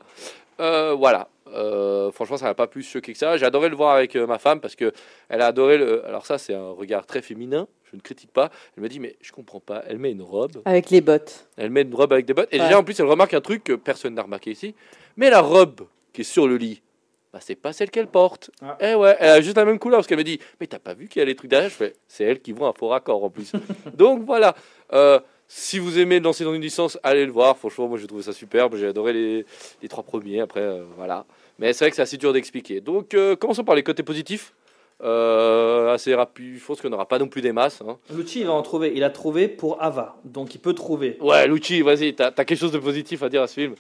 Euh, 0.61 0.95
voilà. 0.95 1.29
Euh, 1.55 2.11
franchement, 2.11 2.37
ça 2.37 2.47
m'a 2.47 2.55
pas 2.55 2.67
plus 2.67 2.83
choqué 2.83 3.13
que 3.13 3.19
ça. 3.19 3.37
J'ai 3.37 3.47
adoré 3.47 3.69
le 3.69 3.77
voir 3.77 3.95
avec 3.95 4.17
euh, 4.17 4.27
ma 4.27 4.39
femme 4.39 4.61
parce 4.61 4.75
que 4.77 4.93
elle 5.29 5.41
a 5.41 5.47
adoré 5.47 5.79
le. 5.79 6.05
Alors, 6.07 6.27
ça, 6.27 6.37
c'est 6.39 6.55
un 6.55 6.71
regard 6.71 7.07
très 7.07 7.23
féminin. 7.23 7.67
Je 7.91 7.97
ne 7.97 8.01
critique 8.03 8.33
pas. 8.33 8.51
Elle 8.77 8.83
me 8.83 8.89
dit, 8.89 8.99
mais 8.99 9.17
je 9.21 9.31
comprends 9.33 9.61
pas. 9.61 9.85
Elle 9.87 9.99
met 9.99 10.11
une 10.11 10.23
robe. 10.23 10.63
Avec 10.65 10.91
les 10.91 11.01
bottes. 11.01 11.47
Elle 11.57 11.71
met 11.71 11.83
une 11.83 11.95
robe 11.95 12.13
avec 12.13 12.27
des 12.27 12.35
bottes. 12.35 12.49
Et 12.53 12.59
Ouais. 12.59 12.65
déjà, 12.65 12.79
en 12.79 12.83
plus, 12.85 12.99
elle 12.99 13.07
remarque 13.07 13.35
un 13.35 13.41
truc 13.41 13.63
que 13.65 13.73
personne 13.75 14.15
n'a 14.15 14.23
remarqué 14.23 14.51
ici. 14.51 14.75
Mais 15.17 15.31
la 15.31 15.41
robe 15.41 15.83
qui 16.13 16.23
est 16.23 16.25
sur 16.25 16.49
le 16.49 16.57
lit, 16.57 16.83
bah, 17.33 17.39
c'est 17.41 17.55
pas 17.55 17.73
celle 17.73 17.91
qu'elle 17.91 18.09
porte. 18.09 18.51
Ah. 18.63 18.77
Eh 18.81 18.95
ouais, 18.95 19.17
elle 19.21 19.31
a 19.31 19.41
juste 19.41 19.57
la 19.57 19.65
même 19.65 19.79
couleur 19.79 19.99
parce 19.99 20.09
qu'elle 20.09 20.19
me 20.19 20.25
dit, 20.25 20.41
mais 20.61 20.67
t'as 20.67 20.79
pas 20.81 20.95
vu 20.95 21.07
qu'il 21.09 21.21
y 21.21 21.23
a 21.23 21.25
les 21.25 21.37
trucs 21.37 21.51
derrière? 21.51 21.71
Je 21.71 21.75
fais, 21.75 21.93
c'est 22.09 22.25
elle 22.25 22.41
qui 22.41 22.51
voit 22.53 22.69
un 22.69 22.73
faux 22.73 22.89
raccord 22.89 23.23
en 23.23 23.31
plus. 23.31 23.53
Donc 23.95 24.25
voilà. 24.25 24.55
Euh, 24.93 25.21
si 25.47 25.79
vous 25.79 25.99
aimez 25.99 26.19
lancer 26.21 26.43
dans 26.43 26.55
une 26.55 26.63
licence, 26.63 26.99
allez 27.05 27.27
le 27.27 27.31
voir. 27.33 27.57
Franchement, 27.57 27.87
moi 27.87 27.99
j'ai 27.99 28.07
trouvé 28.09 28.23
ça 28.23 28.33
superbe. 28.33 28.75
J'ai 28.77 28.87
adoré 28.89 29.13
les, 29.13 29.47
les 29.83 29.89
trois 29.89 30.03
premiers. 30.03 30.41
Après, 30.41 30.61
euh, 30.63 30.85
voilà. 30.97 31.27
Mais 31.59 31.73
c'est 31.73 31.85
vrai 31.85 31.91
que 31.91 31.97
c'est 31.97 32.03
assez 32.03 32.17
dur 32.17 32.33
d'expliquer. 32.33 32.81
Donc 32.81 33.15
euh, 33.15 33.37
commençons 33.37 33.65
par 33.65 33.75
les 33.75 33.83
côtés 33.83 34.03
positifs. 34.03 34.53
Euh, 35.03 35.93
assez 35.93 36.15
rapide. 36.15 36.57
Je 36.59 36.65
pense 36.65 36.81
qu'on 36.81 36.89
n'aura 36.89 37.07
pas 37.07 37.19
non 37.19 37.27
plus 37.27 37.43
des 37.43 37.53
masses. 37.53 37.83
hein. 37.87 37.99
Lucci, 38.15 38.41
il 38.41 38.47
va 38.47 38.53
en 38.53 38.63
trouver. 38.63 38.93
Il 38.95 39.03
a 39.03 39.11
trouvé 39.11 39.49
pour 39.49 39.83
Ava. 39.83 40.17
Donc, 40.25 40.55
il 40.55 40.59
peut 40.59 40.73
trouver. 40.73 41.19
Ouais, 41.21 41.47
Lucci, 41.49 41.83
vas-y, 41.83 42.15
t'as 42.15 42.29
as 42.29 42.45
quelque 42.45 42.55
chose 42.57 42.71
de 42.73 42.79
positif 42.79 43.23
à 43.23 43.29
dire 43.29 43.43
à 43.43 43.49
ce 43.49 43.55
film 43.55 43.75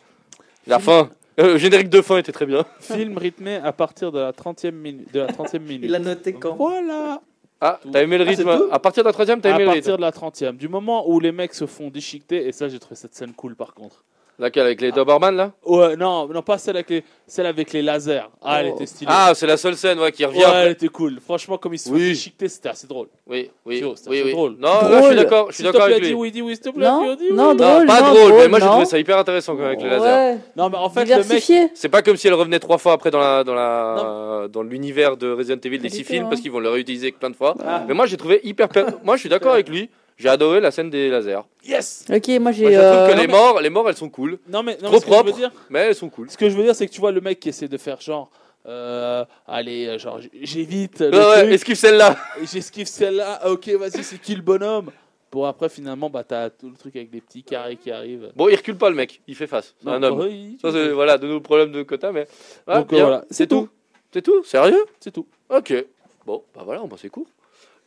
La 0.66 0.81
fin. 0.81 1.09
Euh, 1.41 1.53
le 1.53 1.59
générique 1.59 1.89
de 1.89 2.03
fin 2.03 2.18
était 2.18 2.33
très 2.33 2.47
bien. 2.47 2.64
Film 2.81 3.16
rythmé 3.16 3.57
à 3.57 3.72
partir 3.72 4.12
de 4.12 4.18
la 4.18 4.33
30e 4.33 4.72
minute. 4.72 5.12
De 5.14 5.20
la 5.20 5.27
30e 5.29 5.61
minute. 5.61 5.85
Il 5.85 5.95
a 5.95 5.99
noté 6.01 6.33
quand 6.33 6.57
Voilà. 6.57 7.20
Ah, 7.61 7.81
t'as 7.91 8.03
aimé 8.03 8.18
le 8.18 8.25
Ah, 8.25 8.29
rythme? 8.29 8.68
À 8.70 8.79
partir 8.79 9.03
de 9.05 9.09
la 9.09 9.12
troisième, 9.12 9.41
t'as 9.41 9.51
À 9.51 9.55
aimé 9.55 9.61
le 9.61 9.66
partir 9.66 9.85
rythme 9.85 9.97
de 9.97 10.01
la 10.01 10.11
30e. 10.11 10.57
Du 10.57 10.68
moment 10.68 11.09
où 11.09 11.20
les 11.20 11.33
mecs 11.33 11.55
se 11.55 11.66
font 11.66 11.89
déchiqueter, 11.91 12.47
et 12.47 12.53
ça 12.53 12.68
j'ai 12.68 12.79
trouvé 12.79 12.97
cette 12.97 13.14
scène 13.14 13.33
cool 13.33 13.55
par 13.57 13.72
contre. 13.75 14.05
Laquelle 14.39 14.64
Avec 14.66 14.80
les 14.80 14.91
Doberman 14.91 15.37
là 15.37 15.53
Ouais, 15.64 15.95
non, 15.97 16.26
non 16.26 16.43
pas 16.43 16.59
celle 16.59 16.74
avec 16.76 16.91
les, 16.91 17.05
celle 17.26 17.47
avec 17.47 17.72
les 17.72 17.82
lasers. 17.82 18.28
Ah, 18.43 18.61
elle 18.61 18.70
Oh. 18.72 18.74
était 18.74 18.87
stylée. 18.87 19.11
Ah, 19.14 19.32
c'est 19.35 19.47
la 19.47 19.57
seule 19.57 19.76
scène 19.76 20.01
ouais, 20.01 20.11
qui 20.11 20.24
revient. 20.24 20.39
ouais, 20.41 20.45
après. 20.45 20.59
elle 20.64 20.72
était 20.72 20.89
cool. 20.89 21.20
Franchement, 21.24 21.57
comme 21.57 21.74
ils 21.74 21.78
se 21.78 21.89
Oui. 21.91 22.16
c'était 22.16 22.68
assez 22.68 22.87
drôle. 22.89 23.07
Oui, 23.28 23.49
oui, 23.64 23.80
oui, 24.09 24.22
oui. 24.24 24.32
drôle. 24.32 24.57
Non, 24.59 24.68
là, 24.89 25.01
je 25.03 25.07
suis 25.07 25.16
d'accord, 25.16 25.47
je 25.51 25.55
suis 25.55 25.64
d'accord 25.64 25.82
avec 25.82 26.01
lui. 26.01 26.14
oui, 26.14 26.32
dis 26.32 26.43
oui, 26.43 26.55
s'il 26.57 26.64
te 26.64 26.70
plaît. 26.70 26.85
Non, 26.85 27.14
dis 27.14 27.28
oui. 27.30 27.37
non, 27.37 27.55
Non, 27.55 27.87
pas 27.87 28.01
non, 28.03 28.12
drôle, 28.14 28.32
mais 28.39 28.49
moi 28.49 28.59
je 28.59 28.64
non. 28.64 28.70
trouvais 28.72 28.87
ça 28.87 28.99
hyper 28.99 29.18
intéressant 29.18 29.53
quand 29.53 29.59
même 29.61 29.68
avec 29.68 29.82
les 29.82 29.89
lasers. 29.91 30.05
Ouais. 30.35 30.39
Non, 30.57 30.68
mais 30.68 30.78
en 30.78 30.91
fait, 30.91 31.05
le 31.05 31.11
mec, 31.16 31.22
Diversifié. 31.22 31.68
C'est 31.74 31.89
pas 31.89 32.03
comme 32.03 32.16
si 32.16 32.26
elle 32.26 32.35
revenait 32.35 32.59
trois 32.59 32.78
fois 32.78 32.93
après 32.95 33.11
dans 33.12 33.20
la 33.20 33.45
dans 33.45 33.55
la 33.55 34.49
dans 34.51 34.62
l'univers 34.64 35.16
de 35.16 35.30
Resident 35.30 35.61
Evil 35.62 35.78
des 35.78 35.89
six 35.91 36.03
films 36.05 36.24
hein. 36.24 36.28
parce 36.28 36.41
qu'ils 36.41 36.51
vont 36.51 36.59
le 36.61 36.68
réutiliser 36.70 37.12
plein 37.12 37.30
de 37.30 37.37
fois. 37.37 37.55
Ah. 37.64 37.85
Mais 37.87 37.95
moi 37.95 38.07
j'ai 38.07 38.16
trouvé 38.16 38.41
hyper 38.43 38.68
per- 38.68 38.85
moi 39.05 39.14
je 39.14 39.20
suis 39.20 39.28
d'accord 39.28 39.53
avec 39.53 39.68
lui. 39.68 39.89
J'ai 40.16 40.28
adoré 40.28 40.60
la 40.60 40.70
scène 40.70 40.90
des 40.90 41.08
lasers. 41.08 41.40
yes. 41.64 42.04
Ok, 42.08 42.28
moi 42.28 42.38
Moi, 42.38 42.52
j'ai. 42.52 42.66
je 42.66 42.78
trouve 42.78 42.84
euh, 42.84 43.08
que 43.12 43.18
les 43.20 43.26
morts, 43.26 43.60
les 43.60 43.70
morts 43.70 43.88
elles 43.88 43.96
sont 43.96 44.08
cool, 44.08 44.38
Non, 44.48 44.62
mais, 44.62 44.78
non, 44.82 44.90
Trop 44.90 44.92
mais 44.92 44.98
ce 45.00 45.04
que 45.06 45.10
je 45.10 45.16
veux 45.16 45.22
propre. 45.22 45.36
dire, 45.38 45.52
mais 45.70 45.78
elles 45.80 45.94
sont 45.94 46.08
cool. 46.08 46.30
ce 46.30 46.36
que 46.36 46.48
je 46.48 46.56
veux 46.56 46.62
dire, 46.62 46.74
c'est 46.74 46.86
que 46.86 46.92
tu 46.92 47.00
vois 47.00 47.10
le 47.12 47.20
mec 47.20 47.40
qui 47.40 47.48
essaie 47.48 47.66
de 47.68 47.76
faire 47.78 48.00
genre, 48.00 48.30
euh, 48.66 49.24
allez, 49.46 49.86
euh, 49.88 49.98
genre, 49.98 50.20
j'évite 50.40 51.00
le 51.00 51.10
Ouais, 51.18 51.40
truc, 51.42 51.52
esquive 51.54 51.74
celle-là. 51.76 52.16
j'esquive 52.44 52.86
celle-là. 52.86 53.40
Ah, 53.42 53.50
Ok, 53.50 53.68
vas-y, 53.70 54.04
c'est 54.04 54.18
qui 54.20 54.34
le 54.36 54.42
bonhomme? 54.42 54.90
Bon, 55.32 55.44
après, 55.46 55.68
finalement, 55.68 56.08
bah, 56.08 56.22
t'as 56.22 56.48
tout 56.48 56.68
le 56.70 56.76
truc 56.76 56.94
avec 56.94 57.10
des 57.10 57.20
petits 57.20 57.42
carrés 57.42 57.74
qui 57.74 57.90
arrivent. 57.90 58.30
Bon, 58.36 58.48
il 58.48 58.54
recule 58.54 58.76
pas 58.78 58.88
le 58.88 58.94
mec, 58.94 59.20
il 59.26 59.34
fait 59.34 59.48
face. 59.48 59.74
C'est 59.82 59.88
un 59.90 60.00
homme. 60.04 60.20
oui, 60.20 60.56
Ça, 60.62 60.70
c'est 60.70 60.90
voilà, 60.90 61.18
de 61.18 61.26
nos 61.26 61.40
problèmes 61.40 61.72
de 61.72 61.82
quota, 61.82 62.12
mais. 62.12 62.28
Ah, 62.68 62.78
Donc, 62.78 62.92
euh, 62.92 62.96
bien. 62.96 63.04
voilà, 63.04 63.24
c'est 63.30 63.34
c'est 63.38 63.46
tout. 63.48 63.62
tout. 63.62 63.68
C'est 64.12 64.22
tout? 64.22 64.44
Sérieux? 64.44 64.84
C'est 65.00 65.10
tout. 65.10 65.26
Ok. 65.48 65.74
Bon, 66.24 66.44
bah 66.54 66.62
voilà, 66.64 66.82
on 66.84 66.96
c'est 66.96 67.08
court. 67.08 67.26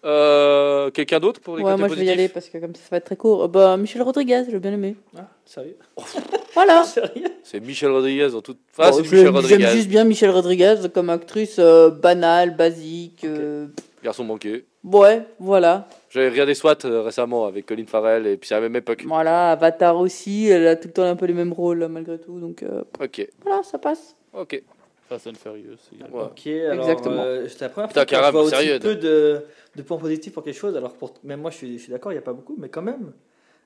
Euh, 0.06 0.90
Quelqu'un 0.92 1.20
d'autre 1.20 1.42
pour 1.42 1.58
les 1.58 1.64
Ouais, 1.64 1.72
côtés 1.72 1.80
moi 1.80 1.90
je 1.90 1.96
vais 1.96 2.06
y 2.06 2.10
aller 2.12 2.30
parce 2.30 2.50
que 2.50 2.58
comme 2.60 2.76
ça, 2.76 2.82
ça 2.82 2.88
va 2.92 2.98
être 2.98 3.06
très 3.06 3.16
court. 3.16 3.44
Euh, 3.44 3.48
Bah, 3.48 3.76
Michel 3.78 4.02
Rodriguez, 4.02 4.44
j'ai 4.50 4.60
bien 4.60 4.74
aimé. 4.74 4.96
Ah, 5.18 5.28
sérieux 5.46 5.78
Voilà. 6.54 6.84
C'est 7.44 7.60
Michel 7.60 7.92
Rodriguez 7.92 8.34
en 8.36 8.42
toute. 8.42 8.60
Enfin, 8.78 8.92
Bon, 8.92 9.42
J'aime 9.42 9.68
juste 9.68 9.90
bien 9.90 10.04
Michel 10.04 10.30
Rodriguez 10.30 10.76
comme 10.94 11.10
actrice 11.10 11.58
euh, 11.60 11.90
banale, 11.90 12.56
basique. 12.56 13.24
euh, 13.24 13.68
Garçon 14.04 14.24
manqué. 14.24 14.66
Ouais, 14.84 15.24
voilà. 15.40 15.88
J'avais 16.10 16.30
regardé 16.30 16.54
SWAT 16.54 16.78
euh, 16.86 17.02
récemment 17.02 17.46
avec 17.46 17.66
Colin 17.66 17.86
Farrell 17.86 18.26
et 18.28 18.38
puis 18.38 18.48
c'est 18.48 18.56
à 18.56 18.60
la 18.60 18.70
même 18.70 18.76
époque. 18.78 19.04
Voilà, 19.06 19.52
Avatar 19.52 19.98
aussi, 19.98 20.48
elle 20.48 20.66
a 20.68 20.76
tout 20.76 20.88
le 20.88 20.94
temps 20.94 21.04
un 21.04 21.16
peu 21.16 21.26
les 21.26 21.34
mêmes 21.34 21.52
rôles 21.52 21.86
malgré 21.90 22.18
tout. 22.18 22.40
Donc 22.40 22.64
euh, 22.64 22.84
Ok, 23.04 23.28
voilà, 23.44 23.64
ça 23.64 23.78
passe. 23.78 24.16
ok. 24.34 24.62
Fast 25.10 25.28
and 25.28 25.34
Furious. 25.42 25.78
Ouais. 25.94 26.22
Ok, 26.24 26.48
alors 26.48 26.90
Exactement. 26.90 27.24
euh, 27.24 27.48
c'est 27.48 27.62
la 27.62 27.70
première 27.70 27.88
Putain, 27.88 28.02
fois 28.02 28.20
que 28.20 28.26
je 28.26 28.32
vois 28.32 28.42
aussi 28.42 28.56
sérieux, 28.56 28.80
peu 28.80 28.96
de, 28.96 29.42
de 29.76 29.82
points 29.82 29.98
positifs 29.98 30.34
pour 30.34 30.44
quelque 30.44 30.58
chose. 30.58 30.76
Alors 30.76 30.94
pour, 30.94 31.14
même 31.24 31.42
moi 31.42 31.52
je 31.52 31.58
suis, 31.58 31.78
je 31.78 31.84
suis 31.84 31.92
d'accord, 31.92 32.12
il 32.12 32.16
n'y 32.16 32.20
a 32.20 32.24
pas 32.24 32.34
beaucoup, 32.34 32.56
mais 32.58 32.70
quand 32.70 32.82
même, 32.82 33.12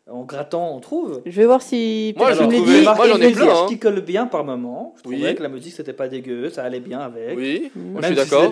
en 0.10 0.24
grattant 0.24 0.76
on 0.76 0.80
trouve. 0.80 1.22
Je 1.26 1.32
vais 1.32 1.46
voir 1.46 1.62
si. 1.62 2.14
Moi, 2.18 2.28
peut-être 2.28 2.38
je 2.38 2.44
trouvais- 2.44 2.80
dit. 2.80 2.84
moi, 2.84 3.08
j'en 3.08 3.20
ai 3.22 3.32
plein, 3.32 3.50
hein. 3.50 3.66
Qui 3.68 3.80
colle 3.80 4.02
bien 4.02 4.28
par 4.28 4.44
moment. 4.44 4.94
Je 5.04 5.10
Oui. 5.10 5.16
trouvais 5.18 5.36
que 5.36 5.44
la 5.44 5.50
musique 5.50 5.74
c'était 5.74 5.94
pas 5.94 6.08
dégueu, 6.08 6.50
ça 6.50 6.64
allait 6.64 6.80
bien 6.80 7.00
avec. 7.00 7.36
Oui, 7.38 7.72
Mmh. 7.76 7.92
moi 7.92 8.02
Même 8.02 8.12
je 8.12 8.16
suis 8.20 8.26
si 8.26 8.30
d'accord. 8.32 8.44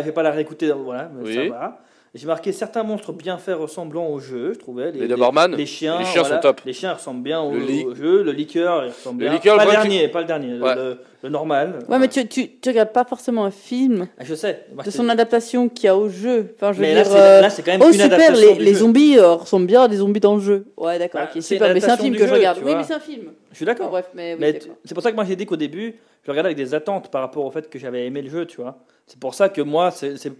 je 0.00 0.04
vais 0.06 0.12
pas 0.12 0.22
la 0.22 0.30
réécouter, 0.30 0.70
voilà, 0.72 1.10
mais 1.14 1.24
Oui. 1.26 1.34
ça 1.34 1.48
va. 1.54 1.82
J'ai 2.14 2.26
marqué 2.26 2.52
certains 2.52 2.82
monstres 2.82 3.12
bien 3.12 3.36
faits 3.36 3.56
ressemblant 3.56 4.06
au 4.08 4.18
jeu, 4.18 4.54
je 4.54 4.58
trouvais. 4.58 4.90
Les 4.92 5.06
Doberman, 5.08 5.54
les 5.54 5.66
chiens, 5.66 5.98
les 5.98 6.04
chiens 6.06 6.22
voilà, 6.22 6.36
sont 6.36 6.40
top. 6.42 6.60
Les 6.64 6.72
chiens 6.72 6.94
ressemblent 6.94 7.22
bien 7.22 7.40
au, 7.40 7.52
Le 7.52 7.58
li- 7.60 7.84
au 7.84 7.94
jeu. 7.94 8.22
Le 8.22 8.32
liqueur, 8.32 8.84
il 8.86 8.88
ressemble 8.88 9.20
Le 9.20 9.26
bien. 9.28 9.34
liqueur, 9.34 9.56
pas 9.58 9.64
le 9.66 9.70
dernier, 9.70 10.08
pas 10.08 10.20
le 10.20 10.26
dernier, 10.26 10.48
le- 10.54 10.62
Ouais. 10.62 10.74
le, 10.74 10.98
le 11.22 11.28
normal. 11.28 11.80
Ouais, 11.88 11.98
mais 11.98 12.08
tu, 12.08 12.26
tu, 12.26 12.48
tu 12.60 12.68
regardes 12.70 12.92
pas 12.92 13.04
forcément 13.04 13.44
un 13.44 13.50
film 13.50 14.08
Ah, 14.18 14.24
je 14.24 14.34
sais. 14.34 14.64
Moi, 14.74 14.84
de 14.84 14.90
son 14.90 15.08
adaptation 15.10 15.68
qu'il 15.68 15.84
y 15.84 15.88
a 15.88 15.96
au 15.96 16.08
jeu. 16.08 16.54
Enfin, 16.56 16.72
je 16.72 16.78
veux 16.78 16.82
mais 16.82 16.94
là, 16.94 17.02
dire. 17.02 17.12
euh, 17.14 17.40
là, 17.42 17.50
c'est 17.50 17.62
quand 17.62 17.72
même 17.72 17.82
Oh 17.82 17.88
une 17.88 17.92
super, 17.92 18.06
adaptation 18.14 18.54
les, 18.56 18.64
les 18.64 18.74
zombies 18.74 19.18
euh, 19.18 19.34
ressemblent 19.34 19.66
bien 19.66 19.82
à 19.82 19.88
des 19.88 19.96
zombies 19.96 20.20
dans 20.20 20.34
le 20.36 20.40
jeu. 20.40 20.64
Ouais, 20.78 20.98
d'accord, 20.98 21.20
Bah, 21.20 21.26
ok, 21.26 21.42
c'est 21.42 21.54
super, 21.54 21.74
mais 21.74 21.80
c'est 21.80 21.90
un 21.90 21.96
film 21.98 22.16
que 22.16 22.26
je 22.26 22.32
regarde. 22.32 22.58
Oui, 22.64 22.74
mais 22.74 22.84
c'est 22.84 22.94
un 22.94 23.00
film. 23.00 23.32
Je 23.52 23.56
suis 23.56 23.66
d'accord. 23.66 23.90
Bref, 23.90 24.06
mais, 24.14 24.36
c'est 24.84 24.94
pour 24.94 25.02
ça 25.02 25.10
que 25.10 25.16
moi 25.16 25.24
j'ai 25.24 25.36
dit 25.36 25.44
qu'au 25.44 25.56
début, 25.56 25.94
je 26.24 26.30
regardais 26.30 26.48
avec 26.48 26.56
des 26.56 26.74
attentes 26.74 27.10
par 27.10 27.20
rapport 27.20 27.44
au 27.44 27.50
fait 27.50 27.68
que 27.68 27.78
j'avais 27.78 28.06
aimé 28.06 28.22
le 28.22 28.30
jeu, 28.30 28.46
tu 28.46 28.60
vois. 28.62 28.78
C'est 29.06 29.20
pour 29.20 29.34
ça 29.34 29.48
que 29.50 29.60
moi, 29.60 29.90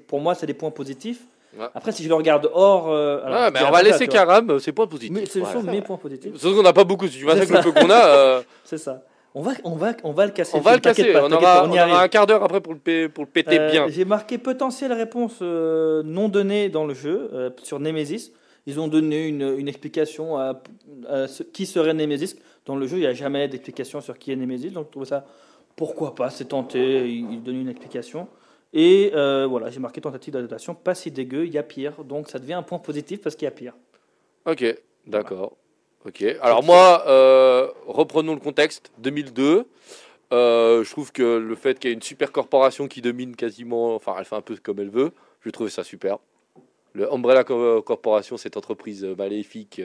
pour 0.06 0.20
moi, 0.20 0.34
c'est 0.34 0.46
des 0.46 0.54
points 0.54 0.70
positifs. 0.70 1.20
Ouais. 1.57 1.66
Après, 1.74 1.92
si 1.92 2.03
je 2.03 2.09
le 2.09 2.14
regarde 2.14 2.51
hors. 2.53 2.90
euh, 2.90 3.20
alors, 3.24 3.46
je 3.46 3.53
mais 3.53 3.61
on 3.66 3.70
va 3.70 3.82
laisser. 3.82 4.07
Karam, 4.07 4.51
euh, 4.51 4.59
c'est 4.59 4.72
pas 4.72 4.86
positif. 4.86 5.14
Mais 5.16 5.26
ce 5.26 5.38
Voilà. 5.38 5.62
mes 5.72 5.80
points 5.82 5.96
positifs. 5.96 6.36
Sauf 6.36 6.55
qu'on 6.55 6.62
n'a 6.62 6.72
pas 6.72 6.84
beaucoup, 6.84 7.07
si 7.09 7.18
tu 7.18 7.26
C'est 7.26 7.51
le 7.51 7.62
peu 7.62 7.72
qu'on 7.72 7.88
a, 7.90 8.07
euh, 8.07 8.42
C'est 8.64 8.76
ça. 8.78 9.03
On 9.34 9.42
va, 9.42 9.53
on 9.64 9.76
va, 9.76 9.92
on 10.05 10.12
va 10.12 10.26
le 10.26 10.32
casser. 10.32 10.57
on 10.57 10.61
va 10.61 10.74
le 10.74 10.80
casser. 10.80 11.12
pas, 11.12 11.24
on 11.24 11.32
aura, 11.32 11.64
on 11.64 11.70
aura 11.70 12.03
un 12.03 12.09
quart 12.09 12.26
d'heure 12.26 12.42
après 12.42 12.61
pour 12.61 12.72
le, 12.74 12.78
pa- 12.78 13.12
pour 13.12 13.24
le 13.24 13.30
péter 13.30 13.59
Euh, 13.61 13.70
bien. 13.70 13.86
J'ai 13.88 14.05
marqué 14.05 14.36
potentielle 14.38 14.92
réponse 14.92 15.40
non 15.40 16.28
donnée 16.28 16.68
dans 16.70 16.84
le 16.86 16.94
jeu 16.94 17.30
sur 17.62 17.78
Nemesis. 17.80 18.32
Ils 18.66 18.78
ont 18.80 18.88
donné 18.88 19.28
une, 19.28 19.55
une 19.59 19.68
explication 19.68 20.36
à, 20.38 20.61
à 21.09 21.26
ce- 21.28 21.42
qui 21.42 21.64
serait 21.66 21.94
Nemesis. 21.94 22.36
Dans 22.66 22.76
le 22.76 22.86
jeu, 22.86 22.96
il 22.99 23.01
n'y 23.01 23.07
a 23.07 23.14
jamais 23.14 23.49
d'explication 23.49 24.01
sur 24.03 24.18
qui 24.18 24.32
est 24.32 24.36
Nemesis. 24.36 24.70
Donc 24.70 24.86
je 24.86 24.90
trouvais 24.90 25.07
ça, 25.07 25.24
pourquoi 25.76 26.14
pas, 26.14 26.28
c'est 26.30 26.46
tenté. 26.46 27.09
Ils, 27.09 27.32
ils 27.34 27.42
donnent 27.42 27.61
une 27.61 27.68
explication. 27.70 28.28
Et 28.74 29.12
euh, 29.14 29.46
voilà, 29.46 29.70
j'ai 29.70 29.80
marqué 29.80 30.00
tentative 30.00 30.34
d'adaptation, 30.34 30.74
pas 30.74 30.94
si 30.94 31.10
dégueu, 31.10 31.46
il 31.46 31.52
y 31.52 31.58
a 31.58 31.62
pire. 31.62 32.04
Donc 32.04 32.28
ça 32.28 32.38
devient 32.38 32.52
un 32.54 32.62
point 32.62 32.78
positif 32.78 33.20
parce 33.22 33.34
qu'il 33.34 33.46
y 33.46 33.48
a 33.48 33.52
pire. 33.52 33.74
Ok, 34.46 34.64
d'accord. 35.06 35.56
Ok. 36.04 36.22
Alors 36.42 36.62
moi, 36.62 37.04
euh, 37.06 37.68
reprenons 37.86 38.34
le 38.34 38.40
contexte. 38.40 38.90
2002. 38.98 39.66
euh, 40.32 40.84
je 40.84 40.90
trouve 40.90 41.10
que 41.12 41.38
le 41.38 41.54
fait 41.54 41.78
qu'il 41.78 41.88
y 41.88 41.92
ait 41.92 41.94
une 41.94 42.02
super 42.02 42.30
corporation 42.32 42.86
qui 42.88 43.00
domine 43.00 43.34
quasiment, 43.34 43.94
enfin, 43.94 44.14
elle 44.18 44.24
fait 44.26 44.36
un 44.36 44.42
peu 44.42 44.56
comme 44.62 44.78
elle 44.80 44.90
veut. 44.90 45.12
Je 45.40 45.50
trouve 45.50 45.68
ça 45.70 45.82
super. 45.84 46.18
Le 46.92 47.10
Umbrella 47.12 47.44
Co- 47.44 47.80
Corporation, 47.82 48.36
cette 48.36 48.56
entreprise 48.56 49.04
maléfique, 49.04 49.80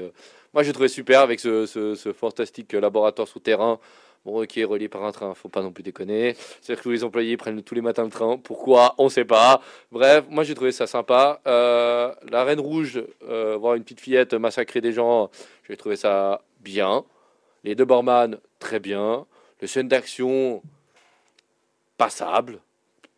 moi 0.53 0.63
je 0.63 0.71
trouvais 0.71 0.87
super 0.89 1.21
avec 1.21 1.39
ce, 1.39 1.65
ce- 1.65 1.95
ce 1.95 2.11
fantastique 2.13 2.73
laboratoire 2.73 3.27
souterrain. 3.27 3.79
Bon, 4.25 4.45
qui 4.45 4.61
est 4.61 4.63
relié 4.63 4.87
par 4.87 5.03
un 5.03 5.11
train, 5.11 5.33
faut 5.33 5.49
pas 5.49 5.61
non 5.61 5.71
plus 5.73 5.83
déconner. 5.83 6.35
C'est-à-dire 6.61 6.81
que 6.81 6.89
les 6.89 7.03
employés 7.03 7.35
prennent 7.35 7.61
tous 7.61 7.75
les 7.75 7.81
matins 7.81 8.05
le 8.05 8.09
train. 8.09 8.37
Pourquoi? 8.37 8.95
On 8.97 9.09
sait 9.09 9.25
pas. 9.25 9.61
Bref, 9.91 10.23
moi 10.29 10.45
j'ai 10.45 10.55
trouvé 10.55 10.71
ça 10.71 10.87
sympa. 10.87 11.41
Euh, 11.45 12.13
la 12.31 12.45
Reine 12.45 12.61
Rouge, 12.61 13.03
euh, 13.27 13.57
voir 13.57 13.75
une 13.75 13.83
petite 13.83 13.99
fillette 13.99 14.33
massacrer 14.33 14.79
des 14.79 14.93
gens, 14.93 15.29
j'ai 15.67 15.75
trouvé 15.75 15.97
ça 15.97 16.41
bien. 16.61 17.03
Les 17.65 17.75
deux 17.75 17.85
Borman, 17.85 18.37
très 18.59 18.79
bien. 18.79 19.25
Les 19.59 19.67
scènes 19.67 19.89
d'action, 19.89 20.61
passable. 21.97 22.59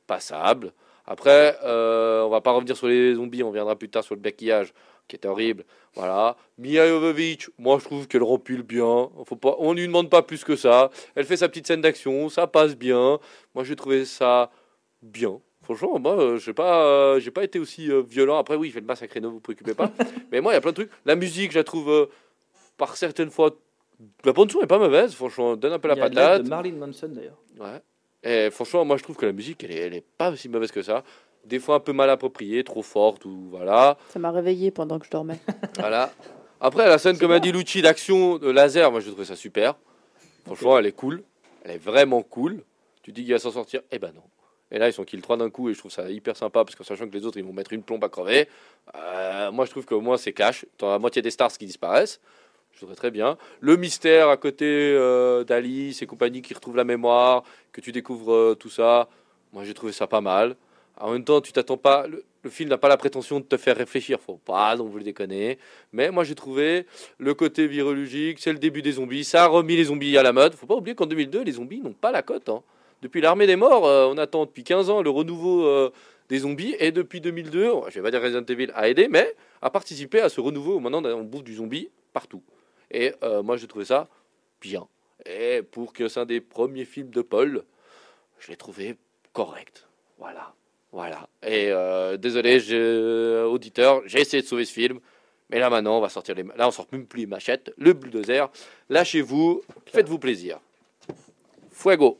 Passable. 0.07 0.71
Après, 1.07 1.57
euh, 1.63 2.23
on 2.23 2.29
va 2.29 2.41
pas 2.41 2.51
revenir 2.51 2.75
sur 2.75 2.87
les 2.87 3.13
zombies, 3.13 3.43
on 3.43 3.49
reviendra 3.49 3.75
plus 3.75 3.89
tard 3.89 4.03
sur 4.03 4.15
le 4.15 4.21
maquillage, 4.21 4.73
qui 5.07 5.15
était 5.15 5.27
horrible. 5.27 5.63
Voilà. 5.93 6.35
Mia 6.57 6.87
Jovovich, 6.87 7.49
moi 7.57 7.77
je 7.79 7.85
trouve 7.85 8.07
qu'elle 8.07 8.23
rempile 8.23 8.63
bien. 8.63 9.09
Faut 9.25 9.35
pas, 9.35 9.55
on 9.59 9.73
lui 9.73 9.87
demande 9.87 10.09
pas 10.09 10.21
plus 10.21 10.43
que 10.43 10.55
ça. 10.55 10.89
Elle 11.15 11.25
fait 11.25 11.37
sa 11.37 11.49
petite 11.49 11.67
scène 11.67 11.81
d'action, 11.81 12.29
ça 12.29 12.47
passe 12.47 12.75
bien. 12.75 13.19
Moi 13.53 13.63
j'ai 13.63 13.75
trouvé 13.75 14.05
ça 14.05 14.51
bien. 15.01 15.39
Franchement, 15.65 15.97
moi, 15.97 16.19
euh, 16.19 16.37
j'ai 16.37 16.53
pas, 16.53 16.85
euh, 16.85 17.19
j'ai 17.19 17.31
pas 17.31 17.43
été 17.43 17.57
aussi 17.57 17.91
euh, 17.91 18.03
violent. 18.07 18.37
Après, 18.37 18.55
oui, 18.55 18.67
il 18.67 18.71
fait 18.71 18.81
le 18.81 18.85
massacre, 18.85 19.19
ne 19.19 19.27
vous 19.27 19.39
préoccupez 19.39 19.73
pas. 19.73 19.91
Mais 20.31 20.39
moi, 20.39 20.51
il 20.51 20.55
y 20.55 20.57
a 20.57 20.61
plein 20.61 20.69
de 20.69 20.75
trucs. 20.75 20.91
La 21.05 21.15
musique, 21.15 21.51
je 21.53 21.57
la 21.57 21.63
trouve 21.63 21.89
euh, 21.89 22.05
par 22.77 22.95
certaines 22.97 23.31
fois. 23.31 23.49
La 24.23 24.33
bande 24.33 24.51
son 24.51 24.61
est 24.61 24.67
pas 24.67 24.77
mauvaise. 24.77 25.15
Franchement, 25.15 25.55
donne 25.55 25.73
un 25.73 25.79
peu 25.79 25.87
la 25.87 25.95
il 25.95 25.97
y 25.97 26.01
a 26.01 26.05
l'aide 26.05 26.15
patate. 26.15 26.43
de 26.43 26.49
Marilyn 26.49 26.77
Manson 26.77 27.07
d'ailleurs. 27.07 27.41
Ouais. 27.59 27.81
Et 28.21 28.51
franchement, 28.51 28.85
moi 28.85 28.97
je 28.97 29.03
trouve 29.03 29.15
que 29.15 29.25
la 29.25 29.31
musique, 29.31 29.63
elle 29.63 29.71
est, 29.71 29.79
elle 29.79 29.93
est 29.95 30.05
pas 30.17 30.31
aussi 30.31 30.49
mauvaise 30.49 30.71
que 30.71 30.83
ça. 30.83 31.03
Des 31.45 31.59
fois 31.59 31.75
un 31.75 31.79
peu 31.79 31.93
mal 31.93 32.09
appropriée, 32.09 32.63
trop 32.63 32.81
forte 32.81 33.25
ou 33.25 33.47
voilà. 33.51 33.97
Ça 34.09 34.19
m'a 34.19 34.31
réveillé 34.31 34.71
pendant 34.71 34.97
que 34.99 35.05
je 35.05 35.11
dormais. 35.11 35.39
voilà. 35.79 36.11
Après 36.59 36.87
la 36.87 36.97
scène, 36.97 37.17
comme 37.17 37.31
a 37.31 37.39
dit 37.39 37.51
Lucci, 37.51 37.81
d'action 37.81 38.37
de 38.37 38.49
laser, 38.49 38.91
moi 38.91 38.99
je 38.99 39.11
trouve 39.11 39.23
ça 39.23 39.35
super. 39.35 39.75
Franchement, 40.45 40.77
elle 40.79 40.85
est 40.87 40.91
cool. 40.91 41.23
Elle 41.63 41.71
est 41.75 41.77
vraiment 41.83 42.21
cool. 42.23 42.63
Tu 43.03 43.11
dis 43.11 43.23
qu'il 43.23 43.33
va 43.33 43.39
s'en 43.39 43.51
sortir, 43.51 43.81
eh 43.91 43.99
ben 43.99 44.11
non. 44.15 44.23
Et 44.71 44.79
là, 44.79 44.87
ils 44.89 44.93
sont 44.93 45.03
kill 45.03 45.21
3 45.21 45.37
d'un 45.37 45.49
coup 45.51 45.69
et 45.69 45.73
je 45.73 45.79
trouve 45.79 45.91
ça 45.91 46.09
hyper 46.09 46.35
sympa 46.35 46.63
parce 46.65 46.75
que 46.75 46.83
sachant 46.83 47.07
que 47.07 47.13
les 47.15 47.25
autres 47.25 47.37
ils 47.37 47.43
vont 47.45 47.53
mettre 47.53 47.71
une 47.73 47.83
plombe 47.83 48.03
à 48.03 48.09
crever. 48.09 48.47
euh, 48.95 49.51
moi 49.51 49.65
je 49.65 49.71
trouve 49.71 49.85
qu'au 49.85 50.01
moins 50.01 50.17
c'est 50.17 50.33
cash. 50.33 50.65
T'as 50.77 50.91
la 50.91 50.99
moitié 50.99 51.21
des 51.21 51.31
stars 51.31 51.51
qui 51.51 51.65
disparaissent. 51.67 52.19
Je 52.71 52.77
trouverais 52.77 52.95
très 52.95 53.11
bien. 53.11 53.37
Le 53.61 53.77
mystère 53.77 54.29
à 54.29 54.37
côté 54.37 54.65
euh, 54.65 55.43
d'Alice 55.43 56.01
et 56.01 56.07
compagnie 56.07 56.41
qui 56.41 56.53
retrouvent 56.53 56.75
la 56.75 56.83
mémoire, 56.83 57.43
que 57.71 57.79
tu 57.79 57.91
découvres 57.91 58.33
euh, 58.33 58.55
tout 58.59 58.69
ça. 58.69 59.07
Moi 59.53 59.63
j'ai 59.63 59.73
trouvé 59.75 59.91
ça 59.93 60.07
pas 60.07 60.21
mal. 60.21 60.55
En 60.99 61.11
même 61.11 61.23
temps, 61.23 61.41
tu 61.41 61.51
t'attends 61.51 61.77
pas. 61.77 62.07
Le, 62.07 62.23
film 62.49 62.69
n'a 62.69 62.77
pas 62.77 62.87
la 62.87 62.97
prétention 62.97 63.39
de 63.39 63.45
te 63.45 63.57
faire 63.57 63.75
réfléchir. 63.75 64.19
Faut 64.19 64.37
pas 64.37 64.75
non 64.75 64.87
plus 64.89 65.03
déconner. 65.03 65.57
Mais 65.91 66.11
moi 66.11 66.23
j'ai 66.23 66.35
trouvé 66.35 66.85
le 67.17 67.33
côté 67.33 67.67
virologique, 67.67 68.39
c'est 68.39 68.53
le 68.53 68.59
début 68.59 68.81
des 68.81 68.93
zombies. 68.93 69.23
Ça 69.23 69.45
a 69.45 69.47
remis 69.47 69.75
les 69.75 69.85
zombies 69.85 70.17
à 70.17 70.23
la 70.23 70.31
mode. 70.31 70.53
Faut 70.53 70.67
pas 70.67 70.75
oublier 70.75 70.95
qu'en 70.95 71.07
2002, 71.07 71.43
les 71.43 71.53
zombies 71.53 71.81
n'ont 71.81 71.93
pas 71.93 72.11
la 72.11 72.21
cote. 72.21 72.49
hein. 72.49 72.61
Depuis 73.01 73.19
l'armée 73.21 73.47
des 73.47 73.55
morts, 73.55 73.85
euh, 73.85 74.07
on 74.11 74.17
attend 74.17 74.45
depuis 74.45 74.63
15 74.63 74.89
ans 74.89 75.01
le 75.01 75.09
renouveau 75.09 75.65
euh, 75.65 75.91
des 76.29 76.39
zombies. 76.39 76.75
Et 76.79 76.91
depuis 76.91 77.19
2002, 77.19 77.71
je 77.89 77.95
vais 77.95 78.01
pas 78.01 78.11
dire 78.11 78.21
Resident 78.21 78.45
Evil 78.45 78.71
a 78.73 78.89
aidé, 78.89 79.07
mais 79.09 79.35
a 79.61 79.69
participé 79.69 80.21
à 80.21 80.29
ce 80.29 80.39
renouveau. 80.39 80.79
Maintenant, 80.79 81.03
on 81.03 81.23
bouffe 81.23 81.43
du 81.43 81.55
zombie 81.55 81.89
partout. 82.13 82.43
Et 82.91 83.13
euh, 83.23 83.43
moi, 83.43 83.57
j'ai 83.57 83.67
trouvé 83.67 83.85
ça 83.85 84.07
bien. 84.61 84.87
Et 85.25 85.61
pour 85.63 85.93
que 85.93 86.07
c'est 86.07 86.19
un 86.19 86.25
des 86.25 86.41
premiers 86.41 86.85
films 86.85 87.09
de 87.09 87.21
Paul, 87.21 87.63
je 88.39 88.49
l'ai 88.49 88.57
trouvé 88.57 88.95
correct. 89.33 89.87
Voilà. 90.19 90.53
Voilà. 90.95 91.27
Et 91.45 91.67
euh, 91.71 92.15
désolé, 92.15 92.61
j'ai- 92.61 93.43
auditeur, 93.45 94.01
j'ai 94.05 94.21
essayé 94.21 94.41
de 94.41 94.47
sauver 94.47 94.63
ce 94.63 94.71
film. 94.71 94.99
Mais 95.49 95.59
là 95.59 95.69
maintenant, 95.69 95.97
on 95.97 96.01
va 96.01 96.07
sortir 96.07 96.35
les. 96.35 96.43
Là, 96.43 96.69
on 96.69 96.71
sort 96.71 96.87
même 96.93 97.05
plus 97.05 97.19
les 97.19 97.25
machettes, 97.25 97.73
le 97.77 97.91
bulldozer. 97.91 98.49
Lâchez-vous, 98.89 99.61
faites-vous 99.87 100.19
plaisir. 100.19 100.57
Fuego. 101.71 102.17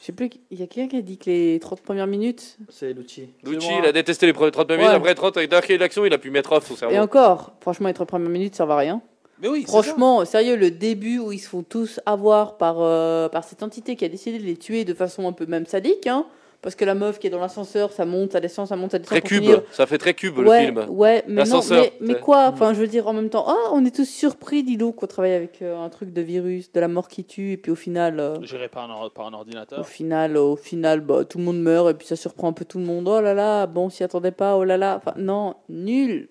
Je 0.00 0.06
sais 0.06 0.12
plus, 0.12 0.28
il 0.50 0.58
y 0.58 0.64
a 0.64 0.66
quelqu'un 0.66 0.88
qui 0.90 0.96
a 0.96 1.02
dit 1.02 1.16
que 1.16 1.30
les 1.30 1.60
30 1.60 1.80
premières 1.82 2.08
minutes. 2.08 2.58
C'est 2.68 2.92
Lucci. 2.92 3.28
Lucci, 3.44 3.68
il 3.78 3.86
a 3.86 3.92
détesté 3.92 4.26
les 4.26 4.32
premiers 4.32 4.50
30 4.50 4.68
minutes. 4.72 4.86
Ouais. 4.88 4.94
Après 4.94 5.14
30, 5.14 5.36
avec 5.36 5.48
Dark 5.48 5.70
et 5.70 5.78
l'action, 5.78 6.04
il 6.04 6.12
a 6.12 6.18
pu 6.18 6.32
mettre 6.32 6.50
off 6.50 6.66
son 6.66 6.74
cerveau. 6.74 6.92
Et 6.92 6.98
encore, 6.98 7.52
franchement, 7.60 7.86
les 7.86 7.94
30 7.94 8.08
premières 8.08 8.28
minutes, 8.28 8.56
ça 8.56 8.66
va 8.66 8.74
à 8.74 8.78
rien. 8.78 9.00
Mais 9.40 9.46
oui, 9.46 9.64
Franchement, 9.66 10.24
sérieux, 10.24 10.56
le 10.56 10.72
début 10.72 11.20
où 11.20 11.30
ils 11.30 11.38
se 11.38 11.48
font 11.48 11.62
tous 11.62 12.00
avoir 12.06 12.56
par, 12.56 12.76
euh, 12.80 13.28
par 13.28 13.44
cette 13.44 13.62
entité 13.62 13.94
qui 13.94 14.04
a 14.04 14.08
décidé 14.08 14.38
de 14.40 14.44
les 14.44 14.56
tuer 14.56 14.84
de 14.84 14.94
façon 14.94 15.28
un 15.28 15.32
peu 15.32 15.46
même 15.46 15.66
sadique, 15.66 16.08
hein, 16.08 16.26
parce 16.62 16.74
que 16.76 16.84
la 16.84 16.94
meuf 16.94 17.18
qui 17.18 17.26
est 17.26 17.30
dans 17.30 17.40
l'ascenseur, 17.40 17.92
ça 17.92 18.04
monte, 18.06 18.32
ça 18.32 18.40
descend, 18.40 18.66
ça 18.68 18.76
monte, 18.76 18.92
ça 18.92 18.98
descend. 18.98 19.10
Très 19.18 19.20
pour 19.20 19.28
cube. 19.28 19.42
finir- 19.42 19.62
Ça 19.72 19.84
fait 19.86 19.98
très 19.98 20.14
cube 20.14 20.38
ouais, 20.38 20.60
le 20.60 20.66
film. 20.72 20.90
Ouais, 20.90 21.24
mais 21.26 21.44
non, 21.44 21.60
mais, 22.00 22.14
quoi 22.20 22.46
Enfin, 22.52 22.72
je 22.72 22.80
veux 22.80 22.86
dire, 22.86 23.06
en 23.08 23.12
même 23.12 23.28
temps, 23.28 23.44
ah, 23.48 23.70
on 23.72 23.84
est 23.84 23.94
tous 23.94 24.08
surpris, 24.08 24.62
dis 24.62 24.76
donc, 24.76 24.96
qu'on 24.96 25.06
travaille 25.06 25.32
avec 25.34 25.60
euh, 25.60 25.76
un 25.78 25.88
truc 25.90 26.12
de 26.12 26.22
virus, 26.22 26.72
de 26.72 26.80
la 26.80 26.88
mort 26.88 27.08
qui 27.08 27.24
tue, 27.24 27.52
et 27.52 27.56
puis 27.56 27.72
au 27.72 27.74
final, 27.74 28.20
euh. 28.20 28.40
Géré 28.42 28.68
par 28.68 28.88
un, 28.90 29.08
par 29.10 29.26
un 29.26 29.32
au 29.32 29.36
ordinateur. 29.38 29.86
final, 29.86 30.36
au 30.36 30.56
final, 30.56 31.00
bah, 31.00 31.24
tout 31.24 31.38
le 31.38 31.44
monde 31.44 31.60
meurt, 31.60 31.90
et 31.90 31.94
puis 31.94 32.06
ça 32.06 32.16
surprend 32.16 32.48
un 32.48 32.52
peu 32.52 32.64
tout 32.64 32.78
le 32.78 32.84
monde. 32.84 33.08
Oh 33.08 33.20
là 33.20 33.34
là, 33.34 33.66
bon, 33.66 33.86
on 33.86 33.90
s'y 33.90 34.04
attendait 34.04 34.30
pas, 34.30 34.56
oh 34.56 34.64
là 34.64 34.76
là. 34.76 34.96
Enfin, 35.04 35.14
non, 35.18 35.56
nul, 35.68 36.28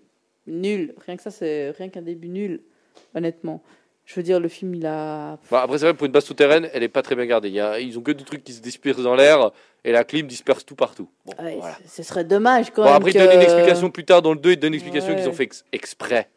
nul. 0.48 0.96
Rien 1.06 1.18
que 1.18 1.24
ça, 1.24 1.32
c'est 1.32 1.72
rien 1.72 1.90
qu'un 1.90 2.02
début 2.02 2.30
nul, 2.30 2.62
honnêtement. 3.16 3.62
Je 4.12 4.20
veux 4.20 4.24
dire, 4.24 4.42
le 4.42 4.50
film, 4.50 4.76
il 4.76 4.86
a. 4.86 5.38
Bon, 5.50 5.56
après, 5.58 5.78
c'est 5.78 5.86
vrai, 5.86 5.94
pour 5.94 6.06
une 6.06 6.12
base 6.12 6.26
souterraine, 6.26 6.68
elle 6.74 6.84
est 6.84 6.90
pas 6.90 7.02
très 7.02 7.16
bien 7.16 7.26
gardée. 7.26 7.48
Il 7.48 7.54
y 7.56 7.62
a- 7.62 7.80
ils 7.80 7.98
ont 7.98 8.02
que 8.02 8.12
des 8.12 8.26
trucs 8.26 8.44
qui 8.44 8.52
se 8.52 8.62
dispersent 8.62 9.02
dans 9.04 9.16
l'air 9.16 9.52
et 9.86 9.92
la 9.94 10.04
clim 10.04 10.28
disperse 10.28 10.66
tout 10.66 10.76
partout. 10.76 11.08
Bon, 11.26 11.34
Ouais, 11.42 11.56
voilà. 11.60 11.78
ce- 11.88 12.04
serait 12.04 12.26
dommage 12.26 12.72
quand 12.72 12.82
Bon, 12.84 12.88
même. 12.90 12.98
après, 12.98 13.12
ils 13.12 13.14
que- 13.14 13.20
donnent 13.20 13.36
une 13.36 13.42
explication 13.42 13.90
plus 13.90 14.04
tard 14.04 14.22
dans 14.22 14.34
le 14.34 14.40
2, 14.40 14.52
ils 14.52 14.58
donnent 14.60 14.74
une 14.74 14.80
explication 14.80 15.12
Ouais. 15.14 15.16
qu'ils 15.20 15.30
ont 15.30 15.34
fait 15.34 15.44
ex- 15.44 15.64
exprès. 15.72 16.28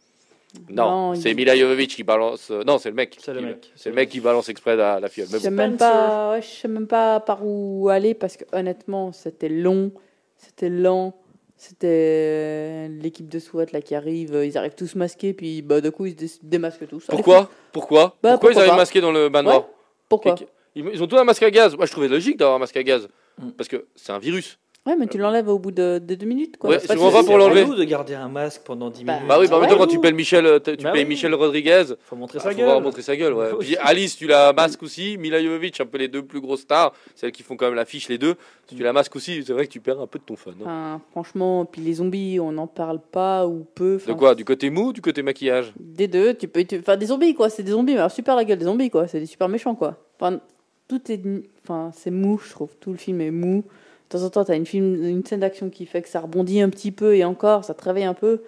Non, 0.71 1.11
Non, 1.11 1.15
c'est 1.17 1.33
il- 1.33 1.37
Mila 1.37 1.57
Jovovich 1.57 1.97
qui 1.97 2.05
balance. 2.05 2.49
euh, 2.53 2.63
non, 2.65 2.79
c'est 2.79 2.91
le 2.91 2.95
mec. 2.95 3.17
C'est 3.21 3.33
le 3.35 3.41
qui- 3.41 3.45
mec. 3.47 3.73
C'est 3.75 3.89
le 3.89 3.97
mec 3.97 4.09
qui 4.09 4.21
balance 4.21 4.49
exprès 4.49 4.77
la, 4.77 5.01
la 5.01 5.09
fiole. 5.09 5.27
Je 5.33 5.39
sais 5.39 5.51
même 5.51 5.77
pas, 5.77 6.31
ouais, 6.35 6.43
je 6.43 6.47
sais 6.47 6.69
même 6.69 6.87
pas 6.87 7.19
par 7.19 7.41
où 7.45 7.89
aller 7.89 8.15
parce 8.15 8.37
que 8.37 8.45
honnêtement, 8.53 9.11
c'était 9.11 9.49
long, 9.49 9.91
c'était 10.37 10.69
lent, 10.69 11.13
c'était 11.57 12.89
l'équipe 12.89 13.29
de 13.29 13.39
SWAT 13.39 13.67
là 13.73 13.81
qui 13.81 13.95
arrive, 13.95 14.39
ils 14.45 14.57
arrivent 14.59 14.75
tous 14.75 14.95
masqués 14.95 15.33
puis 15.35 15.63
bah 15.63 15.81
du 15.81 15.91
coup 15.91 16.07
ils 16.07 16.13
se 16.13 16.17
dé- 16.17 16.31
démasquent 16.43 16.89
tous. 16.89 17.07
Pourquoi 17.07 17.49
Pourquoi 17.73 18.17
Bah, 18.23 18.33
Pourquoi 18.33 18.33
ils 18.33 18.39
pourquoi 18.39 18.61
arrivent 18.63 18.71
pas. 18.73 18.77
masqués 18.77 19.01
dans 19.01 19.13
le 19.13 19.29
bain 19.29 19.41
Ouais. 19.41 19.53
noir 19.53 19.67
Pourquoi 20.09 20.35
ils, 20.77 20.85
ils 20.93 21.03
ont 21.03 21.07
tous 21.07 21.17
un 21.19 21.25
masque 21.25 21.43
à 21.45 21.51
gaz. 21.51 21.77
Moi, 21.77 21.87
je 21.87 21.93
trouvais 21.93 22.09
logique 22.09 22.37
d'avoir 22.37 22.57
un 22.57 22.59
masque 22.59 22.77
à 22.77 22.83
gaz. 22.83 23.09
Mm. 23.39 23.51
Parce 23.53 23.69
que 23.69 23.87
c'est 23.95 24.11
un 24.13 24.19
virus. 24.19 24.59
Ouais, 24.87 24.97
mais 24.97 25.07
tu 25.07 25.17
l'enlèves 25.17 25.49
au 25.49 25.59
bout 25.59 25.71
de, 25.71 25.99
de 25.99 26.15
deux 26.15 26.27
minutes 26.27 26.59
quoi. 26.59 26.69
Ouais, 26.69 26.79
C'est 26.79 26.87
pas 26.89 26.93
je 26.93 26.99
que 26.99 27.05
comprends 27.05 27.21
c'est- 27.21 27.25
pas 27.27 27.31
pour 27.31 27.39
l'enlever. 27.39 27.63
relou 27.63 27.75
de 27.75 27.85
garder 27.85 28.13
un 28.15 28.29
masque 28.29 28.61
pendant 28.67 28.91
10 28.91 29.03
Bah, 29.05 29.15
minutes. 29.15 29.29
Bah 29.29 29.39
oui, 29.41 29.49
bah 29.49 29.57
en 29.57 29.61
même 29.61 29.71
temps, 29.71 29.79
quand 29.79 29.87
tu 29.87 29.99
payes 29.99 30.13
Michel, 30.13 30.45
euh, 30.45 30.59
tu 30.59 30.77
Bah 30.85 30.93
payes 30.93 31.05
oui. 31.05 31.09
Michel 31.09 31.35
Rodriguez, 31.35 31.85
Faut 32.05 32.17
montrer 32.17 32.39
Ah, 32.41 32.45
sa 32.45 32.51
faut 32.51 32.57
gueule. 32.59 32.83
montrer 32.83 33.01
sa 33.01 33.17
gueule, 33.17 33.33
ouais. 33.33 33.49
Puis 33.61 33.77
Alice, 33.79 34.15
tu 34.17 34.27
la 34.27 34.53
masques 34.53 34.83
aussi. 34.83 35.17
Mila 35.17 35.43
Jovovich, 35.43 35.81
un 35.81 35.87
peu 35.87 35.97
les 35.97 36.09
deux 36.09 36.23
plus 36.23 36.41
grosses 36.43 36.61
stars, 36.61 36.93
celles 37.15 37.33
qui 37.33 37.43
font 37.43 37.57
quand 37.57 37.65
même 37.65 37.75
l'affiche, 37.77 38.11
les 38.11 38.19
deux. 38.19 38.35
Si 38.69 38.75
tu 38.77 38.83
la 38.83 38.93
masques 38.93 39.17
aussi, 39.17 39.43
c'est 39.43 39.55
vrai 39.55 39.67
que 39.67 39.73
tu 39.73 39.81
perds 39.81 40.01
un 40.01 40.07
peu 40.07 40.19
de 40.19 40.25
ton 40.25 40.37
fun. 40.37 40.51
hein. 40.51 40.57
Enfin, 40.65 41.01
franchement, 41.13 41.65
puis 41.65 41.81
les 41.81 41.95
zombies, 41.95 42.39
on 42.39 42.53
n'en 42.53 42.67
parle 42.67 43.01
pas 43.01 43.47
ou 43.47 43.65
peu. 43.75 43.93
De 43.97 44.03
enfin, 44.03 44.15
quoi? 44.15 44.35
Du 44.35 44.45
côté 44.45 44.69
mou 44.69 44.89
ou 44.89 44.93
du 44.93 45.01
côté 45.01 45.23
maquillage? 45.23 45.73
Des 45.81 46.09
deux, 46.09 46.35
tu 46.35 46.47
peux. 46.47 46.63
tu- 46.65 46.79
Enfin, 46.79 46.99
des 46.99 47.07
zombies 47.07 47.33
quoi, 47.35 47.49
c'est 47.49 47.63
des 47.63 47.73
zombies, 47.73 47.93
mais 47.95 48.01
alors 48.01 48.11
super 48.11 48.37
la 48.37 48.45
gueule 48.45 48.59
des 48.59 48.67
zombies 48.67 48.91
quoi, 48.91 49.09
c'est 49.09 49.21
des 49.21 49.25
super 49.27 49.49
méchants 49.49 49.75
quoi. 49.75 49.97
Enfin, 50.21 50.41
tout 50.89 51.01
est. 51.11 51.23
Enfin, 51.63 51.91
c'est 51.95 52.11
mou, 52.11 52.39
je 52.45 52.51
trouve. 52.51 52.69
Tout 52.79 52.91
le 52.93 52.99
film 52.99 53.23
est 53.23 53.31
mou. 53.31 53.65
De 54.11 54.19
temps 54.19 54.25
en 54.25 54.31
temps, 54.31 54.45
t'as 54.45 54.57
une, 54.57 54.67
film, 54.67 55.03
une 55.05 55.25
scène 55.25 55.41
d'action 55.41 55.71
qui 55.71 55.87
fait 55.87 56.03
que 56.03 56.09
ça 56.09 56.21
rebondit 56.21 56.61
un 56.61 56.69
petit 56.69 56.93
peu 56.93 57.17
et 57.17 57.25
encore, 57.25 57.65
ça 57.65 57.75
te 57.75 57.83
réveille 57.85 58.05
un 58.05 58.15
peu. 58.15 58.43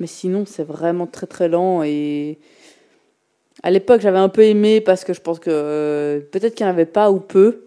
Mais 0.00 0.06
sinon, 0.06 0.44
c'est 0.46 0.62
vraiment 0.64 1.06
très 1.06 1.26
très 1.26 1.48
lent 1.48 1.82
et. 1.82 2.38
À 3.64 3.72
l'époque, 3.72 4.00
j'avais 4.00 4.18
un 4.18 4.28
peu 4.28 4.42
aimé 4.44 4.80
parce 4.80 5.02
que 5.02 5.12
je 5.12 5.20
pense 5.20 5.40
que 5.40 5.50
euh, 5.50 6.20
peut-être 6.20 6.54
qu'il 6.54 6.64
n'y 6.64 6.70
en 6.70 6.74
avait 6.74 6.86
pas 6.86 7.10
ou 7.10 7.18
peu, 7.18 7.64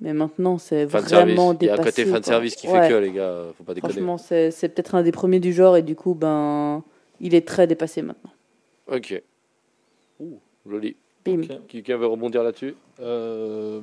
mais 0.00 0.12
maintenant, 0.12 0.58
c'est 0.58 0.84
vraiment 0.84 1.52
Il 1.60 1.66
y 1.66 1.70
a 1.70 1.76
dépassé. 1.76 1.80
un 1.80 1.84
côté 1.84 2.04
fan 2.06 2.22
service 2.24 2.56
qui 2.56 2.66
Ouais. 2.66 2.82
fait 2.82 2.88
que, 2.88 2.94
les 2.94 3.12
gars, 3.12 3.44
faut 3.56 3.62
pas 3.62 3.72
déconner. 3.74 3.92
Franchement, 3.92 4.18
c'est 4.18 4.50
c'est 4.50 4.68
peut-être 4.68 4.96
un 4.96 5.02
des 5.04 5.12
premiers 5.12 5.38
du 5.38 5.52
genre 5.52 5.76
et 5.76 5.82
du 5.82 5.94
coup, 5.94 6.14
ben, 6.14 6.82
il 7.20 7.36
est 7.36 7.46
très 7.46 7.68
dépassé 7.68 8.02
maintenant. 8.02 8.32
Ok. 8.90 9.22
Ouh, 10.18 10.40
joli. 10.68 10.96
Bim. 11.24 11.42
Ok. 11.42 11.48
Quelqu'un 11.68 11.98
veut 11.98 12.06
rebondir 12.08 12.42
là-dessus? 12.42 12.74
Euh, 13.00 13.80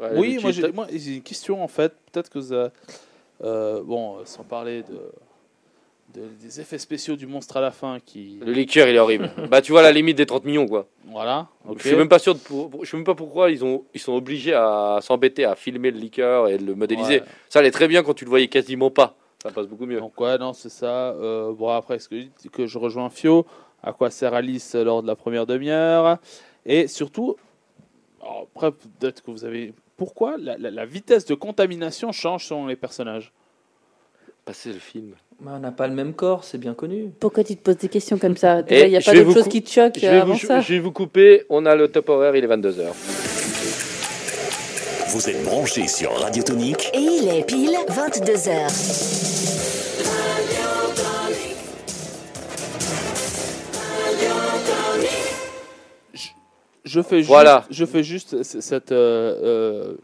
Ouais, 0.00 0.08
oui, 0.16 0.38
moi 0.40 0.50
j'ai, 0.50 0.72
moi 0.72 0.86
j'ai 0.92 1.16
une 1.16 1.22
question 1.22 1.62
en 1.62 1.68
fait. 1.68 1.92
Peut-être 2.12 2.30
que 2.30 2.38
euh, 3.42 3.82
bon, 3.82 4.18
sans 4.24 4.44
parler 4.44 4.82
de, 4.82 5.00
de- 6.20 6.28
des 6.42 6.60
effets 6.60 6.78
spéciaux 6.78 7.16
du 7.16 7.26
monstre 7.26 7.56
à 7.56 7.60
la 7.60 7.70
fin 7.70 7.98
qui. 8.04 8.38
Le 8.44 8.52
liqueur, 8.52 8.88
il 8.88 8.94
est 8.96 8.98
horrible. 8.98 9.30
bah, 9.50 9.62
tu 9.62 9.72
vois 9.72 9.82
la 9.82 9.92
limite 9.92 10.16
des 10.16 10.26
30 10.26 10.44
millions, 10.44 10.66
quoi. 10.66 10.86
Voilà. 11.06 11.48
Je 11.76 11.86
suis 11.88 11.96
même 11.96 12.08
pas 12.08 12.18
sûr 12.18 12.34
de 12.34 12.40
pour- 12.40 12.70
pour- 12.70 12.84
je 12.84 12.90
sais 12.90 12.96
même 12.96 13.04
pas 13.04 13.14
pourquoi 13.14 13.50
ils 13.50 13.64
ont 13.64 13.84
ils 13.94 14.00
sont 14.00 14.12
obligés 14.14 14.54
à 14.54 14.98
s'embêter 15.02 15.44
à 15.44 15.54
filmer 15.54 15.90
le 15.90 15.98
liqueur 15.98 16.48
et 16.48 16.58
de 16.58 16.64
le 16.64 16.74
modéliser. 16.74 17.20
Ouais. 17.20 17.24
Ça 17.48 17.58
allait 17.60 17.70
très 17.70 17.88
bien 17.88 18.02
quand 18.02 18.14
tu 18.14 18.24
le 18.24 18.30
voyais 18.30 18.48
quasiment 18.48 18.90
pas. 18.90 19.16
Ça 19.42 19.50
passe 19.50 19.66
beaucoup 19.66 19.86
mieux. 19.86 20.00
Donc 20.00 20.20
ouais, 20.20 20.36
non, 20.36 20.52
c'est 20.52 20.68
ça. 20.68 21.12
Euh, 21.12 21.52
bon 21.52 21.68
après, 21.68 21.98
ce 21.98 22.08
que, 22.08 22.20
je- 22.20 22.48
que 22.50 22.66
je 22.66 22.76
rejoins 22.78 23.08
Fio, 23.08 23.46
à 23.82 23.92
quoi 23.92 24.10
sert 24.10 24.34
Alice 24.34 24.74
lors 24.74 25.02
de 25.02 25.06
la 25.06 25.16
première 25.16 25.46
demi-heure? 25.46 26.18
Et 26.66 26.88
surtout, 26.88 27.36
alors, 28.20 28.46
après 28.54 28.70
peut-être 28.72 29.22
que 29.22 29.30
vous 29.30 29.46
avez, 29.46 29.72
pourquoi 30.00 30.36
la, 30.38 30.56
la- 30.56 30.70
la 30.70 30.86
vitesse 30.86 31.26
de 31.26 31.34
contamination 31.34 32.10
change 32.10 32.46
selon 32.46 32.66
les 32.66 32.74
personnages 32.74 33.32
Passer 34.46 34.70
le 34.72 34.78
film. 34.78 35.12
Bah, 35.40 35.52
on 35.56 35.58
n'a 35.58 35.72
pas 35.72 35.86
le 35.88 35.92
même 35.94 36.14
corps, 36.14 36.42
c'est 36.44 36.56
bien 36.56 36.72
connu. 36.72 37.10
Pourquoi 37.20 37.44
tu 37.44 37.54
te 37.54 37.60
poses 37.62 37.76
des 37.76 37.90
questions 37.90 38.16
comme 38.16 38.34
ça 38.38 38.62
Déjà, 38.62 38.86
Il 38.86 38.90
n'y 38.92 38.96
a 38.96 39.02
pas 39.02 39.12
d'autre 39.12 39.34
chose 39.34 39.44
cou- 39.44 39.50
qui 39.50 39.62
te 39.62 39.68
choque 39.70 39.92
Je 39.96 40.00
vais, 40.00 40.06
avant 40.08 40.32
vous, 40.32 40.38
ça 40.38 40.62
je 40.62 40.72
vais 40.72 40.78
vous 40.80 40.90
couper. 40.90 41.44
On 41.50 41.66
a 41.66 41.74
le 41.76 41.88
top 41.88 42.08
horaire, 42.08 42.34
il 42.34 42.42
est 42.42 42.48
22h. 42.48 42.86
Vous 45.08 45.28
êtes 45.28 45.42
branchés 45.44 45.86
sur 45.86 46.12
Radio 46.18 46.42
Tonique 46.42 46.88
Et 46.94 46.98
il 46.98 47.28
est 47.28 47.44
pile 47.46 47.76
22h. 47.90 49.39
Je 56.90 57.00
fais 57.02 57.18
juste, 57.18 57.28
Voilà. 57.28 57.64
je 57.70 57.84
fais 57.84 58.02
juste 58.02 58.42
cette, 58.42 58.90
euh, 58.92 59.36
euh, 59.42 59.94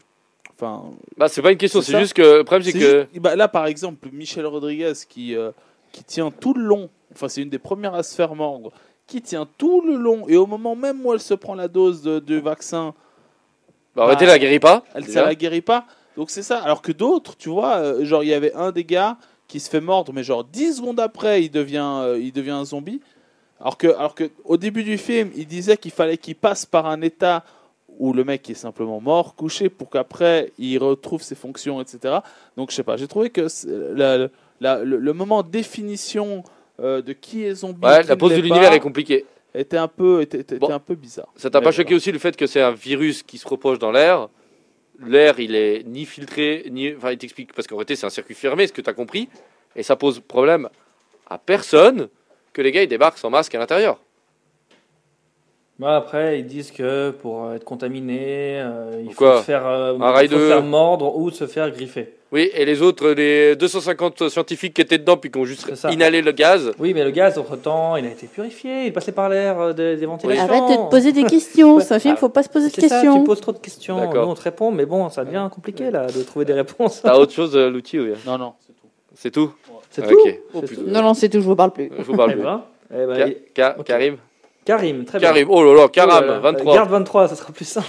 enfin, 0.55 0.83
Bah, 1.17 1.27
c'est 1.27 1.41
pas 1.41 1.51
une 1.51 1.57
question, 1.57 1.81
C'est 1.81 1.99
juste 1.99 2.13
que 2.13 2.37
le 2.37 2.43
problème, 2.45 2.63
c'est 2.63 2.71
que. 2.73 2.79
juste- 2.79 3.19
bah, 3.19 3.35
là, 3.35 3.47
par 3.49 3.65
exemple, 3.67 4.07
Michel 4.13 4.45
Rodriguez 4.45 4.93
qui, 5.09 5.35
euh, 5.35 5.51
qui 5.91 6.03
tient 6.03 6.31
tout 6.31 6.53
le 6.53 6.63
long, 6.63 6.89
enfin, 7.13 7.27
c'est 7.27 7.41
une 7.41 7.49
des 7.49 7.59
premières 7.59 7.93
à 7.93 8.03
se 8.03 8.15
faire 8.15 8.35
mordre, 8.35 8.71
qui 9.05 9.21
tient 9.21 9.47
tout 9.57 9.81
le 9.81 9.95
long, 9.97 10.27
et 10.29 10.37
au 10.37 10.45
moment 10.45 10.75
même 10.75 11.05
où 11.05 11.13
elle 11.13 11.19
se 11.19 11.33
prend 11.33 11.55
la 11.55 11.67
dose 11.67 12.01
de, 12.01 12.19
de 12.19 12.35
vaccin, 12.37 12.93
Bah, 13.95 14.03
arrêtez, 14.03 14.25
Bah, 14.25 14.31
la 14.33 14.39
guérit 14.39 14.59
pas. 14.59 14.83
elle 14.93 15.03
déjà. 15.05 15.21
ça 15.21 15.25
la 15.25 15.35
guérit 15.35 15.61
pas. 15.61 15.85
Donc 16.15 16.29
c'est 16.29 16.43
ça. 16.43 16.59
Alors 16.59 16.81
que 16.81 16.91
d'autres, 16.91 17.35
tu 17.35 17.49
vois, 17.49 17.77
euh, 17.77 18.05
genre 18.05 18.23
il 18.23 18.29
y 18.29 18.33
avait 18.33 18.53
un 18.53 18.71
des 18.71 18.83
gars 18.85 19.17
qui 19.47 19.59
se 19.59 19.69
fait 19.69 19.81
mordre, 19.81 20.13
mais 20.13 20.23
genre 20.23 20.43
10 20.43 20.77
secondes 20.77 20.99
après, 20.99 21.43
il 21.43 21.49
devient, 21.49 22.15
il 22.19 22.31
devient 22.31 22.51
un 22.51 22.65
zombie. 22.65 23.01
Alors 23.59 23.77
que, 23.77 23.87
alors 23.87 24.13
que 24.15 24.29
au 24.45 24.57
début 24.57 24.83
du 24.83 24.97
film, 24.97 25.31
il 25.35 25.47
disait 25.47 25.77
qu'il 25.77 25.91
fallait 25.91 26.17
qu'il 26.17 26.35
passe 26.35 26.65
par 26.65 26.85
un 26.85 27.01
état 27.01 27.43
où 27.99 28.13
le 28.13 28.23
mec 28.23 28.47
est 28.49 28.53
simplement 28.53 29.01
mort, 29.01 29.35
couché, 29.35 29.69
pour 29.69 29.89
qu'après 29.89 30.51
il 30.59 30.77
retrouve 30.77 31.21
ses 31.23 31.33
fonctions, 31.35 31.81
etc. 31.81 32.17
Donc 32.55 32.69
je 32.71 32.75
sais 32.75 32.83
pas. 32.83 32.97
J'ai 32.97 33.07
trouvé 33.07 33.29
que 33.31 33.47
c'est- 33.47 33.67
la- 33.95 34.27
la- 34.59 34.83
le, 34.83 34.97
le 34.97 35.13
moment 35.13 35.41
de 35.43 35.49
définition 35.49 36.43
euh, 36.79 37.01
de 37.01 37.13
qui 37.13 37.43
est 37.43 37.55
zombie, 37.55 37.83
Ouais, 37.87 38.03
la 38.03 38.15
pose 38.15 38.31
de 38.33 38.35
l'univers 38.41 38.71
est 38.71 38.79
compliquée. 38.79 39.25
était 39.55 39.77
un 39.77 39.87
peu, 39.87 40.21
était, 40.21 40.41
était- 40.41 40.57
Bon. 40.59 40.67
était 40.67 40.73
un 40.75 40.79
peu 40.79 40.93
bizarre. 40.93 41.27
Ça 41.35 41.49
t'a 41.49 41.53
pas 41.59 41.63
voilà. 41.63 41.71
choqué 41.77 41.95
aussi 41.95 42.11
le 42.11 42.19
fait 42.19 42.37
que 42.37 42.45
c'est 42.45 42.61
un 42.61 42.71
virus 42.71 43.23
qui 43.23 43.39
se 43.39 43.47
reproche 43.47 43.79
dans 43.79 43.91
l'air? 43.91 44.29
L'air, 45.03 45.39
il 45.39 45.55
est 45.55 45.83
ni 45.87 46.05
filtré, 46.05 46.65
ni. 46.71 46.93
Enfin, 46.95 47.11
il 47.11 47.17
t'explique, 47.17 47.53
parce 47.53 47.67
qu'en 47.67 47.75
réalité, 47.77 47.95
c'est 47.95 48.05
un 48.05 48.11
circuit 48.11 48.35
fermé, 48.35 48.67
ce 48.67 48.73
que 48.73 48.81
tu 48.81 48.89
as 48.89 48.93
compris, 48.93 49.27
et 49.75 49.81
ça 49.81 49.95
pose 49.95 50.19
problème 50.19 50.69
à 51.27 51.37
personne 51.39 52.09
que 52.57 52.61
les 52.63 52.71
gars 52.71 52.81
ils 52.83 52.87
débarquent 52.87 53.19
sans 53.19 53.29
masque 53.29 53.53
à 53.55 53.59
l'intérieur. 53.59 53.99
Bah, 55.79 55.95
après, 55.95 56.39
ils 56.39 56.47
disent 56.47 56.71
que 56.71 57.11
pour 57.11 57.45
euh, 57.45 57.53
être 57.53 57.63
contaminé, 57.63 58.59
euh, 58.59 58.99
il 59.05 59.13
faut 59.13 59.37
se 59.37 59.43
faire, 59.43 59.63
euh, 59.67 59.95
Un 59.99 60.09
rail 60.11 60.25
il 60.25 60.31
faut 60.31 60.37
de- 60.37 60.41
se 60.41 60.47
faire 60.47 60.63
mordre 60.63 61.15
ou 61.15 61.29
se 61.29 61.45
faire 61.45 61.69
griffer. 61.69 62.15
Oui, 62.31 62.49
et 62.55 62.65
les 62.65 62.81
autres, 62.81 63.11
les 63.11 63.55
250 63.55 64.27
scientifiques 64.29 64.73
qui 64.73 64.81
étaient 64.81 64.97
dedans, 64.97 65.17
puis 65.17 65.29
qui 65.29 65.37
ont 65.37 65.45
juste 65.45 65.65
C'est 65.69 65.75
ça. 65.75 65.91
inhalé 65.91 66.23
le 66.23 66.31
gaz, 66.31 66.71
Oui, 66.79 66.95
mais 66.95 67.03
le 67.03 67.11
gaz, 67.11 67.37
entre-temps, 67.37 67.95
il 67.95 68.05
a 68.05 68.09
été 68.09 68.25
purifié, 68.25 68.87
il 68.87 68.91
passait 68.91 69.11
par 69.11 69.29
l'air 69.29 69.59
euh, 69.61 69.73
des, 69.73 69.97
des 69.97 70.05
ventilations. 70.07 70.43
Arrête 70.45 70.63
de 70.79 70.83
te 70.85 70.89
poser 70.89 71.11
des 71.11 71.23
questions. 71.35 71.79
C'est 71.79 71.93
un 71.93 71.99
film, 71.99 72.15
Ah, 72.17 72.19
faut 72.21 72.29
pas 72.29 72.41
se 72.41 72.49
poser 72.49 72.69
de 72.69 72.73
C'est 72.73 72.81
ça, 72.89 72.95
questions. 72.95 73.19
tu 73.19 73.23
poses 73.23 73.39
trop 73.41 73.51
de 73.51 73.59
questions. 73.59 73.99
D'accord. 73.99 74.25
Nous, 74.25 74.31
on 74.31 74.35
te 74.35 74.41
répond, 74.41 74.71
mais 74.71 74.87
bon, 74.87 75.07
ça 75.09 75.23
devient 75.23 75.47
compliqué 75.53 75.91
là 75.91 76.07
de 76.07 76.23
trouver 76.23 76.45
des 76.45 76.53
réponses. 76.53 77.01
t'as 77.03 77.15
autre 77.17 77.33
chose, 77.33 77.55
euh, 77.55 77.69
l'outil, 77.69 77.99
oui. 77.99 78.13
Non, 78.25 78.39
non, 78.39 78.53
c'est 78.65 78.73
tout. 78.73 78.87
C'est 79.13 79.31
tout? 79.31 79.53
C'est 79.89 80.07
tout. 80.07 80.17
Oh. 80.53 80.61
Non, 80.85 81.01
non, 81.01 81.13
c'est 81.13 81.29
tout, 81.29 81.39
je 81.39 81.45
vous 81.45 81.55
parle 81.55 81.71
plus. 81.71 81.89
Je 81.97 82.03
vous 82.03 82.15
parle 82.15 82.31
Eh 82.31 82.33
plus. 82.35 82.43
ben, 82.43 82.61
eh 82.91 83.05
ben, 83.05 83.17
Ka- 83.17 83.27
il- 83.27 83.35
Ka- 83.53 83.75
ok. 83.79 83.85
Karim 83.85 84.17
Karim, 84.65 85.05
très 85.05 85.19
bien. 85.19 85.29
Karim, 85.29 85.47
oh 85.49 85.63
là 85.63 85.73
là, 85.73 85.81
Oh 85.85 85.89
Karam, 85.89 86.25
là 86.25 86.31
là. 86.33 86.39
23. 86.39 86.75
Garde 86.75 86.89
23, 86.89 87.27
ça 87.29 87.35
sera 87.35 87.53
plus 87.53 87.65
simple. 87.65 87.87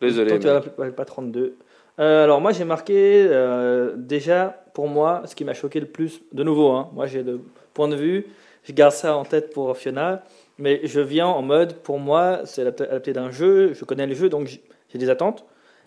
Désolé. 0.00 0.30
Tant 0.30 0.36
que 0.36 0.40
tu 0.42 0.46
mais- 0.48 0.52
vas 0.52 0.60
pas- 0.60 0.90
pas 0.90 1.04
32. 1.04 1.56
Euh, 2.00 2.24
alors 2.24 2.40
moi 2.40 2.52
j'ai 2.52 2.64
marqué 2.64 3.26
euh, 3.28 3.92
déjà 3.96 4.62
pour 4.72 4.88
moi 4.88 5.22
ce 5.26 5.34
qui 5.34 5.44
m'a 5.44 5.52
choqué 5.52 5.78
le 5.78 5.86
plus 5.86 6.22
de 6.32 6.42
nouveau 6.42 6.70
hein, 6.70 6.88
moi 6.94 7.04
j'ai 7.06 7.22
le 7.22 7.40
point 7.74 7.86
de 7.86 7.96
vue 7.96 8.26
je 8.64 8.72
garde 8.72 8.92
ça 8.92 9.14
en 9.14 9.24
tête 9.26 9.52
pour 9.52 9.76
Fiona 9.76 10.22
mais 10.58 10.80
je 10.84 11.00
viens 11.00 11.26
en 11.26 11.42
mode 11.42 11.74
pour 11.74 11.98
moi 11.98 12.40
c'est 12.46 12.62
adapté 12.62 12.84
adapté 12.84 13.12
d'un 13.12 13.30
jeu 13.30 13.74
je 13.74 13.84
connais 13.84 14.06
le 14.06 14.14
jeu 14.14 14.30
donc 14.30 14.48
j'ai 14.90 14.98
des 14.98 15.10
attentes 15.10 15.44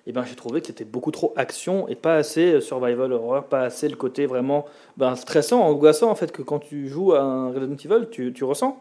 et 0.07 0.11
ben 0.11 0.23
j'ai 0.27 0.35
trouvé 0.35 0.61
que 0.61 0.67
c'était 0.67 0.85
beaucoup 0.85 1.11
trop 1.11 1.33
action 1.35 1.87
et 1.87 1.95
pas 1.95 2.15
assez 2.15 2.53
euh, 2.53 2.61
survival 2.61 3.11
horror 3.13 3.43
pas 3.45 3.61
assez 3.61 3.87
le 3.87 3.95
côté 3.95 4.25
vraiment 4.25 4.65
ben, 4.97 5.15
stressant 5.15 5.61
angoissant 5.61 6.09
en 6.11 6.15
fait 6.15 6.31
que 6.31 6.41
quand 6.41 6.59
tu 6.59 6.87
joues 6.87 7.13
à 7.13 7.21
un 7.21 7.47
Resident 7.51 7.75
Evil 7.75 8.07
tu, 8.11 8.31
tu 8.33 8.43
ressens 8.43 8.77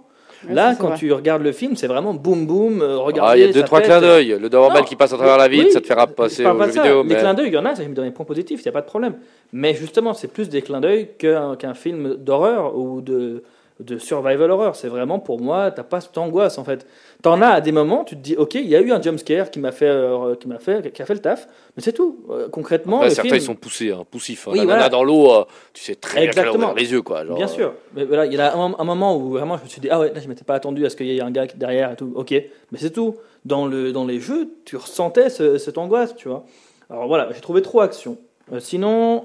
Ouais, 0.47 0.53
là 0.53 0.71
ça, 0.71 0.75
c'est 0.75 0.81
quand 0.83 0.89
vrai. 0.89 0.99
tu 0.99 1.11
regardes 1.13 1.43
le 1.43 1.53
film 1.53 1.75
c'est 1.77 1.87
vraiment 1.87 2.13
boum 2.13 2.47
boum 2.47 2.83
euh, 2.83 2.99
regardez 2.99 3.31
Ah, 3.33 3.37
il 3.39 3.47
y 3.47 3.49
a 3.49 3.53
deux, 3.53 3.63
trois 3.63 3.79
pète. 3.79 3.89
clins 3.89 4.01
d'œil. 4.03 4.37
Le 4.39 4.51
Doberman 4.51 4.79
Non, 4.79 4.85
qui 4.85 4.95
passe 4.95 5.13
à 5.15 5.17
travers 5.17 5.39
la 5.39 5.49
vitre, 5.49 5.67
oui, 5.69 5.73
ça 5.73 5.81
te 5.81 5.87
je 5.89 6.13
passer 6.13 6.45
aux 6.45 6.55
pas 6.55 6.67
vidéo. 6.67 7.03
Les 7.03 7.09
mais- 7.09 7.15
clins 7.15 7.33
d'œil, 7.33 7.47
il 7.47 7.55
y 7.55 7.57
en 7.57 7.65
a, 7.65 7.75
ça 7.75 7.83
me 7.83 7.95
donne 7.95 8.05
des 8.07 8.11
points 8.11 8.27
positifs, 8.27 8.61
il 8.61 8.65
n'y 8.65 8.69
a 8.69 8.73
pas 8.73 8.83
de 8.83 8.87
problème. 8.87 9.15
Mais 9.55 9.73
justement, 9.75 10.13
c'est 10.13 10.29
plus 10.29 10.51
des 10.51 10.61
clins 10.61 10.81
d'œil 10.83 11.09
qu'un 11.19 11.57
qu'un 11.57 11.73
film 11.73 12.17
d'horreur 12.17 12.77
ou 12.77 13.01
de, 13.01 13.43
de 13.81 13.99
survival 13.99 14.51
horror. 14.51 14.77
C'est 14.77 14.89
vraiment 14.89 15.19
pour 15.19 15.41
moi, 15.41 15.71
t'as 15.71 15.83
pas 15.83 16.01
cette 16.01 16.17
angoisse 16.17 16.59
en 16.59 16.65
fait. 16.65 16.87
T'en 17.23 17.43
as 17.43 17.49
à 17.49 17.61
des 17.61 17.73
moments, 17.73 18.05
tu 18.05 18.15
te 18.17 18.21
dis, 18.21 18.37
ok, 18.37 18.55
il 18.55 18.69
y 18.69 18.77
a 18.77 18.81
eu 18.81 18.93
un 18.93 19.01
jumpscare 19.03 19.51
qui 19.51 19.59
m'a 19.59 19.73
fait, 19.73 19.89
euh, 19.89 20.37
qui 20.37 20.47
m'a 20.47 20.59
fait, 20.59 20.93
qui 20.93 21.03
a 21.03 21.07
fait 21.07 21.15
le 21.15 21.21
taf, 21.21 21.49
mais 21.77 21.83
c'est 21.83 21.93
tout. 21.93 22.25
Euh, 22.31 22.49
concrètement, 22.49 22.99
Après, 22.99 23.11
certains 23.11 23.31
film- 23.31 23.37
ils 23.43 23.45
sont 23.47 23.55
poussés, 23.57 23.91
hein, 23.91 24.05
poussifs. 24.11 24.47
hein. 24.47 24.53
Oui, 24.53 24.59
la 24.59 24.65
voilà. 24.65 24.89
dans 24.89 25.03
l'eau, 25.03 25.33
euh, 25.33 25.45
tu 25.73 25.83
sais 25.83 25.95
très 25.97 26.21
bien 26.21 26.29
Exactement. 26.31 26.73
les 26.75 26.93
yeux 26.93 27.03
quoi. 27.03 27.25
genre, 27.25 27.37
Bien 27.37 27.49
sûr. 27.49 27.73
Mais 27.97 28.05
voilà, 28.05 28.27
il 28.27 28.33
y 28.35 28.39
a 28.39 28.55
un, 28.57 28.75
un 28.79 28.85
moment 28.85 29.17
où 29.17 29.31
vraiment 29.31 29.57
je 29.59 29.65
me 29.65 29.69
suis 29.69 29.81
dit, 29.81 29.89
ah 29.91 29.99
ouais, 29.99 30.13
là 30.15 30.21
je 30.21 30.29
m'étais 30.29 30.45
pas 30.45 30.55
attendu 30.55 30.87
à 30.87 30.91
ce 30.91 30.97
qu'il 30.97 31.07
y 31.07 31.17
ait 31.17 31.23
un 31.23 31.31
gars 31.31 31.47
derrière 31.57 31.91
et 31.91 31.97
tout. 31.97 32.13
Ok, 32.15 32.31
mais 32.31 32.79
c'est 32.79 32.91
tout. 32.91 33.17
Dans, 33.45 33.67
le, 33.67 33.93
dans 33.93 34.05
les 34.07 34.21
jeux, 34.21 34.49
tu 34.65 34.77
ressentais 34.77 35.29
ce- 35.31 35.59
cette 35.59 35.79
angoisse, 35.79 36.15
tu 36.17 36.29
vois. 36.29 36.45
Alors 36.91 37.09
voilà, 37.09 37.29
j'ai 37.35 37.41
trouvé 37.41 37.61
trop 37.63 37.81
action. 37.81 38.19
Sinon, 38.59 39.25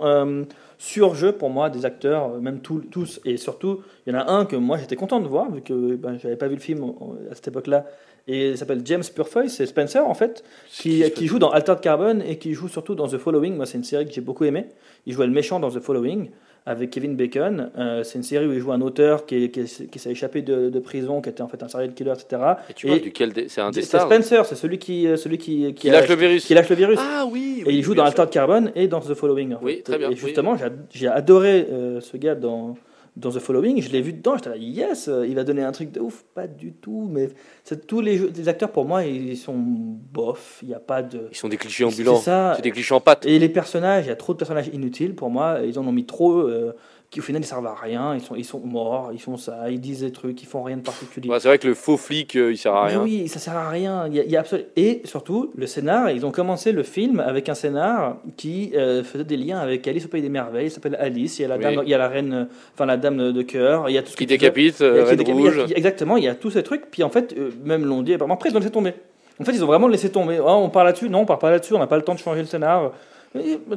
euh, 0.80 0.84
sur 0.84 1.16
jeu, 1.16 1.32
pour 1.32 1.50
moi, 1.50 1.70
des 1.70 1.86
acteurs, 1.86 2.34
euh, 2.34 2.40
même 2.40 2.62
tous, 2.62 2.82
tous, 2.92 3.20
et 3.26 3.38
surtout, 3.38 3.82
il 4.06 4.14
y 4.14 4.16
en 4.16 4.20
a 4.20 4.32
un 4.32 4.46
que 4.46 4.56
moi 4.56 4.78
j'étais 4.78 4.96
content 4.96 5.20
de 5.20 5.28
voir, 5.28 5.52
vu 5.52 5.62
que 5.62 5.96
ben, 5.96 6.18
j'avais 6.18 6.38
pas 6.38 6.48
vu 6.48 6.56
le 6.56 6.62
film 6.62 6.94
à 7.30 7.36
cette 7.36 7.50
époque-là. 7.50 7.86
Et 8.28 8.50
il 8.50 8.58
s'appelle 8.58 8.82
James 8.86 9.04
Purfoy, 9.16 9.50
c'est 9.50 9.66
Spencer 9.66 10.06
en 10.06 10.14
fait, 10.14 10.44
qui, 10.70 11.04
qui 11.12 11.26
joue 11.26 11.40
dans 11.40 11.50
Altered 11.50 11.82
Carbon 11.82 12.20
et 12.20 12.38
qui 12.38 12.54
joue 12.54 12.68
surtout 12.68 12.94
dans 12.94 13.08
The 13.08 13.18
Following. 13.18 13.56
Moi, 13.56 13.66
c'est 13.66 13.78
une 13.78 13.84
série 13.84 14.06
que 14.06 14.14
j'ai 14.14 14.22
beaucoup 14.22 14.44
aimée. 14.44 14.68
Il 15.08 15.14
jouait 15.14 15.26
le 15.26 15.34
méchant 15.34 15.60
dans 15.60 15.72
The 15.72 15.80
Following 15.80 16.30
avec 16.70 16.92
Kevin 16.92 17.16
Bacon. 17.16 17.72
Euh, 17.78 18.04
c'est 18.04 18.18
une 18.20 18.24
série 18.24 18.46
où 18.46 18.54
il 18.54 18.60
joue 18.60 18.72
un 18.72 18.82
auteur 18.82 19.26
qui, 19.26 19.44
est- 19.46 19.50
qui, 19.50 19.62
est- 19.62 19.90
qui 19.90 19.98
s'est 20.00 20.12
échappé 20.12 20.42
de, 20.44 20.70
de 20.70 20.80
prison, 20.80 21.20
qui 21.22 21.30
était 21.30 21.42
en 21.42 21.48
fait 21.48 21.62
un 21.64 21.68
serial 21.68 21.94
killer, 21.94 22.12
etc. 22.12 22.42
Et 22.70 22.74
tu 22.74 22.86
parles 22.88 23.00
Et- 23.00 23.02
duquel 23.02 23.34
des- 23.34 23.48
C'est 23.50 23.62
un 23.62 23.72
des 23.72 23.82
C'est 23.82 24.00
Spencer, 24.00 24.46
c'est 24.46 24.56
celui 24.56 24.78
qui, 24.78 25.08
euh, 25.08 25.18
celui 25.18 25.38
qui, 25.40 25.74
qui 25.74 25.90
lâche 25.90 26.08
le 26.08 26.16
virus. 26.16 26.46
qui 26.46 26.54
lâche 26.54 26.70
le 26.70 26.76
virus. 26.76 27.00
Ah 27.02 27.26
oui. 27.30 27.64
et 27.66 27.74
il 27.74 27.84
joue 27.84 27.96
dans 27.96 28.04
Altered 28.06 28.30
Carbon 28.30 28.72
et 28.76 28.88
dans 28.88 29.00
The 29.02 29.14
Following. 29.16 29.56
en 29.56 29.60
Oui, 29.64 29.82
très 29.84 29.98
bien, 29.98 30.08
Et 30.10 30.14
oui. 30.14 30.18
justement, 30.18 30.56
j'ai 30.92 31.08
adoré 31.08 31.68
euh, 31.72 32.00
ce 32.02 32.16
gars 32.18 32.36
dans, 32.36 32.76
dans 33.16 33.32
The 33.32 33.40
Following. 33.40 33.82
Je 33.82 33.90
l'ai 33.90 34.02
vu 34.02 34.14
dedans, 34.14 34.36
j'étais 34.38 34.50
là, 34.50 34.58
yes, 34.58 35.10
il 35.28 35.36
va 35.36 35.44
donner 35.44 35.64
un 35.64 35.72
truc 35.72 35.92
de 35.92 36.00
ouf. 36.00 36.24
Pas 36.34 36.48
du 36.48 36.74
tout, 36.74 37.08
mais 37.12 37.30
c'est- 37.64 37.86
tous 37.88 38.02
les, 38.02 38.18
jeux- 38.18 38.32
les 38.36 38.48
acteurs, 38.48 38.72
pour 38.72 38.86
moi, 38.86 39.04
ils 39.06 39.38
sont 39.38 39.56
bof. 39.58 40.60
Il 40.62 40.70
n'y 40.70 40.74
a 40.74 40.80
pas 40.80 41.02
de. 41.02 41.28
Ils 41.32 41.38
sont 41.38 41.50
des 41.50 41.58
clichés 41.58 41.84
C'est 41.90 41.94
ambulants. 42.02 42.18
ça. 42.18 42.54
C'est 42.56 42.62
des 42.62 42.72
clichés 42.72 42.94
en 42.94 43.02
pâte. 43.02 43.26
Et 43.26 43.40
les 43.40 43.50
personnages, 43.50 44.06
il 44.06 44.10
y 44.10 44.12
a 44.12 44.16
trop 44.16 44.34
de 44.34 44.38
personnages 44.38 44.70
inutiles 44.74 45.16
pour 45.16 45.30
moi. 45.30 45.60
Ils 45.66 45.78
en 45.80 45.88
ont 45.88 45.92
mis 45.92 46.06
trop 46.06 46.40
euh, 46.40 46.74
qui 47.12 47.20
au 47.20 47.24
final 47.24 47.42
ne 47.42 47.46
servent 47.46 47.66
à 47.66 47.74
rien. 47.74 48.14
Ils 48.14 48.22
sont, 48.22 48.36
ils 48.36 48.46
sont 48.46 48.60
morts, 48.60 49.10
ils 49.14 49.20
font 49.20 49.36
ça, 49.36 49.72
ils 49.72 49.80
disent 49.80 50.02
des 50.02 50.12
trucs, 50.12 50.44
ils 50.44 50.46
font 50.46 50.62
rien 50.62 50.78
de 50.78 50.84
particulier. 50.84 51.28
Ouais, 51.28 51.40
c'est 51.40 51.48
vrai 51.48 51.58
que 51.58 51.68
le 51.68 51.74
faux 51.74 51.98
flic, 51.98 52.36
euh, 52.36 52.52
il 52.52 52.58
sert 52.58 52.76
à 52.76 52.84
Mais 52.86 52.92
rien. 52.92 53.02
oui, 53.02 53.28
ça 53.28 53.40
sert 53.40 53.56
à 53.56 53.68
rien. 53.68 54.06
Il 54.08 54.14
y 54.16 54.20
a, 54.20 54.24
il 54.24 54.30
y 54.32 54.38
a 54.38 54.42
absolu- 54.44 54.66
Et 54.76 55.02
surtout, 55.06 55.52
le 55.56 55.66
scénar, 55.66 56.12
ils 56.12 56.24
ont 56.26 56.32
commencé 56.32 56.72
le 56.72 56.84
film 56.84 57.20
avec 57.20 57.50
un 57.50 57.56
scénar 57.56 58.18
qui 58.38 58.74
euh, 58.76 59.04
faisait 59.04 59.24
des 59.24 59.38
liens 59.38 59.58
avec 59.58 59.88
Alice 59.88 60.06
au 60.06 60.10
Pays 60.10 60.22
des 60.22 60.30
Merveilles. 60.30 60.68
Il 60.68 60.72
s'appelle 60.72 60.96
Alice. 61.00 61.40
Il 61.40 61.42
y 61.42 61.46
a 61.46 61.48
la, 61.48 61.58
Oui. 61.58 61.64
dame, 61.64 61.82
il 61.84 61.90
y 61.90 61.94
a 61.96 61.98
la 61.98 62.08
reine, 62.10 62.48
enfin 62.76 62.86
la 62.86 62.98
dame 62.98 63.32
de 63.32 63.42
cœur. 63.42 63.90
Il 63.90 63.94
y 63.94 63.98
a 63.98 64.04
tout 64.04 64.12
ce 64.12 64.16
Qui 64.18 64.28
décapite, 64.28 64.82
euh, 64.82 65.04
décapite, 65.16 65.28
il 65.28 65.32
a- 65.32 65.34
Rouge. 65.34 65.74
Exactement, 65.76 66.16
il 66.18 66.26
y 66.26 66.28
a 66.28 66.36
tous 66.36 66.52
ces 66.52 66.62
trucs. 66.62 66.92
Puis 66.92 67.02
en 67.02 67.10
fait, 67.10 67.34
euh, 67.36 67.50
même 67.64 67.86
l'ont 67.86 68.04
dit, 68.04 68.14
après 68.14 68.50
ils 68.52 68.56
ont 68.56 68.60
laissé 68.60 68.72
tomber. 68.72 68.94
En 69.42 69.46
fait, 69.46 69.54
ils 69.54 69.64
ont 69.64 69.68
vraiment 69.68 69.88
laissé 69.88 70.12
tomber. 70.12 70.38
Oh, 70.40 70.48
on 70.50 70.70
parle 70.70 70.88
là-dessus 70.88 71.10
Non, 71.10 71.22
on 71.22 71.26
parle 71.26 71.40
pas 71.40 71.50
là-dessus. 71.50 71.74
On 71.74 71.80
n'a 71.80 71.88
pas 71.88 71.96
le 71.96 72.04
temps 72.04 72.14
de 72.14 72.20
changer 72.20 72.42
le 72.42 72.46
scénar. 72.46 72.92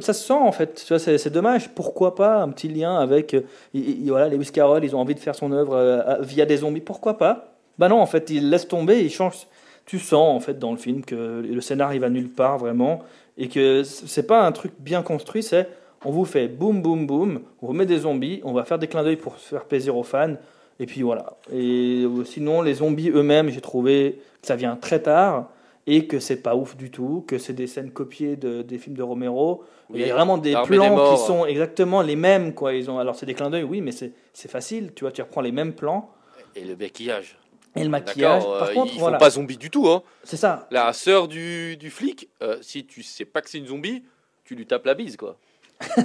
Ça 0.01 0.13
se 0.13 0.25
sent 0.25 0.33
en 0.33 0.51
fait. 0.51 0.83
C'est, 0.97 1.31
dommage. 1.31 1.69
Pourquoi 1.75 2.15
pas 2.15 2.41
un 2.41 2.49
petit 2.49 2.67
lien 2.69 2.95
avec. 2.97 3.33
euh, 3.33 3.41
il- 3.73 4.03
il- 4.03 4.09
voilà, 4.09 4.27
ils 4.33 4.95
ont 4.95 4.99
envie 4.99 5.15
de 5.15 5.19
faire 5.19 5.35
son 5.35 5.51
œuvre 5.51 5.75
euh, 5.75 6.17
via 6.21 6.45
des 6.45 6.57
zombies. 6.57 6.81
Pourquoi 6.81 7.17
pas? 7.17 7.53
Bah 7.77 7.87
non, 7.89 7.99
en 7.99 8.05
fait, 8.05 8.29
ils 8.29 8.49
laissent 8.49 8.67
tomber. 8.67 9.01
Ils 9.03 9.09
changent. 9.11 9.47
Tu 9.85 9.99
sens 9.99 10.35
en 10.35 10.39
fait 10.39 10.57
dans 10.59 10.71
le 10.71 10.77
film 10.77 11.03
que 11.03 11.43
le 11.45 11.61
scénar 11.61 11.93
il 11.93 11.99
va 11.99 12.09
nulle 12.09 12.29
part 12.29 12.57
vraiment 12.57 13.01
et 13.37 13.49
que 13.49 13.83
c'est 13.83 14.25
pas 14.25 14.41
un 14.45 14.51
truc 14.53 14.71
bien 14.79 15.01
construit. 15.01 15.43
C'est 15.43 15.67
on 16.05 16.11
vous 16.11 16.25
fait 16.25 16.47
boum 16.47 16.81
boum 16.81 17.05
boum, 17.05 17.41
on 17.61 17.67
vous 17.67 17.73
met 17.73 17.85
des 17.85 17.99
zombies, 17.99 18.41
on 18.43 18.53
va 18.53 18.63
faire 18.63 18.79
des 18.79 18.87
clins 18.87 19.03
d'œil 19.03 19.17
pour 19.17 19.35
faire 19.35 19.65
plaisir 19.65 19.97
aux 19.97 20.03
fans. 20.03 20.35
Et 20.79 20.85
puis 20.85 21.01
voilà. 21.01 21.33
Et 21.51 22.03
euh, 22.05 22.23
sinon, 22.25 22.61
les 22.61 22.75
zombies 22.75 23.09
eux-mêmes, 23.09 23.49
j'ai 23.49 23.61
trouvé 23.61 24.19
que 24.41 24.47
ça 24.47 24.55
vient 24.55 24.75
très 24.75 25.01
tard 25.01 25.49
et 25.85 26.07
que 26.07 26.19
c'est 26.19 26.41
pas 26.41 26.55
ouf 26.55 26.75
du 26.77 26.91
tout, 26.91 27.25
que 27.27 27.37
c'est 27.37 27.53
des 27.53 27.67
scènes 27.67 27.91
copiées 27.91 28.35
de, 28.35 28.61
des 28.61 28.77
films 28.77 28.95
de 28.95 29.03
Romero. 29.03 29.63
Il 29.93 29.99
y 29.99 30.09
a 30.09 30.13
vraiment 30.13 30.37
des 30.37 30.55
plans 30.65 30.95
morts. 30.95 31.13
qui 31.19 31.25
sont 31.25 31.45
exactement 31.45 32.01
les 32.01 32.15
mêmes. 32.15 32.53
Quoi. 32.53 32.73
Ils 32.73 32.89
ont, 32.89 32.99
alors 32.99 33.15
c'est 33.15 33.25
des 33.25 33.33
clins 33.33 33.49
d'œil, 33.49 33.63
oui, 33.63 33.81
mais 33.81 33.91
c'est 33.91 34.13
c'est 34.31 34.49
facile. 34.49 34.91
Tu 34.95 35.03
vois, 35.03 35.11
tu 35.11 35.21
reprends 35.21 35.41
les 35.41 35.51
mêmes 35.51 35.73
plans 35.73 36.09
Et 36.55 36.63
le 36.63 36.75
maquillage. 36.75 37.37
et 37.75 37.83
le 37.83 37.89
maquillage. 37.89 38.41
D'accord, 38.43 38.59
Par 38.59 38.69
euh, 38.69 38.73
contre, 38.73 38.93
ils 38.93 38.99
voilà, 38.99 39.17
font 39.17 39.25
pas 39.25 39.29
zombie 39.31 39.57
du 39.57 39.69
tout. 39.69 39.89
Hein. 39.89 40.03
c'est 40.23 40.37
ça. 40.37 40.67
La 40.71 40.93
sœur 40.93 41.27
du, 41.27 41.75
du 41.77 41.89
flic, 41.89 42.29
euh, 42.41 42.57
si 42.61 42.85
tu 42.85 43.03
sais 43.03 43.25
pas 43.25 43.41
que 43.41 43.49
c'est 43.49 43.57
une 43.57 43.67
zombie, 43.67 44.03
tu 44.45 44.55
lui 44.55 44.65
tapes 44.65 44.85
la 44.85 44.93
bise, 44.93 45.17
quoi. 45.17 45.37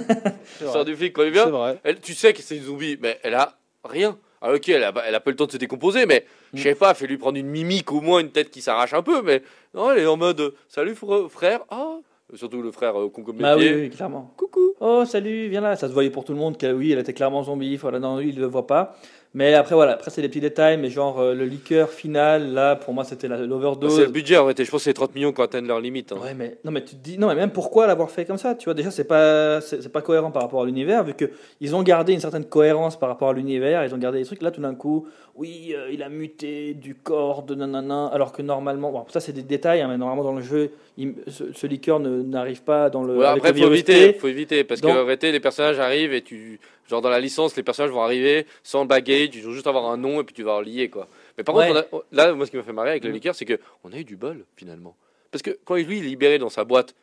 La 0.61 0.71
sœur 0.71 0.83
du 0.83 0.93
flic, 0.95 1.13
quand 1.13 1.23
il 1.23 1.31
vient, 1.31 1.77
elle, 1.83 2.01
tu 2.01 2.13
sais 2.13 2.33
que 2.33 2.41
c'est 2.41 2.57
une 2.57 2.63
zombie, 2.63 2.97
mais 2.99 3.17
elle 3.23 3.35
a 3.35 3.57
rien. 3.85 4.17
Ah, 4.41 4.53
ok, 4.53 4.69
elle 4.69 4.83
a, 4.83 4.93
elle 5.05 5.15
a 5.15 5.19
pas 5.19 5.31
le 5.31 5.35
temps 5.35 5.45
de 5.45 5.51
se 5.51 5.57
décomposer, 5.57 6.05
mais 6.05 6.25
je 6.53 6.63
sais 6.63 6.75
pas, 6.75 6.93
fais-lui 6.93 7.17
prendre 7.17 7.37
une 7.37 7.47
mimique, 7.47 7.91
au 7.91 8.01
moins 8.01 8.19
une 8.19 8.31
tête 8.31 8.49
qui 8.51 8.61
s'arrache 8.61 8.93
un 8.93 9.01
peu, 9.01 9.21
mais 9.21 9.41
non, 9.73 9.91
elle 9.91 9.99
est 9.99 10.05
en 10.05 10.17
mode 10.17 10.53
Salut 10.67 10.93
fr- 10.93 11.27
frère, 11.29 11.61
ah 11.69 11.97
Surtout 12.35 12.61
le 12.61 12.71
frère 12.71 12.95
euh, 12.99 13.09
Bah 13.39 13.57
oui, 13.57 13.89
clairement. 13.89 14.33
Coucou 14.37 14.73
Oh, 14.79 15.03
salut, 15.03 15.49
viens 15.49 15.61
là. 15.61 15.75
Ça 15.75 15.87
se 15.87 15.93
voyait 15.93 16.11
pour 16.11 16.23
tout 16.25 16.31
le 16.31 16.37
monde 16.37 16.57
que 16.57 16.71
oui, 16.71 16.91
elle 16.91 16.99
était 16.99 17.13
clairement 17.13 17.43
zombie. 17.43 17.75
Voilà, 17.77 17.97
non, 17.99 18.19
lui, 18.19 18.29
il 18.29 18.39
le 18.39 18.45
voit 18.45 18.67
pas. 18.67 18.95
Mais 19.35 19.53
après, 19.53 19.75
voilà, 19.75 19.91
après, 19.93 20.09
c'est 20.09 20.23
des 20.23 20.27
petits 20.27 20.39
détails. 20.39 20.77
Mais 20.77 20.89
genre, 20.89 21.19
euh, 21.19 21.35
le 21.35 21.45
liqueur 21.45 21.89
final, 21.91 22.51
là, 22.53 22.75
pour 22.75 22.93
moi, 22.95 23.03
c'était 23.03 23.27
la- 23.27 23.37
Bah, 23.37 23.45
l'overdose. 23.45 23.95
C'est 23.95 24.05
le 24.05 24.11
budget, 24.11 24.37
en 24.37 24.47
fait, 24.47 24.59
et 24.59 24.65
je 24.65 24.71
pense 24.71 24.79
que 24.81 24.85
c'est 24.85 24.93
30 24.93 25.13
millions 25.13 25.31
qui 25.31 25.41
atteignent 25.41 25.67
leur 25.67 25.79
limite. 25.79 26.11
hein. 26.11 26.17
Ouais, 26.23 26.33
mais 26.33 26.57
non, 26.65 26.71
mais 26.71 26.83
tu 26.83 26.95
te 26.95 27.03
dis 27.03 27.17
non, 27.19 27.27
mais 27.27 27.35
même 27.35 27.51
pourquoi 27.51 27.85
l'avoir 27.85 28.09
fait 28.09 28.25
comme 28.25 28.37
ça 28.39 28.55
Tu 28.55 28.65
vois, 28.65 28.73
déjà 28.73 28.89
c'est 28.89 29.03
pas 29.03 29.61
c'est 29.61 29.91
pas 29.91 30.01
cohérent 30.01 30.31
par 30.31 30.41
rapport 30.41 30.63
à 30.63 30.65
l'univers 30.65 31.03
vu 31.03 31.13
que 31.13 31.25
ils 31.61 31.75
ont 31.75 31.83
gardé 31.83 32.13
une 32.13 32.19
certaine 32.19 32.45
cohérence 32.45 32.97
par 32.97 33.07
rapport 33.09 33.29
à 33.29 33.33
l'univers. 33.33 33.85
Ils 33.85 33.93
ont 33.93 33.99
gardé 33.99 34.17
des 34.19 34.25
trucs 34.25 34.41
là 34.41 34.49
tout 34.49 34.61
d'un 34.61 34.73
coup. 34.73 35.07
Oui, 35.35 35.73
euh, 35.75 35.89
il 35.91 36.01
a 36.03 36.09
muté 36.09 36.73
du 36.73 36.95
corps 36.95 37.43
de 37.43 37.53
nanana, 37.55 38.07
alors 38.07 38.31
que 38.33 38.41
normalement, 38.41 38.91
bon, 38.91 39.05
ça 39.09 39.19
c'est 39.19 39.31
des 39.31 39.43
détails, 39.43 39.81
hein, 39.81 39.87
mais 39.89 39.97
normalement 39.97 40.23
dans 40.23 40.33
le 40.35 40.41
jeu, 40.41 40.71
il- 40.97 41.13
ce, 41.27 41.53
ce 41.53 41.67
liqueur 41.67 41.99
ne- 41.99 42.23
n'arrive 42.23 42.63
pas 42.63 42.89
dans 42.89 43.03
le. 43.03 43.15
Ouais, 43.17 43.25
après, 43.25 43.53
faut 43.53 43.67
éviter, 43.71 44.13
faut 44.13 44.27
éviter, 44.27 44.63
parce 44.63 44.81
Donc- 44.81 44.91
que 44.91 44.97
en 44.97 45.05
réalité, 45.05 45.31
les 45.31 45.39
personnages 45.39 45.79
arrivent 45.79 46.13
et 46.13 46.21
tu. 46.23 46.59
Genre 46.89 47.01
dans 47.01 47.09
la 47.09 47.19
licence, 47.19 47.55
les 47.55 47.61
personnages 47.63 47.91
vont 47.91 48.01
arriver 48.01 48.47
sans 48.63 48.81
le 48.81 48.87
baggage, 48.87 49.29
ils 49.33 49.43
vont 49.43 49.51
juste 49.51 49.67
avoir 49.67 49.85
un 49.91 49.97
nom 49.97 50.19
et 50.21 50.23
puis 50.23 50.33
tu 50.33 50.41
vas 50.43 50.53
leur 50.53 50.61
lier, 50.63 50.89
quoi. 50.89 51.07
Mais 51.37 51.43
par 51.43 51.53
Ouais. 51.55 51.67
contre, 51.67 51.87
on 51.91 51.99
a- 51.99 52.03
là, 52.11 52.33
moi, 52.33 52.45
ce 52.45 52.51
qui 52.51 52.57
m'a 52.57 52.63
fait 52.63 52.73
marrer 52.73 52.89
avec 52.91 53.03
le 53.03 53.11
Mm. 53.11 53.13
liqueur, 53.13 53.35
c'est 53.35 53.45
que 53.45 53.59
on 53.83 53.93
a 53.93 53.97
eu 53.97 54.03
du 54.03 54.15
bol, 54.17 54.43
finalement. 54.57 54.95
Parce 55.31 55.41
que 55.43 55.57
quand 55.65 55.75
lui, 55.75 55.99
il 55.99 56.05
est 56.05 56.07
libéré 56.09 56.39
dans 56.39 56.49
sa 56.49 56.63
boîte, 56.63 56.95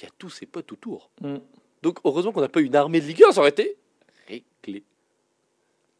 il 0.00 0.04
y 0.04 0.06
a 0.06 0.10
tous 0.18 0.30
ses 0.30 0.46
potes 0.46 0.72
autour. 0.72 1.10
Mm. 1.20 1.36
Donc, 1.82 1.98
heureusement 2.04 2.32
qu'on 2.32 2.40
n'a 2.40 2.48
pas 2.48 2.60
eu 2.60 2.64
une 2.64 2.74
armée 2.76 3.00
de 3.00 3.06
liqueurs, 3.06 3.32
ça 3.32 3.40
aurait 3.40 3.50
été 3.50 3.76
réglé. 4.26 4.82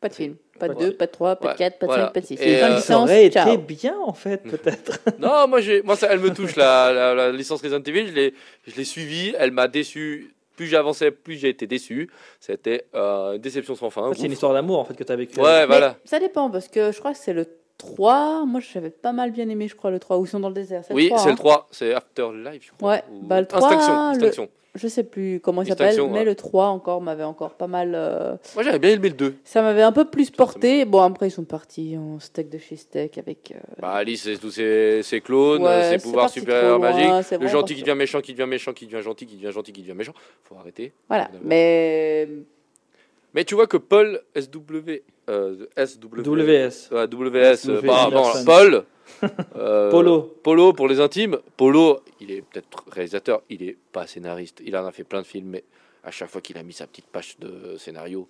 Pas 0.00 0.08
de 0.08 0.14
film. 0.14 0.36
Pas 0.60 0.68
de 0.68 0.74
Ouais. 0.74 0.86
2, 0.86 0.92
pas 0.96 1.06
de 1.06 1.12
3, 1.12 1.36
pas 1.36 1.46
Ouais, 1.48 1.52
de 1.54 1.58
4, 1.58 1.78
pas 1.78 1.86
de 1.86 1.90
voilà. 1.90 2.04
5, 2.06 2.12
pas 2.14 2.20
de 2.20 2.26
6. 2.26 2.40
Et, 2.40 2.56
euh, 2.56 2.60
Ça 2.60 2.76
licence, 2.76 3.02
aurait 3.10 3.26
été 3.26 3.34
ciao. 3.34 3.58
bien 3.58 3.96
en 3.98 4.12
fait, 4.12 4.38
peut-être. 4.48 5.00
non, 5.20 5.46
moi, 5.48 5.60
j'ai, 5.60 5.82
moi 5.82 5.96
ça, 5.96 6.08
elle 6.12 6.20
me 6.20 6.32
touche, 6.32 6.54
la, 6.56 6.92
la, 6.92 7.14
la 7.14 7.32
licence 7.32 7.62
Resident 7.62 7.82
Evil, 7.82 8.06
je 8.08 8.12
l'ai, 8.12 8.34
je 8.66 8.76
l'ai 8.76 8.84
suivie, 8.84 9.34
elle 9.38 9.50
m'a 9.52 9.66
déçu. 9.68 10.34
Plus 10.58 10.66
j'avançais, 10.66 11.12
plus 11.12 11.36
j'ai 11.36 11.50
été 11.50 11.68
déçu. 11.68 12.10
C'était 12.40 12.86
euh, 12.96 13.34
une 13.34 13.40
déception 13.40 13.76
sans 13.76 13.90
fin. 13.90 14.10
c'est 14.12 14.26
une 14.26 14.32
histoire 14.32 14.52
d'amour 14.52 14.80
en 14.80 14.84
fait 14.84 14.94
que 14.94 15.04
tu 15.04 15.12
as 15.12 15.14
vécu. 15.14 15.38
Ouais, 15.38 15.60
Mais 15.60 15.66
voilà. 15.66 15.94
Ça 16.04 16.18
dépend, 16.18 16.50
parce 16.50 16.66
que 16.66 16.90
je 16.90 16.98
crois 16.98 17.12
que 17.12 17.18
c'est 17.18 17.32
le 17.32 17.46
3. 17.76 18.44
Moi, 18.44 18.60
j'avais 18.60 18.90
pas 18.90 19.12
mal 19.12 19.30
bien 19.30 19.48
aimé, 19.48 19.68
je 19.68 19.76
crois, 19.76 19.92
le 19.92 20.00
3, 20.00 20.18
où 20.18 20.24
ils 20.24 20.28
sont 20.28 20.40
dans 20.40 20.48
le 20.48 20.54
désert. 20.56 20.82
Oui, 20.90 21.04
le 21.04 21.08
3, 21.10 21.18
c'est 21.20 21.28
hein. 21.28 21.30
le 21.30 21.36
3, 21.38 21.66
c'est 21.70 21.94
Afterlife, 21.94 22.66
je 22.66 22.72
crois. 22.76 22.90
Ouais, 22.90 23.04
ou- 23.08 23.20
bah, 23.24 23.40
le 23.40 23.46
3, 23.46 23.68
Instinction, 23.68 23.92
le- 23.92 24.08
Instinction. 24.10 24.48
Je 24.78 24.88
sais 24.88 25.02
plus 25.04 25.40
comment 25.40 25.62
il 25.62 25.68
s'appelle, 25.68 25.94
mais 26.04 26.18
ouais. 26.20 26.24
le 26.24 26.34
3 26.34 26.66
encore 26.66 27.00
m'avait 27.00 27.24
encore 27.24 27.54
pas 27.54 27.66
mal. 27.66 27.92
euh, 27.94 28.36
Moi, 28.54 28.62
j'avais 28.62 28.78
bien 28.78 28.90
aimé 28.90 29.08
le 29.08 29.14
2. 29.14 29.34
Ça 29.44 29.60
m'avait 29.60 29.82
un 29.82 29.92
peu 29.92 30.04
plus 30.04 30.30
porté. 30.30 30.84
Bon, 30.84 31.00
après, 31.00 31.28
ils 31.28 31.30
sont 31.32 31.44
partis 31.44 31.96
en 31.98 32.18
steak 32.20 32.48
de 32.48 32.58
chez 32.58 32.76
steak 32.76 33.18
avec. 33.18 33.52
euh, 33.54 33.58
Bah, 33.80 33.90
Alice, 33.92 34.22
c'est 34.22 34.38
tous 34.38 34.52
ses, 34.52 35.02
ses 35.02 35.20
clones, 35.20 35.62
Ouais, 35.62 35.90
ses 35.90 35.98
pouvoirs 35.98 36.30
supérieurs 36.30 36.78
loin, 36.78 36.90
magiques. 36.92 37.40
Le 37.40 37.48
gentil 37.48 37.74
qui 37.74 37.82
devient 37.82 37.96
méchant, 37.98 38.20
qui 38.20 38.32
devient 38.32 38.48
méchant, 38.48 38.72
qui 38.72 38.86
devient 38.86 39.02
gentil, 39.02 39.26
qui 39.26 39.36
devient 39.36 39.52
gentil, 39.52 39.72
qui 39.72 39.82
devient 39.82 39.94
méchant. 39.94 40.14
Faut 40.44 40.54
arrêter. 40.56 40.92
Voilà. 41.08 41.28
Mais. 41.42 42.28
Mais 43.34 43.44
tu 43.44 43.54
vois 43.54 43.66
que 43.66 43.76
Paul 43.76 44.20
SW. 44.36 45.02
Euh, 45.28 45.66
SW. 45.76 46.22
WS. 46.22 46.90
Ouais, 46.90 47.06
WS. 47.06 47.68
euh, 47.68 47.76
W. 47.76 47.86
bah, 47.86 48.08
bon, 48.10 48.18
Anderson. 48.18 48.44
Paul. 48.44 48.84
euh, 49.56 49.90
Polo. 49.90 50.22
Polo 50.42 50.72
pour 50.72 50.88
les 50.88 51.00
intimes. 51.00 51.38
Polo, 51.56 52.00
il 52.20 52.30
est 52.30 52.42
peut-être 52.42 52.84
réalisateur, 52.90 53.42
il 53.50 53.62
est 53.62 53.76
pas 53.92 54.06
scénariste. 54.06 54.60
Il 54.64 54.76
en 54.76 54.86
a 54.86 54.92
fait 54.92 55.04
plein 55.04 55.22
de 55.22 55.26
films, 55.26 55.48
mais 55.48 55.64
à 56.04 56.10
chaque 56.10 56.30
fois 56.30 56.40
qu'il 56.40 56.56
a 56.58 56.62
mis 56.62 56.72
sa 56.72 56.86
petite 56.86 57.06
page 57.06 57.36
de 57.38 57.76
scénario, 57.76 58.28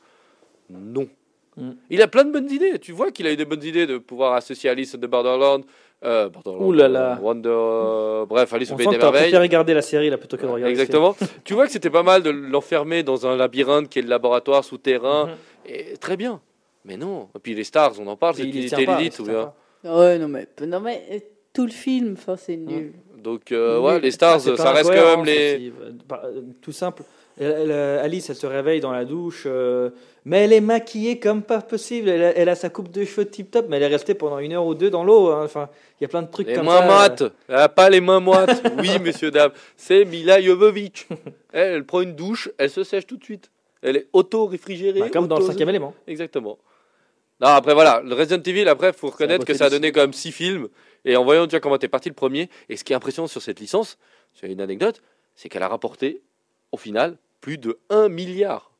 non. 0.71 1.09
Mm. 1.57 1.71
Il 1.91 2.03
a 2.03 2.09
plein 2.09 2.25
de 2.25 2.33
bonnes 2.33 2.51
idées. 2.51 2.79
Tu 2.79 2.93
vois 2.93 3.11
qu'il 3.11 3.27
a 3.27 3.33
eu 3.33 3.37
des 3.37 3.45
bonnes 3.45 3.65
idées 3.65 3.87
de 3.87 3.99
pouvoir 3.99 4.35
associer 4.35 4.71
Alice 4.71 4.95
de 4.95 5.07
Borderland. 5.07 5.65
Euh, 6.05 6.31
Ouh 6.47 6.73
là 6.73 6.87
là. 6.89 7.17
euh, 7.19 7.21
Wonder. 7.21 7.49
euh, 7.51 8.25
bref, 8.27 8.53
Alice 8.53 8.71
au 8.71 8.75
On 8.75 8.77
Pays 8.77 8.87
des 8.87 8.95
que 8.95 9.01
tu 9.01 9.01
as 9.01 9.05
Merveilles. 9.07 9.23
préféré 9.23 9.43
regarder 9.43 9.75
la 9.75 9.83
série 9.83 10.11
là 10.11 10.17
plutôt 10.17 10.37
que 10.37 10.43
de 10.43 10.47
regarder. 10.47 10.75
le 10.75 10.77
film. 10.77 10.81
Exactement. 10.87 11.17
tu 11.45 11.55
vois 11.55 11.67
que 11.67 11.73
c'était 11.73 11.91
pas 11.91 12.05
mal 12.05 12.23
de 12.23 12.31
l'enfermer 12.31 13.03
dans 13.03 13.27
un 13.27 13.37
labyrinthe 13.37 13.89
qui 13.89 13.99
est 13.99 14.03
le 14.03 14.09
laboratoire 14.09 14.63
souterrain. 14.63 15.27
Mhm. 15.27 15.33
Et 15.67 15.97
très 15.97 16.17
bien. 16.17 16.41
Mais 16.85 16.97
non. 16.97 17.29
Et 17.35 17.39
puis 17.41 17.55
les 17.55 17.65
stars, 17.65 17.93
on 18.01 18.07
en 18.07 18.17
parle. 18.17 18.37
C'est 18.37 18.43
il 18.43 18.51
y 18.51 18.53
Lilith 18.53 18.69
tient 18.69 18.79
et 18.79 18.87
pas, 18.87 18.99
Lilith, 18.99 19.17
il 19.19 19.23
ou 19.23 19.25
bien. 19.27 19.53
pas. 19.83 19.99
Ouais, 19.99 20.19
non, 20.19 20.29
mais, 20.29 20.47
non, 20.67 20.81
mais 20.81 21.03
euh, 21.11 21.19
tout 21.53 21.67
le 21.67 21.73
film, 21.73 22.15
enfin, 22.17 22.37
c'est 22.37 22.57
nul. 22.57 22.93
Donc 23.23 23.51
euh, 23.51 23.81
ouais, 23.81 23.99
les 24.01 24.13
stars, 24.13 24.41
ça 24.41 24.73
reste 24.73 24.91
quand 24.95 25.17
même 25.17 25.25
les. 25.25 25.73
euh, 26.13 26.43
Tout 26.63 26.73
simple. 26.73 27.03
Elle- 27.41 27.57
elle, 27.59 27.71
euh, 27.71 28.03
Alice, 28.03 28.29
elle 28.31 28.37
se 28.37 28.47
réveille 28.47 28.81
dans 28.81 28.91
la 28.93 29.05
douche, 29.05 29.45
euh, 29.47 29.91
mais 30.25 30.45
elle 30.45 30.53
est 30.53 30.61
maquillée 30.61 31.19
comme 31.19 31.43
pas 31.43 31.61
possible. 31.61 32.09
Elle 32.09 32.23
a, 32.25 32.37
elle 32.37 32.49
a 32.49 32.55
sa 32.55 32.69
coupe 32.71 32.91
de 32.91 33.05
cheveux 33.05 33.27
tip 33.29 33.51
top, 33.51 33.67
mais 33.69 33.77
elle 33.77 33.85
est 33.85 33.87
restée 33.89 34.15
pendant 34.15 34.39
une 34.39 34.53
heure 34.53 34.67
ou 34.67 34.75
deux 34.75 34.91
dans 34.91 35.05
l'eau. 35.05 35.29
hein. 35.31 35.43
Enfin, 35.45 35.69
il 36.01 36.05
y 36.05 36.07
a 36.07 36.09
plein 36.09 36.23
de 36.23 36.31
trucs 36.31 36.49
Les 36.49 36.55
comme 36.55 36.67
mains 36.67 36.81
ça. 36.81 36.87
moites. 36.87 37.23
Elle 37.49 37.55
a 37.57 37.69
pas 37.69 37.89
les 37.91 38.01
mains 38.01 38.21
moites. 38.21 38.63
Oui, 38.79 38.99
messieurs, 39.01 39.31
dames. 39.31 39.53
C'est 39.77 40.05
Mila 40.05 40.41
Jovovich. 40.43 41.07
Elle, 41.53 41.75
elle 41.75 41.85
prend 41.85 42.01
une 42.01 42.15
douche, 42.17 42.51
elle 42.59 42.71
se 42.71 42.83
sèche 42.85 43.07
tout 43.07 43.17
de 43.17 43.25
suite. 43.25 43.51
Elle 43.83 43.97
est 43.97 44.09
auto-réfrigérée. 44.13 45.01
Bah, 45.01 45.09
comme 45.11 45.29
dans 45.29 45.37
le 45.37 45.43
auto- 45.45 45.53
cinquième 45.53 45.69
élément. 45.69 45.95
Exactement. 46.07 46.59
Non, 47.41 47.49
après 47.49 47.73
voilà, 47.75 48.03
le 48.05 48.13
Resident 48.17 48.43
Evil, 48.43 48.69
après, 48.69 48.93
faut 48.93 49.11
reconnaître 49.11 49.45
que 49.45 49.55
ça 49.55 49.67
a 49.67 49.69
du 49.69 49.77
donné 49.77 49.93
quand 49.93 50.01
même 50.01 50.13
six 50.13 50.33
films. 50.33 50.67
Et 51.05 51.17
en 51.17 51.23
voyant 51.23 51.45
déjà 51.45 51.61
comment 51.61 51.77
était 51.77 51.87
parti 51.87 52.09
le 52.09 52.15
premier, 52.17 52.51
et 52.69 52.77
ce 52.77 52.83
qui 52.83 52.93
est 52.93 52.97
impressionnant 52.97 53.29
sur 53.29 53.41
cette 53.41 53.61
licence, 53.61 53.97
c'est 54.35 54.49
une 54.49 54.61
anecdote, 54.61 55.01
c'est 55.37 55.49
qu'elle 55.49 55.63
a 55.63 55.69
rapporté, 55.69 56.21
au 56.73 56.77
final, 56.77 57.17
plus 57.41 57.59
de 57.59 57.79
1 57.91 58.09
milliard. 58.09 58.73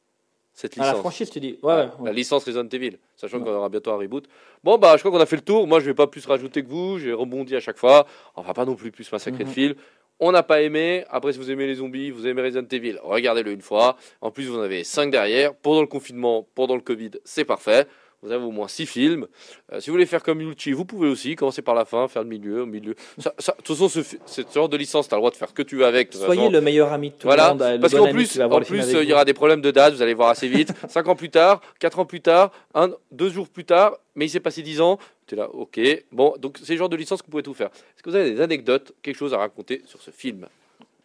Cette 0.53 0.73
Ah, 0.77 0.81
licence. 0.81 0.95
la 0.95 1.01
franchise, 1.01 1.31
tu 1.31 1.39
dis. 1.41 1.59
Ouais, 1.63 1.73
Ouais, 1.73 1.83
ouais, 2.01 2.07
La 2.07 2.13
licence 2.13 2.45
Resident 2.45 2.69
Evil, 2.69 2.99
sachant 3.17 3.39
qu'on 3.39 3.51
aura 3.55 3.69
bientôt 3.69 3.93
un 3.93 3.97
reboot. 3.97 4.27
Bon, 4.65 4.77
bah, 4.77 4.97
je 4.97 5.03
crois 5.03 5.13
qu'on 5.13 5.21
a 5.23 5.27
fait 5.27 5.37
le 5.37 5.43
tour. 5.43 5.69
Moi, 5.69 5.79
je 5.79 5.85
vais 5.87 5.95
pas 5.95 6.09
plus 6.09 6.27
rajouter 6.27 6.65
que 6.65 6.69
vous. 6.69 6.99
J'ai 6.99 7.13
rebondi 7.13 7.55
à 7.55 7.61
chaque 7.61 7.79
fois. 7.79 8.07
On 8.35 8.43
va 8.43 8.55
pas 8.55 8.65
non 8.65 8.75
plus 8.75 8.91
plus 8.91 9.11
massacrer 9.13 9.45
de 9.45 9.49
Mhm. 9.49 9.55
films. 9.55 9.75
On 10.19 10.33
n'a 10.33 10.43
pas 10.43 10.61
aimé. 10.63 11.05
Après, 11.11 11.33
si 11.33 11.39
vous 11.39 11.49
aimez 11.49 11.69
les 11.69 11.77
zombies, 11.77 12.11
vous 12.11 12.27
aimez 12.27 12.43
Resident 12.43 12.67
Evil, 12.73 12.99
regardez-le 13.05 13.53
une 13.53 13.61
fois. 13.63 13.97
En 14.21 14.33
plus, 14.33 14.49
vous 14.49 14.59
en 14.59 14.63
avez 14.63 14.83
5 14.83 15.13
derrière. 15.13 15.55
Pendant 15.55 15.81
le 15.81 15.87
confinement, 15.87 16.45
pendant 16.57 16.75
le 16.75 16.81
Covid, 16.81 17.13
c'est 17.25 17.45
parfait. 17.45 17.87
Vous 18.23 18.33
avez 18.33 18.45
au 18.45 18.51
moins 18.51 18.67
6 18.67 18.87
films. 18.87 19.29
Euh, 19.73 19.79
si 19.79 19.91
vous 19.91 19.95
voulez 19.95 20.05
faire 20.07 20.25
comme 20.25 20.41
Yulchi, 20.41 20.73
vous 20.73 20.85
pouvez 20.85 21.09
aussi 21.09 21.37
commencer 21.37 21.63
par 21.63 21.77
la 21.77 21.85
fin, 21.85 22.09
faire 22.09 22.23
le 22.25 22.29
milieu, 22.29 22.63
au 22.63 22.67
milieu. 22.67 22.97
Ça, 23.19 23.33
ça- 23.39 23.53
de 23.53 23.59
toute 23.63 23.77
façon, 23.77 23.89
ce, 23.89 24.03
fi- 24.03 24.19
ce 24.27 24.43
genre 24.53 24.69
de 24.69 24.77
licence, 24.77 25.07
tu 25.09 25.15
as 25.15 25.17
le 25.17 25.21
droit 25.21 25.31
de 25.31 25.37
faire 25.37 25.49
ce 25.49 25.55
que 25.55 25.63
tu 25.63 25.77
veux 25.77 25.87
avec. 25.87 26.13
Soyez 26.13 26.41
façon. 26.41 26.51
le 26.51 26.61
meilleur 26.61 26.93
ami 26.93 27.11
de 27.11 27.15
tout 27.15 27.29
Voilà, 27.29 27.45
le 27.53 27.59
monde. 27.59 27.75
le 27.75 27.81
parce 27.81 27.95
qu'en 27.95 28.11
plus, 28.11 28.41
en 28.41 28.61
plus, 28.63 28.81
avec 28.81 29.03
il 29.05 29.09
y 29.09 29.13
aura 29.13 29.25
des 29.25 29.35
problèmes 29.35 29.61
de 29.61 29.71
date, 29.71 29.95
vous 29.95 30.03
allez 30.03 30.15
voir 30.15 30.31
assez 30.31 30.49
vite. 30.49 30.73
Cinq 30.89 31.07
ans 31.07 31.15
plus 31.15 31.31
tard, 31.31 31.61
quatre 31.79 32.01
ans 32.01 32.07
plus 32.07 32.21
tard, 32.21 32.51
un, 32.75 32.91
deux 33.13 33.29
jours 33.31 33.49
plus 33.49 33.65
tard, 33.65 33.97
mais 34.17 34.27
il 34.27 34.31
s'est 34.31 34.41
passé 34.41 34.63
dix 34.63 34.81
ans. 34.81 34.99
Tu 35.29 35.37
es 35.37 35.39
là, 35.39 35.49
ok. 35.55 35.79
Bon, 36.11 36.35
donc 36.41 36.59
c'est 36.61 36.73
le 36.73 36.79
genre 36.79 36.89
de 36.89 36.97
licence 36.97 37.21
que 37.23 37.27
vous 37.27 37.31
pouvez 37.31 37.43
tout 37.45 37.55
faire. 37.55 37.69
Est-ce 37.69 38.03
que 38.03 38.11
vous 38.11 38.17
avez 38.17 38.33
des 38.33 38.41
anecdotes, 38.41 38.95
quelque 39.01 39.17
chose 39.17 39.33
à 39.33 39.39
raconter 39.39 39.83
sur 39.87 40.03
ce 40.03 40.11
film? 40.11 40.49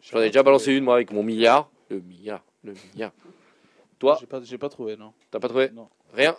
J'en 0.01 0.19
ai 0.19 0.27
déjà 0.27 0.41
balancé 0.41 0.73
une 0.73 0.83
moi 0.83 0.95
avec 0.95 1.11
mon 1.11 1.21
milliard. 1.21 1.69
Le 1.89 1.99
milliard, 1.99 2.43
le 2.63 2.73
milliard. 2.91 3.11
Toi, 3.99 4.17
J'ai 4.19 4.25
pas, 4.25 4.41
j'ai 4.43 4.57
pas 4.57 4.69
trouvé, 4.69 4.97
non. 4.97 5.13
t'as 5.29 5.39
pas 5.39 5.47
trouvé? 5.47 5.69
Non. 5.73 5.87
Rien? 6.13 6.35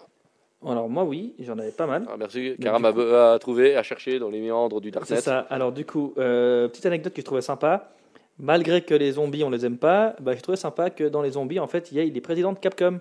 Alors, 0.66 0.88
moi, 0.88 1.04
oui, 1.04 1.34
j'en 1.40 1.58
avais 1.58 1.70
pas 1.70 1.86
mal. 1.86 2.04
ah, 2.08 2.16
Merci. 2.18 2.54
Karam 2.60 2.82
coup- 2.92 3.00
a 3.00 3.38
trouvé, 3.38 3.76
a 3.76 3.82
cherché 3.82 4.18
dans 4.18 4.30
les 4.30 4.40
méandres 4.40 4.80
du 4.80 4.88
C'est 4.88 4.94
Darknet. 4.94 5.20
ça. 5.20 5.40
Alors, 5.50 5.72
du 5.72 5.84
coup, 5.84 6.14
euh, 6.18 6.68
petite 6.68 6.86
anecdote 6.86 7.12
que 7.12 7.20
je 7.20 7.24
trouvais 7.26 7.40
sympa. 7.42 7.90
Malgré 8.38 8.80
que 8.82 8.94
les 8.94 9.12
zombies, 9.12 9.44
on 9.44 9.50
les 9.50 9.64
aime 9.64 9.76
pas, 9.78 10.16
bah, 10.20 10.34
je 10.34 10.40
trouvais 10.40 10.56
sympa 10.56 10.90
que 10.90 11.04
dans 11.04 11.22
les 11.22 11.32
zombies, 11.32 11.60
en 11.60 11.68
fait, 11.68 11.92
il 11.92 11.98
y 11.98 12.00
a 12.00 12.04
les 12.04 12.20
présidents 12.20 12.52
de 12.52 12.58
Capcom 12.58 12.98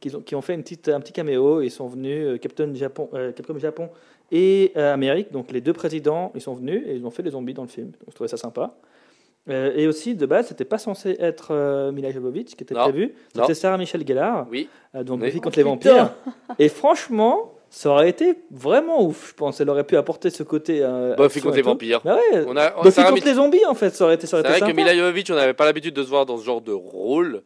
qui 0.00 0.14
ont, 0.16 0.20
qui 0.20 0.34
ont 0.34 0.40
fait 0.40 0.54
une 0.54 0.62
petite, 0.62 0.88
un 0.88 1.00
petit 1.00 1.12
caméo. 1.12 1.60
Ils 1.60 1.70
sont 1.70 1.86
venus, 1.88 2.24
euh, 2.26 2.38
Captain 2.38 2.72
Japon, 2.74 3.08
euh, 3.14 3.32
Capcom 3.32 3.58
Japon 3.58 3.90
et 4.30 4.72
Amérique. 4.76 5.30
Donc, 5.30 5.52
les 5.52 5.60
deux 5.60 5.74
présidents, 5.74 6.32
ils 6.34 6.40
sont 6.40 6.54
venus 6.54 6.82
et 6.86 6.94
ils 6.94 7.04
ont 7.04 7.10
fait 7.10 7.22
les 7.22 7.32
zombies 7.32 7.52
dans 7.54 7.62
le 7.62 7.68
film. 7.68 7.88
Donc, 7.88 8.08
je 8.08 8.14
trouvais 8.14 8.28
ça 8.28 8.38
sympa. 8.38 8.74
Euh, 9.50 9.72
et 9.74 9.88
aussi, 9.88 10.14
de 10.14 10.24
base, 10.24 10.46
c'était 10.48 10.64
pas 10.64 10.78
censé 10.78 11.16
être 11.18 11.48
euh, 11.50 11.90
Mila 11.90 12.12
Jovovich 12.12 12.54
qui 12.54 12.62
était 12.62 12.74
Non. 12.74 12.82
prévu. 12.82 13.12
Non. 13.34 13.42
C'était 13.42 13.54
Sarah 13.54 13.76
Michelle 13.76 14.06
Gellar, 14.06 14.46
Oui. 14.50 14.68
euh, 14.94 15.02
donc 15.02 15.20
Oui. 15.20 15.26
Buffy 15.26 15.40
contre 15.40 15.56
Oh, 15.56 15.60
les 15.60 15.64
vampires. 15.64 16.12
Et 16.60 16.68
franchement, 16.68 17.54
ça 17.68 17.90
aurait 17.90 18.08
été 18.08 18.36
vraiment 18.52 19.02
ouf, 19.02 19.30
je 19.30 19.34
pense. 19.34 19.60
Elle 19.60 19.68
aurait 19.70 19.82
pu 19.84 19.96
apporter 19.96 20.30
ce 20.30 20.44
côté. 20.44 20.78
Euh, 20.82 21.16
Buffy 21.16 21.38
action 21.38 21.42
contre 21.42 21.54
et 21.54 21.56
les 21.56 21.62
tout. 21.62 21.68
vampires. 21.70 22.00
Bah 22.04 22.16
ouais, 22.32 22.44
On 22.46 22.56
a, 22.56 22.70
Buffy 22.82 22.92
Sarah 22.92 23.08
contre 23.10 23.20
Mich- 23.22 23.28
les 23.28 23.34
zombies, 23.34 23.66
en 23.66 23.74
fait, 23.74 23.90
ça 23.90 24.04
aurait 24.04 24.14
été, 24.14 24.26
ça 24.28 24.30
C'est 24.30 24.34
aurait 24.36 24.42
été 24.42 24.50
vrai 24.50 24.60
que 24.60 24.76
sympa. 24.78 24.90
Mila 24.90 24.94
Jovovich, 25.02 25.30
on 25.30 25.34
n'avait 25.34 25.54
pas 25.54 25.64
l'habitude 25.64 25.94
de 25.94 26.02
se 26.04 26.08
voir 26.08 26.24
dans 26.24 26.36
ce 26.38 26.44
genre 26.44 26.60
de 26.60 26.72
rôle. 26.72 27.42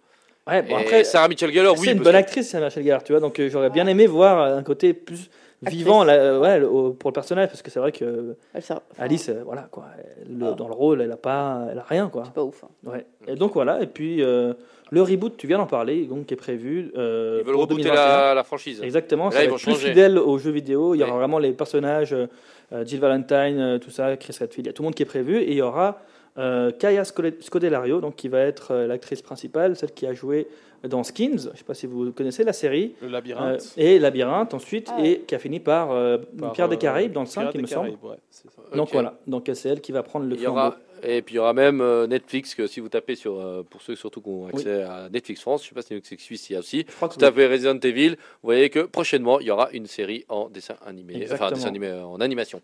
Ouais, 0.48 0.62
bon, 0.62 0.76
Et 0.78 0.80
après, 0.82 1.02
Sarah 1.04 1.28
Mitchell 1.28 1.50
Gellar, 1.52 1.72
oui. 1.72 1.78
c'est 1.82 1.90
une 1.92 1.96
parce 1.96 2.04
bonne 2.04 2.12
que- 2.12 2.18
actrice, 2.18 2.50
Sarah 2.50 2.66
Michelle 2.66 2.84
Gellar, 2.84 3.02
tu 3.04 3.12
vois. 3.12 3.20
Donc 3.20 3.40
euh, 3.40 3.48
j'aurais 3.48 3.70
bien 3.70 3.86
aimé 3.86 4.06
voir 4.06 4.40
un 4.54 4.62
côté 4.62 4.92
plus 4.92 5.30
vivant 5.62 6.04
là, 6.04 6.12
euh, 6.14 6.40
ouais, 6.40 6.58
le- 6.60 6.68
au- 6.68 6.92
pour 6.92 7.10
le 7.10 7.14
personnage, 7.14 7.48
parce 7.48 7.62
que 7.62 7.70
c'est 7.70 7.80
vrai 7.80 7.92
que 7.92 8.36
Elle 8.54 8.62
sert- 8.62 8.80
Alice, 8.98 9.28
euh, 9.28 9.42
voilà 9.44 9.62
quoi, 9.70 9.86
le- 10.28 10.46
Ah. 10.46 10.52
dans 10.52 10.68
le 10.68 10.74
rôle, 10.74 11.00
elle 11.00 11.12
a 11.12 11.16
pas, 11.16 11.66
elle 11.70 11.78
a 11.78 11.82
rien 11.88 12.08
quoi. 12.08 12.24
C'est 12.26 12.34
pas 12.34 12.44
ouf. 12.44 12.64
hein. 12.64 12.68
Ouais. 12.90 13.06
Et 13.26 13.34
donc 13.36 13.54
voilà. 13.54 13.80
Et 13.82 13.86
puis 13.86 14.22
euh, 14.22 14.52
le 14.90 15.02
reboot, 15.02 15.36
tu 15.36 15.46
viens 15.46 15.58
d'en 15.58 15.66
parler, 15.66 16.04
donc 16.04 16.26
qui 16.26 16.34
est 16.34 16.36
prévu. 16.36 16.92
euh, 16.96 17.38
Ils 17.40 17.44
veulent 17.46 17.52
pour 17.54 17.62
rebooter 17.62 17.82
2021. 17.84 18.16
la, 18.18 18.34
la 18.34 18.44
franchise. 18.44 18.80
Exactement, 18.82 19.26
Là, 19.26 19.30
ça 19.30 19.36
va 19.38 19.42
ils 19.44 19.46
être 19.46 19.50
vont 19.52 19.56
plus 19.72 19.74
fidèle 19.74 20.18
aux 20.18 20.38
jeux 20.38 20.50
vidéo. 20.52 20.94
Il 20.94 20.98
y 20.98 21.02
aura 21.02 21.12
Ouais. 21.12 21.18
vraiment 21.18 21.38
les 21.38 21.52
personnages, 21.52 22.12
euh, 22.14 22.84
Jill 22.84 23.00
Valentine, 23.00 23.58
euh, 23.58 23.78
tout 23.78 23.90
ça, 23.90 24.16
Chris 24.16 24.36
Redfield, 24.38 24.66
il 24.66 24.68
y 24.68 24.70
a 24.70 24.72
tout 24.72 24.82
le 24.82 24.86
monde 24.86 24.94
qui 24.94 25.02
est 25.02 25.06
prévu. 25.06 25.38
Et 25.38 25.52
il 25.52 25.56
y 25.56 25.62
aura 25.62 26.00
euh, 26.38 26.70
Kaya 26.70 27.02
Scode- 27.04 27.40
Scodelario, 27.42 28.02
donc 28.02 28.14
qui 28.16 28.28
va 28.28 28.40
être 28.40 28.72
euh, 28.72 28.86
l'actrice 28.86 29.22
principale, 29.22 29.74
celle 29.74 29.92
qui 29.92 30.06
a 30.06 30.12
joué 30.12 30.46
dans 30.84 31.02
Skins. 31.04 31.38
Je 31.44 31.50
ne 31.50 31.56
sais 31.56 31.64
pas 31.64 31.74
si 31.74 31.86
vous 31.86 32.12
connaissez 32.12 32.44
la 32.44 32.52
série. 32.52 32.94
Le 33.00 33.08
Euh, 33.08 33.10
labyrinthe. 33.10 33.74
et 33.76 33.98
Labyrinthe 33.98 34.54
ensuite, 34.54 34.88
Ah 34.92 35.00
ouais. 35.00 35.10
et 35.10 35.20
qui 35.20 35.34
a 35.34 35.38
fini 35.38 35.60
par, 35.60 35.90
euh, 35.92 36.18
par, 36.38 36.52
Pierre 36.52 36.68
des 36.68 36.76
euh, 36.76 36.78
Caraïbes 36.78 37.12
dans 37.12 37.20
le 37.22 37.26
5, 37.26 37.40
Pirates 37.42 37.54
il 37.56 37.62
me 37.62 37.66
semble. 37.66 37.90
Caraïbes, 37.90 38.04
ouais, 38.04 38.16
ça. 38.30 38.48
Donc 38.76 38.90
voilà, 38.92 39.18
donc 39.26 39.48
euh, 39.48 39.54
c'est 39.54 39.68
elle 39.68 39.80
qui 39.80 39.92
va 39.92 40.02
prendre 40.02 40.26
le 40.26 40.34
Il 40.34 40.40
y 40.40 40.42
flambeau. 40.42 40.58
aura, 40.58 40.76
et 41.02 41.22
puis 41.22 41.34
il 41.34 41.36
y 41.36 41.40
aura 41.40 41.52
même 41.52 41.80
euh, 41.80 42.06
Netflix, 42.06 42.54
que 42.54 42.66
si 42.66 42.80
vous 42.80 42.88
tapez 42.88 43.14
sur, 43.14 43.38
euh, 43.40 43.62
pour 43.68 43.80
ceux 43.82 43.94
surtout 43.96 44.20
qui 44.20 44.28
ont 44.28 44.46
accès 44.48 44.82
à 44.82 45.08
Netflix 45.10 45.40
France, 45.40 45.62
je 45.62 45.68
sais 45.68 45.74
pas 45.74 45.82
si 45.82 45.94
Netflix 45.94 46.22
Suisse 46.24 46.50
il 46.50 46.54
y 46.54 46.56
a 46.56 46.58
aussi, 46.60 46.84
Je 46.88 46.94
crois 46.94 47.08
que 47.08 47.14
vous 47.14 47.20
tapez 47.20 47.46
Resident 47.46 47.78
Evil, 47.78 48.10
vous 48.10 48.16
voyez 48.42 48.70
que 48.70 48.80
prochainement 48.80 49.38
il 49.40 49.46
y 49.46 49.50
aura 49.50 49.70
une 49.72 49.86
série 49.86 50.24
en 50.28 50.48
dessin 50.48 50.76
animé, 50.84 51.26
enfin 51.32 51.50
dessin 51.50 51.68
animé 51.68 51.88
euh, 51.88 52.04
en 52.04 52.20
animation. 52.20 52.60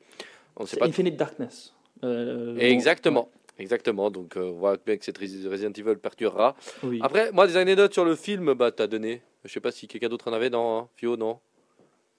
On 0.57 0.65
ne 0.65 0.69
sait 0.69 0.77
pas. 0.77 0.87
Infinite 0.87 1.17
Darkness. 1.17 1.73
Euh, 2.05 2.57
Exactement. 2.59 3.29
Exactement, 3.59 4.11
donc 4.11 4.37
euh, 4.37 4.45
on 4.45 4.53
voit 4.59 4.77
bien 4.85 4.97
que 4.97 5.05
cette 5.05 5.19
Resi- 5.19 5.47
Resident 5.49 5.73
Evil 5.77 5.97
perdurera. 5.97 6.57
Oui. 6.83 6.99
Après, 7.03 7.31
moi, 7.33 7.47
des 7.47 7.57
anecdotes 7.57 7.93
sur 7.93 8.05
le 8.05 8.17
film, 8.17 8.55
bah, 8.55 8.73
t'as 8.73 8.87
donné. 8.87 9.23
Je 9.45 9.53
sais 9.53 9.61
pas 9.61 9.71
si 9.73 9.87
quelqu'un 9.89 10.09
d'autre 10.09 10.29
en 10.29 10.33
avait, 10.33 10.51
non 10.51 10.79
hein 10.79 10.89
Fio, 10.97 11.17
non? 11.17 11.39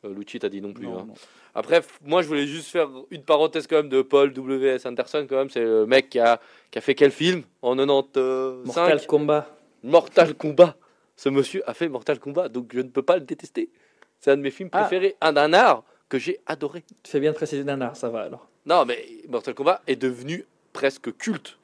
Euh, 0.06 0.14
Lucci, 0.14 0.38
t'as 0.40 0.50
dit 0.50 0.62
non 0.62 0.74
plus. 0.74 0.86
Non, 0.86 1.00
hein. 1.00 1.06
non. 1.08 1.14
Après, 1.56 1.82
moi, 2.04 2.22
je 2.22 2.28
voulais 2.28 2.46
juste 2.48 2.70
faire 2.70 2.90
une 3.10 3.24
parenthèse 3.24 3.68
quand 3.68 3.78
même 3.78 3.90
de 3.90 4.02
Paul 4.02 4.32
W.S. 4.34 4.86
Anderson, 4.86 5.26
quand 5.30 5.38
même. 5.38 5.50
C'est 5.50 5.64
le 5.64 5.86
mec 5.86 6.10
qui 6.10 6.20
a, 6.20 6.40
qui 6.72 6.78
a 6.78 6.82
fait 6.82 6.96
quel 6.96 7.12
film? 7.12 7.44
En 7.62 7.76
95 7.76 8.66
Mortal 8.66 9.06
Kombat. 9.08 9.58
Mortal 9.84 10.34
Kombat. 10.36 10.76
Ce 11.16 11.30
monsieur 11.30 11.68
a 11.70 11.74
fait 11.74 11.90
Mortal 11.90 12.20
Kombat, 12.20 12.50
donc 12.50 12.72
je 12.74 12.80
ne 12.80 12.90
peux 12.90 13.04
pas 13.04 13.16
le 13.16 13.22
détester. 13.22 13.70
C'est 14.20 14.32
un 14.32 14.38
de 14.38 14.42
mes 14.42 14.52
films 14.52 14.70
Ah. 14.72 14.82
préférés, 14.82 15.16
un 15.22 15.34
d'un 15.34 15.54
art 15.54 15.84
que 16.10 16.18
j'ai 16.18 16.40
adoré. 16.46 16.84
Tu 17.04 17.12
fais 17.12 17.20
bien 17.20 17.32
de 17.32 17.36
préciser 17.36 17.64
Nanar, 17.64 17.96
ça 17.96 18.10
va 18.10 18.22
alors. 18.22 18.48
Non, 18.66 18.86
mais 18.86 19.06
Mortal 19.30 19.54
Kombat 19.54 19.82
est 19.88 19.96
devenu 19.96 20.46
presque 20.74 21.16
culte. 21.18 21.58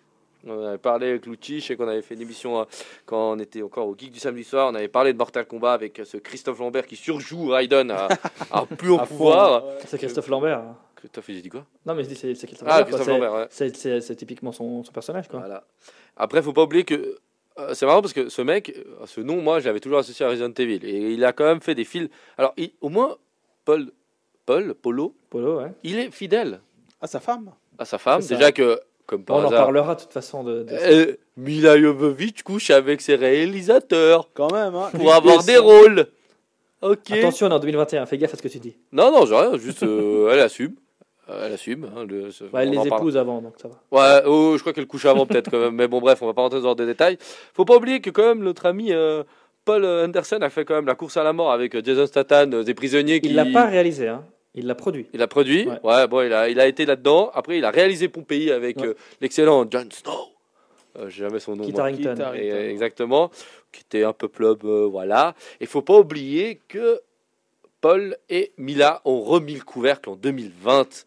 On 0.48 0.64
avait 0.66 0.78
parlé 0.78 1.10
avec 1.10 1.26
Lucci, 1.26 1.60
je 1.60 1.66
sais 1.66 1.76
qu'on 1.76 1.88
avait 1.90 2.02
fait 2.02 2.16
une 2.16 2.22
émission 2.22 2.62
euh, 2.62 2.64
quand 3.06 3.34
on 3.34 3.40
était 3.40 3.62
encore 3.62 3.88
au 3.90 3.96
Geek 3.98 4.12
du 4.14 4.20
samedi 4.20 4.46
soir. 4.46 4.70
On 4.72 4.76
avait 4.76 4.88
parlé 4.88 5.12
de 5.12 5.18
Mortal 5.18 5.46
Kombat 5.46 5.74
avec 5.74 6.00
euh, 6.00 6.06
ce 6.06 6.16
Christophe 6.16 6.60
Lambert 6.60 6.88
qui 6.88 6.96
surjoue 6.96 7.50
Raiden 7.50 7.92
à, 7.92 8.08
à 8.52 8.66
plus 8.66 8.94
À 8.96 9.00
fond, 9.00 9.06
pouvoir. 9.08 9.66
ouais. 9.66 9.74
C'est 9.86 9.98
Christophe 9.98 10.28
Lambert. 10.30 10.60
hein. 10.60 10.78
Christophe, 10.96 11.26
j'ai 11.28 11.42
dit 11.42 11.50
quoi? 11.50 11.66
Non, 11.86 11.94
mais 11.94 12.04
je 12.06 12.10
dis 12.10 12.16
c'est 12.16 12.34
Christophe 12.48 12.68
Ah, 12.72 12.82
Lambert. 12.82 13.48
C'est- 13.50 14.10
ouais. 14.10 14.16
Typiquement 14.16 14.54
son, 14.54 14.84
son 14.86 14.92
personnage, 14.94 15.28
quoi. 15.28 15.40
Voilà. 15.40 15.66
Après, 16.16 16.42
faut 16.42 16.54
pas 16.54 16.64
oublier 16.64 16.86
que 16.86 17.18
euh, 17.58 17.74
c'est 17.74 17.86
marrant 17.86 18.02
parce 18.02 18.14
que 18.14 18.30
ce 18.30 18.42
mec, 18.42 18.74
ce 19.08 19.20
nom, 19.20 19.42
moi, 19.42 19.60
je 19.60 19.66
l'avais 19.68 19.82
toujours 19.82 20.00
associé 20.00 20.26
à 20.26 20.30
Resident 20.30 20.54
Evil. 20.58 20.80
Et 20.86 21.12
il 21.14 21.26
a 21.26 21.34
quand 21.34 21.46
même 21.46 21.60
fait 21.62 21.76
des 21.76 21.84
films. 21.86 22.08
Alors, 22.38 22.54
il- 22.56 22.72
au 22.80 22.88
moins, 22.88 23.18
Paul, 23.66 23.92
Paul, 24.46 24.74
Polo, 24.74 25.14
Polo, 25.30 25.60
ouais. 25.60 25.72
il 25.84 26.00
est 26.00 26.12
fidèle 26.12 26.62
Ah, 27.02 27.08
sa 27.08 27.20
femme 27.20 27.52
à 27.78 27.84
sa 27.86 27.98
femme. 27.98 28.22
Déjà 28.22 28.52
que, 28.52 28.80
comme 29.10 29.24
par 29.24 29.38
on 29.38 29.44
en 29.46 29.50
parlera 29.50 29.96
de 29.96 30.02
toute 30.02 30.14
façon 30.14 30.44
de. 30.44 30.64
de- 30.64 30.68
euh, 30.72 31.14
Mila 31.36 31.80
Jovovich 31.80 32.44
couche 32.44 32.70
avec 32.70 33.02
ses 33.02 33.16
réalisateurs 33.16 34.30
Quand 34.36 34.52
même, 34.54 34.76
hein. 34.76 34.90
pour 34.94 35.14
avoir 35.14 35.44
des 35.44 35.58
rôles. 35.58 36.06
Ok. 36.82 37.12
Attention, 37.12 37.48
on 37.48 37.50
est 37.50 37.54
en 37.54 37.60
2021, 37.60 38.06
fais 38.06 38.18
gaffe 38.18 38.34
à 38.34 38.38
ce 38.38 38.42
que 38.42 38.48
tu 38.48 38.60
dis. 38.60 38.76
Non, 38.92 39.12
non, 39.12 39.26
j'ai 39.26 39.36
rien. 39.36 39.58
Juste, 39.58 39.84
euh, 39.84 40.30
elle 40.32 40.40
assume. 40.40 40.76
Elle 41.28 41.54
assume. 41.54 41.86
hein, 41.96 42.06
le- 42.08 42.32
ce- 42.32 42.44
Ouais, 42.46 42.64
elle 42.64 42.70
les 42.72 42.88
épouse 42.88 43.18
avant, 43.18 43.42
donc 43.42 43.54
ça 43.62 43.68
va. 43.68 43.76
Ouais, 43.92 44.24
oh, 44.28 44.54
je 44.56 44.62
crois 44.62 44.74
qu'elle 44.74 44.88
couche 44.88 45.06
avant 45.06 45.26
peut-être 45.26 45.50
quand 45.52 45.60
même. 45.60 45.76
Mais 45.76 45.88
bon, 45.88 46.00
bref, 46.02 46.22
on 46.22 46.26
va 46.28 46.34
pas 46.34 46.42
rentrer 46.42 46.62
dans 46.62 46.76
des 46.76 46.86
détails. 46.86 47.18
Faut 47.54 47.66
pas 47.66 47.76
oublier 47.78 48.00
que 48.02 48.10
quand 48.12 48.24
même 48.28 48.40
notre 48.44 48.66
ami 48.66 48.92
euh, 48.94 49.24
Paul 49.66 49.84
Anderson 49.86 50.40
a 50.42 50.50
fait 50.50 50.66
quand 50.66 50.76
même 50.76 50.86
la 50.88 50.96
course 50.96 51.18
à 51.18 51.24
la 51.24 51.34
mort 51.34 51.52
avec 51.52 51.76
euh, 51.76 51.82
Jason 51.84 52.06
Statham, 52.08 52.54
euh, 52.54 52.64
des 52.64 52.74
prisonniers 52.74 53.22
qui. 53.22 53.30
Il 53.30 53.36
l'a 53.36 53.46
pas 53.46 53.66
réalisé, 53.66 54.08
hein. 54.08 54.24
Il 54.56 54.66
l'a 54.66 54.76
produit. 54.76 55.08
Il 55.14 55.22
a 55.22 55.28
produit. 55.28 55.68
Ouais. 55.68 55.80
Ouais, 55.84 56.08
bon, 56.08 56.22
il 56.26 56.34
a, 56.34 56.50
il 56.50 56.60
a 56.60 56.68
été 56.68 56.86
là-dedans. 56.86 57.32
Après, 57.34 57.58
il 57.58 57.66
a 57.66 57.72
réalisé 57.72 58.08
Pompéi 58.10 58.52
avec 58.52 58.78
Ouais. 58.78 58.88
euh, 58.88 58.94
l'excellent 59.22 59.66
Jon 59.70 59.88
Snow. 59.92 60.12
Euh, 60.98 61.08
J'ai 61.10 61.24
jamais 61.24 61.40
son 61.40 61.56
nom. 61.56 61.64
Kit. 61.66 61.80
Harington. 61.80 62.16
Euh, 62.20 62.70
exactement, 62.70 63.30
qui 63.72 63.82
était 63.82 64.04
un 64.04 64.14
peu 64.14 64.28
plob, 64.28 64.64
euh, 64.66 64.88
voilà. 64.90 65.36
Il 65.62 65.68
faut 65.68 65.84
pas 65.84 66.00
oublier 66.00 66.60
que 66.68 67.00
Paul 67.80 68.18
et 68.30 68.52
Mila 68.58 69.02
ont 69.06 69.22
remis 69.22 69.54
le 69.56 69.62
couvercle 69.62 70.10
en 70.10 70.16
2020. 70.16 71.06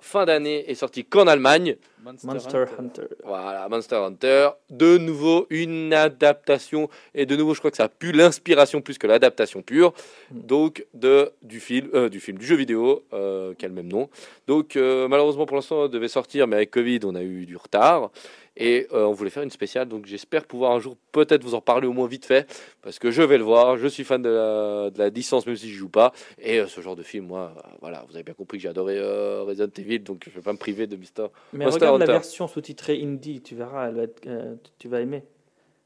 Fin 0.00 0.24
d'année 0.24 0.70
est 0.70 0.74
sorti 0.76 1.04
qu'en 1.04 1.26
Allemagne. 1.26 1.76
Monster 2.02 2.64
Hunter. 2.78 3.06
Voilà, 3.24 3.68
Monster 3.68 3.96
Hunter. 3.96 4.50
De 4.70 4.98
nouveau, 4.98 5.46
une 5.50 5.92
adaptation. 5.92 6.88
Et 7.14 7.26
de 7.26 7.36
nouveau, 7.36 7.54
je 7.54 7.60
crois 7.60 7.70
que 7.70 7.76
ça 7.76 7.84
a 7.84 7.88
pu 7.88 8.12
l'inspiration 8.12 8.80
plus 8.80 8.98
que 8.98 9.06
l'adaptation 9.06 9.62
pure. 9.62 9.92
Donc, 10.30 10.84
de, 10.94 11.30
du, 11.42 11.60
film, 11.60 11.88
euh, 11.94 12.08
du 12.08 12.18
film, 12.18 12.38
du 12.38 12.46
jeu 12.46 12.56
vidéo, 12.56 13.04
euh, 13.12 13.54
qui 13.54 13.64
a 13.64 13.68
le 13.68 13.74
même 13.74 13.88
nom. 13.88 14.08
Donc, 14.46 14.76
euh, 14.76 15.06
malheureusement, 15.08 15.46
pour 15.46 15.56
l'instant, 15.56 15.82
on 15.82 15.88
devait 15.88 16.08
sortir, 16.08 16.46
mais 16.46 16.56
avec 16.56 16.70
Covid, 16.70 17.00
on 17.04 17.14
a 17.14 17.22
eu 17.22 17.46
du 17.46 17.56
retard. 17.56 18.10
Et 18.56 18.86
euh, 18.92 19.04
on 19.04 19.12
voulait 19.12 19.30
faire 19.30 19.42
une 19.42 19.50
spéciale. 19.50 19.88
Donc, 19.88 20.06
j'espère 20.06 20.44
pouvoir 20.44 20.72
un 20.72 20.78
jour 20.78 20.96
peut-être 21.12 21.42
vous 21.42 21.54
en 21.54 21.60
parler 21.60 21.86
au 21.86 21.92
moins 21.92 22.06
vite 22.06 22.26
fait. 22.26 22.46
Parce 22.82 22.98
que 22.98 23.10
je 23.10 23.22
vais 23.22 23.38
le 23.38 23.44
voir. 23.44 23.78
Je 23.78 23.88
suis 23.88 24.04
fan 24.04 24.20
de 24.20 24.28
la, 24.28 24.90
de 24.90 24.98
la 24.98 25.08
licence, 25.08 25.46
même 25.46 25.56
si 25.56 25.70
je 25.70 25.78
joue 25.78 25.88
pas. 25.88 26.12
Et 26.38 26.58
euh, 26.58 26.66
ce 26.66 26.80
genre 26.80 26.96
de 26.96 27.02
film, 27.02 27.26
moi, 27.26 27.54
euh, 27.56 27.60
voilà, 27.80 28.04
vous 28.08 28.14
avez 28.14 28.24
bien 28.24 28.34
compris 28.34 28.58
que 28.58 28.62
j'ai 28.62 28.68
adoré 28.68 28.98
euh, 28.98 29.42
Resident 29.42 29.70
Evil. 29.78 30.00
Donc, 30.00 30.24
je 30.26 30.34
vais 30.34 30.42
pas 30.42 30.52
me 30.52 30.58
priver 30.58 30.86
de 30.86 30.96
Mister. 30.96 31.26
Mais 31.54 31.64
Monster 31.64 31.86
regarde 31.94 32.08
la 32.08 32.12
version 32.18 32.48
sous-titrée 32.48 33.00
indie, 33.02 33.40
tu 33.42 33.54
verras, 33.54 33.88
elle 33.88 33.94
va 33.94 34.02
être, 34.02 34.26
euh, 34.26 34.54
tu 34.78 34.88
vas 34.88 35.00
aimer. 35.00 35.24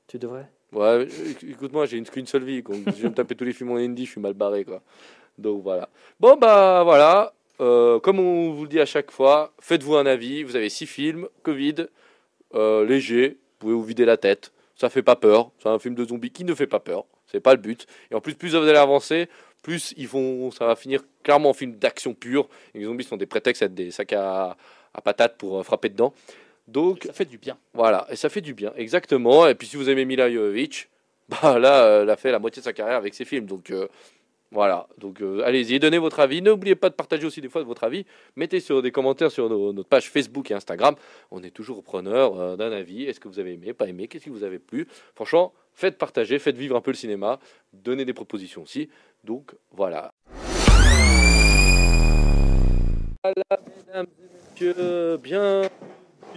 Tu 0.07 0.19
devrais. 0.19 0.49
Ouais, 0.73 1.05
éc- 1.07 1.51
écoute-moi, 1.51 1.87
j'ai 1.87 1.97
une, 1.99 2.05
qu'une 2.05 2.27
seule 2.27 2.45
vie. 2.45 2.63
Donc, 2.63 2.77
si 2.93 2.99
je 2.99 3.03
vais 3.03 3.09
me 3.09 3.15
taper 3.15 3.35
tous 3.35 3.45
les 3.45 3.53
films 3.53 3.73
en 3.73 3.77
indie, 3.77 4.05
je 4.07 4.13
suis 4.13 4.21
mal 4.21 4.35
barré, 4.35 4.65
quoi. 4.65 4.83
Donc 5.39 5.63
voilà. 5.63 5.89
Bon, 6.21 6.37
bah 6.37 6.83
voilà. 6.85 7.33
Euh, 7.61 7.99
comme 8.01 8.19
on 8.21 8.53
vous 8.53 8.63
le 8.65 8.69
dit 8.69 8.81
à 8.81 8.87
chaque 8.87 9.11
fois, 9.11 9.53
faites-vous 9.61 9.97
un 9.97 10.07
avis. 10.07 10.43
Vous 10.43 10.57
avez 10.57 10.69
six 10.69 10.87
films, 10.87 11.29
Covid, 11.43 11.87
euh, 12.55 12.85
léger, 12.85 13.31
vous 13.31 13.59
pouvez 13.59 13.75
vous 13.75 13.85
vider 13.85 14.05
la 14.05 14.17
tête. 14.17 14.53
Ça 14.75 14.91
fait 14.91 15.03
pas 15.03 15.17
peur. 15.17 15.51
C'est 15.59 15.69
un 15.69 15.79
film 15.79 15.95
de 15.95 16.05
zombies 16.05 16.31
qui 16.31 16.45
ne 16.45 16.55
fait 16.55 16.67
pas 16.67 16.81
peur. 16.81 17.05
C'est 17.27 17.41
pas 17.41 17.55
le 17.55 17.61
but. 17.61 17.87
Et 18.11 18.15
en 18.15 18.21
plus, 18.21 18.35
plus 18.35 18.51
vous 18.51 18.57
allez 18.57 18.79
avancer, 18.79 19.29
plus 19.63 19.93
ils 19.97 20.07
vont, 20.07 20.51
ça 20.51 20.67
va 20.67 20.77
finir 20.77 21.01
clairement 21.23 21.51
en 21.51 21.55
film 21.55 21.73
d'action 21.73 22.15
pure. 22.15 22.49
Et 22.75 22.79
les 22.81 22.85
zombies 22.85 23.05
sont 23.05 23.17
des 23.17 23.27
prétextes 23.27 23.63
à 23.63 23.67
être 23.67 23.75
des 23.75 23.91
sacs 23.91 24.13
à, 24.13 24.57
à 24.97 25.01
patates 25.01 25.37
pour 25.37 25.59
euh, 25.59 25.63
frapper 25.63 25.89
dedans. 25.91 26.13
Donc, 26.69 27.05
Ça 27.05 27.13
fait 27.13 27.25
du 27.27 27.39
bien. 27.39 27.57
voilà, 27.75 28.07
et 28.11 28.17
ça 28.17 28.29
fait 28.29 28.41
du 28.41 28.53
bien, 28.55 28.73
exactement. 28.77 29.47
Et 29.47 29.55
puis 29.55 29.69
si 29.69 29.77
vous 29.77 29.89
aimez 29.89 30.05
Mila 30.05 30.31
Jovovich, 30.31 30.89
bah 31.29 31.59
là, 31.59 31.85
euh, 31.85 32.03
elle 32.03 32.11
a 32.11 32.17
fait 32.17 32.33
la 32.33 32.39
moitié 32.41 32.61
de 32.61 32.65
sa 32.65 32.73
carrière 32.73 32.97
avec 32.97 33.15
ses 33.15 33.25
films. 33.25 33.47
Donc 33.47 33.71
euh, 33.71 33.87
voilà, 34.53 34.87
donc 34.99 35.21
euh, 35.23 35.43
allez-y, 35.45 35.79
donnez 35.79 35.99
votre 35.99 36.19
avis. 36.21 36.41
N'oubliez 36.43 36.75
pas 36.77 36.89
de 36.89 36.95
partager 36.95 37.27
aussi 37.27 37.41
des 37.41 37.49
fois 37.49 37.63
votre 37.63 37.85
avis. 37.85 38.05
Mettez 38.37 38.61
sur 38.61 38.81
des 38.83 38.91
commentaires 38.93 39.31
sur 39.31 39.49
nos, 39.49 39.73
notre 39.73 39.89
page 39.89 40.09
Facebook 40.11 40.51
et 40.51 40.55
Instagram. 40.55 40.95
On 41.31 41.43
est 41.43 41.51
toujours 41.51 41.83
preneur 41.83 42.39
euh, 42.41 42.57
d'un 42.57 42.73
avis. 42.73 43.05
Est-ce 43.05 43.21
que 43.21 43.29
vous 43.29 43.39
avez 43.39 43.55
aimé, 43.55 43.73
pas 43.73 43.87
aimé, 43.89 44.09
qu'est-ce 44.09 44.25
qui 44.25 44.31
vous 44.31 44.45
avez 44.45 44.59
plu? 44.59 44.87
Franchement, 45.15 45.53
faites 45.75 45.99
partager, 45.99 46.39
faites 46.39 46.57
vivre 46.57 46.75
un 46.77 46.81
peu 46.81 46.91
le 46.93 46.97
cinéma, 46.97 47.39
donnez 47.73 48.05
des 48.05 48.15
propositions 48.15 48.63
aussi. 48.63 48.89
Donc 49.25 49.53
voilà. 49.73 50.13
Voilà, 53.23 53.61
mesdames 53.77 54.07
bien 54.61 55.63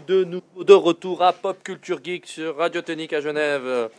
de 0.07 0.23
nouveau 0.25 0.63
de 0.63 0.73
retour 0.73 1.23
à 1.23 1.31
Pop 1.31 1.63
Culture 1.63 2.03
Geek 2.03 2.25
sur 2.25 2.57
Radio 2.57 2.81
Tonique 2.81 3.13
à 3.13 3.21
Genève. 3.21 3.89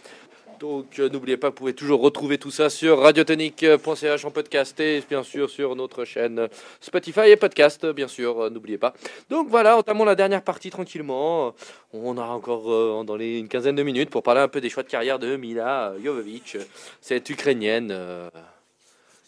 Donc 0.59 0.99
euh, 0.99 1.09
n'oubliez 1.09 1.39
pas, 1.39 1.49
vous 1.49 1.55
pouvez 1.55 1.73
toujours 1.73 2.03
retrouver 2.03 2.37
tout 2.37 2.51
ça 2.51 2.69
sur 2.69 3.01
radiotonique.ch 3.01 4.25
en 4.27 4.31
podcast 4.31 4.79
et 4.79 5.03
bien 5.09 5.23
sûr 5.23 5.49
sur 5.49 5.75
notre 5.75 6.05
chaîne 6.05 6.49
Spotify 6.83 7.31
et 7.31 7.37
podcast, 7.37 7.87
bien 7.87 8.09
sûr, 8.09 8.39
euh, 8.39 8.51
n'oubliez 8.51 8.77
pas. 8.77 8.93
Donc 9.31 9.49
voilà, 9.49 9.79
entamons 9.79 10.05
la 10.05 10.15
dernière 10.15 10.43
partie 10.43 10.69
tranquillement. 10.69 11.55
On 11.95 12.19
a 12.19 12.25
encore 12.25 12.71
euh, 12.71 13.03
dans 13.05 13.17
les, 13.17 13.39
une 13.39 13.49
quinzaine 13.49 13.77
de 13.77 13.83
minutes 13.83 14.11
pour 14.11 14.23
parler 14.23 14.43
un 14.43 14.49
peu 14.49 14.61
des 14.61 14.69
choix 14.69 14.83
de 14.83 14.89
carrière 14.91 15.19
de 15.19 15.37
Mila 15.37 15.95
Jovovich, 16.05 16.59
cette 17.01 17.31
Ukrainienne 17.31 17.97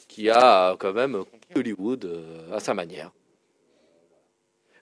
qui 0.07 0.29
a 0.29 0.77
quand 0.79 0.93
même 0.93 1.25
Hollywood 1.57 2.23
à 2.53 2.61
sa 2.61 2.75
manière. 2.75 3.11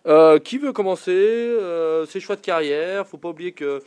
Euh, 0.07 0.39
qui 0.39 0.57
veut 0.59 0.73
commencer 0.73 1.11
euh, 1.13 2.07
ses 2.07 2.21
choix 2.21 2.37
de 2.37 2.41
carrière 2.41 3.07
Faut 3.07 3.19
pas 3.19 3.29
oublier 3.29 3.53
que 3.53 3.83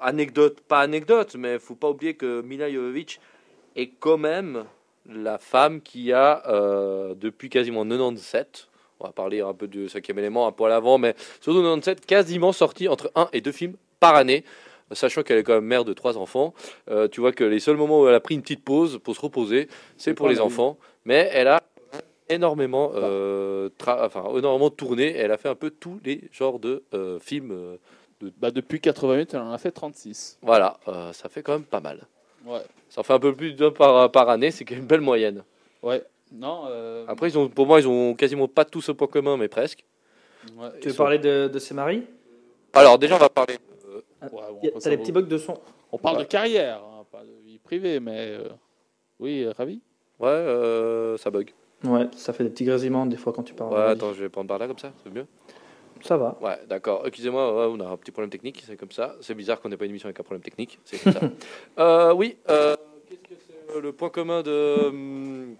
anecdote, 0.00 0.60
pas 0.60 0.80
anecdote, 0.80 1.34
mais 1.36 1.58
faut 1.58 1.74
pas 1.74 1.90
oublier 1.90 2.14
que 2.14 2.42
Mila 2.42 2.70
Jovovich 2.70 3.20
est 3.76 3.90
quand 3.98 4.18
même 4.18 4.64
la 5.06 5.38
femme 5.38 5.80
qui 5.80 6.12
a 6.12 6.42
euh, 6.48 7.14
depuis 7.14 7.48
quasiment 7.48 7.84
97. 7.84 8.68
On 9.00 9.06
va 9.06 9.12
parler 9.12 9.40
un 9.40 9.54
peu 9.54 9.66
du 9.66 9.88
cinquième 9.88 10.18
élément 10.18 10.46
un 10.46 10.52
peu 10.52 10.64
à 10.64 10.68
l'avant, 10.68 10.98
mais 10.98 11.14
surtout 11.40 11.60
97, 11.60 12.06
quasiment 12.06 12.52
sorti 12.52 12.86
entre 12.86 13.10
un 13.16 13.28
et 13.32 13.40
deux 13.40 13.52
films 13.52 13.74
par 13.98 14.14
année. 14.14 14.44
Sachant 14.92 15.22
qu'elle 15.22 15.38
est 15.38 15.42
quand 15.42 15.54
même 15.54 15.64
mère 15.64 15.84
de 15.84 15.94
trois 15.94 16.18
enfants, 16.18 16.52
Euh, 16.90 17.08
tu 17.08 17.20
vois 17.20 17.32
que 17.32 17.44
les 17.44 17.60
seuls 17.60 17.76
moments 17.76 18.02
où 18.02 18.08
elle 18.08 18.14
a 18.14 18.20
pris 18.20 18.34
une 18.34 18.42
petite 18.42 18.62
pause 18.62 19.00
pour 19.02 19.16
se 19.16 19.20
reposer, 19.20 19.68
c'est 19.96 20.14
pour 20.14 20.28
les 20.28 20.38
enfants. 20.40 20.76
Mais 21.04 21.30
elle 21.32 21.48
a 21.48 21.62
énormément, 22.34 22.92
euh, 22.94 23.68
tra- 23.78 24.04
enfin, 24.06 24.24
énormément 24.36 24.70
tourné. 24.70 25.14
Elle 25.16 25.30
a 25.32 25.36
fait 25.38 25.48
un 25.48 25.54
peu 25.54 25.70
tous 25.70 25.98
les 26.04 26.22
genres 26.32 26.58
de 26.58 26.82
euh, 26.94 27.18
films. 27.18 27.50
euh, 27.52 27.76
Bah, 28.38 28.50
depuis 28.50 28.80
88, 28.80 29.34
elle 29.34 29.40
en 29.40 29.52
a 29.52 29.58
fait 29.58 29.72
36. 29.72 30.38
voilà, 30.42 30.78
euh, 30.88 31.12
ça 31.12 31.28
fait 31.28 31.42
quand 31.42 31.52
même 31.54 31.64
pas 31.64 31.80
mal. 31.80 32.06
Ouais. 32.44 32.60
Ça 32.88 33.00
en 33.00 33.04
fait 33.04 33.12
un 33.14 33.18
peu 33.18 33.34
plus 33.34 33.54
d'un 33.54 33.70
par, 33.72 34.10
par 34.12 34.28
année, 34.28 34.50
c'est 34.50 34.64
quand 34.64 34.74
même 34.74 34.82
une 34.82 34.88
belle 34.88 35.00
moyenne. 35.00 35.42
Ouais. 35.82 36.04
Non. 36.30 36.64
euh, 36.68 37.04
Après, 37.08 37.28
ils 37.28 37.36
ont, 37.38 37.48
pour 37.48 37.66
moi, 37.66 37.80
ils 37.80 37.88
ont 37.88 38.14
quasiment 38.14 38.48
pas 38.48 38.64
tous 38.64 38.88
au 38.88 38.94
point 38.94 39.06
commun, 39.08 39.36
mais 39.36 39.48
presque. 39.48 39.84
ouais, 40.56 40.68
Tu 40.80 40.88
veux 40.88 40.94
sont- 40.94 41.02
parler 41.02 41.18
de, 41.18 41.48
de 41.52 41.58
ses 41.58 41.74
maris? 41.74 42.04
Alors, 42.74 42.98
déjà, 42.98 43.16
on 43.16 43.18
va 43.18 43.28
parler. 43.28 43.58
euh, 43.92 44.00
Ouais, 44.22 44.28
bon, 44.72 44.78
T'as 44.80 44.90
les 44.90 44.96
petits 44.98 45.12
bugs 45.12 45.22
de 45.22 45.36
son. 45.38 45.54
On 45.90 45.98
parle 45.98 46.16
Ouais. 46.18 46.22
de 46.24 46.28
carrière, 46.28 46.78
hein, 46.82 47.04
pas 47.10 47.22
de 47.24 47.32
vie 47.44 47.58
privée, 47.58 47.98
mais 48.00 48.28
euh, 48.30 48.48
oui, 49.18 49.42
euh, 49.44 49.52
ravi? 49.56 49.80
ouais, 50.20 50.28
euh, 50.28 51.16
ça 51.18 51.30
bug. 51.30 51.52
Ouais, 51.84 52.06
ça 52.16 52.32
fait 52.32 52.44
des 52.44 52.50
petits 52.50 52.64
grésillements 52.64 53.06
des 53.06 53.16
fois 53.16 53.32
quand 53.32 53.42
tu 53.42 53.54
parles. 53.54 53.72
Ouais, 53.74 53.80
attends, 53.92 54.12
je 54.12 54.22
vais 54.22 54.28
prendre 54.28 54.48
par 54.48 54.58
là 54.58 54.66
comme 54.68 54.78
ça, 54.78 54.92
c'est 55.04 55.12
mieux. 55.12 55.26
Ça 56.02 56.16
va. 56.16 56.36
Ouais, 56.40 56.58
d'accord. 56.68 57.02
Excusez-moi, 57.06 57.68
on 57.70 57.78
a 57.80 57.86
un 57.86 57.96
petit 57.96 58.10
problème 58.10 58.30
technique, 58.30 58.62
c'est 58.66 58.76
comme 58.76 58.90
ça. 58.90 59.14
C'est 59.20 59.34
bizarre 59.34 59.60
qu'on 59.60 59.68
n'ait 59.68 59.76
pas 59.76 59.84
une 59.84 59.90
émission 59.92 60.06
avec 60.08 60.18
un 60.18 60.22
problème 60.24 60.42
technique, 60.42 60.78
c'est 60.84 60.98
comme 61.02 61.12
ça. 61.12 61.20
Euh, 61.78 62.12
oui, 62.12 62.36
euh, 62.50 62.76
qu'est-ce 63.08 63.20
que 63.20 63.40
c'est 63.46 63.76
euh, 63.76 63.80
le 63.80 63.92
point 63.92 64.08
commun 64.10 64.42
de, 64.42 64.86
hum, 64.88 65.54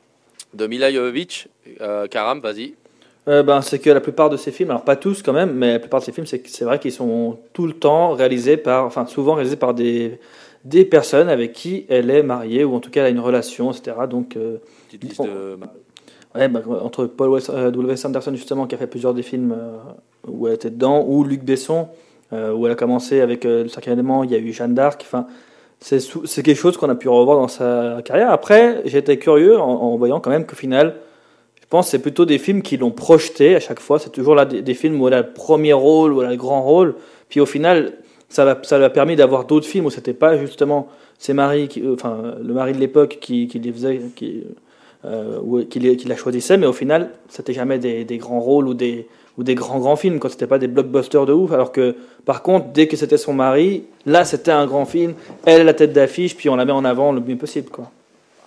de 0.54 0.66
Mila 0.66 0.90
Jovovich 0.92 1.48
Euh, 1.80 2.06
Karam, 2.08 2.40
vas-y. 2.40 2.74
Ben, 3.24 3.62
c'est 3.62 3.78
que 3.78 3.88
la 3.90 4.00
plupart 4.00 4.30
de 4.30 4.36
ces 4.36 4.50
films, 4.50 4.70
alors 4.70 4.82
pas 4.82 4.96
tous 4.96 5.22
quand 5.22 5.32
même, 5.32 5.52
mais 5.52 5.74
la 5.74 5.78
plupart 5.78 6.00
de 6.00 6.04
ces 6.06 6.10
films, 6.12 6.26
c'est, 6.26 6.44
c'est 6.48 6.64
vrai 6.64 6.80
qu'ils 6.80 6.90
sont 6.90 7.38
tout 7.52 7.66
le 7.68 7.72
temps 7.74 8.10
réalisés 8.14 8.56
par, 8.56 8.84
enfin 8.84 9.06
souvent 9.06 9.34
réalisés 9.34 9.54
par 9.56 9.74
des, 9.74 10.18
des 10.64 10.84
personnes 10.84 11.28
avec 11.28 11.52
qui 11.52 11.86
elle 11.88 12.10
est 12.10 12.24
mariée 12.24 12.64
ou 12.64 12.74
en 12.74 12.80
tout 12.80 12.90
cas 12.90 13.02
elle 13.02 13.06
a 13.06 13.10
une 13.10 13.20
relation, 13.20 13.70
etc. 13.70 13.96
Donc, 14.10 14.36
Petite 14.88 15.04
liste 15.04 15.18
Bon. 15.18 15.26
de. 15.26 15.56
Ouais, 16.34 16.48
bah, 16.48 16.62
entre 16.82 17.06
Paul 17.06 17.30
Wes- 17.30 17.50
euh, 17.50 18.34
justement 18.34 18.66
qui 18.66 18.74
a 18.74 18.78
fait 18.78 18.86
plusieurs 18.86 19.14
des 19.14 19.22
films 19.22 19.54
euh, 19.56 19.78
où 20.26 20.46
elle 20.48 20.54
était 20.54 20.70
dedans, 20.70 21.04
ou 21.06 21.24
Luc 21.24 21.42
Besson 21.44 21.88
euh, 22.32 22.52
où 22.52 22.64
elle 22.66 22.72
a 22.72 22.76
commencé 22.76 23.20
avec 23.20 23.44
euh, 23.44 23.64
le 23.64 23.68
cinquième 23.68 23.94
élément, 23.94 24.24
il 24.24 24.30
y 24.30 24.34
a 24.34 24.38
eu 24.38 24.52
Jeanne 24.52 24.74
d'Arc. 24.74 25.02
Enfin, 25.04 25.26
c'est, 25.80 26.42
quelque 26.42 26.54
chose 26.54 26.78
qu'on 26.78 26.88
a 26.88 26.94
pu 26.94 27.08
revoir 27.08 27.36
dans 27.36 27.48
sa 27.48 27.98
carrière. 28.04 28.30
Après, 28.30 28.82
été 28.86 29.18
curieux 29.18 29.58
en, 29.58 29.96
voyant 29.96 30.20
quand 30.20 30.30
même 30.30 30.46
qu'au 30.46 30.56
final, 30.56 30.94
je 31.60 31.66
pense 31.68 31.86
que 31.86 31.90
c'est 31.90 31.98
plutôt 31.98 32.24
des 32.24 32.38
films 32.38 32.62
qui 32.62 32.76
l'ont 32.76 32.90
projeté 32.90 33.56
à 33.56 33.60
chaque 33.60 33.80
fois. 33.80 33.98
C'est 33.98 34.10
toujours 34.10 34.34
là 34.34 34.44
des, 34.44 34.74
films 34.74 35.00
où 35.00 35.08
elle 35.08 35.14
a 35.14 35.22
le 35.22 35.32
premier 35.32 35.72
rôle, 35.72 36.12
où 36.12 36.22
elle 36.22 36.28
a 36.28 36.30
le 36.30 36.36
grand 36.36 36.62
rôle. 36.62 36.94
Puis 37.28 37.40
au 37.40 37.46
final, 37.46 37.94
ça 38.28 38.44
l'a, 38.44 38.78
lui 38.78 38.84
a 38.84 38.90
permis 38.90 39.16
d'avoir 39.16 39.44
d'autres 39.44 39.66
films 39.66 39.86
où 39.86 39.90
c'était 39.90 40.14
pas 40.14 40.38
justement 40.38 40.88
ses 41.18 41.34
maris, 41.34 41.68
enfin 41.92 42.34
le 42.42 42.54
mari 42.54 42.72
de 42.72 42.78
l'époque 42.78 43.18
qui, 43.20 43.46
les 43.46 43.72
faisait, 43.72 44.00
euh, 45.04 45.40
ou 45.42 45.64
qui, 45.64 45.78
les- 45.80 45.96
qui 45.96 46.06
la 46.08 46.16
choisissait, 46.16 46.56
mais 46.56 46.66
au 46.66 46.72
final, 46.72 47.10
c'était 47.28 47.52
jamais 47.52 47.78
des, 47.78 48.04
des 48.04 48.18
grands 48.18 48.40
rôles 48.40 48.68
ou 48.68 48.74
des, 48.74 49.06
ou 49.38 49.42
des 49.42 49.54
grands 49.54 49.78
grands 49.80 49.96
films, 49.96 50.18
quand 50.20 50.28
c'était 50.28 50.46
pas 50.46 50.58
des 50.58 50.68
blockbusters 50.68 51.26
de 51.26 51.32
ouf. 51.32 51.52
Alors 51.52 51.72
que 51.72 51.96
par 52.24 52.42
contre, 52.42 52.68
dès 52.68 52.86
que 52.86 52.96
c'était 52.96 53.18
son 53.18 53.32
mari, 53.34 53.84
là 54.06 54.24
c'était 54.24 54.50
un 54.52 54.66
grand 54.66 54.84
film, 54.84 55.14
elle 55.44 55.64
la 55.66 55.74
tête 55.74 55.92
d'affiche, 55.92 56.36
puis 56.36 56.48
on 56.48 56.56
la 56.56 56.64
met 56.64 56.72
en 56.72 56.84
avant 56.84 57.12
le 57.12 57.20
mieux 57.20 57.36
possible. 57.36 57.68
Quoi. 57.70 57.90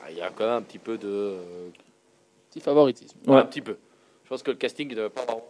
Ah, 0.04 0.08
Il 0.12 0.18
y 0.18 0.22
a 0.22 0.30
quand 0.30 0.46
même 0.46 0.54
un 0.58 0.62
petit 0.62 0.80
peu 0.80 0.98
de. 0.98 1.08
euh, 1.08 1.40
Petit 2.52 2.62
favoritisme. 2.62 3.18
Ouais. 3.28 3.36
Un 3.38 3.46
petit 3.46 3.62
peu. 3.62 3.76
Je 4.24 4.30
pense 4.30 4.42
que 4.42 4.52
le 4.52 4.58
casting 4.58 4.88
ne 4.96 5.08
pas 5.10 5.22
avoir. 5.24 5.42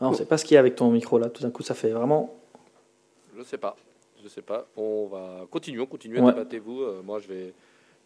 Ah, 0.00 0.08
on 0.08 0.12
sait 0.12 0.24
pas 0.26 0.38
ce 0.38 0.44
qu'il 0.44 0.54
y 0.54 0.56
a 0.56 0.60
avec 0.60 0.76
ton 0.76 0.90
micro 0.90 1.18
là, 1.18 1.28
tout 1.28 1.42
d'un 1.42 1.50
coup 1.50 1.62
ça 1.62 1.74
fait 1.74 1.90
vraiment. 1.90 2.34
Je 3.36 3.42
sais 3.42 3.58
pas. 3.58 3.76
Je 4.22 4.28
sais 4.28 4.42
pas. 4.42 4.66
On 4.76 5.06
va 5.06 5.46
continuer, 5.50 5.86
continuer, 5.86 6.20
Ouais. 6.20 6.32
débattez-vous. 6.32 6.82
Euh, 6.82 7.00
moi, 7.04 7.18
je 7.20 7.28
vais, 7.28 7.52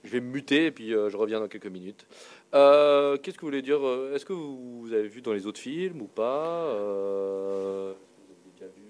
je 0.05 0.11
vais 0.11 0.21
me 0.21 0.31
muter 0.31 0.67
et 0.67 0.71
puis 0.71 0.95
euh, 0.95 1.11
je 1.11 1.17
reviens 1.17 1.41
dans 1.41 1.49
quelques 1.49 1.67
minutes. 1.67 2.07
Euh, 2.55 3.17
Qu'est-ce 3.17 3.37
que 3.37 3.43
vous 3.43 3.49
voulez 3.49 3.63
dire 3.63 3.79
euh, 3.83 4.15
Est-ce 4.15 4.27
que 4.27 4.33
vous, 4.33 4.89
avez 4.93 5.09
vu 5.09 5.23
dans 5.23 5.33
les 5.33 5.47
autres 5.47 5.61
films 5.61 6.03
ou 6.03 6.07
pas 6.07 6.67
euh, 6.67 7.93
Vous 8.29 8.65
avez 8.65 8.71
déjà 8.73 8.73
vu 8.75 8.83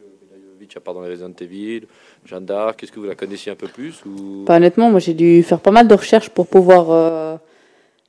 Jovovich 0.42 0.76
à 0.76 0.80
part 0.80 0.94
dans 0.94 1.02
les 1.02 1.10
Resident 1.10 1.32
Evil, 1.40 1.82
Jeanne 2.24 2.44
d'Arc 2.44 2.82
Est-ce 2.82 2.90
que 2.90 2.98
vous 2.98 3.06
la 3.06 3.14
connaissiez 3.14 3.52
un 3.52 3.56
peu 3.56 3.68
plus. 3.68 4.02
Pas 4.46 4.56
honnêtement, 4.56 4.90
moi 4.90 5.00
j'ai 5.00 5.14
dû 5.14 5.42
faire 5.42 5.60
pas 5.60 5.70
mal 5.70 5.86
de 5.86 5.94
recherches 5.94 6.30
pour 6.30 6.46
pouvoir 6.46 7.38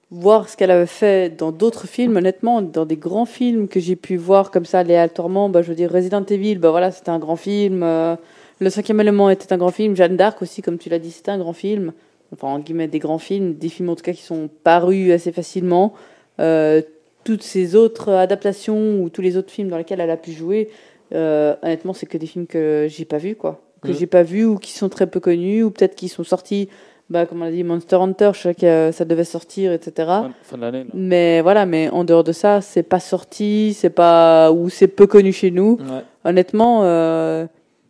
voir 0.10 0.48
ce 0.48 0.56
qu'elle 0.56 0.72
avait 0.72 0.86
fait 0.86 1.36
dans 1.36 1.52
d'autres 1.52 1.88
films. 1.88 2.18
Honnêtement, 2.18 2.62
dans 2.62 2.86
des 2.86 2.98
grands 2.98 3.26
films 3.26 3.68
que 3.68 3.80
j'ai 3.80 3.96
pu 3.96 4.16
voir 4.16 4.52
comme 4.52 4.66
ça 4.66 4.80
aléatoirement, 4.80 5.50
bah, 5.50 5.62
je 5.62 5.70
veux 5.70 5.76
dire 5.76 5.92
Resident 5.92 6.24
Evil, 6.26 6.56
bah 6.56 6.72
voilà, 6.72 6.92
c'était 6.92 7.10
un 7.10 7.20
grand 7.20 7.36
film. 7.36 7.82
le 7.82 8.70
cinquième 8.70 9.02
élément 9.02 9.30
était 9.30 9.54
un 9.54 9.58
grand 9.58 9.72
film. 9.72 9.96
Jeanne 9.96 10.18
d'Arc 10.18 10.42
aussi, 10.42 10.64
comme 10.64 10.80
tu 10.80 10.90
l'as 10.90 11.00
dit, 11.00 11.12
c'était 11.12 11.32
un 11.32 11.38
grand 11.38 11.54
film. 11.54 11.94
Enfin, 12.34 12.48
en 12.48 12.60
guillemets, 12.60 12.88
des 12.88 13.00
grands 13.00 13.20
films, 13.20 13.54
des 13.56 13.70
films 13.70 13.90
en 13.90 13.96
tout 13.96 14.04
cas 14.04 14.14
qui 14.14 14.22
sont 14.24 14.50
parus 14.64 15.12
assez 15.12 15.32
facilement. 15.32 15.94
Euh, 16.40 16.82
toutes 17.24 17.44
ces 17.44 17.76
autres 17.76 18.12
adaptations 18.12 19.00
ou 19.02 19.10
tous 19.10 19.22
les 19.22 19.38
autres 19.38 19.52
films 19.52 19.70
dans 19.70 19.78
lesquels 19.78 20.02
elle 20.02 20.10
a 20.10 20.18
pu 20.18 20.32
jouer, 20.34 20.70
euh, 21.14 21.56
honnêtement, 21.64 21.94
c'est 21.94 22.06
que 22.06 22.18
des 22.18 22.26
films 22.26 22.48
que 22.48 22.88
j'ai 22.90 23.06
pas 23.06 23.18
vus, 23.18 23.36
quoi. 23.36 23.62
Que 23.82 23.90
Mhm. 23.90 23.94
j'ai 23.98 24.08
pas 24.08 24.24
vus 24.24 24.46
ou 24.46 24.58
qui 24.58 24.72
sont 24.72 24.90
très 24.90 25.08
peu 25.08 25.20
connus 25.20 25.64
ou 25.64 25.72
peut-être 25.72 25.96
qui 25.96 26.10
sont 26.10 26.24
sortis, 26.24 26.70
bah, 27.10 27.26
comme 27.26 27.42
on 27.42 27.46
a 27.46 27.52
dit, 27.52 27.64
Monster 27.64 27.98
Hunter, 27.98 28.32
je 28.34 28.40
sais 28.42 28.56
que 28.56 28.66
euh, 28.66 28.92
ça 28.92 29.06
devait 29.06 29.24
sortir, 29.26 29.72
etc. 29.72 29.92
Fin, 30.08 30.32
fin 30.42 30.58
de 30.58 30.62
là. 30.64 30.84
Mais 30.94 31.42
voilà, 31.42 31.66
mais 31.66 31.90
en 31.90 32.04
dehors 32.04 32.24
de 32.24 32.32
ça, 32.32 32.62
c'est 32.62 32.84
pas 32.84 33.00
sorti, 33.00 33.74
c'est 33.74 33.90
pas 33.90 34.52
ou 34.52 34.70
c'est 34.70 34.88
peu 34.88 35.06
connu 35.08 35.32
chez 35.32 35.52
nous. 35.52 35.78
Ouais. 35.80 36.02
Honnêtement, 36.26 36.82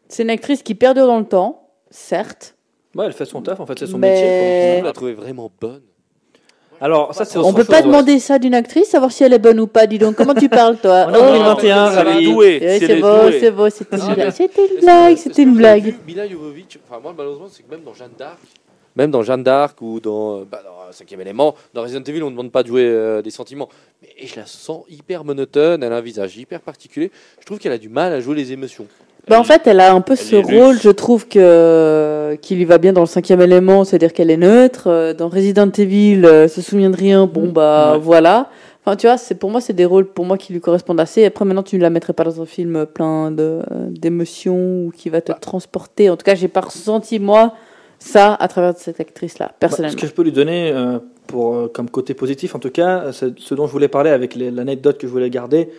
c'est 0.10 0.24
une 0.24 0.30
actrice 0.30 0.62
qui 0.64 0.76
perdure 0.76 1.08
dans 1.08 1.20
le 1.20 1.26
temps, 1.26 1.68
certes. 1.90 2.56
Ouais, 2.96 3.06
elle 3.08 3.14
fait 3.14 3.26
son 3.26 3.42
taf, 3.42 3.60
en 3.60 3.66
fait, 3.66 3.80
c'est 3.80 3.88
son 3.88 3.98
Mais- 3.98 4.12
métier. 4.14 4.82
On 4.82 4.86
l'a 4.86 4.94
trouvé 4.94 5.14
vraiment 5.14 5.52
bonne. 5.60 5.82
Alors, 6.82 7.14
ça, 7.16 7.24
c'est 7.24 7.38
On 7.38 7.42
autre 7.50 7.56
peut 7.58 7.64
pas 7.64 7.78
ouais. 7.78 7.84
demander 7.84 8.20
ça 8.20 8.40
d'une 8.40 8.54
actrice, 8.54 8.90
savoir 8.90 9.12
si 9.12 9.24
elle 9.24 9.32
est 9.34 9.40
bonne 9.40 9.60
ou 9.60 9.68
pas. 9.68 9.88
Dis 9.88 10.00
donc, 10.00 10.16
comment 10.16 10.34
tu 10.34 10.50
parles, 10.50 10.78
toi 10.78 11.06
On 11.10 11.14
est 11.14 11.18
en 11.18 11.56
2021, 11.56 11.90
mais 11.90 11.96
Ravi. 11.96 12.26
c'est 12.26 12.32
douée. 12.32 12.60
C'est 12.62 12.90
est 12.92 13.02
beau, 13.02 13.32
c'est 13.40 13.52
beau, 13.52 13.70
c'était 13.70 13.98
une 13.98 14.14
blague. 14.14 14.30
C'était 14.32 14.62
une 14.62 14.66
Est-ce 14.66 14.76
que- 14.76 14.82
blague, 14.82 15.14
est-ce 15.14 15.24
c'était 15.24 15.36
que 15.36 15.42
une 15.48 15.54
vous 15.54 15.64
avez 15.64 15.82
blague. 15.82 15.94
vu 15.94 16.00
Mila 16.06 16.28
Jovovich, 16.28 16.80
enfin 16.86 17.00
moi 17.02 17.14
malheureusement 17.18 17.48
c'est 17.50 17.64
que 17.64 17.72
même 17.72 17.84
dans 17.84 17.94
Jeanne 17.94 18.12
d'Arc, 18.18 18.38
même 18.98 19.12
dans 19.12 19.24
Jeanne 19.24 19.44
d'Arc 19.44 19.82
ou 19.82 20.00
dans, 20.02 20.40
euh, 20.42 20.44
bah, 20.50 20.62
dans 20.64 20.72
euh, 20.90 20.92
Cinquième 20.92 21.22
élément, 21.22 21.56
dans 21.74 21.84
Resident 21.84 22.04
Evil 22.04 22.22
on 22.22 22.26
ne 22.26 22.32
demande 22.32 22.52
pas 22.52 22.64
de 22.64 22.68
jouer 22.68 22.84
euh, 22.86 23.22
des 23.22 23.32
sentiments, 23.32 23.70
mais 24.02 24.28
je 24.28 24.36
la 24.36 24.46
sens 24.46 24.84
hyper 24.90 25.24
monotone, 25.24 25.82
elle 25.84 25.94
a 25.94 25.98
un 25.98 26.02
visage 26.02 26.36
hyper 26.38 26.60
particulier, 26.60 27.12
je 27.40 27.46
trouve 27.46 27.60
qu'elle 27.60 27.72
a 27.72 27.78
du 27.78 27.90
mal 27.90 28.12
à 28.12 28.20
jouer 28.20 28.36
les 28.36 28.52
émotions. 28.52 28.88
Bah, 29.30 29.40
en 29.40 29.44
fait, 29.44 29.62
elle 29.68 29.80
a 29.80 29.94
un 29.94 30.02
peu 30.02 30.14
elle 30.14 30.20
ce 30.20 30.36
rôle, 30.36 30.78
je 30.82 30.90
trouve 30.90 31.28
que 31.28 32.38
qu'il 32.42 32.58
lui 32.58 32.66
va 32.66 32.78
bien 32.78 32.92
dans 32.94 33.02
le 33.02 33.08
cinquième 33.08 33.42
élément, 33.42 33.86
c'est-à-dire 33.86 34.12
qu'elle 34.12 34.30
est 34.30 34.38
neutre. 34.38 34.88
Euh, 34.88 35.14
Dans 35.14 35.30
Resident 35.30 35.70
Evil, 35.78 36.26
euh, 36.26 36.48
se 36.48 36.62
souvient 36.62 36.90
de 36.90 36.98
rien, 36.98 37.26
bon 37.26 37.50
bah 37.50 37.94
Ouais. 37.94 38.00
voilà. 38.02 38.50
Enfin, 38.86 38.98
tu 38.98 39.08
vois, 39.08 39.16
c'est 39.18 39.36
pour 39.36 39.50
moi, 39.50 39.62
c'est 39.62 39.72
des 39.72 39.86
rôles 39.86 40.08
pour 40.08 40.26
moi 40.26 40.38
qui 40.38 40.52
lui 40.52 40.60
correspondent 40.60 41.00
assez. 41.00 41.24
Après, 41.24 41.46
maintenant, 41.46 41.64
tu 41.64 41.78
ne 41.78 41.82
la 41.82 41.90
mettrais 41.90 42.12
pas 42.12 42.26
dans 42.26 42.42
un 42.42 42.46
film 42.46 42.86
plein 42.86 43.32
de 43.32 43.60
d'émotions 43.92 44.86
ou 44.88 44.92
qui 44.96 45.10
va 45.10 45.22
te 45.22 45.32
Bah. 45.32 45.38
transporter. 45.40 46.10
En 46.10 46.18
tout 46.18 46.26
cas, 46.26 46.36
j'ai 46.36 46.50
pas 46.50 46.62
ressenti 46.62 47.18
moi 47.20 47.54
ça 48.00 48.34
à 48.34 48.48
travers 48.50 48.74
cette 48.76 49.00
actrice-là, 49.00 49.46
Bah, 49.48 49.56
personnellement. 49.62 49.96
ce 49.98 50.02
que 50.02 50.08
je 50.08 50.12
peux 50.14 50.24
lui 50.24 50.34
donner 50.34 50.72
euh, 50.74 51.00
pour, 51.28 51.56
euh, 51.56 51.72
comme 51.74 51.90
côté 51.90 52.14
positif, 52.14 52.56
en 52.56 52.60
tout 52.60 52.72
cas, 52.72 53.14
ce 53.14 53.54
dont 53.56 53.68
je 53.68 53.72
voulais 53.72 53.88
parler 53.88 54.10
avec 54.10 54.36
l'anecdote 54.36 54.98
que 54.98 55.08
je 55.08 55.12
voulais 55.14 55.30
garder. 55.30 55.70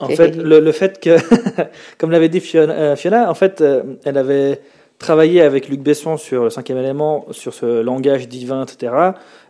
En 0.00 0.08
fait, 0.16 0.36
le, 0.36 0.60
le 0.60 0.72
fait 0.72 1.00
que, 1.00 1.16
comme 1.98 2.10
l'avait 2.10 2.28
dit 2.28 2.40
Fiona, 2.40 2.72
euh, 2.72 2.96
Fiona, 2.96 3.30
en 3.30 3.34
fait, 3.34 3.60
euh, 3.60 3.82
elle 4.04 4.16
avait 4.16 4.60
travaillé 4.98 5.42
avec 5.42 5.68
Luc 5.68 5.80
Besson 5.80 6.16
sur 6.16 6.44
le 6.44 6.50
cinquième 6.50 6.78
élément, 6.78 7.26
sur 7.30 7.54
ce 7.54 7.82
langage 7.82 8.28
divin, 8.28 8.64
etc. 8.64 8.92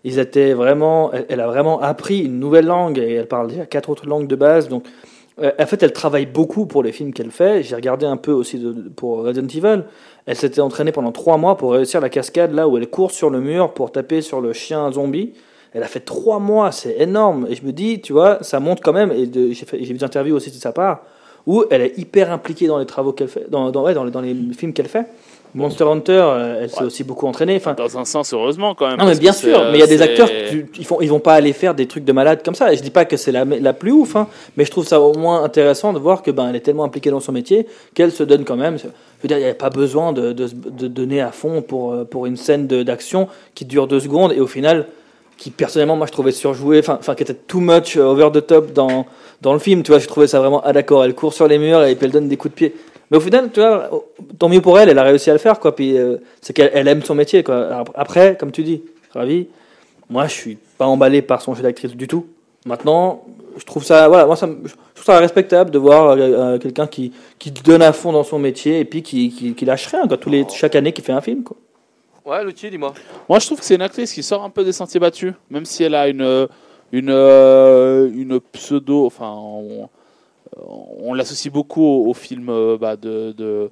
Ils 0.05 0.19
étaient 0.19 0.53
vraiment, 0.53 1.11
elle, 1.13 1.27
elle 1.29 1.41
a 1.41 1.47
vraiment 1.47 1.81
appris 1.81 2.21
une 2.21 2.39
nouvelle 2.39 2.67
langue 2.67 2.99
et 2.99 3.15
elle 3.15 3.29
parle 3.29 3.49
déjà 3.49 3.65
quatre 3.67 3.89
autres 3.91 4.07
langues 4.07 4.27
de 4.27 4.37
base. 4.37 4.69
Donc, 4.69 4.85
euh, 5.41 5.53
en 5.59 5.67
fait, 5.67 5.83
elle 5.83 5.93
travaille 5.93 6.27
beaucoup 6.27 6.67
pour 6.67 6.83
les 6.83 6.93
films 6.93 7.13
qu'elle 7.13 7.31
fait. 7.31 7.63
J'ai 7.63 7.77
regardé 7.77 8.05
un 8.05 8.17
peu 8.17 8.33
aussi 8.33 8.59
de- 8.59 8.73
pour 8.95 9.23
Resident 9.25 9.47
Evil. 9.47 9.85
Elle 10.27 10.37
s'était 10.37 10.61
entraînée 10.61 10.93
pendant 10.93 11.13
trois 11.13 11.39
mois 11.39 11.57
pour 11.57 11.73
réussir 11.73 12.01
la 12.01 12.11
cascade 12.11 12.53
là 12.53 12.69
où 12.69 12.77
elle 12.77 12.89
court 12.89 13.13
sur 13.13 13.31
le 13.31 13.41
mur 13.41 13.73
pour 13.73 13.93
taper 13.93 14.21
sur 14.21 14.41
le 14.41 14.53
chien 14.53 14.91
zombie. 14.93 15.33
Elle 15.75 15.83
a 15.83 15.87
fait 15.87 16.01
trois 16.01 16.39
mois, 16.39 16.73
c'est 16.73 16.97
énorme. 16.99 17.47
Et 17.51 17.55
je 17.55 17.65
me 17.65 17.73
dis, 17.73 18.01
tu 18.01 18.13
vois, 18.13 18.39
ça 18.43 18.59
montre 18.61 18.83
quand 18.83 18.93
même, 18.93 19.13
et 19.13 19.29
j'ai 19.33 19.85
vu 19.93 19.95
des 19.99 20.05
interviews 20.05 20.35
aussi 20.37 20.51
de 20.51 20.57
sa 20.57 20.73
part, 20.73 21.01
où 21.47 21.65
elle 21.71 21.83
est 21.83 21.99
hyper 21.99 22.33
impliquée 22.33 22.67
dans 22.67 22.79
les 22.79 22.87
travaux 22.87 23.13
qu'elle 23.13 23.29
fait, 23.29 23.49
dans, 23.51 23.71
dans, 23.71 23.83
ouais, 23.85 23.95
dans, 23.95 24.05
les, 24.05 24.11
dans 24.11 24.21
les 24.21 24.35
films 24.57 24.73
qu'elle 24.73 24.89
fait. 24.89 25.07
Monster 25.55 25.85
Hunter, 25.85 26.13
euh, 26.13 26.61
elle 26.63 26.71
s'est 26.71 26.85
aussi 26.85 27.05
beaucoup 27.05 27.27
entraînée. 27.27 27.57
Enfin, 27.57 27.73
Dans 27.73 27.97
un 27.99 28.05
sens, 28.05 28.35
heureusement 28.35 28.75
quand 28.75 28.87
même. 28.87 28.99
non, 28.99 29.07
mais 29.07 29.15
bien 29.17 29.33
sûr, 29.33 29.59
mais 29.73 29.79
il 29.79 29.81
y 29.81 29.83
a 29.83 29.87
des 29.87 30.03
acteurs, 30.03 30.29
tu- 30.51 30.67
ils, 30.79 30.85
font, 30.85 31.01
ils 31.01 31.09
vont 31.09 31.21
pas 31.21 31.33
aller 31.35 31.55
faire 31.55 31.75
des 31.75 31.87
trucs 31.87 32.05
de 32.05 32.13
malade 32.13 32.43
comme 32.45 32.55
ça. 32.55 32.71
Et 32.71 32.77
je 32.77 32.83
dis 32.83 32.91
pas 32.91 33.07
que 33.07 33.17
c'est 33.17 33.33
la, 33.33 33.47
la 33.47 33.73
plus 33.73 33.91
ouf, 33.91 34.15
hein, 34.15 34.29
mais 34.59 34.67
je 34.67 34.71
trouve 34.71 34.87
ça 34.87 35.01
au 35.01 35.15
moins 35.15 35.43
intéressant 35.43 35.95
de 35.95 35.99
voir 35.99 36.23
que 36.23 36.31
ben, 36.31 36.51
elle 36.51 36.57
est 36.57 36.61
tellement 36.61 36.85
impliquée 36.85 37.11
dans 37.11 37.21
son 37.21 37.33
métier 37.33 37.67
qu'elle 37.95 38.13
se 38.13 38.25
donne 38.25 38.45
quand 38.45 38.57
même. 38.57 38.77
Je 38.79 38.85
veux 39.23 39.29
dire, 39.29 39.39
il 39.39 39.45
n'y 39.45 39.49
a 39.51 39.55
pas 39.55 39.71
besoin 39.71 40.13
de, 40.13 40.35
de, 40.35 40.49
de 40.53 40.87
donner 40.87 41.23
à 41.23 41.33
fond 41.33 41.63
pour, 41.63 41.93
euh, 41.95 42.05
pour 42.05 42.27
une 42.27 42.37
scène 42.37 42.67
d'action 42.67 43.27
qui 43.55 43.65
dure 43.65 43.87
deux 43.87 44.01
secondes 44.01 44.33
et 44.35 44.41
au 44.41 44.47
final, 44.47 44.87
qui 45.39 45.51
personnellement, 45.51 45.97
moi 45.97 46.07
je 46.07 46.13
trouvais 46.13 46.33
surjoué, 46.33 46.81
enfin, 46.81 47.15
qui 47.15 47.23
était 47.23 47.33
too 47.33 47.61
much 47.61 47.97
euh, 47.97 48.03
over 48.03 48.29
the 48.33 48.47
top 48.47 48.73
dans, 48.73 49.07
dans 49.41 49.55
le 49.55 49.59
film. 49.59 49.83
Tu 49.83 49.93
vois, 49.93 50.01
je 50.01 50.07
trouvais 50.07 50.27
ça 50.27 50.41
vraiment, 50.41 50.61
ah 50.65 50.73
d'accord, 50.75 51.05
elle 51.05 51.15
court 51.15 51.33
sur 51.33 51.49
les 51.49 51.59
murs 51.59 51.85
et 51.85 51.95
puis 51.95 52.05
elle 52.05 52.13
donne 52.13 52.29
des 52.29 52.37
coups 52.37 52.53
de 52.53 52.57
pied. 52.57 52.75
Mais 53.11 53.17
au 53.17 53.21
final, 53.21 53.51
tu 53.51 53.61
vois, 53.61 53.89
tant 54.39 54.51
mieux 54.51 54.61
pour 54.61 54.79
elle, 54.79 54.91
elle 54.91 54.99
a 54.99 55.03
réussi 55.03 55.31
à 55.31 55.33
le 55.33 55.39
faire, 55.39 55.59
quoi. 55.61 55.75
Puis 55.75 55.97
euh, 55.97 56.19
c'est 56.43 56.53
qu'elle 56.53 56.71
elle 56.75 56.89
aime 56.89 57.03
son 57.03 57.15
métier, 57.15 57.43
quoi. 57.43 57.85
Après, 57.95 58.37
comme 58.37 58.51
tu 58.51 58.63
dis, 58.63 58.83
ravi. 59.15 59.47
Moi, 60.11 60.27
je 60.27 60.33
suis 60.33 60.59
pas 60.77 60.87
emballé 60.87 61.23
par 61.23 61.41
son 61.41 61.55
jeu 61.55 61.63
d'actrice 61.63 61.95
du 61.95 62.09
tout. 62.09 62.27
Maintenant, 62.67 63.25
je 63.57 63.65
trouve 63.65 63.85
ça, 63.85 64.09
voilà, 64.09 64.27
moi, 64.27 64.37
ça, 64.37 64.47
je 64.47 64.73
trouve 64.95 65.05
ça 65.05 65.19
respectable 65.19 65.71
de 65.71 65.79
voir 65.79 66.17
euh, 66.19 66.59
quelqu'un 66.59 66.87
qui, 66.87 67.13
qui 67.39 67.51
donne 67.51 67.83
à 67.83 67.93
fond 67.93 68.13
dans 68.13 68.25
son 68.25 68.39
métier 68.39 68.81
et 68.81 68.85
puis 68.85 69.03
qui, 69.03 69.31
qui, 69.31 69.55
qui 69.55 69.65
lâche 69.65 69.87
rien, 69.87 70.07
quoi. 70.09 70.17
Tous 70.17 70.31
les, 70.31 70.47
chaque 70.51 70.75
année, 70.75 70.93
qui 70.93 71.03
fait 71.03 71.13
un 71.13 71.21
film, 71.21 71.45
quoi. 71.45 71.57
Ouais, 72.29 72.45
Loutier, 72.45 72.69
dis-moi. 72.69 72.93
Moi, 73.27 73.39
je 73.39 73.47
trouve 73.47 73.59
que 73.59 73.65
c'est 73.65 73.77
une 73.77 73.81
actrice 73.81 74.13
qui 74.13 74.23
sort 74.23 74.45
un 74.45 74.51
peu 74.51 74.63
des 74.63 74.73
sentiers 74.73 75.01
battus, 75.01 75.33
même 75.49 75.65
si 75.65 75.83
elle 75.83 75.95
a 75.95 76.09
une, 76.09 76.47
une, 76.93 77.09
euh, 77.09 78.11
une 78.15 78.39
pseudo. 78.53 79.07
Enfin, 79.07 79.33
on, 79.35 79.89
on 81.01 81.15
l'associe 81.15 81.51
beaucoup 81.51 81.83
au, 81.83 82.11
au 82.11 82.13
film 82.13 82.51
euh, 82.51 82.77
bah, 82.77 82.97
de, 82.97 83.33
de, 83.33 83.71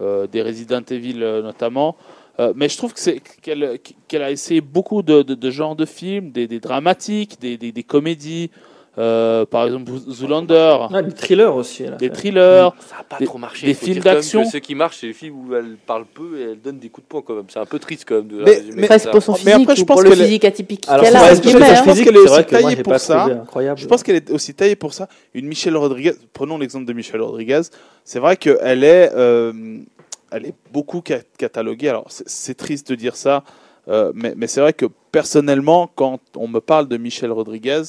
euh, 0.00 0.28
des 0.28 0.40
Resident 0.40 0.82
Evil 0.88 1.20
euh, 1.20 1.42
notamment. 1.42 1.96
Euh, 2.38 2.52
mais 2.54 2.68
je 2.68 2.76
trouve 2.76 2.94
qu'elle 3.42 3.80
qu'elle 4.06 4.22
a 4.22 4.30
essayé 4.30 4.60
beaucoup 4.60 5.02
de, 5.02 5.22
de, 5.22 5.50
genres 5.50 5.74
de 5.74 5.84
films, 5.84 6.30
des, 6.30 6.46
des 6.46 6.60
dramatiques, 6.60 7.40
des, 7.40 7.56
des 7.56 7.82
comédies. 7.82 8.52
Euh, 8.98 9.44
par 9.44 9.66
exemple, 9.66 9.92
Zoolander, 10.10 10.76
Ah, 10.90 11.02
des 11.02 11.12
thrillers 11.12 11.54
aussi, 11.54 11.84
a 11.84 11.90
des 11.90 12.08
thrillers. 12.08 12.72
Ça 12.88 12.96
a 13.00 13.04
pas 13.04 13.18
Des- 13.18 13.26
trop 13.26 13.36
marché. 13.36 13.66
des 13.66 13.74
films 13.74 14.00
d'action. 14.02 14.42
que 14.44 14.48
Ce 14.50 14.56
qui 14.56 14.74
marche, 14.74 14.98
c'est 15.00 15.08
les 15.08 15.12
films 15.12 15.48
où 15.50 15.54
elle 15.54 15.76
parle 15.86 16.06
peu 16.06 16.38
et 16.40 16.42
elle 16.52 16.60
donne 16.62 16.78
des 16.78 16.88
coups 16.88 17.04
de 17.06 17.08
poing 17.10 17.20
quand 17.20 17.34
même. 17.34 17.44
C'est 17.48 17.58
un 17.58 17.66
peu 17.66 17.78
triste 17.78 18.06
quand 18.08 18.14
même 18.16 18.28
de 18.28 18.36
Mais- 18.42 18.62
mais- 18.74 18.86
Presque 18.86 19.10
pour 19.10 19.22
son 19.22 19.32
Mais 19.32 19.38
physique 19.52 19.54
après, 19.62 19.76
je 19.76 19.82
ou 19.82 19.84
pour 19.84 19.96
pense 19.96 20.04
le 20.04 20.10
qu'elle 20.10 20.20
est- 20.20 20.24
physique 20.24 20.44
atypique 20.46 20.84
Alors, 20.88 21.04
qu'elle 21.04 21.16
a, 21.16 21.34
je 21.34 21.40
pense 21.84 22.00
qu'elle 22.00 22.16
est 22.16 22.18
aussi 22.20 22.44
que 22.44 22.50
taillée 22.50 22.76
pour 22.82 22.98
ça. 22.98 23.28
Je 23.76 23.86
pense 23.86 24.02
qu'elle 24.02 24.16
est 24.16 24.30
aussi 24.30 24.54
taillée 24.54 24.76
pour 24.76 24.94
ça. 24.94 25.08
Une 25.34 25.46
Michelle 25.46 25.76
Rodriguez, 25.76 26.12
prenons 26.32 26.56
l'exemple 26.56 26.86
de 26.86 26.92
Michelle 26.94 27.20
Rodriguez, 27.20 27.60
c'est 28.02 28.18
vrai 28.18 28.38
qu'elle 28.38 28.82
est, 28.82 29.10
euh, 29.14 29.52
elle 30.30 30.46
est 30.46 30.54
beaucoup 30.72 31.02
ca- 31.06 31.20
cataloguée. 31.36 31.90
Alors 31.90 32.06
c'est- 32.08 32.26
c'est 32.28 32.54
triste 32.54 32.88
de 32.90 32.94
dire 32.94 33.14
ça, 33.16 33.44
euh, 33.88 34.10
mais, 34.14 34.32
mais 34.36 34.46
c'est 34.46 34.62
vrai 34.62 34.72
que 34.72 34.86
personnellement, 35.12 35.90
quand 35.94 36.18
on 36.36 36.48
me 36.48 36.60
parle 36.60 36.88
de 36.88 36.96
Michelle 36.96 37.32
Rodriguez, 37.32 37.82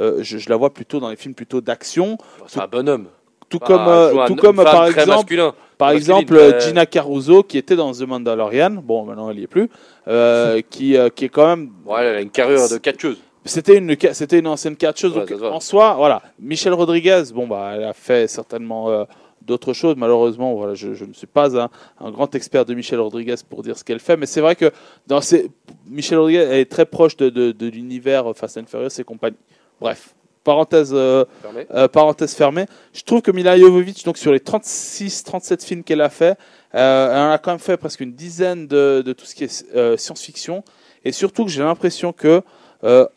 euh, 0.00 0.18
je, 0.22 0.38
je 0.38 0.48
la 0.48 0.56
vois 0.56 0.72
plutôt 0.72 1.00
dans 1.00 1.10
les 1.10 1.16
films 1.16 1.34
plutôt 1.34 1.60
d'action, 1.60 2.18
C'est 2.46 2.60
un 2.60 2.66
bonhomme. 2.68 3.06
tout 3.48 3.58
Bah, 3.58 3.66
comme, 3.66 3.88
euh, 3.88 4.22
un- 4.22 4.26
tout 4.26 4.36
comme 4.36 4.56
par 4.56 4.86
exemple, 4.86 5.08
masculin. 5.08 5.54
par 5.78 5.90
exemple 5.90 6.36
très- 6.36 6.60
Gina 6.60 6.84
Caruso 6.86 7.42
qui 7.42 7.58
était 7.58 7.76
dans 7.76 7.92
The 7.92 8.02
Mandalorian. 8.02 8.70
Bon, 8.82 9.04
maintenant 9.04 9.30
elle 9.30 9.38
y 9.38 9.44
est 9.44 9.46
plus, 9.46 9.68
euh, 10.08 10.60
qui, 10.70 10.96
euh, 10.96 11.08
qui 11.08 11.26
est 11.26 11.28
quand 11.28 11.46
même 11.46 11.70
Ouais, 11.84 12.02
elle 12.04 12.16
a 12.16 12.20
une 12.20 12.30
carrure 12.30 12.68
de 12.68 12.78
catcheuse. 12.78 13.18
c'était 13.44 13.76
une, 13.78 13.96
c'était 14.12 14.38
une 14.40 14.48
ancienne 14.48 14.76
catcheuse. 14.76 15.16
Ouais, 15.16 15.24
donc, 15.26 15.42
en 15.42 15.60
soi, 15.60 15.94
voilà. 15.94 16.22
Michel 16.40 16.72
Rodriguez, 16.74 17.22
bon, 17.34 17.46
bah, 17.46 17.72
elle 17.76 17.84
a 17.84 17.92
fait 17.92 18.26
certainement 18.28 18.90
euh, 18.90 19.04
d'autres 19.42 19.72
choses. 19.72 19.94
Malheureusement, 19.96 20.54
voilà, 20.56 20.74
je, 20.74 20.94
je 20.94 21.04
ne 21.04 21.12
suis 21.12 21.28
pas 21.28 21.56
un, 21.56 21.70
un 22.00 22.10
grand 22.10 22.34
expert 22.34 22.64
de 22.64 22.74
Michel 22.74 22.98
Rodriguez 22.98 23.36
pour 23.48 23.62
dire 23.62 23.78
ce 23.78 23.84
qu'elle 23.84 24.00
fait. 24.00 24.16
Mais 24.16 24.26
c'est 24.26 24.40
vrai 24.40 24.56
que 24.56 24.72
dans 25.06 25.20
ces... 25.20 25.52
Michel 25.88 26.18
Rodriguez 26.18 26.40
elle 26.40 26.58
est 26.58 26.70
très 26.70 26.84
proche 26.84 27.16
de, 27.16 27.28
de, 27.30 27.52
de 27.52 27.66
l'univers 27.68 28.24
Fast 28.34 28.58
and 28.58 28.64
Furious 28.66 28.88
et 28.98 29.04
compagnie. 29.04 29.36
Bref, 29.80 30.14
parenthèse, 30.44 30.90
euh, 30.94 31.24
Fermé. 31.42 31.66
euh, 31.74 31.88
parenthèse 31.88 32.34
fermée. 32.34 32.66
Je 32.92 33.02
trouve 33.02 33.20
que 33.22 33.30
Mila 33.30 33.58
Jovovich, 33.58 34.04
donc 34.04 34.16
sur 34.18 34.32
les 34.32 34.38
36-37 34.40 35.64
films 35.64 35.82
qu'elle 35.84 36.00
a 36.00 36.08
fait, 36.08 36.38
euh, 36.74 37.10
elle 37.12 37.18
en 37.18 37.30
a 37.32 37.38
quand 37.38 37.50
même 37.50 37.58
fait 37.60 37.76
presque 37.76 38.00
une 38.00 38.12
dizaine 38.12 38.66
de, 38.66 39.02
de 39.04 39.12
tout 39.12 39.24
ce 39.26 39.34
qui 39.34 39.44
est 39.44 39.96
science-fiction. 39.96 40.62
Et 41.04 41.12
surtout 41.12 41.44
que 41.44 41.50
j'ai 41.50 41.62
l'impression 41.62 42.12
que 42.12 42.42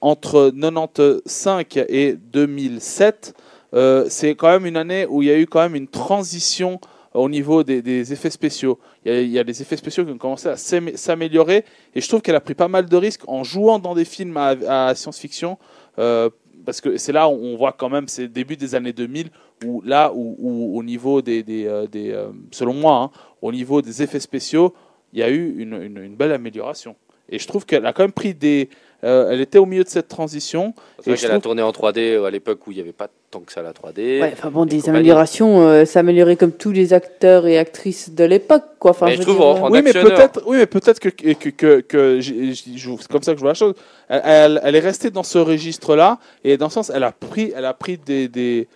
entre 0.01 0.51
95 0.51 1.63
et 1.89 2.13
2007, 2.13 3.33
euh, 3.73 4.05
c'est 4.09 4.35
quand 4.35 4.49
même 4.49 4.65
une 4.65 4.77
année 4.77 5.05
où 5.07 5.21
il 5.21 5.27
y 5.27 5.31
a 5.31 5.37
eu 5.37 5.45
quand 5.45 5.61
même 5.61 5.75
une 5.75 5.87
transition 5.87 6.79
au 7.13 7.27
niveau 7.29 7.63
des, 7.63 7.81
des 7.81 8.13
effets 8.13 8.29
spéciaux. 8.29 8.79
Il 9.05 9.11
y, 9.11 9.15
a, 9.15 9.21
il 9.21 9.29
y 9.29 9.39
a 9.39 9.43
des 9.43 9.61
effets 9.61 9.77
spéciaux 9.77 10.05
qui 10.05 10.11
ont 10.11 10.17
commencé 10.17 10.47
à 10.47 10.55
s'amé- 10.57 10.95
s'améliorer 10.97 11.65
et 11.95 12.01
je 12.01 12.07
trouve 12.07 12.21
qu'elle 12.21 12.35
a 12.35 12.39
pris 12.39 12.53
pas 12.55 12.67
mal 12.67 12.85
de 12.87 12.97
risques 12.97 13.27
en 13.27 13.43
jouant 13.43 13.79
dans 13.79 13.95
des 13.95 14.05
films 14.05 14.37
à, 14.37 14.55
à 14.89 14.95
science-fiction. 14.95 15.57
euh, 15.97 16.29
parce 16.65 16.81
que 16.81 16.97
c'est 16.97 17.11
là 17.11 17.27
où 17.27 17.33
on 17.33 17.55
voit 17.55 17.73
quand 17.73 17.89
même 17.89 18.07
ces 18.07 18.27
débuts 18.27 18.57
des 18.57 18.75
années 18.75 18.93
2000 18.93 19.29
où 19.65 19.81
là 19.81 20.11
où, 20.13 20.77
au 20.77 20.83
niveau 20.83 21.21
des, 21.21 21.43
euh, 21.47 21.87
euh, 21.95 22.31
selon 22.51 22.73
moi 22.73 22.95
hein, 22.95 23.11
au 23.41 23.51
niveau 23.51 23.81
des 23.81 24.01
effets 24.01 24.19
spéciaux 24.19 24.73
il 25.13 25.19
y 25.19 25.23
a 25.23 25.29
eu 25.29 25.59
une 25.59 26.15
belle 26.15 26.31
amélioration 26.31 26.95
Et 27.29 27.39
je 27.39 27.47
trouve 27.47 27.65
qu'elle 27.65 27.85
a 27.85 27.93
quand 27.93 28.03
même 28.03 28.11
pris 28.11 28.33
des. 28.33 28.69
Euh, 29.03 29.29
elle 29.31 29.41
était 29.41 29.57
au 29.57 29.65
milieu 29.65 29.83
de 29.83 29.89
cette 29.89 30.07
transition. 30.07 30.73
C'est 31.03 31.11
vrai 31.11 31.19
qu'elle 31.19 31.31
a 31.31 31.39
tourné 31.39 31.61
en 31.61 31.71
3D 31.71 32.25
à 32.25 32.29
l'époque 32.29 32.65
où 32.67 32.71
il 32.71 32.75
n'y 32.75 32.81
avait 32.81 32.91
pas 32.91 33.07
tant 33.31 33.39
que 33.41 33.51
ça 33.53 33.61
la 33.61 33.71
3D. 33.71 34.21
Ouais, 34.21 34.31
enfin 34.33 34.49
bon, 34.49 34.65
des 34.65 34.77
compagnie. 34.77 34.97
améliorations, 34.97 35.61
euh, 35.61 35.85
s'améliorer 35.85 36.35
comme 36.35 36.51
tous 36.51 36.71
les 36.71 36.93
acteurs 36.93 37.47
et 37.47 37.57
actrices 37.57 38.09
de 38.13 38.23
l'époque, 38.25 38.63
quoi. 38.79 38.91
Enfin, 38.91 39.05
Mais 39.05 39.15
je 39.15 39.21
trouve 39.21 39.37
dire, 39.37 39.45
en- 39.45 39.65
euh, 39.67 39.69
oui, 39.71 39.81
mais 39.83 39.93
peut-être, 39.93 40.41
oui, 40.45 40.57
mais 40.57 40.65
peut-être 40.65 40.99
que, 40.99 41.09
que, 41.09 41.49
que, 41.49 41.79
que 41.81 42.19
c'est 42.21 43.07
comme 43.07 43.21
ça 43.23 43.31
que 43.33 43.37
je 43.37 43.41
vois 43.41 43.51
la 43.51 43.53
chose. 43.53 43.73
Elle, 44.09 44.21
elle, 44.25 44.61
elle 44.63 44.75
est 44.75 44.79
restée 44.79 45.11
dans 45.11 45.23
ce 45.23 45.37
registre-là 45.37 46.17
et 46.43 46.57
dans 46.57 46.65
le 46.67 46.71
sens, 46.71 46.91
elle 46.93 47.03
a 47.03 47.11
pris, 47.11 47.53
elle 47.55 47.65
a 47.65 47.73
pris 47.73 47.97
des, 47.97 48.27
des, 48.27 48.67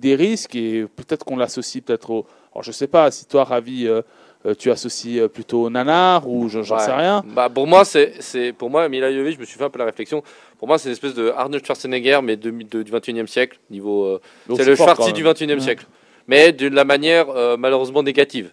des 0.00 0.14
risques 0.14 0.54
et 0.54 0.84
peut-être 0.94 1.24
qu'on 1.24 1.36
l'associe 1.36 1.82
peut-être 1.82 2.10
au. 2.10 2.26
Alors, 2.54 2.62
je 2.62 2.70
sais 2.70 2.86
pas 2.86 3.10
si 3.10 3.24
toi, 3.26 3.42
Ravi, 3.42 3.88
euh, 3.88 4.02
euh, 4.46 4.54
tu 4.54 4.70
associes 4.70 5.20
euh, 5.20 5.28
plutôt 5.28 5.68
nanar 5.70 6.28
ou 6.28 6.48
je- 6.48 6.62
j'en 6.62 6.76
Ouais. 6.76 6.82
sais 6.84 6.92
rien. 6.92 7.22
Bah, 7.34 7.48
pour 7.48 7.66
moi, 7.66 7.84
c'est, 7.84 8.14
c'est 8.20 8.52
pour 8.52 8.70
moi, 8.70 8.88
Mila 8.88 9.10
Jovovich, 9.12 9.36
je 9.36 9.40
me 9.40 9.44
suis 9.44 9.58
fait 9.58 9.64
un 9.64 9.70
peu 9.70 9.78
la 9.78 9.86
réflexion. 9.86 10.22
Pour 10.58 10.68
moi, 10.68 10.78
c'est 10.78 10.88
une 10.88 10.92
espèce 10.92 11.14
de 11.14 11.30
Arnold 11.36 11.64
Schwarzenegger, 11.64 12.20
mais 12.22 12.36
de, 12.36 12.50
de- 12.50 12.82
du 12.82 12.92
21e 12.92 13.26
siècle. 13.26 13.58
Niveau, 13.70 14.04
euh, 14.04 14.20
c'est 14.56 14.64
le 14.64 14.74
Schwarzy 14.76 15.12
du 15.12 15.22
21e 15.24 15.54
Ouais. 15.58 15.60
siècle. 15.64 15.86
Mais 16.26 16.52
de 16.52 16.68
la 16.68 16.84
manière 16.84 17.28
euh, 17.30 17.56
malheureusement 17.56 18.02
négative. 18.02 18.52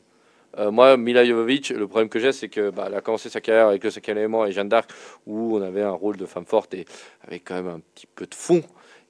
Moi, 0.70 0.98
Mila 0.98 1.24
Jovovich, 1.24 1.70
le 1.72 1.88
problème 1.88 2.10
que 2.10 2.20
j'ai, 2.20 2.34
c'est 2.34 2.50
que 2.50 2.72
bah, 2.72 2.84
elle 2.88 2.96
a 2.96 3.00
commencé 3.00 3.30
sa 3.30 3.40
carrière 3.40 3.68
avec 3.68 3.86
le 3.86 3.90
cinquième 3.90 4.18
élément 4.18 4.46
et 4.46 4.52
Jeanne 4.52 4.68
d'Arc, 4.68 4.90
où 5.26 5.58
on 5.58 5.62
avait 5.62 5.82
un 5.82 5.92
rôle 5.92 6.18
de 6.18 6.26
femme 6.26 6.46
forte 6.46 6.74
et 6.74 6.84
avec 7.26 7.46
quand 7.46 7.56
même 7.56 7.68
un 7.70 7.80
petit 7.96 8.06
peu 8.06 8.26
de 8.26 8.36
fond. 8.36 8.62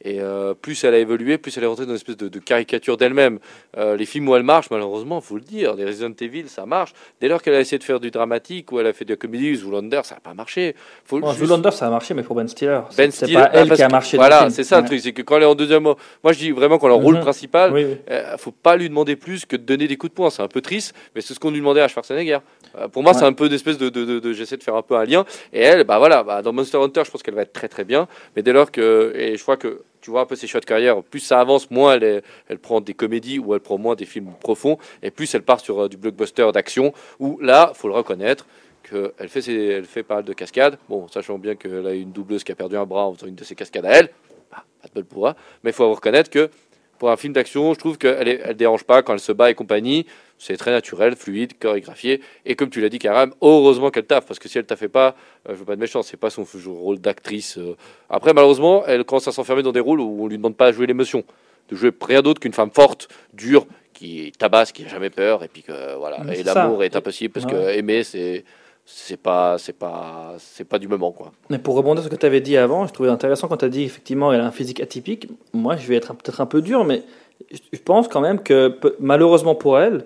Et 0.04 0.20
euh, 0.20 0.54
plus 0.54 0.84
elle 0.84 0.94
a 0.96 0.98
évolué, 0.98 1.38
plus 1.38 1.56
elle 1.58 1.64
est 1.64 1.68
rentrée 1.68 1.86
dans 1.86 1.92
une 1.92 1.96
espèce 1.98 2.18
de, 2.18 2.28
de 2.28 2.40
caricature 2.40 2.98
d'elle-même. 2.98 3.40
Euh, 3.78 3.96
les 3.96 4.06
films 4.06 4.28
où 4.30 4.36
elle 4.36 4.44
marche, 4.44 4.70
malheureusement, 4.72 5.22
faut 5.22 5.36
le 5.36 5.42
dire, 5.42 5.76
les 5.76 5.86
Resident 5.86 6.14
Evil, 6.20 6.46
ça 6.50 6.66
marche. 6.66 6.94
Dès 7.20 7.28
lors 7.28 7.42
qu'elle 7.42 7.54
a 7.54 7.60
essayé 7.60 7.78
de 7.78 7.84
faire 7.84 8.00
du 8.00 8.10
dramatique 8.10 8.72
ou 8.72 8.80
elle 8.80 8.88
a 8.88 8.94
fait 8.94 9.06
de 9.06 9.12
la 9.14 9.18
comédie, 9.18 9.56
Zoolander, 9.56 10.02
ça 10.04 10.16
n'a 10.16 10.22
pas 10.22 10.34
marché. 10.34 10.76
Faut 11.06 11.20
Bon, 11.20 11.28
juste- 11.32 11.46
Zoolander, 11.46 11.72
ça 11.72 11.88
a 11.88 11.90
marché, 11.92 12.14
mais 12.14 12.24
pour 12.24 12.36
Ben 12.36 12.48
Stiller. 12.48 12.80
Ben 12.98 13.12
c'est 13.12 13.26
Stiller, 13.26 13.34
pas 13.36 13.44
bah, 13.44 13.50
elle 13.54 13.72
qui 13.72 13.82
a 13.84 13.90
marché. 13.90 14.18
le 14.18 14.22
Voilà, 14.22 14.50
c'est 14.50 14.64
ça 14.64 14.78
le 14.78 14.82
Ouais. 14.82 14.88
truc, 14.88 15.00
c'est 15.02 15.14
que 15.14 15.22
quand 15.22 15.38
elle 15.38 15.44
est 15.44 15.46
en 15.46 15.56
deuxième, 15.56 15.84
moi 15.84 15.96
je 16.32 16.38
dis 16.40 16.52
vraiment 16.52 16.80
quand 16.80 16.88
leur 16.88 16.98
rôle 16.98 17.16
Mhm. 17.16 17.22
principal, 17.22 17.72
Oui, 17.72 17.86
oui. 17.86 17.98
euh, 18.10 18.38
faut 18.38 18.52
pas 18.52 18.76
lui 18.78 18.90
demander 18.90 19.16
plus 19.16 19.46
que 19.46 19.56
de 19.56 19.62
donner 19.64 19.88
des 19.88 19.98
coups 19.98 20.12
de 20.12 20.16
poing. 20.16 20.30
C'est 20.32 20.42
un 20.42 20.48
peu 20.48 20.62
triste, 20.62 20.96
mais 21.14 21.22
c'est 21.22 21.34
ce 21.36 21.40
qu'on 21.40 21.52
lui 21.52 21.60
demandait 21.60 21.82
à 21.82 21.88
Schwarzenegger. 21.88 22.40
Pour 22.92 23.04
moi, 23.04 23.14
c'est 23.14 23.26
un 23.26 23.34
peu 23.34 23.46
une 23.48 23.54
espèce 23.54 23.78
de, 23.78 23.90
de, 23.90 24.06
de- 24.06 24.20
de- 24.20 24.34
j'essaie 24.34 24.58
de 24.58 24.64
faire 24.64 24.76
un 24.76 24.82
peu 24.82 24.96
un 24.96 25.04
lien. 25.06 25.26
Et 25.54 25.60
elle, 25.62 25.84
bah 25.84 25.98
voilà, 26.00 26.24
bah, 26.24 26.42
dans 26.42 26.54
Monster 26.54 26.78
Hunter, 26.78 27.02
je 27.06 27.12
pense 27.12 27.22
qu'elle 27.22 27.34
va 27.36 27.42
être 27.44 27.52
très 27.54 27.68
très 27.68 27.84
bien. 27.84 28.08
Mais 28.36 28.42
dès 28.44 28.54
lors 28.54 28.72
que, 28.72 29.12
et 29.16 29.36
je 29.38 29.42
crois 29.44 29.58
que 29.58 29.82
tu 30.02 30.12
vois 30.12 30.22
un 30.22 30.26
peu 30.26 30.36
ses 30.36 30.48
choix 30.48 30.60
de 30.60 30.66
carrière, 30.66 31.02
plus 31.04 31.20
ça 31.20 31.40
avance, 31.40 31.70
moins 31.72 31.96
elle, 31.96 32.24
elle 32.50 32.60
prend 32.60 32.82
des 32.82 32.94
comédies 32.94 33.40
ou 33.40 33.54
elle 33.54 33.60
prend 33.60 33.78
moins 33.78 33.96
des 33.96 34.06
films 34.06 34.34
profonds, 34.40 34.78
et 35.04 35.12
plus 35.12 35.34
elle 35.36 35.44
part 35.44 35.60
sur 35.60 35.84
euh, 35.84 35.90
du 35.90 35.98
blockbuster 35.98 36.52
d'action. 36.54 36.94
Où 37.20 37.40
là, 37.40 37.72
faut 37.76 37.88
le 37.88 37.94
reconnaître. 37.94 38.46
qu'elle 38.84 39.30
fait, 39.30 39.48
elle 39.48 39.86
fait 39.86 40.04
pas 40.04 40.16
mal 40.16 40.24
de 40.24 40.34
cascades. 40.34 40.78
Bon, 40.90 41.08
sachant 41.08 41.38
bien 41.38 41.56
qu'elle 41.56 41.86
a 41.86 41.94
une 41.94 42.12
doubleuse 42.12 42.44
qui 42.44 42.52
a 42.52 42.56
perdu 42.56 42.78
un 42.78 42.86
bras 42.86 43.06
en 43.08 43.14
faisant 43.14 43.28
une 43.28 43.36
de 43.36 43.44
ses 43.44 43.56
cascades 43.56 43.86
à 43.86 43.92
elle. 43.92 44.10
Bah, 44.52 44.64
pas 44.82 44.88
de 44.88 44.94
bol 44.94 45.06
pour 45.06 45.28
elle. 45.30 45.36
Mais 45.64 45.70
il 45.70 45.74
faut 45.74 45.90
reconnaître 45.94 46.30
que 46.30 46.50
pour 47.02 47.10
un 47.10 47.18
film 47.18 47.34
d'action, 47.34 47.74
je 47.74 47.80
trouve 47.80 47.98
qu'elle 47.98 48.28
ne 48.28 48.34
elle 48.44 48.56
dérange 48.56 48.84
pas 48.84 49.02
quand 49.02 49.14
elle 49.14 49.20
se 49.20 49.32
bat 49.32 49.50
et 49.50 49.56
compagnie. 49.56 50.06
C'est 50.38 50.56
très 50.56 50.70
naturel, 50.70 51.16
fluide, 51.16 51.54
chorégraphié. 51.58 52.22
Et 52.46 52.56
comme 52.56 52.70
tu 52.70 52.80
l'as 52.80 52.90
dit, 52.90 53.00
Karam, 53.00 53.34
heureusement 53.42 53.90
qu'elle 53.90 54.06
taffe. 54.06 54.28
Parce 54.28 54.38
que 54.38 54.48
si 54.48 54.60
elle 54.60 54.66
taffait 54.68 54.88
pas, 54.88 55.16
euh, 55.50 55.54
je 55.54 55.56
veux 55.56 55.66
pas 55.66 55.76
de 55.76 55.80
méchant, 55.82 56.04
c'est 56.04 56.16
pas 56.16 56.30
son 56.30 56.46
rôle 56.68 57.00
d'actrice. 57.00 57.58
euh. 57.58 57.76
Après, 58.08 58.34
malheureusement, 58.34 58.84
elle 58.86 59.04
commence 59.04 59.28
à 59.28 59.32
s'enfermer 59.32 59.64
dans 59.64 59.72
des 59.72 59.80
rôles 59.80 60.00
où 60.00 60.24
on 60.24 60.28
lui 60.28 60.38
demande 60.38 60.56
pas 60.56 60.68
à 60.68 60.72
jouer 60.72 60.86
l'émotion. 60.86 61.24
De 61.70 61.76
jouer 61.76 61.90
rien 62.04 62.22
d'autre 62.22 62.40
qu'une 62.40 62.54
femme 62.54 62.70
forte, 62.70 63.08
dure, 63.34 63.66
qui 63.96 64.32
tabasse, 64.38 64.72
qui 64.72 64.84
n'a 64.84 64.90
jamais 64.90 65.10
peur. 65.10 65.44
Et 65.44 65.48
puis 65.48 65.64
que, 65.64 65.96
voilà. 65.98 66.20
Mais 66.24 66.42
Et 66.42 66.44
l'amour 66.44 66.84
est 66.84 66.96
impossible 66.96 67.34
parce 67.34 67.48
Ouais. 67.48 67.52
que 67.52 67.80
aimer, 67.80 68.04
c'est. 68.04 68.46
C'est 68.86 69.18
pas, 69.18 69.58
c'est 69.58 69.78
pas, 69.78 70.36
c'est 70.38 70.64
pas 70.64 70.80
du 70.80 70.88
moment 70.88 71.12
quoi. 71.12 71.32
Mais 71.50 71.60
pour 71.60 71.76
rebondir 71.76 72.04
sur 72.04 72.12
ce 72.12 72.16
que 72.16 72.20
tu 72.20 72.26
avais 72.26 72.42
dit 72.42 72.58
avant, 72.58 72.88
je 72.88 72.94
trouvais 72.94 73.10
intéressant 73.10 73.48
quand 73.48 73.58
tu 73.58 73.66
as 73.66 73.70
dit 73.70 73.84
effectivement 73.84 74.34
elle 74.34 74.42
a 74.42 74.46
un 74.46 74.52
physique 74.52 74.82
atypique. 74.82 75.28
Moi, 75.54 75.78
je 75.78 75.88
vais 75.88 75.96
être 75.96 76.14
peut-être 76.14 76.42
un 76.42 76.46
peu 76.46 76.62
dur, 76.62 76.84
mais 76.84 77.04
je 77.52 77.80
pense 77.80 78.08
quand 78.08 78.22
même 78.22 78.42
que 78.42 78.78
malheureusement 79.00 79.56
pour 79.56 79.80
elle, 79.80 80.06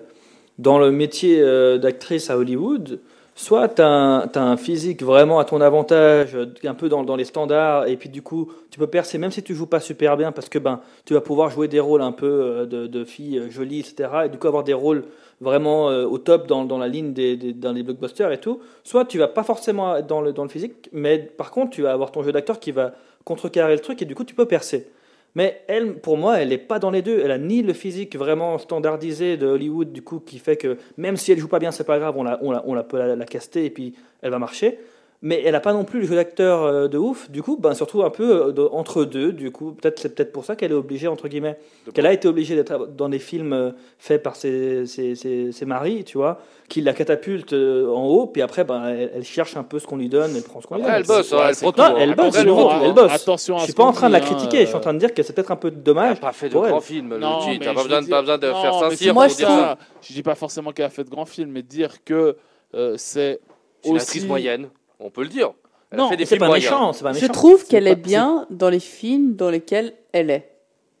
dans 0.58 0.78
le 0.78 0.90
métier 0.90 1.40
euh, 1.40 1.78
d'actrice 1.78 2.30
à 2.30 2.38
Hollywood, 2.38 3.00
soit 3.34 3.68
tu 3.68 3.82
as, 3.82 4.28
un 4.34 4.56
physique 4.56 5.02
vraiment 5.02 5.38
à 5.38 5.44
ton 5.44 5.60
avantage, 5.60 6.34
euh, 6.34 6.46
un 6.64 6.74
peu 6.74 6.88
dans, 6.88 7.16
les 7.16 7.24
standards, 7.24 7.86
et 7.86 7.96
puis 7.96 8.08
du 8.08 8.22
coup, 8.22 8.50
tu 8.70 8.78
peux 8.78 8.86
percer 8.86 9.18
même 9.18 9.30
si 9.30 9.42
tu 9.42 9.54
joues 9.54 9.66
pas 9.66 9.80
super 9.80 10.16
bien, 10.16 10.32
parce 10.32 10.48
que 10.48 10.58
ben, 10.58 10.80
tu 11.04 11.14
vas 11.14 11.20
pouvoir 11.20 11.50
jouer 11.50 11.68
des 11.68 11.80
rôles 11.80 12.02
un 12.02 12.12
peu 12.12 12.26
euh, 12.26 12.66
de, 12.66 12.86
de 12.86 13.04
filles 13.04 13.50
jolies, 13.50 13.80
etc. 13.80 14.08
Et 14.26 14.28
du 14.28 14.38
coup, 14.38 14.48
avoir 14.48 14.64
des 14.64 14.74
rôles 14.74 15.04
vraiment 15.40 15.90
euh, 15.90 16.04
au 16.06 16.18
top 16.18 16.46
dans, 16.46 16.64
dans 16.64 16.78
la 16.78 16.88
ligne 16.88 17.12
des, 17.12 17.36
des- 17.36 17.52
dans 17.52 17.72
les 17.72 17.82
blockbusters 17.82 18.32
et 18.32 18.38
tout. 18.38 18.60
Soit 18.84 19.04
tu 19.04 19.18
vas 19.18 19.28
pas 19.28 19.42
forcément 19.42 20.00
dans 20.00 20.20
le, 20.20 20.32
dans 20.32 20.42
le 20.44 20.48
physique, 20.48 20.88
mais 20.92 21.18
par 21.18 21.50
contre, 21.50 21.70
tu 21.70 21.82
vas 21.82 21.92
avoir 21.92 22.10
ton 22.12 22.22
jeu 22.22 22.32
d'acteur 22.32 22.58
qui 22.60 22.72
va 22.72 22.94
contrecarrer 23.24 23.74
le 23.74 23.80
truc, 23.80 24.00
et 24.02 24.04
du 24.04 24.14
coup, 24.14 24.24
tu 24.24 24.34
peux 24.34 24.46
percer. 24.46 24.88
Mais 25.34 25.60
elle, 25.68 25.98
pour 26.00 26.16
moi, 26.16 26.38
elle 26.38 26.48
n'est 26.48 26.56
pas 26.58 26.78
dans 26.78 26.90
les 26.90 27.02
deux. 27.02 27.20
Elle 27.22 27.30
a 27.30 27.36
ni 27.38 27.60
le 27.62 27.74
physique 27.74 28.16
vraiment 28.16 28.56
standardisé 28.56 29.36
de 29.36 29.46
Hollywood, 29.46 29.92
du 29.92 30.00
coup, 30.00 30.18
qui 30.20 30.38
fait 30.38 30.56
que 30.56 30.78
même 30.96 31.16
si 31.18 31.30
elle 31.32 31.38
joue 31.38 31.48
pas 31.48 31.58
bien, 31.58 31.72
c'est 31.72 31.84
pas 31.84 31.98
grave, 31.98 32.14
on 32.16 32.22
la, 32.22 32.38
on 32.42 32.52
la, 32.52 32.62
on 32.66 32.72
la 32.72 32.82
peut 32.82 32.98
la 32.98 33.24
caster 33.26 33.66
et 33.66 33.70
puis 33.70 33.94
elle 34.22 34.30
va 34.30 34.38
marcher. 34.38 34.78
Mais 35.22 35.42
elle 35.44 35.52
n'a 35.52 35.60
pas 35.60 35.72
non 35.72 35.84
plus 35.84 36.00
le 36.00 36.06
jeu 36.06 36.14
d'acteur 36.14 36.62
euh, 36.62 36.88
de 36.88 36.98
ouf. 36.98 37.30
Du 37.30 37.42
coup, 37.42 37.56
ben, 37.56 37.72
surtout 37.74 38.02
un 38.02 38.10
peu 38.10 38.52
euh, 38.56 38.68
entre 38.70 39.04
deux. 39.04 39.32
Du 39.32 39.50
coup, 39.50 39.72
peut-être 39.72 39.98
c'est 39.98 40.14
peut-être 40.14 40.30
pour 40.30 40.44
ça 40.44 40.56
qu'elle 40.56 40.72
est 40.72 40.74
obligée 40.74 41.08
entre 41.08 41.26
guillemets, 41.28 41.58
qu'elle 41.94 42.06
a 42.06 42.12
été 42.12 42.28
obligée 42.28 42.54
d'être 42.54 42.86
dans 42.88 43.08
des 43.08 43.18
films 43.18 43.52
euh, 43.54 43.70
faits 43.98 44.22
par 44.22 44.36
ses, 44.36 44.84
ses, 44.86 45.14
ses, 45.14 45.52
ses 45.52 45.64
maris, 45.64 46.04
tu 46.04 46.18
vois, 46.18 46.38
qui 46.68 46.82
la 46.82 46.92
catapultent 46.92 47.54
euh, 47.54 47.88
en 47.88 48.04
haut. 48.06 48.26
Puis 48.26 48.42
après, 48.42 48.64
ben, 48.64 48.84
elle, 48.88 49.10
elle 49.16 49.24
cherche 49.24 49.56
un 49.56 49.62
peu 49.62 49.78
ce 49.78 49.86
qu'on 49.86 49.96
lui 49.96 50.10
donne, 50.10 50.32
elle 50.36 50.42
prend 50.42 50.60
ce 50.60 50.66
qu'on 50.66 50.76
lui 50.76 50.82
donne. 50.82 50.92
elle 50.92 51.06
bosse, 51.06 51.32
elle 51.32 51.56
prend 51.56 51.72
tout. 51.72 51.80
Non, 51.80 51.96
elle 51.96 52.14
bosse, 52.14 52.36
elle 52.36 52.48
elle 52.84 52.92
bosse. 52.92 53.12
Attention 53.12 53.58
Je 53.58 53.64
suis 53.64 53.72
pas 53.72 53.84
en 53.84 53.92
train 53.92 54.08
de 54.08 54.12
la 54.12 54.18
hein, 54.18 54.20
critiquer, 54.20 54.60
je 54.60 54.66
suis 54.66 54.76
en 54.76 54.80
train 54.80 54.92
de 54.94 54.98
dire 54.98 55.14
que 55.14 55.22
c'est 55.22 55.32
peut-être 55.32 55.50
un 55.50 55.56
peu 55.56 55.68
Elle 55.68 55.82
dommage. 55.82 56.16
n'a 56.16 56.20
pas 56.20 56.32
fait 56.32 56.50
de 56.50 56.56
elle. 56.56 56.68
grands 56.68 56.80
films, 56.80 57.14
le 57.14 57.20
T'as 57.20 57.72
pas 57.74 57.82
besoin, 57.82 58.00
de- 58.02 58.06
dire- 58.06 58.10
pas 58.14 58.20
besoin 58.20 58.38
de 58.38 58.46
non, 58.48 58.60
faire 58.62 58.70
pas 58.72 58.80
pour 58.80 58.90
je 58.92 59.36
dire 59.36 59.48
ça. 59.48 59.78
Je 60.02 60.12
dis 60.12 60.22
pas 60.22 60.34
forcément 60.34 60.72
qu'elle 60.72 60.84
a 60.86 60.90
fait 60.90 61.04
de 61.04 61.10
grands 61.10 61.24
films, 61.24 61.50
mais 61.52 61.62
dire 61.62 62.04
que 62.04 62.36
c'est 62.96 63.40
aussi 63.84 64.26
moyenne, 64.26 64.68
on 65.00 65.10
peut 65.10 65.22
le 65.22 65.28
dire. 65.28 65.52
Elle 65.90 65.98
Non, 65.98 66.08
fait 66.08 66.16
des 66.16 66.24
C'est 66.26 66.36
films 66.36 66.48
pas 66.48 66.54
méchant, 66.54 66.92
c'est 66.92 67.04
pas 67.04 67.12
Je 67.12 67.20
méchant. 67.20 67.32
trouve 67.32 67.60
C'est 67.60 67.68
qu'elle 67.68 67.84
pas- 67.84 67.90
est 67.90 67.96
bien 67.96 68.46
dans 68.50 68.68
les 68.70 68.80
films 68.80 69.36
dans 69.36 69.50
lesquels 69.50 69.92
elle 70.12 70.30
est. 70.30 70.50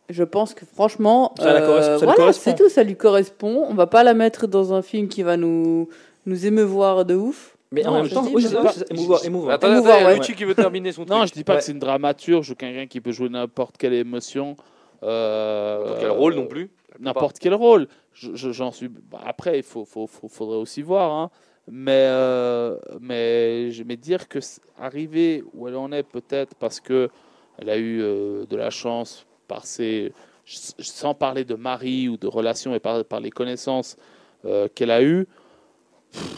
Je 0.08 0.22
pense 0.22 0.54
que 0.54 0.64
franchement, 0.64 1.34
Ça 1.36 1.44
lui 1.58 1.64
voilà, 1.66 2.14
correspond. 2.14 2.42
c'est 2.50 2.54
tout, 2.56 2.68
ça 2.68 2.84
lui 2.84 2.94
correspond. 2.96 3.66
On 3.68 3.74
va 3.74 3.88
pas 3.88 4.04
la 4.04 4.14
mettre 4.14 4.46
dans 4.46 4.72
un 4.72 4.82
film 4.82 5.08
qui 5.08 5.22
va 5.24 5.36
nous 5.36 5.88
nous 6.26 6.46
émouvoir 6.46 7.04
de 7.04 7.14
ouf. 7.16 7.56
Mais 7.72 7.84
en 7.84 7.90
Non, 7.90 7.96
même 7.98 8.06
je 8.06 8.14
temps, 8.14 8.22
dis, 8.22 8.32
oui, 8.32 8.42
je 8.42 8.46
c'est 8.48 8.54
pas. 8.62 8.72
c'est 8.72 8.90
émouvant. 8.92 9.18
émouvant. 9.24 9.48
Attends, 9.50 9.72
Émouvant, 9.72 9.90
attends, 9.94 10.06
ouais. 10.06 10.20
Qui 10.20 10.44
veut 10.44 10.54
terminer 10.54 10.92
son 10.92 11.04
truc. 11.04 11.16
Non, 11.18 11.26
je 11.26 11.32
dis 11.32 11.42
pas 11.42 11.54
Ouais. 11.54 11.58
que 11.58 11.64
c'est 11.64 11.72
une 11.72 11.80
dramaturge 11.80 12.48
ou 12.50 12.54
quelqu'un 12.54 12.86
qui 12.86 13.00
peut 13.00 13.10
jouer 13.10 13.28
n'importe 13.28 13.76
quelle 13.76 13.94
émotion. 13.94 14.54
euh, 15.02 15.96
quel 16.00 16.10
rôle 16.10 16.34
non 16.34 16.46
plus. 16.46 16.70
N'importe 17.00 17.38
quel 17.38 17.54
rôle. 17.54 17.86
Je- 18.14 18.34
je- 18.34 18.50
J'en 18.52 18.70
suis. 18.72 18.88
bah, 18.88 19.18
après, 19.26 19.58
il 19.58 19.62
faut, 19.62 19.84
faut, 19.84 20.06
faut- 20.06 20.28
faudrait 20.28 20.56
aussi 20.56 20.80
voir. 20.82 21.12
hein. 21.12 21.30
Mais, 21.68 22.06
euh, 22.08 22.76
mais 23.00 23.70
je 23.72 23.82
vais 23.82 23.96
dire 23.96 24.28
que 24.28 24.38
arriver 24.80 25.42
où 25.52 25.66
elle 25.66 25.76
en 25.76 25.90
est, 25.90 26.04
peut-être 26.04 26.54
parce 26.54 26.78
que 26.80 27.08
elle 27.58 27.70
a 27.70 27.76
eu 27.76 28.00
euh, 28.02 28.44
de 28.48 28.56
la 28.56 28.70
chance 28.70 29.26
par 29.48 29.64
ses, 29.66 30.12
sans 30.44 31.14
parler 31.14 31.44
de 31.44 31.54
mari 31.54 32.08
ou 32.08 32.16
de 32.16 32.26
relations, 32.28 32.70
mais 32.70 32.78
par, 32.78 33.04
par 33.04 33.18
les 33.20 33.30
connaissances 33.30 33.96
euh, 34.44 34.68
qu'elle 34.74 34.90
a 34.92 35.02
eues. 35.02 35.26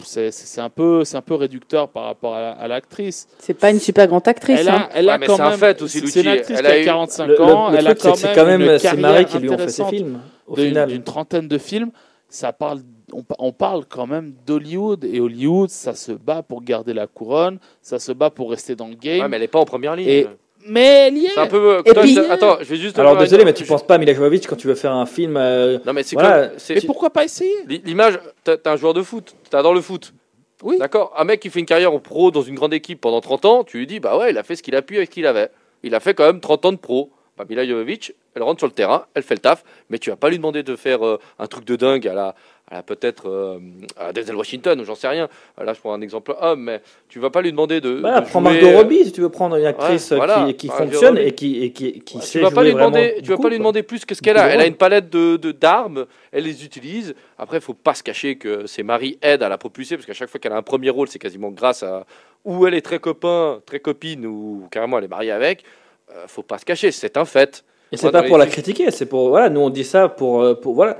C'est 0.03 0.31
c'est 0.31 0.59
un 0.61 0.69
peu, 0.69 1.05
c'est 1.05 1.15
un 1.15 1.21
peu 1.21 1.35
réducteur 1.35 1.87
par 1.89 2.05
rapport 2.05 2.33
à 2.35 2.41
la- 2.41 2.51
à 2.53 2.67
l'actrice. 2.67 3.27
C'est 3.37 3.53
pas 3.53 3.69
une 3.69 3.79
super 3.79 4.07
grande 4.07 4.27
actrice. 4.27 4.59
Elle 4.59 4.67
hein. 4.69 4.87
a, 4.91 4.97
elle 4.97 5.05
Ouais, 5.05 5.11
a 5.11 5.17
mais 5.19 5.27
quand 5.27 5.35
c'est 5.37 5.41
un 5.43 5.49
même. 5.51 5.59
fait 5.59 5.81
aussi, 5.83 6.05
c'est 6.07 6.21
une 6.21 6.27
actrice 6.27 6.57
Elle 6.57 6.65
qui 6.65 6.71
a 6.71 6.73
a 6.73 6.79
eu- 6.81 6.85
45 6.85 7.27
Le, 7.27 7.35
le- 7.35 7.41
ans. 7.43 7.69
le 7.69 7.77
elle 7.77 7.85
truc, 7.85 7.97
a 7.97 7.99
c'est 7.99 8.07
quand 8.07 8.11
que 8.13 8.17
c'est 8.19 8.27
même, 8.27 8.35
quand 8.35 8.45
même 8.67 8.79
ses 8.79 8.97
maris 8.97 9.25
qui 9.25 9.37
lui 9.39 9.49
ont 9.51 9.57
fait 9.57 9.69
ses 9.69 9.85
films. 9.85 10.19
Au 10.47 10.55
final, 10.55 10.89
d'une 10.89 11.03
trentaine 11.03 11.47
de 11.47 11.57
films. 11.59 11.91
Ça 12.29 12.53
parle, 12.53 12.81
on, 13.11 13.23
pa- 13.23 13.35
on 13.39 13.51
parle 13.51 13.85
quand 13.89 14.05
même 14.05 14.33
d'Hollywood 14.45 15.03
et 15.03 15.19
Hollywood, 15.19 15.69
ça 15.69 15.95
se 15.95 16.11
bat 16.11 16.43
pour 16.43 16.61
garder 16.61 16.93
la 16.93 17.07
couronne, 17.07 17.57
ça 17.81 17.97
se 17.97 18.11
bat 18.11 18.29
pour 18.29 18.51
rester 18.51 18.75
dans 18.75 18.87
le 18.87 18.93
game. 18.95 19.21
Ouais, 19.21 19.27
mais 19.27 19.37
elle 19.37 19.41
n'est 19.41 19.47
pas 19.47 19.59
en 19.59 19.65
première 19.65 19.95
ligne. 19.95 20.07
Et- 20.07 20.27
mais 20.67 21.07
elle 21.07 21.17
y 21.17 21.25
est. 21.25 21.29
C'est 21.29 21.39
un 21.39 21.47
peu. 21.47 21.81
Et 21.85 21.93
Toi, 21.93 22.03
puis- 22.03 22.13
je- 22.13 22.19
Attends, 22.29 22.57
je 22.59 22.65
vais 22.65 22.75
juste. 22.75 22.99
Alors 22.99 23.17
désolé, 23.17 23.45
mais 23.45 23.53
tu 23.53 23.63
penses 23.63 23.81
pas 23.85 23.95
à 23.95 23.97
Mila 23.97 24.13
Jovovich 24.13 24.45
quand 24.45 24.57
tu 24.57 24.67
veux 24.67 24.75
faire 24.75 24.91
un 24.93 25.05
film. 25.05 25.37
euh, 25.37 25.79
Non, 25.85 25.93
mais 25.93 26.03
c'est 26.03 26.15
Voilà, 26.15 26.51
Mais 26.69 26.81
pourquoi 26.81 27.09
pas 27.09 27.23
essayer? 27.23 27.51
L'i- 27.67 27.81
L'image, 27.83 28.19
t'as 28.43 28.57
un 28.65 28.75
joueur 28.75 28.93
de 28.93 29.01
foot, 29.01 29.35
t'adores 29.49 29.73
le 29.73 29.81
foot. 29.81 30.13
Oui. 30.61 30.77
D'accord? 30.77 31.13
Un 31.17 31.23
mec 31.23 31.39
qui 31.39 31.49
fait 31.49 31.61
une 31.61 31.65
carrière 31.65 31.93
en 31.93 31.99
pro 31.99 32.29
dans 32.31 32.41
une 32.41 32.55
grande 32.55 32.73
équipe 32.73 32.99
pendant 32.99 33.21
30 33.21 33.45
ans, 33.45 33.63
tu 33.63 33.77
lui 33.79 33.87
dis, 33.87 34.01
bah 34.01 34.17
ouais, 34.17 34.31
il 34.31 34.37
a 34.37 34.43
fait 34.43 34.57
ce 34.57 34.61
qu'il 34.61 34.75
a 34.75 34.81
pu 34.81 34.97
avec 34.97 35.09
ce 35.09 35.13
qu'il 35.15 35.25
avait. 35.25 35.49
Il 35.83 35.95
a 35.95 36.01
fait 36.01 36.13
quand 36.13 36.25
même 36.25 36.41
30 36.41 36.65
ans 36.65 36.71
de 36.73 36.77
pro. 36.77 37.09
Mila 37.45 37.65
Jovovich, 37.65 38.13
elle 38.35 38.43
rentre 38.43 38.59
sur 38.59 38.67
le 38.67 38.73
terrain, 38.73 39.05
elle 39.13 39.23
fait 39.23 39.35
le 39.35 39.39
taf, 39.39 39.63
mais 39.89 39.97
tu 39.99 40.09
vas 40.09 40.15
pas 40.15 40.29
lui 40.29 40.37
demander 40.37 40.63
de 40.63 40.75
faire 40.75 41.05
euh, 41.05 41.19
un 41.39 41.47
truc 41.47 41.65
de 41.65 41.75
dingue 41.75 42.07
à 42.07 42.13
la, 42.13 42.35
à 42.69 42.75
la 42.75 42.83
peut-être 42.83 43.27
euh, 43.29 43.59
à 43.97 44.13
Denzel 44.13 44.35
Washington 44.35 44.79
ou 44.79 44.85
j'en 44.85 44.95
sais 44.95 45.07
rien. 45.07 45.27
Là, 45.63 45.73
je 45.73 45.79
prends 45.79 45.93
un 45.93 46.01
exemple 46.01 46.35
homme, 46.39 46.61
mais 46.63 46.81
tu 47.07 47.19
vas 47.19 47.29
pas 47.29 47.41
lui 47.41 47.51
demander 47.51 47.81
de. 47.81 47.89
Voilà, 48.01 48.21
de 48.21 48.27
prends 48.29 48.41
jouer, 48.41 48.53
Margot 48.61 48.67
euh, 48.67 48.77
Robbie 48.77 49.05
si 49.05 49.11
tu 49.11 49.21
veux 49.21 49.29
prendre 49.29 49.55
une 49.55 49.65
actrice 49.65 50.11
Ouais, 50.11 50.17
voilà. 50.17 50.51
qui, 50.53 50.67
fonctionne 50.67 51.15
Robbie. 51.17 51.27
et 51.27 51.31
qui, 51.33 51.63
et 51.63 51.71
qui, 51.71 51.99
qui 52.01 52.17
Ouais, 52.17 52.21
sait 52.23 52.39
tu 52.39 52.45
vas 52.45 52.51
pas 52.51 52.63
lui 52.63 52.73
demander, 52.73 53.19
tu 53.23 53.29
vas 53.29 53.37
pas 53.37 53.49
lui 53.49 53.57
demander 53.57 53.83
plus 53.83 54.05
que 54.05 54.13
ce 54.15 54.21
qu'elle 54.21 54.37
a. 54.37 54.47
Elle 54.49 54.61
a 54.61 54.65
une 54.67 54.75
palette 54.75 55.09
de 55.09 55.37
de- 55.37 55.51
d'armes, 55.51 56.05
elle 56.31 56.43
les 56.43 56.63
utilise. 56.63 57.15
Après, 57.37 57.57
il 57.57 57.61
faut 57.63 57.73
pas 57.73 57.93
se 57.93 58.03
cacher 58.03 58.35
que 58.37 58.67
ses 58.67 58.83
maris 58.83 59.17
aident 59.21 59.43
à 59.43 59.49
la 59.49 59.57
propulser 59.57 59.95
parce 59.95 60.05
qu'à 60.05 60.13
chaque 60.13 60.29
fois 60.29 60.39
qu'elle 60.39 60.51
a 60.53 60.57
un 60.57 60.61
premier 60.61 60.89
rôle, 60.89 61.07
c'est 61.07 61.19
quasiment 61.19 61.49
grâce 61.49 61.83
à 61.83 62.05
ou 62.45 62.65
elle 62.67 62.73
est 62.73 62.81
très 62.81 62.99
copain, 62.99 63.59
très 63.65 63.79
copine 63.81 64.25
ou 64.25 64.67
carrément 64.71 64.97
elle 64.97 65.03
est 65.05 65.09
mariée 65.09 65.31
avec. 65.31 65.63
Euh, 66.11 66.25
faut 66.27 66.43
pas 66.43 66.57
se 66.57 66.65
cacher, 66.65 66.91
c'est 66.91 67.17
un 67.17 67.25
fait. 67.25 67.63
Et 67.91 67.97
c'est 67.97 68.11
pas 68.11 68.23
pour 68.23 68.37
la 68.37 68.45
critiquer, 68.45 68.91
c'est 68.91 69.07
pour 69.07 69.29
voilà, 69.29 69.49
nous 69.49 69.61
on 69.61 69.69
dit 69.71 69.83
ça 69.83 70.09
pour 70.09 70.41
euh, 70.43 70.53
pour 70.53 70.75
voilà. 70.75 70.97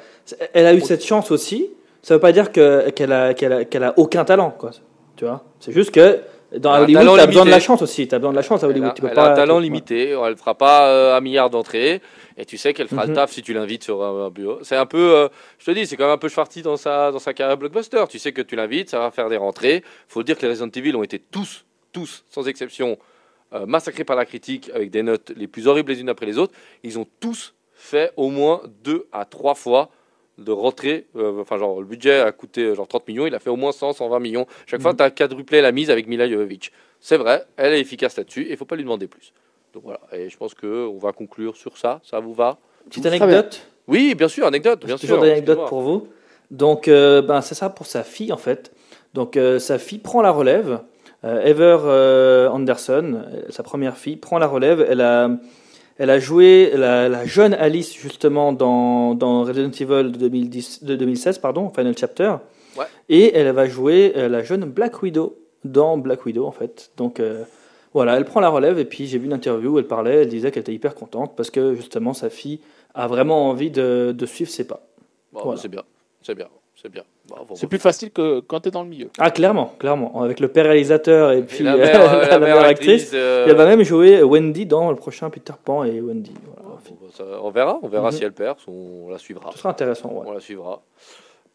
Elle 0.53 0.65
a 0.65 0.73
eu 0.73 0.81
cette 0.81 1.05
chance 1.05 1.29
aussi. 1.31 1.69
Ça 2.01 2.15
veut 2.15 2.19
pas 2.19 2.31
dire 2.31 2.51
que 2.51 2.89
qu'elle 2.91 3.11
a 3.11 3.33
qu'elle 3.33 3.83
a 3.83 3.93
aucun 3.97 4.25
talent 4.25 4.51
quoi. 4.51 4.71
Tu 5.15 5.25
vois? 5.25 5.43
C'est 5.59 5.71
juste 5.71 5.91
que 5.91 6.19
dans 6.57 6.75
Elle 6.75 6.83
Hollywood, 6.83 7.01
talent 7.03 7.15
tu 7.15 7.19
as 7.21 7.27
besoin 7.27 7.45
de 7.45 7.51
la 7.51 7.59
chance 7.59 7.81
aussi. 7.83 8.07
Tu 8.07 8.15
as 8.15 8.17
besoin 8.19 8.31
de 8.31 8.37
la 8.37 8.41
chance 8.41 8.63
à 8.63 8.65
Elle 8.67 8.71
Hollywood. 8.71 8.89
a, 8.89 8.93
tu 8.93 9.01
peux 9.03 9.07
elle 9.09 9.13
pas, 9.13 9.27
a 9.27 9.31
un 9.33 9.35
talent 9.35 9.57
tu- 9.57 9.63
limité, 9.63 10.09
elle 10.25 10.35
fera 10.35 10.55
pas 10.55 10.87
euh, 10.87 11.15
un 11.15 11.21
milliard 11.21 11.51
d'entrées, 11.51 12.01
et 12.37 12.45
tu 12.45 12.57
sais 12.57 12.73
qu'elle 12.73 12.87
fera 12.87 13.03
Mhm. 13.03 13.09
le 13.09 13.15
taf 13.15 13.31
si 13.31 13.43
tu 13.43 13.53
l'invites 13.53 13.83
sur 13.83 14.03
un, 14.03 14.25
un 14.25 14.29
bureau. 14.31 14.57
C'est 14.63 14.75
un 14.77 14.87
peu, 14.87 14.97
euh, 15.15 15.27
je 15.59 15.65
te 15.65 15.71
dis, 15.71 15.85
c'est 15.85 15.95
quand 15.95 16.05
même 16.05 16.13
un 16.13 16.17
peu 16.17 16.29
Schwarty 16.29 16.63
dans 16.63 16.77
sa, 16.77 17.11
dans 17.11 17.19
sa 17.19 17.33
carrière 17.33 17.57
blockbuster. 17.57 18.03
Tu 18.09 18.17
sais 18.17 18.31
que 18.31 18.41
tu 18.41 18.55
l'invites, 18.55 18.89
ça 18.89 18.97
va 18.99 19.11
faire 19.11 19.29
des 19.29 19.37
rentrées. 19.37 19.83
faut 20.07 20.23
dire 20.23 20.37
que 20.37 20.41
les 20.43 20.49
Resident 20.49 20.69
Evil 20.75 20.95
ont 20.95 21.03
été 21.03 21.19
tous, 21.19 21.65
tous, 21.91 22.23
sans 22.31 22.47
exception, 22.47 22.97
euh, 23.53 23.65
massacrés 23.65 24.03
par 24.03 24.15
la 24.15 24.25
critique 24.25 24.69
avec 24.73 24.91
des 24.91 25.03
notes 25.03 25.31
les 25.35 25.47
plus 25.47 25.67
horribles 25.67 25.91
les 25.91 26.01
unes 26.01 26.09
après 26.09 26.25
les 26.25 26.37
autres. 26.37 26.53
Ils 26.83 26.99
ont 26.99 27.07
tous 27.19 27.53
fait 27.73 28.11
au 28.17 28.29
moins 28.29 28.61
deux 28.83 29.07
à 29.11 29.25
trois 29.25 29.55
fois 29.55 29.89
de 30.37 30.51
rentrée. 30.51 31.07
euh, 31.15 31.41
Enfin, 31.41 31.57
genre, 31.57 31.79
le 31.81 31.85
budget 31.87 32.19
a 32.19 32.31
coûté 32.31 32.61
euh, 32.63 32.75
genre 32.75 32.87
30 32.87 33.07
millions, 33.07 33.25
il 33.27 33.35
a 33.35 33.39
fait 33.39 33.49
au 33.49 33.55
moins 33.55 33.71
100, 33.71 33.93
120 33.93 34.19
millions. 34.19 34.45
Chaque 34.67 34.81
fois, 34.81 34.91
Mhm. 34.91 34.97
tu 34.97 35.03
as 35.03 35.11
quadruplé 35.11 35.61
la 35.61 35.71
mise 35.71 35.89
avec 35.89 36.07
Mila 36.07 36.29
Jovovich. 36.29 36.71
C'est 36.99 37.17
vrai, 37.17 37.43
elle 37.57 37.73
est 37.73 37.79
efficace 37.81 38.17
là-dessus 38.17 38.43
et 38.43 38.51
il 38.51 38.57
faut 38.57 38.65
pas 38.65 38.75
lui 38.75 38.83
demander 38.83 39.07
plus. 39.07 39.33
Donc 39.73 39.83
voilà, 39.83 39.99
et 40.13 40.29
je 40.29 40.37
pense 40.37 40.53
qu'on 40.53 40.97
va 40.97 41.11
conclure 41.11 41.55
sur 41.55 41.77
ça. 41.77 41.99
Ça 42.03 42.19
vous 42.19 42.33
va? 42.33 42.57
Petite 42.89 43.05
anecdote? 43.05 43.65
Oui, 43.87 44.15
bien 44.15 44.27
sûr, 44.27 44.45
anecdote, 44.45 44.85
bien 44.85 44.97
sûr. 44.97 45.07
toujours 45.09 45.23
des 45.23 45.31
anecdotes 45.31 45.67
pour 45.67 45.81
vous. 45.81 46.07
Donc, 46.51 46.87
euh, 46.87 47.21
ben, 47.21 47.41
c'est 47.41 47.55
ça 47.55 47.69
pour 47.69 47.85
sa 47.85 48.03
fille, 48.03 48.31
en 48.33 48.37
fait. 48.37 48.71
Donc, 49.13 49.37
euh, 49.37 49.59
sa 49.59 49.77
fille 49.77 49.99
prend 49.99 50.21
la 50.21 50.31
relève. 50.31 50.79
Euh, 51.23 51.41
Ever 51.43 51.77
euh, 51.83 52.49
Anderson, 52.49 53.23
sa 53.49 53.63
première 53.63 53.97
fille, 53.97 54.15
prend 54.15 54.39
la 54.39 54.47
relève. 54.47 54.85
Elle 54.89 55.01
a, 55.01 55.29
elle 55.97 56.09
a 56.09 56.19
joué 56.19 56.71
la, 56.75 57.09
la 57.09 57.25
jeune 57.25 57.53
Alice, 57.53 57.93
justement, 57.93 58.53
dans, 58.53 59.15
dans 59.15 59.43
Resident 59.43 59.71
Evil 59.71 60.11
de, 60.11 60.17
2010, 60.17 60.83
de 60.83 60.95
2016, 60.95 61.39
pardon, 61.39 61.69
Final 61.69 61.97
Chapter. 61.97 62.35
Ouais. 62.77 62.85
Et 63.09 63.35
elle 63.35 63.51
va 63.51 63.67
jouer 63.67 64.13
euh, 64.15 64.29
la 64.29 64.43
jeune 64.43 64.63
Black 64.65 65.01
Widow 65.01 65.37
dans 65.65 65.97
Black 65.97 66.25
Widow, 66.25 66.45
en 66.45 66.51
fait. 66.51 66.91
Donc, 66.95 67.19
euh, 67.19 67.43
voilà, 67.93 68.15
elle 68.15 68.23
prend 68.23 68.39
la 68.39 68.47
relève. 68.49 68.79
Et 68.79 68.85
puis, 68.85 69.07
j'ai 69.07 69.17
vu 69.17 69.25
une 69.25 69.33
interview 69.33 69.71
où 69.71 69.79
elle 69.79 69.87
parlait. 69.87 70.21
Elle 70.21 70.29
disait 70.29 70.51
qu'elle 70.51 70.61
était 70.61 70.73
hyper 70.73 70.95
contente 70.95 71.33
parce 71.35 71.49
que, 71.49 71.75
justement, 71.75 72.13
sa 72.13 72.29
fille 72.29 72.61
a 72.93 73.07
vraiment 73.07 73.49
envie 73.49 73.71
de, 73.71 74.15
de 74.17 74.25
suivre 74.25 74.49
ses 74.49 74.65
pas. 74.65 74.87
Bon, 75.33 75.41
Voilà. 75.43 75.59
C'est 75.59 75.67
bien, 75.67 75.83
c'est 76.21 76.35
bien, 76.35 76.47
c'est 76.81 76.89
bien. 76.89 77.03
Bon, 77.27 77.55
C'est 77.55 77.67
plus 77.67 77.77
facile 77.79 78.11
que 78.11 78.39
quand 78.41 78.59
tu 78.61 78.69
es 78.69 78.71
dans 78.71 78.83
le 78.83 78.89
milieu. 78.89 79.09
Ah, 79.19 79.31
clairement, 79.31 79.73
clairement. 79.79 80.21
Avec 80.21 80.39
le 80.39 80.47
père 80.47 80.65
réalisateur 80.65 81.31
et 81.31 81.43
puis 81.43 81.59
Et 81.59 81.63
la 81.63 81.73
euh, 81.73 81.77
mère, 81.77 82.01
euh, 82.13 82.25
la 82.27 82.39
mère 82.39 82.59
actrice. 82.61 83.11
euh, 83.13 83.45
Et 83.45 83.49
elle 83.51 83.55
va 83.55 83.65
même 83.65 83.83
jouer 83.83 84.23
Wendy 84.23 84.65
dans 84.65 84.89
le 84.89 84.95
prochain 84.95 85.29
Peter 85.29 85.53
Pan 85.63 85.83
et 85.83 85.99
Wendy. 86.01 86.33
Voilà. 86.45 86.77
bon, 86.89 86.97
bah, 87.01 87.07
ça- 87.13 87.23
on 87.43 87.51
verra, 87.51 87.79
on 87.83 87.87
verra 87.87 88.09
Mhm. 88.11 88.17
si 88.17 88.23
elle 88.23 88.33
perd, 88.33 88.57
on 88.67 89.09
la 89.09 89.17
suivra. 89.17 89.51
Ce 89.51 89.59
sera 89.59 89.69
intéressant. 89.69 90.09
ouais. 90.11 90.23
On 90.25 90.31
la 90.31 90.39
suivra. 90.39 90.81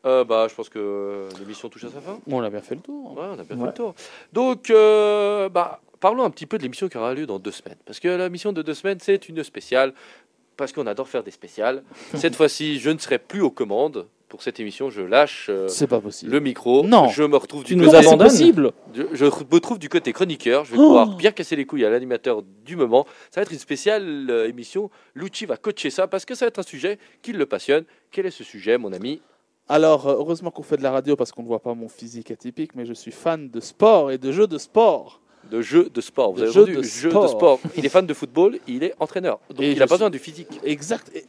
Euh, 0.06 0.22
bah, 0.22 0.46
je 0.50 0.54
pense 0.54 0.68
que 0.68 1.28
l'émission 1.40 1.68
touche 1.70 1.84
à 1.84 1.88
sa 1.88 2.00
fin. 2.00 2.18
On 2.30 2.42
a 2.42 2.50
bien 2.50 2.60
fait 2.60 2.74
le 2.74 2.82
tour. 2.82 3.12
Ouais, 3.16 3.24
on 3.30 3.32
a 3.32 3.42
bien 3.42 3.56
fait 3.56 3.66
le 3.66 3.72
tour. 3.72 3.94
Donc, 4.34 4.68
euh, 4.70 5.48
bah, 5.48 5.80
parlons 5.98 6.24
un 6.24 6.30
petit 6.30 6.44
peu 6.46 6.58
de 6.58 6.62
l'émission 6.62 6.88
qui 6.88 6.98
aura 6.98 7.14
lieu 7.14 7.24
dans 7.26 7.38
deux 7.38 7.50
semaines. 7.52 7.78
Parce 7.86 7.98
que 8.00 8.08
la 8.08 8.28
mission 8.28 8.52
de 8.52 8.60
deux 8.60 8.74
semaines, 8.74 8.98
c'est 9.00 9.28
une 9.30 9.42
spéciale. 9.42 9.94
Parce 10.58 10.72
qu'on 10.72 10.86
adore 10.86 11.08
faire 11.08 11.22
des 11.24 11.30
spéciales. 11.32 11.82
Cette 12.14 12.36
fois-ci, 12.36 12.78
je 12.78 12.90
ne 12.90 12.98
serai 12.98 13.18
plus 13.18 13.40
aux 13.40 13.50
commandes. 13.50 14.06
Pour 14.34 14.42
cette 14.42 14.58
émission, 14.58 14.90
je 14.90 15.00
lâche 15.00 15.46
euh, 15.48 15.68
C'est 15.68 15.86
pas 15.86 16.00
possible. 16.00 16.32
le 16.32 16.40
micro. 16.40 16.82
Non. 16.84 17.06
Je 17.06 17.22
me 17.22 17.36
retrouve 17.36 17.62
Tu 17.62 17.74
du 17.76 17.80
nous 17.80 17.84
côté- 17.86 17.98
abandonnes 17.98 18.26
possible 18.26 18.72
je, 18.92 19.02
je 19.12 19.26
me 19.26 19.58
trouve 19.60 19.78
du 19.78 19.88
côté 19.88 20.12
chroniqueur. 20.12 20.64
Je 20.64 20.72
vais 20.72 20.76
Oh. 20.80 20.86
pouvoir 20.88 21.06
bien 21.14 21.30
casser 21.30 21.54
les 21.54 21.64
couilles 21.66 21.84
à 21.84 21.90
l'animateur 21.90 22.42
du 22.64 22.74
moment. 22.74 23.06
Ça 23.30 23.40
va 23.40 23.42
être 23.42 23.52
une 23.52 23.60
spéciale 23.60 24.26
euh, 24.28 24.48
émission. 24.48 24.90
Lucci 25.14 25.46
va 25.46 25.56
coacher 25.56 25.90
ça 25.90 26.08
parce 26.08 26.24
que 26.24 26.34
ça 26.34 26.46
va 26.46 26.48
être 26.48 26.58
un 26.58 26.62
sujet 26.64 26.98
qui 27.22 27.32
le 27.32 27.46
passionne. 27.46 27.84
Quel 28.10 28.26
est 28.26 28.32
ce 28.32 28.42
sujet, 28.42 28.76
mon 28.76 28.92
ami? 28.92 29.20
Alors, 29.68 30.08
euh, 30.08 30.14
heureusement 30.14 30.50
qu'on 30.50 30.64
fait 30.64 30.78
de 30.78 30.82
la 30.82 30.90
radio 30.90 31.14
parce 31.14 31.30
qu'on 31.30 31.42
ne 31.44 31.46
voit 31.46 31.62
pas 31.62 31.74
mon 31.74 31.88
physique 31.88 32.32
atypique, 32.32 32.74
mais 32.74 32.86
je 32.86 32.92
suis 32.92 33.12
fan 33.12 33.48
de 33.48 33.60
sport 33.60 34.10
et 34.10 34.18
de 34.18 34.32
jeux 34.32 34.48
de 34.48 34.58
sport. 34.58 35.20
De 35.48 35.62
jeux 35.62 35.90
de 35.94 36.00
sport. 36.00 36.32
Vous 36.32 36.38
De 36.40 36.42
avez 36.46 36.52
jeux 36.52 36.62
entendu 36.62 36.76
de 36.78 36.82
Jeux 36.82 37.10
sport. 37.10 37.22
de 37.22 37.28
sport. 37.28 37.60
Il 37.76 37.86
est 37.86 37.88
fan 37.88 38.04
de 38.04 38.14
football. 38.14 38.58
Il 38.66 38.82
est 38.82 38.94
entraîneur. 38.98 39.38
Donc 39.50 39.60
Et 39.60 39.70
il 39.70 39.78
n'a 39.78 39.84
pas 39.86 39.94
suis- 39.94 39.98
besoin 39.98 40.10
du 40.10 40.18
physique. 40.18 40.48
Exact. 40.64 41.08
Et, 41.14 41.24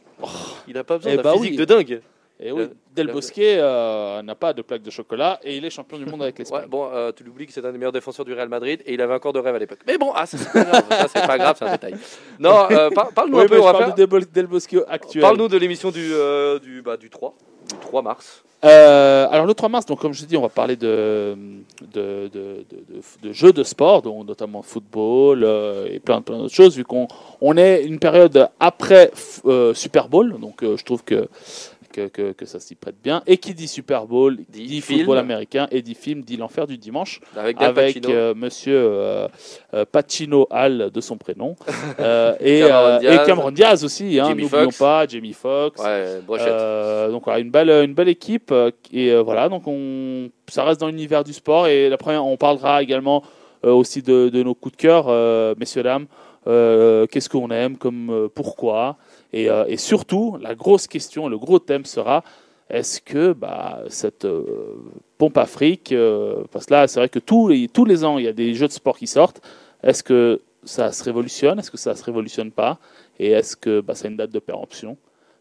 Il 0.66 0.74
n'a 0.74 0.82
pas 0.82 0.96
besoin 0.96 1.12
Eh 1.12 1.16
d'un 1.18 1.22
bah 1.22 1.34
physique 1.34 1.50
oui. 1.52 1.56
de 1.56 1.64
dingue. 1.64 2.00
Et 2.38 2.52
oui, 2.52 2.62
Le- 2.62 2.76
Del 2.94 3.08
Bosquet 3.12 3.56
euh, 3.58 4.22
n'a 4.22 4.34
pas 4.34 4.52
de 4.52 4.62
plaque 4.62 4.82
de 4.82 4.90
chocolat 4.90 5.38
et 5.42 5.56
il 5.56 5.64
est 5.64 5.70
champion 5.70 5.98
du 5.98 6.06
monde 6.06 6.22
avec 6.22 6.38
l'Espagne. 6.38 6.62
Ouais, 6.62 6.66
bon, 6.68 6.88
euh, 6.92 7.12
tu 7.14 7.24
l'oublies 7.24 7.46
que 7.46 7.52
c'est 7.52 7.64
un 7.64 7.72
des 7.72 7.78
meilleurs 7.78 7.92
défenseurs 7.92 8.24
du 8.24 8.32
Real 8.34 8.48
Madrid 8.48 8.82
et 8.86 8.94
il 8.94 9.00
avait 9.00 9.14
encore 9.14 9.32
de 9.32 9.38
rêve 9.38 9.54
à 9.54 9.58
l'époque. 9.58 9.80
Mais 9.86 9.98
bon, 9.98 10.12
ah, 10.14 10.26
ça 10.26 10.36
c'est 10.38 10.52
pas 10.52 10.64
grave. 10.64 11.08
c'est 11.12 11.26
pas 11.26 11.38
grave, 11.38 11.56
c'est 11.58 11.64
un 11.66 11.72
détail. 11.72 11.94
Non, 12.38 12.66
euh, 12.70 12.90
par- 12.90 13.08
parle-nous 13.14 13.38
Oui, 13.38 13.44
un 13.44 13.48
peu. 13.48 13.54
mais 13.56 13.60
On 13.60 13.62
je 13.62 13.66
va 13.66 13.72
parle 13.72 13.84
faire. 13.86 13.94
de 13.94 14.00
Del, 14.04 14.06
Bos- 14.06 14.32
Del 14.32 14.46
Bosque 14.46 14.76
actuel. 14.88 15.22
Parle-nous 15.22 15.48
de 15.48 15.56
l'émission 15.58 15.90
du, 15.90 16.10
du, 16.62 16.82
bah, 16.82 16.96
du 16.96 17.10
3, 17.10 17.34
du 17.70 17.76
3 17.80 18.02
mars. 18.02 18.42
Euh, 18.64 19.28
alors 19.30 19.44
le 19.44 19.52
3 19.52 19.68
mars, 19.68 19.84
donc 19.84 20.00
comme 20.00 20.14
je 20.14 20.24
dis, 20.24 20.36
on 20.36 20.40
va 20.42 20.48
parler 20.48 20.76
de, 20.76 21.36
de, 21.92 22.28
de, 22.28 22.64
de- 23.22 23.32
jeux 23.32 23.52
de 23.52 23.62
sport, 23.62 24.00
donc 24.00 24.26
notamment 24.26 24.62
football 24.62 25.44
euh, 25.44 25.86
et 25.90 26.00
plein, 26.00 26.22
plein 26.22 26.38
d'autres 26.38 26.54
choses, 26.54 26.74
vu 26.74 26.82
qu'on 26.82 27.06
on 27.42 27.56
est 27.58 27.84
une 27.84 27.98
période 27.98 28.48
après 28.58 29.10
euh, 29.44 29.74
Super 29.74 30.08
Bowl, 30.08 30.40
donc 30.40 30.62
je 30.62 30.82
trouve 30.84 31.04
que, 31.04 31.28
que, 31.96 32.08
que, 32.08 32.32
que 32.32 32.44
ça 32.44 32.60
s'y 32.60 32.74
prête 32.74 32.96
bien. 33.02 33.22
Et 33.26 33.38
qui 33.38 33.54
dit 33.54 33.68
Super 33.68 34.06
Bowl, 34.06 34.36
Dit 34.48 34.66
dit, 34.66 34.80
football 34.80 35.18
américain, 35.18 35.66
et 35.70 35.80
dit 35.80 35.94
film, 35.94 36.22
dit 36.22 36.36
l'enfer 36.36 36.66
du 36.66 36.76
dimanche, 36.76 37.20
Avec 37.34 37.60
avec 37.60 37.94
Pacino. 37.94 38.14
euh, 38.14 38.34
monsieur 38.34 38.76
euh, 38.76 39.28
euh, 39.72 39.84
Pacino 39.90 40.46
Hall 40.50 40.90
de 40.92 41.00
son 41.00 41.16
prénom, 41.16 41.56
et, 42.40 42.60
Cameron 42.60 42.96
et 42.96 43.00
Diaz. 43.00 43.26
Cameron 43.26 43.50
Diaz 43.50 43.84
aussi, 43.84 44.20
hein, 44.20 44.28
Jamie 44.28 44.42
n'oublions 44.42 44.70
pas, 44.78 45.06
Jamie 45.06 45.32
Foxx. 45.32 45.82
Ouais, 45.82 46.20
donc 47.10 47.24
voilà, 47.24 47.40
une 47.40 47.50
belle, 47.50 47.70
une 47.70 47.94
belle 47.94 48.08
équipe 48.08 48.52
et 48.92 49.16
voilà 49.16 49.48
donc 49.48 49.62
on, 49.66 50.28
ça 50.48 50.64
reste 50.64 50.80
dans 50.80 50.88
l'univers 50.88 51.24
du 51.24 51.32
sport 51.32 51.66
et 51.66 51.88
la 51.88 51.96
première, 51.96 52.24
on 52.24 52.36
parlera 52.36 52.82
également 52.82 53.22
aussi 53.62 54.02
de, 54.02 54.28
de 54.28 54.42
nos 54.42 54.54
coups 54.54 54.76
de 54.76 54.80
cœur, 54.82 55.56
messieurs 55.56 55.82
dames. 55.82 56.06
Euh, 56.46 57.06
Qu'est-ce 57.06 57.28
qu'on 57.28 57.50
aime, 57.50 57.76
comme 57.76 58.10
euh, 58.10 58.28
pourquoi? 58.32 58.96
Et, 59.36 59.50
euh, 59.50 59.66
et 59.68 59.76
surtout 59.76 60.38
la 60.40 60.54
grosse 60.54 60.86
question, 60.86 61.28
le 61.28 61.36
gros 61.36 61.58
thème 61.58 61.84
sera 61.84 62.24
est-ce 62.70 63.02
que 63.02 63.34
bah, 63.34 63.82
cette 63.88 64.24
euh, 64.24 64.76
pompe 65.18 65.36
Afrique, 65.36 65.92
euh, 65.92 66.44
parce 66.50 66.64
que 66.64 66.72
là 66.72 66.88
c'est 66.88 67.00
vrai 67.00 67.10
que 67.10 67.18
tous 67.18 67.48
les, 67.48 68.04
ans 68.04 68.16
il 68.16 68.24
y 68.24 68.28
a 68.28 68.32
des 68.32 68.54
jeux 68.54 68.66
de 68.66 68.72
sport 68.72 68.96
qui 68.96 69.06
sortent, 69.06 69.42
est-ce 69.82 70.02
que 70.02 70.40
ça 70.64 70.90
se 70.90 71.04
révolutionne, 71.04 71.58
est-ce 71.58 71.70
que 71.70 71.76
ça 71.76 71.94
se 71.94 72.02
révolutionne 72.02 72.50
pas 72.50 72.78
et 73.18 73.30
est-ce 73.32 73.56
que 73.56 73.82
bah, 73.82 73.94
ça 73.94 74.06
a 74.06 74.10
une 74.10 74.16
date 74.16 74.30
de 74.30 74.38
péremption? 74.38 74.96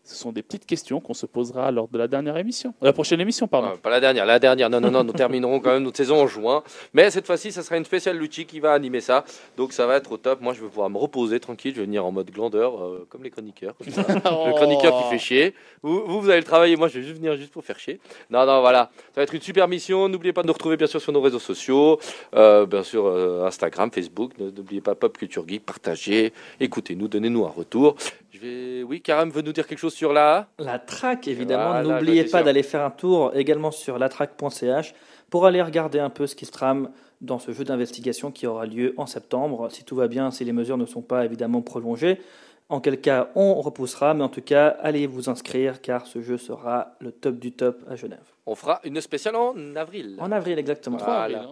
Ce 0.06 0.16
sont 0.16 0.32
des 0.32 0.44
petites 0.44 0.68
questions 0.68 1.00
qu'on 1.00 1.16
se 1.16 1.26
posera 1.26 1.72
lors 1.72 1.88
de 1.88 1.98
la 1.98 2.08
dernière 2.08 2.38
émission. 2.38 2.76
La 2.80 2.94
prochaine 2.94 3.20
émission, 3.20 3.48
pardon. 3.48 3.70
Ouais, 3.70 3.78
pas 3.78 3.90
la 3.90 4.00
dernière, 4.00 4.28
la 4.28 4.38
dernière. 4.38 4.70
Non, 4.70 4.80
non, 4.80 4.92
non, 4.92 5.04
nous 5.04 5.14
terminerons 5.26 5.60
quand 5.60 5.72
même 5.72 5.82
notre 5.82 5.98
saison 5.98 6.22
en 6.22 6.28
juin. 6.28 6.64
Mais 6.94 7.10
cette 7.10 7.26
fois-ci, 7.26 7.52
ça 7.52 7.64
sera 7.64 7.78
une 7.78 7.86
spéciale 7.86 8.18
Lucci 8.18 8.46
qui 8.46 8.60
va 8.60 8.74
animer 8.74 9.02
ça. 9.02 9.26
Donc 9.58 9.74
ça 9.74 9.88
va 9.88 9.96
être 9.96 10.12
au 10.12 10.18
top. 10.18 10.42
Moi, 10.42 10.54
je 10.54 10.62
vais 10.62 10.68
pouvoir 10.68 10.92
me 10.92 11.00
reposer 11.00 11.40
tranquille. 11.40 11.74
Je 11.74 11.80
vais 11.80 11.86
venir 11.88 12.06
en 12.06 12.12
mode 12.12 12.30
glandeur, 12.30 12.84
euh, 12.84 13.08
comme 13.10 13.24
les 13.24 13.32
chroniqueurs. 13.32 13.76
comme 13.78 13.92
ça. 13.92 14.06
Le 14.14 14.54
chroniqueur 14.54 14.96
qui 15.02 15.10
fait 15.10 15.18
chier. 15.18 15.54
Vous, 15.82 16.06
vous, 16.06 16.22
vous 16.22 16.30
allez 16.30 16.42
le 16.42 16.46
travailler. 16.46 16.76
Moi, 16.76 16.88
je 16.88 17.00
vais 17.00 17.04
juste 17.04 17.18
venir 17.18 17.36
juste 17.36 17.52
pour 17.52 17.64
faire 17.64 17.80
chier. 17.80 18.00
Non, 18.30 18.46
non, 18.46 18.62
voilà. 18.62 18.92
Ça 19.14 19.22
va 19.22 19.24
être 19.24 19.34
une 19.34 19.42
super 19.42 19.68
mission. 19.68 20.08
N'oubliez 20.08 20.34
pas 20.34 20.44
de 20.44 20.48
nous 20.48 20.54
retrouver, 20.54 20.78
bien 20.78 20.88
sûr, 20.88 21.02
sur 21.02 21.14
nos 21.14 21.22
réseaux 21.22 21.40
sociaux. 21.40 22.00
Euh, 22.36 22.68
bien 22.68 22.84
sûr, 22.84 23.08
euh, 23.08 23.46
Instagram, 23.46 23.90
Facebook. 23.92 24.34
N'oubliez 24.38 24.82
pas 24.82 24.94
Pop 24.94 25.18
Culture 25.18 25.48
Geek. 25.48 25.66
Partagez. 25.66 26.32
Écoutez-nous. 26.60 27.08
Donnez-nous 27.08 27.44
un 27.46 27.50
retour. 27.50 27.96
Je 28.32 28.40
vais... 28.40 28.84
Oui, 28.84 29.02
Karam 29.02 29.30
veut 29.30 29.42
nous 29.42 29.54
dire 29.54 29.66
quelque 29.66 29.80
chose 29.80 29.95
sur 29.96 30.12
la... 30.12 30.50
La 30.60 30.78
track, 30.78 31.28
évidemment. 31.28 31.70
Voilà, 31.70 32.00
N'oubliez 32.00 32.26
pas 32.26 32.44
d'aller 32.44 32.64
faire 32.64 32.84
un 32.84 32.92
tour 32.92 33.32
également 33.34 33.72
sur 33.72 33.98
latrack.ch 33.98 34.94
pour 35.30 35.46
aller 35.46 35.62
regarder 35.62 36.00
un 36.00 36.10
peu 36.10 36.28
ce 36.28 36.36
qui 36.36 36.46
se 36.46 36.52
trame 36.52 36.90
dans 37.22 37.40
ce 37.40 37.54
jeu 37.54 37.64
d'investigation 37.64 38.30
qui 38.30 38.46
aura 38.46 38.66
lieu 38.66 38.94
en 38.98 39.06
septembre. 39.06 39.70
Si 39.72 39.86
tout 39.86 39.96
va 39.96 40.08
bien, 40.08 40.32
si 40.32 40.44
les 40.44 40.52
mesures 40.52 40.78
ne 40.78 40.86
sont 40.86 41.02
pas 41.02 41.24
évidemment 41.24 41.62
prolongées, 41.62 42.20
en 42.68 42.82
quel 42.82 43.00
cas 43.00 43.30
on 43.36 43.56
repoussera, 43.62 44.14
mais 44.14 44.24
en 44.24 44.30
tout 44.30 44.42
cas, 44.42 44.68
allez 44.82 45.08
vous 45.08 45.30
inscrire 45.30 45.82
car 45.82 46.06
ce 46.08 46.22
jeu 46.22 46.38
sera 46.38 46.96
le 47.00 47.14
top 47.14 47.36
du 47.36 47.54
top 47.54 47.82
à 47.90 47.96
Genève. 47.96 48.20
On 48.46 48.56
fera 48.56 48.82
une 48.84 49.00
spéciale 49.00 49.38
en 49.38 49.76
avril. 49.78 50.18
En 50.20 50.32
avril, 50.32 50.60
exactement. 50.60 50.98
Voilà. 50.98 51.48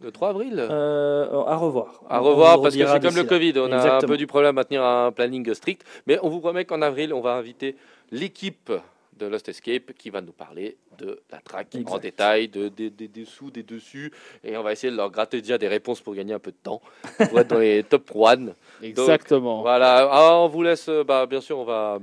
Le 0.00 0.12
3 0.12 0.28
avril 0.30 0.58
Euh, 0.70 1.42
à 1.46 1.56
revoir. 1.56 2.00
À 2.08 2.18
revoir 2.20 2.62
parce 2.62 2.76
que 2.76 2.86
c'est 2.86 3.00
comme 3.00 3.16
le. 3.16 3.24
Covid, 3.24 3.52
on 3.56 3.72
a 3.72 3.96
un 3.96 4.00
peu 4.00 4.16
du 4.16 4.26
problème 4.28 4.56
à 4.58 4.64
tenir 4.64 4.84
un 4.84 5.10
planning 5.10 5.52
strict. 5.54 5.84
Mais 6.06 6.18
on 6.22 6.28
vous 6.28 6.40
promet 6.40 6.64
qu'en 6.64 6.82
avril, 6.82 7.12
on 7.12 7.20
va 7.20 7.32
inviter 7.34 7.76
l'équipe 8.12 8.72
de 9.18 9.26
Lost 9.26 9.48
Escape 9.48 9.92
qui 9.98 10.10
va 10.10 10.20
nous 10.20 10.30
parler 10.30 10.76
de 10.98 11.18
la 11.32 11.38
track 11.38 11.74
en 11.74 11.98
détail, 11.98 12.46
de, 12.48 12.68
des- 12.68 12.90
des 12.90 13.08
dessous, 13.08 13.50
des 13.50 13.64
dessus. 13.64 14.12
Et 14.44 14.56
on 14.56 14.62
va 14.62 14.70
essayer 14.70 14.92
de 14.92 14.96
leur 14.96 15.10
gratter 15.10 15.40
déjà 15.40 15.58
des 15.58 15.66
réponses 15.66 16.00
pour 16.00 16.14
gagner 16.14 16.34
un 16.34 16.38
peu 16.38 16.52
de 16.52 16.56
temps, 16.62 16.80
pour 17.28 17.40
être 17.40 17.48
dans 17.48 17.58
les 17.58 17.82
top 17.82 18.08
one. 18.14 18.54
Exactement. 18.82 19.62
Voilà, 19.62 20.08
Ah, 20.12 20.36
on 20.38 20.46
vous 20.46 20.62
laisse, 20.62 20.88
euh, 20.88 21.02
bah, 21.02 21.26
bien 21.26 21.40
sûr, 21.40 21.58
on 21.58 21.64
va. 21.64 21.98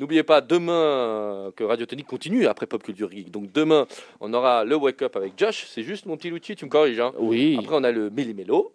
N'oubliez 0.00 0.22
pas, 0.22 0.40
demain, 0.40 0.72
euh, 0.72 1.50
que 1.54 1.62
Radio 1.62 1.84
Tonique 1.84 2.06
continue 2.06 2.46
après 2.46 2.66
Pop 2.66 2.82
Culture 2.82 3.10
Geek. 3.10 3.30
Donc 3.30 3.52
demain, 3.52 3.86
on 4.20 4.32
aura 4.32 4.64
le 4.64 4.74
Wake 4.74 5.02
Up 5.02 5.14
avec 5.14 5.34
Josh. 5.36 5.66
C'est 5.68 5.82
juste 5.82 6.06
mon 6.06 6.16
petit 6.16 6.30
Lucci, 6.30 6.56
tu 6.56 6.64
me 6.64 6.70
corriges. 6.70 7.00
Hein. 7.00 7.12
Oui, 7.18 7.56
Après, 7.58 7.76
on 7.76 7.84
a 7.84 7.92
le 7.92 8.08
Méli-Mélo. 8.08 8.72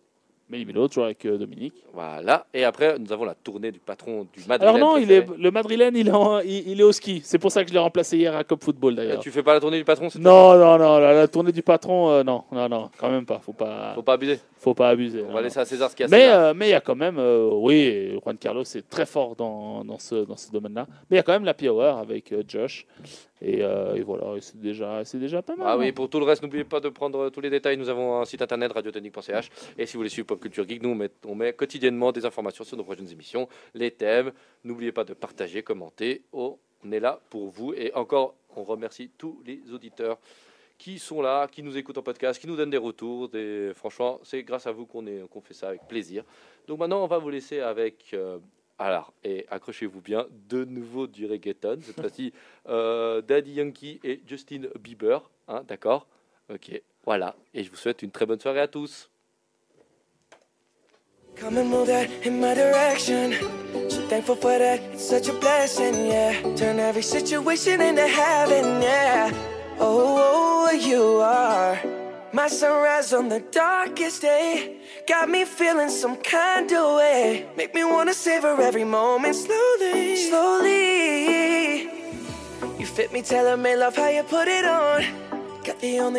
Mais 0.49 0.59
il 0.61 0.67
met 0.67 0.73
l'autre, 0.73 0.93
toujours 0.93 1.05
avec 1.05 1.25
euh, 1.25 1.37
Dominique. 1.37 1.73
Voilà. 1.93 2.45
Et 2.53 2.63
après, 2.63 2.99
nous 2.99 3.11
avons 3.11 3.25
la 3.25 3.33
tournée 3.35 3.71
du 3.71 3.79
patron 3.79 4.27
du 4.35 4.43
Madrid. 4.47 4.67
Alors 4.69 4.77
non, 4.77 4.97
il 4.97 5.11
est, 5.11 5.25
le 5.37 5.51
Madrilène, 5.51 5.95
il 5.95 6.07
est, 6.07 6.11
en- 6.11 6.39
il, 6.41 6.67
il 6.69 6.79
est 6.79 6.83
au 6.83 6.91
ski. 6.91 7.21
C'est 7.23 7.39
pour 7.39 7.51
ça 7.51 7.63
que 7.63 7.69
je 7.69 7.73
l'ai 7.73 7.79
remplacé 7.79 8.17
hier 8.17 8.35
à 8.35 8.43
Cop 8.43 8.63
Football 8.63 8.95
d'ailleurs. 8.95 9.19
Tu 9.21 9.31
fais 9.31 9.41
pas 9.43 9.53
la 9.53 9.59
tournée 9.59 9.77
du 9.77 9.83
patron 9.85 10.09
c'est 10.09 10.19
Non, 10.19 10.53
non, 10.57 10.77
non, 10.77 10.99
la, 10.99 11.13
la 11.13 11.27
tournée 11.27 11.51
du 11.51 11.61
patron, 11.63 12.09
euh, 12.11 12.23
non, 12.23 12.43
non, 12.51 12.69
non, 12.69 12.89
quand 12.97 13.09
même 13.09 13.25
pas. 13.25 13.39
Faut 13.39 13.53
pas, 13.53 13.93
Faut 13.95 14.03
pas 14.03 14.13
abuser. 14.13 14.39
faut 14.59 14.73
pas 14.73 14.89
abuser. 14.89 15.21
On 15.23 15.27
non, 15.29 15.33
va 15.33 15.41
laisser 15.41 15.59
à 15.59 15.65
César 15.65 15.89
ce 15.89 15.95
qu'il 15.95 16.03
y 16.05 16.07
a. 16.07 16.09
Mais 16.15 16.27
euh, 16.29 16.53
mais 16.55 16.67
il 16.67 16.71
y 16.71 16.75
a 16.75 16.81
quand 16.81 16.95
même, 16.95 17.17
euh, 17.17 17.49
oui, 17.51 18.17
Juan 18.23 18.37
Carlos 18.37 18.63
est 18.63 18.89
très 18.89 19.05
fort 19.05 19.35
dans, 19.35 19.83
dans 19.83 19.97
ce, 19.99 20.25
dans 20.25 20.37
ce 20.37 20.51
domaine-là. 20.51 20.85
Mais 21.09 21.15
il 21.15 21.17
y 21.17 21.19
a 21.19 21.23
quand 21.23 21.33
même 21.33 21.45
la 21.45 21.55
Hour 21.71 21.97
avec 21.97 22.33
Josh. 22.47 22.85
Et, 23.47 23.61
euh, 23.61 23.93
et 23.93 24.01
voilà, 24.01 24.41
c'est 24.41 24.59
déjà, 24.59 25.03
déjà 25.13 25.43
pas 25.43 25.55
mal. 25.55 25.67
Ah 25.69 25.73
hein. 25.73 25.77
oui, 25.77 25.91
pour 25.91 26.09
tout 26.09 26.17
le 26.19 26.25
reste, 26.25 26.41
n'oubliez 26.41 26.63
pas 26.63 26.79
de 26.79 26.89
prendre 26.89 27.25
euh, 27.25 27.29
tous 27.29 27.41
les 27.41 27.51
détails. 27.51 27.77
Nous 27.77 27.89
avons 27.89 28.19
un 28.19 28.25
site 28.25 28.41
internet 28.41 28.71
radiotonique.ch. 28.71 29.51
Et 29.77 29.85
si 29.85 29.93
vous 29.93 29.99
voulez 29.99 30.09
suivre 30.09 30.25
Pop 30.25 30.39
Culture 30.39 30.67
Geek, 30.67 30.81
nous 30.81 30.89
on 30.89 30.95
met, 30.95 31.11
on 31.27 31.35
met 31.35 31.53
quotidiennement 31.53 32.11
des 32.11 32.25
informations 32.25 32.63
sur 32.63 32.75
nos 32.75 32.83
prochaines 32.83 33.11
émissions, 33.11 33.47
les 33.75 33.91
thèmes. 33.91 34.31
N'oubliez 34.63 34.91
pas 34.91 35.03
de 35.03 35.13
partager, 35.13 35.61
commenter. 35.61 36.23
On 36.33 36.57
est 36.91 36.99
là 36.99 37.19
pour 37.29 37.49
vous. 37.49 37.71
Et 37.75 37.93
encore, 37.93 38.33
on 38.55 38.63
remercie 38.63 39.11
tous 39.15 39.39
les 39.45 39.61
auditeurs 39.71 40.17
qui 40.79 40.97
sont 40.97 41.21
là, 41.21 41.47
qui 41.47 41.61
nous 41.61 41.77
écoutent 41.77 41.99
en 41.99 42.03
podcast, 42.03 42.41
qui 42.41 42.47
nous 42.47 42.55
donnent 42.55 42.71
des 42.71 42.77
retours. 42.77 43.29
Des... 43.29 43.73
Franchement, 43.75 44.19
c'est 44.23 44.41
grâce 44.41 44.65
à 44.65 44.71
vous 44.71 44.87
qu'on 44.87 45.41
fait 45.41 45.53
ça 45.53 45.69
avec 45.69 45.87
plaisir. 45.87 46.23
Donc 46.67 46.79
maintenant, 46.79 47.03
on 47.03 47.07
va 47.07 47.19
vous 47.19 47.29
laisser 47.29 47.59
avec. 47.59 48.07
euh, 48.15 48.39
alors, 48.77 49.13
et 49.23 49.45
accrochez-vous 49.49 50.01
bien, 50.01 50.27
de 50.49 50.65
nouveau 50.65 51.07
du 51.07 51.25
reggaeton. 51.25 51.79
Cette 51.81 51.99
fois-ci, 51.99 52.33
euh, 52.67 53.21
Daddy 53.21 53.53
Yankee 53.53 53.99
et 54.03 54.21
Justin 54.27 54.63
Bieber. 54.79 55.29
Hein, 55.47 55.63
D'accord? 55.67 56.07
Ok, 56.53 56.81
voilà. 57.05 57.35
Et 57.53 57.63
je 57.63 57.69
vous 57.69 57.77
souhaite 57.77 58.01
une 58.01 58.11
très 58.11 58.25
bonne 58.25 58.39
soirée 58.39 58.59
à 58.59 58.67
tous. 58.67 59.09
Come 61.37 61.57
and 61.57 61.65
move 61.65 61.87
that 61.87 62.07
in 62.25 62.39
my 62.39 62.55
direction. 62.55 63.33
So 63.89 64.01
thankful 64.07 64.37
for 64.37 64.57
that, 64.57 64.79
it's 64.93 65.03
such 65.03 65.27
a 65.27 65.33
blessing, 65.33 66.07
yeah. 66.07 66.33
Turn 66.55 66.79
every 66.79 67.03
situation 67.03 67.81
into 67.81 68.07
heaven, 68.07 68.81
yeah. 68.81 69.31
Oh, 69.77 70.71
you 70.71 71.19
are 71.21 71.77
my 72.35 72.49
sunrise 72.49 73.13
on 73.13 73.29
the 73.29 73.39
darkest 73.39 74.21
day. 74.21 74.75
Got 75.07 75.29
me 75.29 75.45
feeling 75.45 75.89
some 75.89 76.17
kind 76.17 76.69
of 76.69 76.97
way. 76.97 77.47
Make 77.55 77.73
me 77.73 77.85
wanna 77.85 78.13
savor 78.13 78.61
every 78.61 78.83
moment 78.83 79.35
slowly, 79.35 80.17
slowly. 80.17 81.83
You 82.77 82.85
fit 82.85 83.13
me, 83.13 83.21
tailor 83.21 83.55
made 83.55 83.77
love 83.77 83.95
how 83.95 84.09
you 84.09 84.23
put 84.23 84.49
it 84.49 84.65
on. 84.65 85.05
Got 85.63 85.79
the 85.79 85.99
only 85.99 86.13